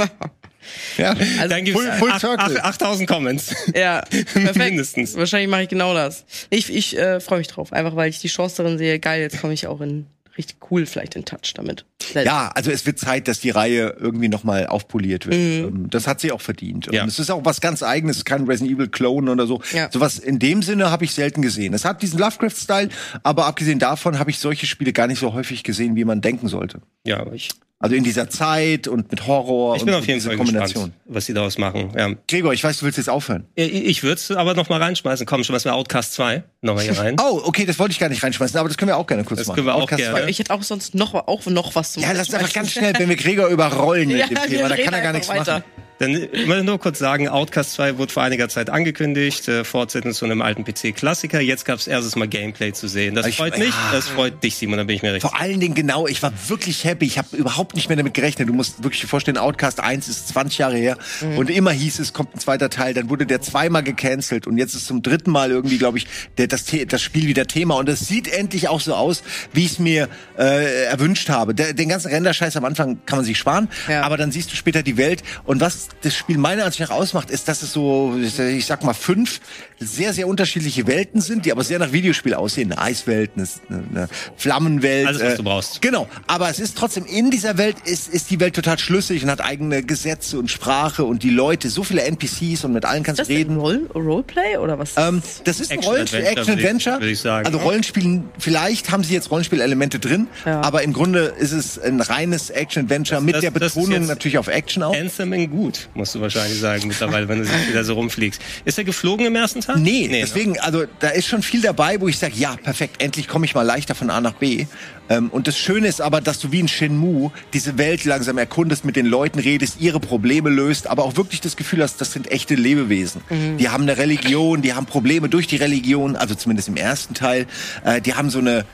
Ja, 0.99 1.11
Also, 1.39 1.49
Dann 1.49 1.65
gibt's 1.65 1.81
Full- 1.81 1.93
full 1.99 2.11
acht- 2.11 2.21
circle. 2.21 2.59
acht- 2.61 2.83
8000 2.83 3.09
Comments. 3.09 3.55
ja, 3.75 4.01
perfekt. 4.11 4.57
Mindestens. 4.57 5.17
Wahrscheinlich 5.17 5.49
mache 5.49 5.63
ich 5.63 5.69
genau 5.71 5.95
das. 5.95 6.25
Ich, 6.51 6.71
ich 6.75 6.97
äh, 6.99 7.21
freue 7.21 7.39
mich 7.39 7.49
drauf, 7.49 7.73
einfach 7.73 7.97
weil 7.97 8.11
ich 8.11 8.19
die 8.21 8.29
Chance 8.29 8.63
darin 8.63 8.77
sehe, 8.77 8.99
geil, 8.99 9.23
jetzt 9.23 9.41
komme 9.41 9.55
ich 9.55 9.67
auch 9.67 9.81
in 9.81 10.07
richtig 10.37 10.59
cool 10.71 10.85
vielleicht 10.85 11.17
in 11.17 11.25
Touch 11.25 11.55
damit. 11.55 11.85
Ja, 12.15 12.51
also 12.55 12.71
es 12.71 12.87
wird 12.87 12.99
Zeit, 12.99 13.29
dass 13.29 13.41
die 13.41 13.51
Reihe 13.51 13.97
irgendwie 13.99 14.29
nochmal 14.29 14.67
aufpoliert 14.67 15.27
wird. 15.27 15.35
Ähm, 15.35 15.91
Das 15.91 16.07
hat 16.07 16.21
sie 16.21 16.33
auch 16.33 16.41
verdient. 16.41 16.89
Ja. 16.93 17.03
Und 17.03 17.09
es 17.09 17.19
ist 17.19 17.31
auch 17.31 17.45
was 17.45 17.61
ganz 17.61 17.83
eigenes, 17.83 18.25
kein 18.25 18.45
Resident 18.45 18.77
Evil 18.77 18.89
Clone 18.89 19.31
oder 19.31 19.47
so. 19.47 19.61
Ja. 19.73 19.91
Sowas 19.91 20.19
in 20.19 20.39
dem 20.39 20.63
Sinne 20.63 20.91
habe 20.91 21.05
ich 21.05 21.13
selten 21.13 21.43
gesehen. 21.43 21.75
Es 21.75 21.85
hat 21.85 22.01
diesen 22.03 22.19
Lovecraft-Style, 22.19 22.89
aber 23.23 23.47
abgesehen 23.47 23.79
davon 23.79 24.19
habe 24.19 24.31
ich 24.31 24.39
solche 24.39 24.67
Spiele 24.67 24.93
gar 24.93 25.07
nicht 25.09 25.19
so 25.19 25.33
häufig 25.35 25.65
gesehen, 25.65 25.97
wie 25.97 26.05
man 26.05 26.21
denken 26.21 26.49
sollte. 26.49 26.81
Ja, 27.05 27.21
aber 27.21 27.33
ich, 27.35 27.49
Also 27.81 27.95
in 27.97 28.05
dieser 28.05 28.29
Zeit 28.29 28.87
und 28.89 29.11
mit 29.11 29.27
Horror 29.27 29.77
ich 29.77 29.83
und 29.83 29.87
bin 29.87 29.93
so 29.95 29.99
auf 30.01 30.07
jeden 30.07 30.19
diese 30.19 30.29
Fall 30.31 30.37
Kombination. 30.37 30.85
gespannt, 30.87 30.95
was 31.07 31.27
sie 31.27 31.35
daraus 31.35 31.59
machen. 31.59 31.91
Ja. 31.97 32.11
Gregor, 32.29 32.53
ich 32.53 32.63
weiß, 32.65 32.79
du 32.79 32.85
willst 32.87 32.99
jetzt 32.99 33.09
aufhören. 33.09 33.47
Ich, 33.55 33.73
ich 33.73 34.03
würde 34.03 34.15
es 34.17 34.31
aber 34.33 34.55
noch 34.55 34.69
mal 34.69 34.81
reinschmeißen. 34.83 35.27
Komm, 35.27 35.43
schmeißen 35.45 35.71
wir 35.71 35.75
Outcast 35.75 36.13
2 36.15 36.43
nochmal 36.61 36.83
hier 36.85 36.99
rein. 36.99 37.17
Oh, 37.21 37.41
okay, 37.45 37.65
das 37.67 37.79
wollte 37.79 37.93
ich 37.93 37.99
gar 38.01 38.09
nicht 38.09 38.23
reinschmeißen, 38.23 38.59
aber 38.59 38.69
das 38.69 38.77
können 38.77 38.89
wir 38.89 38.97
auch 38.97 39.07
gerne 39.07 39.23
kurz 39.25 39.39
Das 39.39 39.47
machen. 39.47 39.57
können 39.57 39.67
wir 39.69 39.75
auch 39.77 39.83
Outcast 39.83 40.03
gerne. 40.03 40.23
2. 40.23 40.29
Ich 40.29 40.39
hätte 40.41 40.53
auch 40.53 40.63
sonst 40.65 40.95
noch, 40.97 41.15
auch 41.15 41.47
noch 41.47 41.75
was 41.77 41.88
zum 41.93 42.03
Ja, 42.03 42.13
lass 42.13 42.33
einfach 42.33 42.53
ganz 42.53 42.73
schnell, 42.73 42.93
wenn 42.99 43.09
wir 43.09 43.17
Gregor 43.17 43.49
überrollen 43.49 44.09
mit 44.13 44.19
Ja, 44.19 44.27
dem 44.27 44.37
Thema, 44.51 44.69
da 44.69 44.77
kann 44.77 44.95
er 44.95 45.01
gar 45.01 45.13
nichts 45.13 45.29
weiter. 45.29 45.59
machen. 45.61 45.88
Dann 45.99 46.15
ich 46.33 46.47
will 46.49 46.63
nur 46.63 46.79
kurz 46.79 46.99
sagen, 46.99 47.29
Outcast 47.29 47.73
2 47.73 47.99
wurde 47.99 48.13
vor 48.13 48.23
einiger 48.23 48.49
Zeit 48.49 48.71
angekündigt, 48.71 49.49
äh, 49.49 49.65
Fortsetzung 49.65 50.13
zu 50.13 50.25
einem 50.25 50.43
alten 50.43 50.65
PC-Klassiker. 50.65 51.41
Jetzt 51.41 51.65
gab 51.65 51.79
es 51.79 51.87
erstes 51.89 52.15
Mal 52.17 52.29
Gameplay 52.29 52.73
zu 52.73 52.87
sehen. 52.89 53.15
Das 53.15 53.27
Ich- 53.27 53.37
freut 53.37 53.59
mich, 53.59 53.69
ja. 53.71 53.91
das 53.93 54.07
freut 54.09 54.43
dich, 54.45 54.57
Simon, 54.57 54.79
da 54.79 54.85
bin 54.85 54.95
ich 54.97 55.03
mir 55.03 55.13
recht 55.13 55.23
Vor 55.23 55.39
allen 55.41 55.59
Dingen 55.61 55.75
genau, 55.75 56.07
ich 56.07 56.23
war 56.23 56.33
wirklich 56.49 56.85
happy. 56.85 57.07
Ich 57.07 57.19
habe 57.19 57.37
überhaupt 57.37 57.75
nicht 57.75 57.89
mehr 57.89 57.97
damit 57.97 58.15
gerechnet. 58.15 58.49
Du 58.49 58.53
musst 58.53 58.83
wirklich 58.85 59.01
dir 59.01 59.09
vorstellen, 59.09 59.39
Outcast 59.39 59.81
1 59.81 60.09
ist 60.09 60.29
20 60.29 60.59
Jahre 60.59 60.77
her 60.77 60.97
und 61.37 61.51
immer 61.51 61.73
hieß 61.73 61.99
es, 61.99 62.13
kommt 62.13 62.35
ein 62.37 62.39
zweiter 62.39 62.71
Teil. 62.71 62.95
Dann 62.95 63.11
wurde 63.11 63.27
der 63.27 63.41
zweimal 63.41 63.83
gecancelt 63.83 64.47
und 64.47 64.57
jetzt 64.59 64.75
ist 64.75 64.87
zum 64.87 65.03
dritten 65.03 65.31
Mal 65.33 65.51
irgendwie, 65.51 65.79
glaube 65.79 65.99
ich, 65.99 66.07
der, 66.39 66.47
das, 66.47 66.65
das 66.87 67.03
Spiel 67.03 67.27
wieder 67.27 67.47
Thema. 67.47 67.75
Und 67.77 67.89
es 67.89 68.07
sieht 68.07 68.29
endlich 68.29 68.69
auch 68.69 68.81
so 68.81 68.95
aus, 68.95 69.23
wie 69.53 69.65
ich 69.65 69.73
es 69.73 69.79
mir 69.79 70.09
äh, 70.39 70.85
erwünscht 70.85 71.29
habe. 71.29 71.55
Der, 71.55 71.73
den 71.73 71.89
ganzen 71.89 72.09
Renderscheiß 72.09 72.57
am 72.57 72.65
Anfang 72.65 72.99
kann 73.07 73.19
man 73.19 73.25
sich 73.25 73.37
sparen, 73.39 73.69
Ja. 73.89 74.03
aber 74.03 74.17
dann 74.17 74.31
siehst 74.33 74.53
du 74.53 74.57
später 74.57 74.83
die 74.83 74.97
Welt. 74.97 75.23
Und 75.45 75.61
was 75.61 75.88
das 76.03 76.15
Spiel 76.15 76.39
meiner 76.39 76.65
Ansicht 76.65 76.81
nach 76.81 76.91
ausmacht, 76.91 77.31
ist, 77.31 77.49
dass 77.49 77.63
es 77.63 77.73
so, 77.73 78.15
ich 78.21 78.67
sag 78.67 78.85
mal, 78.85 78.95
fünf 78.95 79.41
sehr, 79.81 80.13
sehr 80.13 80.27
unterschiedliche 80.29 80.87
Welten 80.87 81.21
sind, 81.21 81.45
die 81.47 81.53
aber 81.53 81.63
sehr 81.65 81.79
nach 81.79 81.93
Videospiel 81.93 82.35
aussehen. 82.35 82.73
Eine 82.73 82.81
Eiswelt, 82.83 83.31
eine, 83.37 83.47
eine 83.91 84.09
Flammenwelt. 84.37 85.07
Alles, 85.07 85.23
was 85.23 85.33
äh, 85.35 85.37
du 85.37 85.43
brauchst. 85.45 85.83
Genau, 85.83 86.09
aber 86.27 86.49
es 86.51 86.59
ist 86.61 86.77
trotzdem 86.77 87.05
in 87.07 87.31
dieser 87.31 87.59
Welt 87.59 87.77
ist, 87.85 88.09
ist 88.13 88.31
die 88.31 88.41
Welt 88.41 88.55
total 88.55 88.79
schlüssig 88.79 89.23
und 89.25 89.31
hat 89.31 89.41
eigene 89.41 89.83
Gesetze 89.83 90.39
und 90.39 90.51
Sprache 90.51 91.05
und 91.05 91.23
die 91.23 91.31
Leute, 91.31 91.69
so 91.71 91.85
viele 91.85 92.03
NPCs 92.03 92.65
und 92.65 92.73
mit 92.73 92.85
allen 92.85 93.03
kannst 93.03 93.19
du 93.21 93.23
Das 93.23 93.29
ist 93.31 93.37
reden. 93.37 93.55
ein 93.55 93.61
Roll 93.61 93.91
Roleplay 93.95 94.57
oder 94.59 94.79
was? 94.79 94.93
Ähm, 94.97 95.23
das 95.45 95.61
ist 95.61 95.71
ein 95.71 95.79
Action 95.79 95.93
Rollenspiel, 95.93 96.21
Adventure, 96.21 96.41
Action 96.57 96.93
würde 96.95 97.07
ich- 97.07 97.13
ich 97.13 97.21
sagen. 97.21 97.47
Also 97.47 97.59
Rollenspielen, 97.59 98.25
vielleicht 98.39 98.91
haben 98.91 99.05
sie 99.05 99.15
jetzt 99.15 99.31
Rollenspielelemente 99.31 99.99
drin, 99.99 100.29
Ja. 100.45 100.61
aber 100.63 100.83
im 100.83 100.93
Grunde 100.93 101.35
ist 101.39 101.53
es 101.53 101.79
ein 101.79 102.01
reines 102.01 102.51
Action 102.51 102.85
Adventure 102.85 103.21
mit 103.21 103.35
das- 103.37 103.41
der 103.43 103.51
das 103.53 103.75
Betonung 103.75 104.07
natürlich 104.07 104.39
auf 104.39 104.49
Action 104.49 104.83
auch. 104.83 104.95
Anthem 104.95 105.33
in 105.33 105.51
musst 105.95 106.15
du 106.15 106.21
wahrscheinlich 106.21 106.59
sagen 106.59 106.89
mittlerweile, 106.89 107.29
wenn 107.29 107.43
du 107.43 107.49
wieder 107.69 107.85
so 107.85 107.95
rumfliegst. 107.95 108.41
Ist 108.65 108.79
er 108.79 108.85
geflogen 108.85 109.27
im 109.27 109.37
ersten 109.37 109.61
Tag? 109.61 109.79
Nee, 109.79 110.09
ne? 110.09 110.21
deswegen, 110.21 110.59
also 110.61 110.85
da 111.01 111.09
ist 111.09 111.27
schon 111.27 111.43
viel 111.43 111.61
dabei, 111.61 112.01
wo 112.01 112.09
ich 112.09 112.19
sage, 112.19 112.35
ja, 112.37 112.57
perfekt, 112.57 113.03
endlich 113.03 113.29
komme 113.29 113.47
ich 113.47 113.55
mal 113.55 113.63
leichter 113.63 113.95
von 113.95 114.11
A 114.11 114.21
nach 114.21 114.35
B. 114.35 114.67
Ähm, 115.09 115.29
und 115.31 115.49
das 115.49 115.59
Schöne 115.59 115.89
ist 115.89 116.01
aber, 116.01 116.21
dass 116.21 116.39
du 116.39 116.53
wie 116.53 116.61
in 116.61 116.69
Shenmue 116.69 117.31
diese 117.53 117.79
Welt 117.79 118.05
langsam 118.05 118.39
erkundest, 118.39 118.85
mit 118.85 118.97
den 118.97 119.07
Leuten 119.07 119.39
redest, 119.39 119.81
ihre 119.81 120.01
Probleme 120.01 120.51
löst, 120.51 120.87
aber 120.87 121.05
auch 121.05 121.17
wirklich 121.17 121.41
das 121.41 121.57
Gefühl 121.57 121.83
hast, 121.83 122.01
das 122.01 122.13
sind 122.13 122.31
echte 122.31 122.55
Lebewesen. 122.55 123.23
Die 123.59 123.69
haben 123.69 123.85
eine 123.85 123.97
Religion, 123.97 124.63
die 124.63 124.75
haben 124.75 124.87
Probleme 124.87 125.29
durch 125.29 125.47
die 125.47 125.57
Religion, 125.57 126.17
also 126.17 126.35
zumindest 126.35 126.69
im 126.69 126.77
ersten 126.77 127.15
Teil. 127.15 127.47
Äh, 127.85 128.01
die 128.01 128.15
haben 128.15 128.31
so 128.31 128.39
eine 128.39 128.65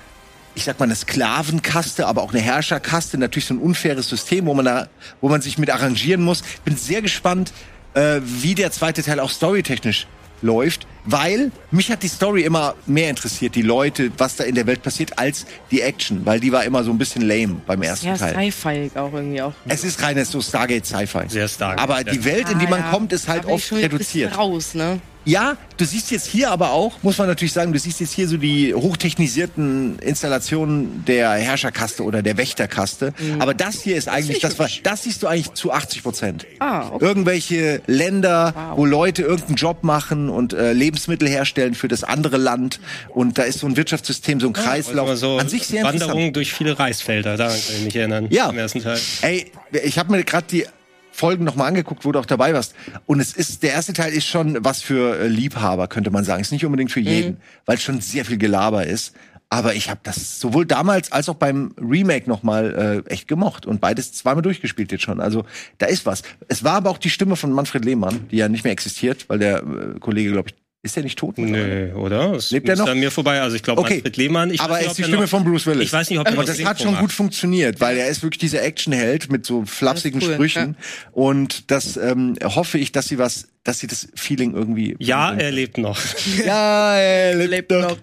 ich 0.55 0.65
sag 0.65 0.79
mal, 0.79 0.85
eine 0.87 0.95
Sklavenkaste, 0.95 2.07
aber 2.07 2.23
auch 2.23 2.33
eine 2.33 2.41
Herrscherkaste, 2.43 3.19
natürlich 3.19 3.47
so 3.47 3.55
ein 3.55 3.59
unfaires 3.59 4.09
System, 4.09 4.47
wo 4.47 4.55
man 4.55 4.65
da, 4.65 4.89
wo 5.21 5.29
man 5.29 5.41
sich 5.43 5.59
mit 5.59 5.71
arrangieren 5.71 6.23
muss. 6.23 6.43
Bin 6.65 6.77
sehr 6.77 7.03
gespannt, 7.03 7.53
äh, 7.95 8.21
wie 8.25 8.55
der 8.55 8.71
zweite 8.71 9.03
Teil 9.03 9.21
auch 9.21 9.31
storytechnisch 9.31 10.07
läuft, 10.43 10.87
weil 11.07 11.51
mich 11.71 11.91
hat 11.91 12.03
die 12.03 12.09
Story 12.09 12.43
immer 12.43 12.75
mehr 12.87 13.09
interessiert, 13.09 13.55
die 13.55 13.63
Leute, 13.63 14.11
was 14.19 14.37
da 14.37 14.45
in 14.45 14.55
der 14.55 14.67
Welt 14.67 14.83
passiert, 14.83 15.19
als 15.19 15.47
die 15.71 15.81
Action, 15.81 16.27
weil 16.27 16.39
die 16.39 16.53
war 16.53 16.65
immer 16.65 16.85
so 16.85 16.91
ein 16.91 16.99
bisschen 16.99 17.23
lame 17.23 17.63
beim 17.67 17.83
ersten 17.83 18.09
ja, 18.09 18.17
Teil. 18.17 18.35
Sci-Fi 18.53 18.91
auch 18.97 19.13
irgendwie 19.13 19.41
auch. 19.41 19.55
Es 19.67 19.85
ist 19.85 20.03
reines 20.03 20.31
so 20.31 20.43
Stargate 20.43 20.85
Sci-Fi. 20.85 21.29
Sehr 21.29 21.49
Stargate, 21.49 21.81
Aber 21.83 22.05
die 22.05 22.25
Welt, 22.25 22.51
in 22.51 22.59
die 22.59 22.67
Ah, 22.67 22.71
man 22.71 22.81
ja. 22.81 22.91
kommt, 22.91 23.13
ist 23.13 23.27
halt 23.29 23.47
oft 23.47 23.73
reduziert. 23.73 24.37
raus, 24.37 24.75
ne? 24.75 25.01
Ja, 25.25 25.57
du 25.79 25.85
siehst 25.85 26.11
jetzt 26.11 26.27
hier 26.27 26.51
aber 26.51 26.73
auch, 26.73 27.03
muss 27.03 27.17
man 27.19 27.27
natürlich 27.29 27.53
sagen, 27.53 27.73
du 27.73 27.79
siehst 27.79 28.01
jetzt 28.01 28.13
hier 28.13 28.29
so 28.29 28.37
die 28.37 28.75
hochtechnisierten 28.75 29.99
Installationen 30.01 31.05
der 31.07 31.31
Herrscherkaste 31.33 32.03
oder 32.03 32.23
der 32.23 32.37
Wächterkaste. 32.37 33.15
Aber 33.39 33.55
das 33.55 33.83
hier 33.83 33.97
ist 33.97 34.09
eigentlich, 34.09 34.41
das, 34.41 34.59
was, 34.59 34.81
das 34.83 35.05
siehst 35.05 35.23
du 35.23 35.27
eigentlich 35.27 35.53
zu 35.55 35.73
80 35.73 36.03
Prozent. 36.03 36.47
Ah, 36.59 36.89
okay. 36.93 37.05
Irgendwelche 37.05 37.81
Länder, 37.87 38.53
Wow. 38.55 38.77
wo 38.79 38.85
Leute 38.85 39.23
irgendeinen 39.23 39.57
Job 39.57 39.83
machen 39.83 40.29
und 40.29 40.53
äh, 40.53 40.73
Lebensmittel 40.73 41.29
herstellen 41.29 41.75
für 41.75 41.89
das 41.89 42.05
andere 42.05 42.37
Land. 42.37 42.81
Und 43.09 43.39
da 43.39 43.43
ist 43.45 43.61
so 43.61 43.67
ein 43.67 43.77
Wirtschaftssystem, 43.77 44.41
so 44.41 44.49
ein 44.49 44.53
Kreislauf. 44.53 45.09
Also 45.09 45.35
so 45.35 45.39
An 45.39 45.49
sich 45.49 45.67
sehr 45.67 45.81
interessant. 45.81 46.03
Wanderungen 46.11 46.33
durch 46.33 46.53
viele 46.53 46.79
Reisfelder, 46.79 47.37
daran 47.37 47.55
kann 47.55 47.77
ich 47.79 47.85
mich 47.85 47.97
erinnern. 47.97 48.27
Ja. 48.31 48.51
Im 48.51 48.59
ersten 48.59 48.83
Teil. 48.83 48.99
Ey, 49.23 49.51
ich 49.85 49.99
habe 49.99 50.13
mir 50.13 50.23
gerade 50.25 50.47
die 50.51 50.67
Folgen 51.15 51.45
noch 51.45 51.55
mal 51.55 51.67
angeguckt, 51.67 52.05
wo 52.05 52.11
du 52.11 52.19
auch 52.19 52.27
dabei 52.27 52.53
warst. 52.55 52.75
Und 53.07 53.21
es 53.21 53.35
ist, 53.35 53.63
der 53.63 53.71
erste 53.71 53.93
Teil 53.93 54.13
ist 54.13 54.27
schon 54.27 54.65
was 54.65 54.83
für 54.83 55.17
äh, 55.17 55.29
Liebhaber, 55.29 55.87
könnte 55.87 56.11
man 56.11 56.25
sagen. 56.25 56.41
Ist 56.41 56.51
nicht 56.51 56.67
unbedingt 56.67 56.91
für 56.91 56.99
jeden, 56.99 57.37
weil 57.67 57.77
es 57.77 57.83
schon 57.85 58.01
sehr 58.01 58.25
viel 58.25 58.37
Gelaber 58.37 58.85
ist. 58.85 59.15
Aber 59.49 59.77
ich 59.77 59.91
habe 59.91 60.01
das 60.03 60.41
sowohl 60.41 60.67
damals 60.67 61.13
als 61.13 61.29
auch 61.29 61.37
beim 61.37 61.73
Remake 61.81 62.29
noch 62.29 62.43
mal 62.43 63.05
äh, 63.07 63.11
echt 63.11 63.29
gemocht 63.29 63.65
und 63.65 63.81
beides 63.81 64.13
zweimal 64.13 64.43
durchgespielt 64.43 64.91
jetzt 64.91 65.03
schon. 65.03 65.21
Also 65.21 65.45
da 65.79 65.87
ist 65.87 66.05
was. 66.05 66.25
Es 66.49 66.65
war 66.65 66.73
aber 66.73 66.91
auch 66.91 66.99
die 66.99 67.11
Stimme 67.11 67.37
von 67.37 67.53
Manfred 67.53 67.85
Lehmann, 67.85 68.27
die 68.33 68.39
ja 68.39 68.49
nicht 68.49 68.65
mehr 68.65 68.73
existiert, 68.73 69.29
weil 69.29 69.39
der 69.39 69.59
äh, 69.63 70.01
Kollege, 70.01 70.33
glaube 70.33 70.49
ich, 70.49 70.64
ist 70.85 70.95
der 70.97 71.03
nicht 71.03 71.19
tot? 71.19 71.39
Nö, 71.39 71.93
oder? 71.95 72.33
Es 72.35 72.51
Lebt 72.51 72.69
er 72.69 72.75
ist 72.75 72.79
noch? 72.81 72.89
an 72.89 72.99
mir 73.01 73.11
vorbei. 73.11 73.41
Also 73.41 73.57
ich 73.57 73.63
glaube, 73.63 73.81
Okay. 73.81 73.95
Manfred 73.95 74.17
Lehmann. 74.17 74.51
Ich 74.53 74.61
aber 74.61 74.79
er 74.81 74.87
ist 74.89 74.99
die 74.99 75.03
Stimme 75.03 75.23
noch- 75.23 75.29
von 75.29 75.43
Bruce 75.45 75.67
Willis. 75.67 75.87
Ich 75.87 75.93
weiß 75.93 76.11
nicht, 76.11 76.19
ob 76.21 76.27
er 76.27 76.33
Aber 76.35 76.45
das 76.45 76.63
hat 76.65 76.81
schon 76.81 76.93
macht. 76.93 77.01
gut 77.01 77.13
funktioniert, 77.13 77.81
weil 77.81 77.97
er 77.97 78.09
ist 78.09 78.23
wirklich 78.23 78.39
dieser 78.39 78.63
Actionheld 78.63 79.33
mit 79.33 79.45
so 79.47 79.65
flapsigen 79.65 80.21
ist 80.21 80.27
cool, 80.29 80.35
Sprüchen. 80.35 80.77
Und 81.13 81.71
das 81.71 81.97
ähm, 81.97 82.37
hoffe 82.45 82.79
ich, 82.79 82.93
dass 82.93 83.09
sie 83.09 83.19
was, 83.19 83.49
dass 83.65 83.79
sie 83.79 83.87
das 83.87 84.09
Feeling 84.15 84.55
irgendwie. 84.55 84.95
Ja, 84.99 85.33
er 85.35 85.51
lebt 85.51 85.79
noch. 85.79 85.99
ja, 86.47 86.97
er 86.97 87.35
lebt, 87.37 87.51
Lebt 87.51 87.71
noch. 87.71 87.97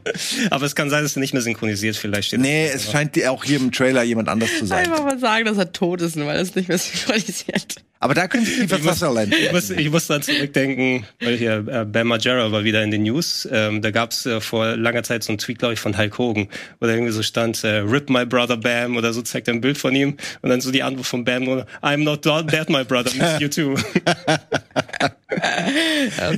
Aber 0.50 0.66
es 0.66 0.76
kann 0.76 0.90
sein, 0.90 1.04
dass 1.04 1.16
er 1.16 1.20
nicht 1.20 1.34
mehr 1.34 1.42
synchronisiert 1.44 1.96
vielleicht 1.96 2.30
steht. 2.30 2.40
Nee, 2.40 2.68
es 2.74 2.92
scheint 2.92 3.24
auch 3.28 3.44
hier 3.44 3.58
im 3.60 3.72
Trailer 3.72 4.02
jemand 4.04 4.28
anders 4.30 4.50
zu 4.58 4.66
sein. 4.66 4.86
Einfach 4.86 5.04
mal 5.04 5.20
sagen, 5.20 5.46
dass 5.46 5.58
er 5.58 5.72
tot 5.72 6.02
ist, 6.02 6.18
weil 6.18 6.36
er 6.36 6.42
es 6.42 6.56
nicht 6.56 6.68
mehr 6.68 6.78
synchronisiert. 6.80 7.76
Aber 8.02 8.16
da 8.16 8.28
könnte 8.28 8.50
Kiefer 8.50 8.80
Sutherland. 8.80 9.32
Ich 9.34 9.52
muss, 9.52 9.70
ich 9.70 9.92
muss 9.92 10.08
dann 10.08 10.24
zurückdenken, 10.24 11.06
weil 11.20 11.38
hier 11.38 11.64
äh, 11.68 11.86
Bam 11.86 12.08
Margera 12.08 12.52
war 12.52 12.64
wieder 12.64 12.84
in 12.84 12.90
den 12.90 13.04
News. 13.04 13.48
Ähm, 13.52 13.84
da 13.84 13.92
gab 13.92 14.10
es 14.10 14.26
äh, 14.26 14.42
vor 14.42 14.76
langer 14.76 15.04
Zeit 15.04 15.24
so 15.24 15.32
einen 15.32 15.38
Tweet, 15.38 15.60
glaube 15.60 15.76
ich, 15.76 15.80
von 15.80 15.96
Hulk 15.96 16.18
Hogan, 16.18 16.48
wo 16.80 16.88
da 16.88 16.94
irgendwie 16.94 17.12
so 17.12 17.22
stand, 17.22 17.64
äh, 17.64 17.78
Rip 17.78 18.10
my 18.10 18.26
brother 18.26 18.58
Bam 18.58 18.98
oder 18.98 19.14
so, 19.14 19.22
zeigt 19.22 19.48
er 19.48 19.54
ein 19.54 19.62
Bild 19.62 19.78
von 19.78 19.96
ihm 19.96 20.18
und 20.42 20.50
dann 20.50 20.62
so 20.62 20.72
die 20.72 20.82
Antwort 20.82 21.06
von 21.06 21.24
Bam, 21.24 21.44
I'm 21.84 22.04
not 22.04 22.26
dead, 22.26 22.70
my 22.70 22.84
brother, 22.84 23.12
miss 23.16 23.40
you 23.40 23.48
too. 23.48 23.76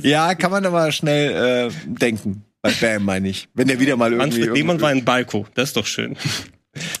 Ja, 0.02 0.34
kann 0.34 0.50
man 0.50 0.64
aber 0.66 0.92
schnell 0.92 1.68
äh, 1.68 1.70
denken. 1.86 2.44
Bei 2.62 2.72
Bam 2.80 3.04
meine 3.04 3.28
ich. 3.28 3.48
Wenn 3.54 3.68
der 3.68 3.80
wieder 3.80 3.96
mal 3.96 4.12
irgendwie. 4.12 4.38
Manfred 4.38 4.56
Lehmann 4.56 4.80
war 4.80 4.92
in 4.92 5.04
Balko, 5.04 5.46
das 5.54 5.70
ist 5.70 5.76
doch 5.76 5.86
schön. 5.86 6.16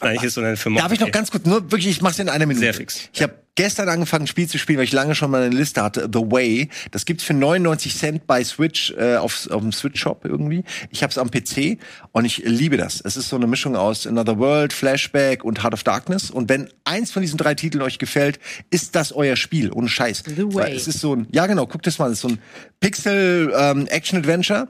Eigentlich 0.00 0.24
ist 0.24 0.34
so 0.34 0.40
eine 0.40 0.56
Firma. 0.56 0.80
Darf 0.80 0.92
ich 0.92 1.00
noch 1.00 1.10
ganz 1.10 1.30
kurz, 1.30 1.44
nur 1.44 1.62
wirklich, 1.70 1.88
ich 1.88 2.00
mach's 2.00 2.18
in 2.18 2.28
einer 2.28 2.46
Minute. 2.46 2.64
Sehr 2.64 2.74
fix. 2.74 3.08
Ich 3.12 3.22
habe 3.22 3.34
gestern 3.54 3.88
angefangen, 3.88 4.24
ein 4.24 4.26
Spiel 4.26 4.48
zu 4.48 4.58
spielen, 4.58 4.78
weil 4.78 4.84
ich 4.84 4.92
lange 4.92 5.14
schon 5.14 5.30
mal 5.30 5.42
eine 5.42 5.54
Liste 5.54 5.82
hatte. 5.82 6.08
The 6.12 6.20
Way. 6.20 6.68
Das 6.90 7.04
gibt's 7.04 7.24
für 7.24 7.34
99 7.34 7.96
Cent 7.96 8.26
bei 8.26 8.42
Switch 8.42 8.92
äh, 8.96 9.16
auf, 9.16 9.48
auf 9.50 9.60
dem 9.62 9.72
Switch 9.72 10.00
Shop 10.00 10.24
irgendwie. 10.24 10.64
Ich 10.90 11.02
hab's 11.02 11.18
am 11.18 11.30
PC 11.30 11.78
und 12.12 12.24
ich 12.24 12.38
liebe 12.38 12.76
das. 12.76 13.00
Es 13.00 13.16
ist 13.16 13.28
so 13.28 13.36
eine 13.36 13.46
Mischung 13.46 13.76
aus 13.76 14.06
Another 14.06 14.38
World, 14.38 14.72
Flashback 14.72 15.44
und 15.44 15.62
Heart 15.62 15.74
of 15.74 15.84
Darkness. 15.84 16.30
Und 16.30 16.48
wenn 16.48 16.68
eins 16.84 17.12
von 17.12 17.22
diesen 17.22 17.38
drei 17.38 17.54
Titeln 17.54 17.82
euch 17.82 17.98
gefällt, 17.98 18.38
ist 18.70 18.94
das 18.96 19.12
euer 19.12 19.36
Spiel. 19.36 19.70
Ohne 19.72 19.88
Scheiß. 19.88 20.24
The 20.26 20.44
Way. 20.46 20.54
Weil 20.54 20.76
es 20.76 20.88
ist 20.88 21.00
so 21.00 21.14
ein, 21.14 21.28
ja 21.32 21.46
genau, 21.46 21.66
guckt 21.66 21.86
das 21.86 21.98
mal. 21.98 22.06
Es 22.06 22.14
ist 22.14 22.22
so 22.22 22.28
ein 22.28 22.38
Pixel 22.80 23.52
ähm, 23.56 23.86
Action 23.86 24.18
Adventure 24.18 24.68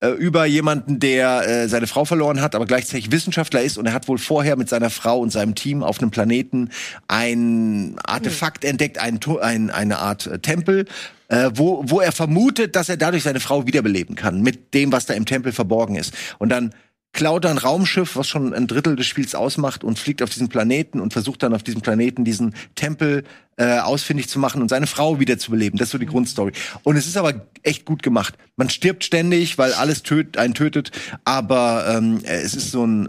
äh, 0.00 0.08
über 0.08 0.44
jemanden, 0.44 1.00
der 1.00 1.48
äh, 1.48 1.68
seine 1.68 1.86
Frau 1.86 2.04
verloren 2.04 2.42
hat, 2.42 2.54
aber 2.54 2.66
gleichzeitig 2.66 3.10
Wissenschaftler 3.12 3.62
ist 3.62 3.78
und 3.78 3.86
er 3.86 3.94
hat 3.94 4.08
wohl 4.08 4.18
vorher 4.18 4.56
mit 4.56 4.68
seiner 4.68 4.90
Frau 4.90 5.18
und 5.20 5.30
seinem 5.30 5.54
Team 5.54 5.82
auf 5.82 6.00
einem 6.00 6.10
Planeten 6.10 6.70
ein 7.08 7.96
Artefakt 8.04 8.64
entdeckt, 8.64 8.98
ein, 8.98 9.18
ein, 9.40 9.70
eine 9.70 9.98
Art 9.98 10.26
äh, 10.26 10.38
Tempel, 10.38 10.84
äh, 11.28 11.50
wo, 11.54 11.82
wo 11.86 12.00
er 12.00 12.12
vermutet, 12.12 12.76
dass 12.76 12.88
er 12.88 12.98
dadurch 12.98 13.22
seine 13.22 13.40
Frau 13.40 13.66
wiederbeleben 13.66 14.16
kann 14.16 14.42
mit 14.42 14.74
dem, 14.74 14.92
was 14.92 15.06
da 15.06 15.14
im 15.14 15.24
Tempel 15.24 15.52
verborgen 15.52 15.96
ist. 15.96 16.12
Und 16.38 16.50
dann 16.50 16.74
klaut 17.16 17.46
ein 17.46 17.56
Raumschiff, 17.56 18.14
was 18.14 18.28
schon 18.28 18.52
ein 18.52 18.66
Drittel 18.66 18.94
des 18.94 19.06
Spiels 19.06 19.34
ausmacht 19.34 19.82
und 19.82 19.98
fliegt 19.98 20.22
auf 20.22 20.28
diesen 20.28 20.48
Planeten 20.48 21.00
und 21.00 21.14
versucht 21.14 21.42
dann 21.42 21.54
auf 21.54 21.62
diesem 21.62 21.80
Planeten 21.80 22.24
diesen 22.24 22.54
Tempel 22.74 23.24
äh, 23.56 23.78
ausfindig 23.78 24.28
zu 24.28 24.38
machen 24.38 24.60
und 24.60 24.68
seine 24.68 24.86
Frau 24.86 25.18
wieder 25.18 25.38
zu 25.38 25.50
beleben. 25.50 25.78
Das 25.78 25.88
ist 25.88 25.92
so 25.92 25.98
die 25.98 26.06
Grundstory. 26.06 26.52
Und 26.82 26.96
es 26.96 27.06
ist 27.06 27.16
aber 27.16 27.46
echt 27.62 27.86
gut 27.86 28.02
gemacht. 28.02 28.34
Man 28.56 28.68
stirbt 28.68 29.02
ständig, 29.02 29.56
weil 29.56 29.72
alles 29.72 30.02
töt, 30.02 30.36
einen 30.36 30.52
tötet, 30.52 30.92
aber 31.24 31.86
ähm, 31.88 32.20
es 32.22 32.54
ist 32.54 32.70
so 32.70 32.86
ein 32.86 33.08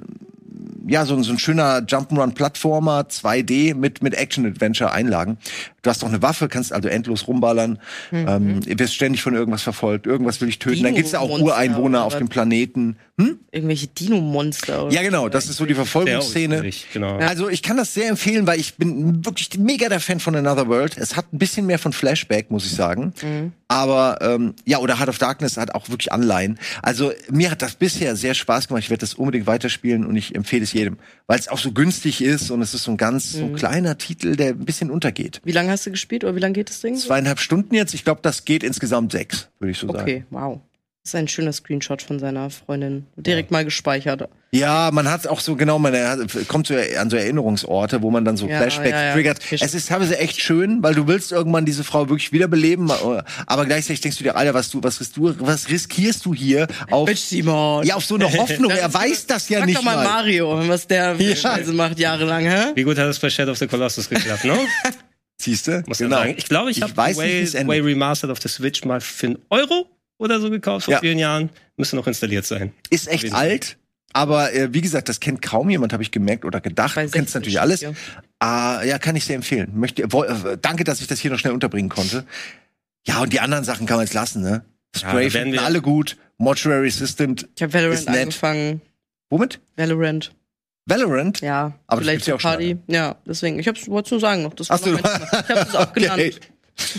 ja, 0.88 1.06
so 1.06 1.16
ein, 1.16 1.24
so 1.24 1.34
ein 1.34 1.40
schöner 1.40 1.80
Jump'n'Run-Plattformer, 1.80 3.08
2D 3.10 3.76
mit, 3.76 4.02
mit 4.02 4.14
Action-Adventure-Einlagen. 4.14 5.38
Du 5.84 5.90
hast 5.90 6.02
doch 6.02 6.08
eine 6.10 6.22
Waffe, 6.22 6.48
kannst 6.50 6.74
also 6.74 6.90
endlos 6.90 7.28
rumballern, 7.28 7.80
ähm, 8.12 8.60
wirst 8.66 8.96
ständig 8.96 9.22
von 9.22 9.36
irgendwas 9.36 9.62
verfolgt, 9.62 10.08
irgendwas 10.08 10.42
will 10.42 10.50
ich 10.50 10.60
töten. 10.60 10.84
Dann 10.84 10.96
gibt's 10.96 11.12
da 11.12 11.20
auch 11.20 11.40
Ureinwohner 11.40 12.04
auf 12.04 12.18
dem 12.18 12.30
Planeten. 12.30 12.98
Hm? 13.20 13.40
Irgendwelche 13.52 13.88
Dino-Monster. 13.88 14.86
oder 14.86 14.94
Ja, 14.94 15.02
genau, 15.02 15.28
das 15.28 15.46
ist 15.50 15.58
so 15.58 15.66
die 15.66 15.74
Verfolgungsszene. 15.74 16.70
Genau. 16.94 17.18
Also 17.18 17.50
ich 17.50 17.64
kann 17.64 17.78
das 17.78 17.94
sehr 17.94 18.10
empfehlen, 18.10 18.46
weil 18.46 18.60
ich 18.60 18.76
bin 18.76 19.26
wirklich 19.26 19.58
mega 19.58 19.90
der 19.90 20.00
Fan 20.00 20.20
von 20.20 20.36
Another 20.36 20.68
World. 20.68 20.98
Es 20.98 21.16
hat 21.16 21.34
ein 21.34 21.40
bisschen 21.40 21.66
mehr 21.66 21.80
von 21.80 21.94
Flashback, 21.94 22.52
muss 22.52 22.66
ich 22.66 22.74
sagen. 22.74 23.14
Aber 23.70 24.20
ähm, 24.22 24.54
ja, 24.66 24.78
oder 24.78 25.00
Heart 25.00 25.10
of 25.10 25.18
Darkness 25.18 25.58
hat 25.58 25.76
auch 25.76 25.90
wirklich 25.90 26.12
Anleihen. 26.12 26.58
Also 26.82 27.12
mir 27.30 27.52
hat 27.52 27.62
das 27.62 27.76
bisher 27.76 28.16
sehr 28.16 28.34
Spaß 28.34 28.68
gemacht. 28.68 28.84
Ich 28.84 28.90
werde 28.90 29.02
das 29.02 29.16
unbedingt 29.16 29.48
weiterspielen 29.48 30.06
und 30.06 30.16
ich 30.16 30.36
empfehle 30.36 30.64
es 30.64 30.72
jedem, 30.74 30.98
weil 31.26 31.40
es 31.40 31.48
auch 31.50 31.58
so 31.58 31.72
günstig 31.72 32.22
ist 32.22 32.50
und 32.52 32.62
es 32.62 32.74
ist 32.74 32.84
so 32.84 32.92
ein 32.92 32.98
ganz 32.98 33.34
so 33.34 33.48
kleiner 33.50 33.98
Titel, 33.98 34.36
der 34.36 34.50
ein 34.50 34.60
bisschen 34.60 34.90
untergeht. 34.90 35.42
Wie 35.44 35.52
lange 35.52 35.67
hast 35.70 35.86
du 35.86 35.92
gespielt 35.92 36.24
oder 36.24 36.36
wie 36.36 36.40
lange 36.40 36.54
geht 36.54 36.70
das 36.70 36.82
Ding? 36.82 36.96
Zweieinhalb 36.96 37.40
Stunden 37.40 37.74
jetzt. 37.76 37.94
Ich 37.94 38.04
glaube, 38.04 38.20
das 38.24 38.46
geht 38.46 38.64
insgesamt 38.64 39.12
sechs, 39.12 39.50
würde 39.60 39.72
ich 39.72 39.78
so 39.78 39.88
sagen. 39.88 40.00
Okay, 40.02 40.24
wow. 40.30 40.60
Das 41.04 41.14
ist 41.14 41.20
ein 41.20 41.30
schöner 41.30 41.54
Screenshot 41.54 42.02
von 42.02 42.20
seiner 42.20 42.50
Freundin. 42.50 43.06
Direkt 43.16 43.50
mal 43.50 43.64
gespeichert. 43.64 44.28
Ja, 44.52 44.90
man 44.92 45.10
hat 45.10 45.26
auch 45.26 45.40
so 45.40 45.56
genau, 45.56 45.80
man 45.80 45.96
hat, 45.96 46.20
kommt 46.50 46.68
so 46.68 46.74
an 47.00 47.10
so 47.10 47.16
Erinnerungsorte, 47.16 48.02
wo 48.02 48.12
man 48.12 48.26
dann 48.26 48.36
so 48.36 48.46
Ja, 48.46 48.58
Flashback 48.58 48.92
ja, 48.92 49.04
ja. 49.06 49.14
triggert. 49.14 49.40
Es 49.50 49.74
ist 49.74 49.88
teilweise 49.88 50.18
echt 50.20 50.42
schön, 50.42 50.84
weil 50.84 50.96
du 50.96 51.08
willst 51.08 51.32
irgendwann 51.32 51.64
diese 51.64 51.86
Frau 51.86 52.10
wirklich 52.10 52.34
wiederbeleben, 52.34 52.92
aber 52.92 53.66
gleichzeitig 53.66 54.02
denkst 54.02 54.18
du 54.18 54.26
dir, 54.26 54.36
Alter, 54.36 54.54
was 54.54 54.70
du, 54.70 54.84
was 54.84 55.00
riskierst 55.00 55.40
du, 55.40 55.48
was 55.48 55.70
riskierst 55.70 56.26
du 56.26 56.34
hier 56.34 56.68
auf, 56.92 57.10
Simon. 57.18 57.86
ja, 57.86 57.96
auf 57.96 58.04
so 58.04 58.16
eine 58.16 58.26
Hoffnung? 58.34 58.70
Er 58.78 58.94
weiß 58.94 59.28
das 59.28 59.48
ja 59.48 59.60
Sag 59.60 59.66
nicht 59.68 59.78
doch 59.78 59.84
mal, 59.84 59.96
mal. 59.96 60.04
Mario, 60.04 60.68
was 60.68 60.88
der 60.88 61.16
Ja. 61.16 61.36
Scheiße 61.38 61.72
macht 61.72 62.00
jahrelang, 62.00 62.44
hä? 62.44 62.72
Wie 62.76 62.84
gut 62.84 62.98
hat 62.98 63.08
es 63.08 63.20
bei 63.20 63.30
Shadow 63.30 63.52
of 63.54 63.58
the 63.60 63.68
Colossus 63.68 64.10
geklappt, 64.10 64.44
ne? 64.44 64.58
Siehst 65.40 65.68
du? 65.68 65.84
Muss 65.88 66.00
sagen. 66.00 66.34
Ich 66.38 66.50
glaube, 66.50 66.72
ich, 66.72 66.78
Ich 66.78 66.84
habe 66.84 66.98
weiß 66.98 67.18
nicht, 67.18 67.54
Way. 67.54 67.68
Way 67.68 67.80
Remastered 67.82 68.32
auf 68.32 68.40
der 68.40 68.50
Switch 68.50 68.84
mal 68.86 69.02
für 69.02 69.28
einen 69.28 69.40
Euro 69.50 69.88
oder 70.18 70.40
so 70.40 70.50
gekauft 70.50 70.86
vor 70.86 70.94
Ja. 70.94 71.00
vielen 71.00 71.20
Jahren. 71.20 71.50
Müsste 71.78 71.96
noch 71.96 72.08
installiert 72.08 72.46
sein. 72.46 72.74
Ist 72.90 73.08
echt 73.08 73.34
alt. 73.34 73.78
Aber 74.14 74.52
äh, 74.54 74.74
wie 74.74 74.82
gesagt, 74.82 75.10
das 75.10 75.20
kennt 75.20 75.42
kaum 75.42 75.70
jemand, 75.70 75.94
habe 75.94 76.02
ich 76.02 76.12
gemerkt 76.12 76.44
oder 76.46 76.60
gedacht. 76.60 76.92
Du 76.96 77.02
kennst 77.02 77.14
16 77.14 77.40
natürlich 77.42 77.62
alles. 77.62 77.80
steht 77.82 77.96
Ah, 78.40 78.82
ja, 78.84 78.98
kann 78.98 79.16
ich 79.16 79.26
sehr 79.26 79.36
empfehlen. 79.36 79.72
Möchte, 79.76 80.04
wo, 80.12 80.24
äh, 80.24 80.58
danke, 80.60 80.84
dass 80.84 81.02
ich 81.02 81.08
das 81.08 81.20
hier 81.20 81.30
noch 81.30 81.38
schnell 81.40 81.54
unterbringen 81.54 81.90
konnte. 81.90 82.26
Ja, 83.06 83.20
und 83.22 83.32
die 83.34 83.40
anderen 83.40 83.64
Sachen 83.64 83.86
kann 83.86 83.98
man 83.98 84.06
jetzt 84.06 84.14
lassen, 84.14 84.42
ne? 84.42 84.64
Ja, 84.96 85.10
Spray 85.10 85.30
finden 85.30 85.54
wir- 85.54 85.62
alle 85.62 85.82
gut. 85.82 86.18
Mortuary 86.40 86.88
Assistant. 86.88 87.48
Ich 87.56 87.62
habe 87.64 87.74
Valorant 87.74 88.00
Ist 88.00 88.10
nett. 88.10 88.20
angefangen. 88.22 88.82
Womit? 89.30 89.60
Valorant, 89.76 90.34
Valorant? 90.88 91.42
ja. 91.42 91.74
Aber 91.86 92.02
das 92.02 92.06
Vielleicht 92.06 92.12
gibt's 92.26 92.28
ja 92.28 92.36
auch 92.36 92.40
Party. 92.42 92.78
Ja, 92.88 93.16
deswegen. 93.26 93.60
Ich 93.60 93.68
hab's 93.68 93.88
wollte 93.88 94.12
nur 94.16 94.20
sagen 94.22 94.44
noch. 94.44 94.54
Das 94.54 94.72
Ach 94.72 94.80
so. 94.80 94.92
noch 94.92 95.02
mein. 95.04 95.22
Ich 95.22 95.50
hab's 95.56 95.76
auch 95.76 95.94
genannt. 95.94 96.20
Okay. 96.22 96.34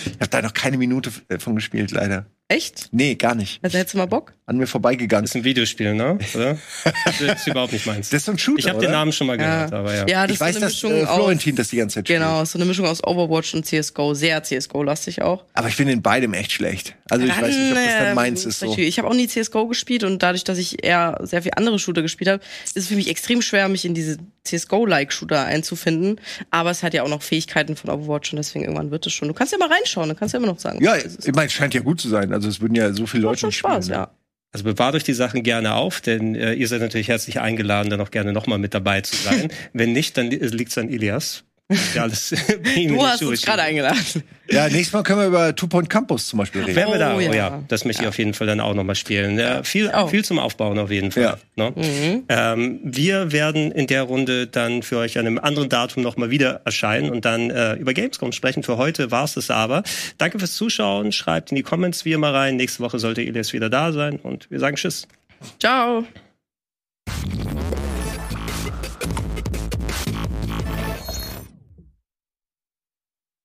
Ich 0.07 0.14
habe 0.20 0.28
da 0.28 0.43
noch 0.43 0.53
keine 0.55 0.76
Minute 0.76 1.11
äh, 1.28 1.39
von 1.39 1.55
gespielt, 1.55 1.91
leider. 1.93 2.26
Echt? 2.49 2.89
Nee, 2.93 3.14
gar 3.14 3.34
nicht. 3.34 3.62
Also 3.62 3.78
hättest 3.78 3.95
du 3.95 3.99
mal 3.99 4.07
Bock? 4.07 4.34
An 4.49 4.57
mir 4.57 4.66
vorbeigegangen. 4.66 5.24
Das 5.24 5.32
ist 5.32 5.36
ein 5.36 5.44
Videospiel, 5.44 5.92
ne? 5.92 6.18
Oder? 6.34 6.57
Das 7.05 7.20
ist 7.20 7.46
überhaupt 7.46 7.74
nicht 7.74 7.84
meins. 7.84 8.09
Das 8.18 8.22
ist 8.22 8.24
so 8.24 8.32
ein 8.32 8.38
Shooter, 8.38 8.59
Ich 8.61 8.68
habe 8.68 8.80
den 8.80 8.92
Namen 8.92 9.12
schon 9.12 9.26
mal 9.26 9.36
gehört, 9.36 9.74
aber 9.74 9.94
ja. 9.94 10.07
Ja, 10.09 10.26
das 10.26 10.36
ich 10.36 10.40
weiß, 10.40 10.57
ist 10.57 10.59
so 10.59 10.59
eine 10.59 10.66
dass 10.66 10.72
Mischung 10.72 10.92
äh, 10.92 11.05
aus. 11.05 11.16
Florentin 11.16 11.57
das 11.57 11.68
die 11.68 11.76
ganze 11.76 11.96
Zeit 11.96 12.09
spielt. 12.09 12.20
Genau, 12.20 12.42
so 12.46 12.57
eine 12.57 12.64
Mischung 12.64 12.86
aus 12.86 13.05
Overwatch 13.05 13.53
und 13.53 13.66
CSGO. 13.66 14.14
Sehr 14.14 14.42
CSGO-lastig 14.42 15.20
auch. 15.20 15.44
Aber 15.53 15.68
ich 15.68 15.76
finde 15.76 15.92
in 15.92 16.01
beidem 16.01 16.32
echt 16.32 16.53
schlecht. 16.53 16.94
Also 17.11 17.26
ich 17.26 17.30
weiß 17.30 17.55
nicht, 17.55 17.72
ob 17.72 17.74
das 17.74 17.99
dann 17.99 18.07
ähm, 18.07 18.14
meins 18.14 18.46
ist. 18.46 18.61
So. 18.61 18.74
Ich 18.74 18.99
habe 18.99 19.09
auch 19.09 19.14
nie 19.14 19.28
CSGO 19.28 19.66
gespielt 19.66 20.03
und 20.05 20.22
dadurch, 20.22 20.44
dass 20.44 20.57
ich 20.57 20.82
eher 20.82 21.18
sehr 21.24 21.42
viel 21.42 21.53
andere 21.55 21.78
Shooter 21.78 22.01
gespielt 22.01 22.30
habe, 22.30 22.42
ist 22.64 22.76
es 22.78 22.88
für 22.88 22.96
mich 22.96 23.11
extrem 23.11 23.42
schwer, 23.42 23.68
mich 23.68 23.84
in 23.84 23.92
diese 23.92 24.16
CSGO-like 24.44 25.12
Shooter 25.12 25.44
einzufinden. 25.44 26.20
Aber 26.51 26.70
es 26.70 26.82
hat 26.82 26.94
ja 26.94 27.03
auch 27.03 27.09
noch 27.09 27.22
Fähigkeiten 27.22 27.76
von 27.76 27.90
Overwatch 27.90 28.32
und 28.32 28.38
deswegen 28.38 28.64
irgendwann 28.64 28.90
wird 28.90 29.07
es 29.07 29.12
schon. 29.12 29.28
Du 29.28 29.34
kannst 29.34 29.53
ja 29.53 29.59
mal 29.59 29.68
reinschauen, 29.68 30.09
dann 30.09 30.16
kannst 30.16 30.32
du 30.32 30.38
ja 30.38 30.42
immer 30.42 30.53
noch 30.53 30.59
sagen. 30.59 30.82
Ja, 30.82 30.96
ich 30.96 31.34
meine, 31.34 31.46
es 31.46 31.53
scheint 31.53 31.74
ja 31.74 31.80
gut 31.80 32.01
zu 32.01 32.09
sein. 32.09 32.32
Also 32.32 32.49
es 32.49 32.62
würden 32.62 32.74
ja 32.74 32.92
so 32.94 33.07
viele 33.07 33.24
macht 33.24 33.32
Leute 33.32 33.40
schon 33.40 33.49
nicht 33.49 33.59
Spaß, 33.59 33.84
spielen, 33.86 34.01
ne? 34.01 34.07
ja. 34.07 34.17
Also 34.53 34.64
bewahrt 34.64 34.94
euch 34.94 35.05
die 35.05 35.12
Sachen 35.12 35.42
gerne 35.42 35.74
auf, 35.74 36.01
denn 36.01 36.34
äh, 36.34 36.55
ihr 36.55 36.68
seid 36.68 36.80
natürlich 36.80 37.09
herzlich 37.09 37.40
eingeladen, 37.40 37.90
dann 37.90 38.01
auch 38.01 38.11
gerne 38.11 38.32
nochmal 38.32 38.59
mit 38.59 38.72
dabei 38.74 39.03
zu 39.03 39.14
sein. 39.16 39.51
Wenn 39.74 39.92
nicht, 39.92 40.16
dann 40.16 40.30
li- 40.30 40.36
liegt's 40.38 40.78
an 40.78 40.88
Ilias. 40.88 41.44
Ja, 41.94 42.02
alles 42.02 42.30
Du 42.88 43.06
hast 43.06 43.22
uns 43.22 43.42
gerade 43.42 43.62
eingeladen. 43.62 43.98
Ja, 44.50 44.68
nächstes 44.68 44.92
Mal 44.94 45.02
können 45.02 45.20
wir 45.20 45.26
über 45.26 45.54
Two 45.54 45.66
Point 45.66 45.90
Campus 45.90 46.26
zum 46.28 46.38
Beispiel 46.38 46.62
reden. 46.62 46.76
Wären 46.76 46.90
wir 46.92 46.98
da? 46.98 47.12
Oh, 47.12 47.18
Oh, 47.18 47.20
ja. 47.20 47.32
ja. 47.34 47.62
das 47.68 47.84
möchte 47.84 48.02
ich 48.02 48.08
auf 48.08 48.16
jeden 48.16 48.32
Fall 48.32 48.46
dann 48.46 48.60
auch 48.60 48.72
nochmal 48.72 48.94
spielen. 48.94 49.38
Ja, 49.38 49.62
viel, 49.62 49.92
Oh. 49.94 50.06
viel 50.06 50.24
zum 50.24 50.38
Aufbauen 50.38 50.78
auf 50.78 50.90
jeden 50.90 51.10
Fall. 51.12 51.36
Ne? 51.56 52.24
Ähm, 52.30 52.80
wir 52.82 53.32
werden 53.32 53.70
in 53.70 53.86
der 53.86 54.04
Runde 54.04 54.46
dann 54.46 54.82
für 54.82 54.96
euch 54.96 55.18
an 55.18 55.26
einem 55.26 55.38
anderen 55.38 55.68
Datum 55.68 56.02
nochmal 56.02 56.30
wieder 56.30 56.62
erscheinen 56.64 57.10
und 57.10 57.26
dann 57.26 57.50
äh, 57.50 57.74
über 57.74 57.92
Gamescom 57.92 58.32
sprechen. 58.32 58.62
Für 58.62 58.78
heute 58.78 59.10
war 59.10 59.24
es 59.24 59.34
das 59.34 59.50
aber. 59.50 59.82
Danke 60.16 60.38
fürs 60.38 60.54
Zuschauen. 60.54 61.12
Schreibt 61.12 61.50
in 61.50 61.56
die 61.56 61.62
Comments 61.62 62.02
wie 62.06 62.12
immer 62.12 62.32
rein. 62.32 62.56
Nächste 62.56 62.82
Woche 62.82 62.98
sollte 62.98 63.20
Elias 63.20 63.52
wieder 63.52 63.68
da 63.68 63.92
sein 63.92 64.16
und 64.16 64.50
wir 64.50 64.58
sagen 64.60 64.76
Tschüss. 64.76 65.06
Ciao. 65.60 66.04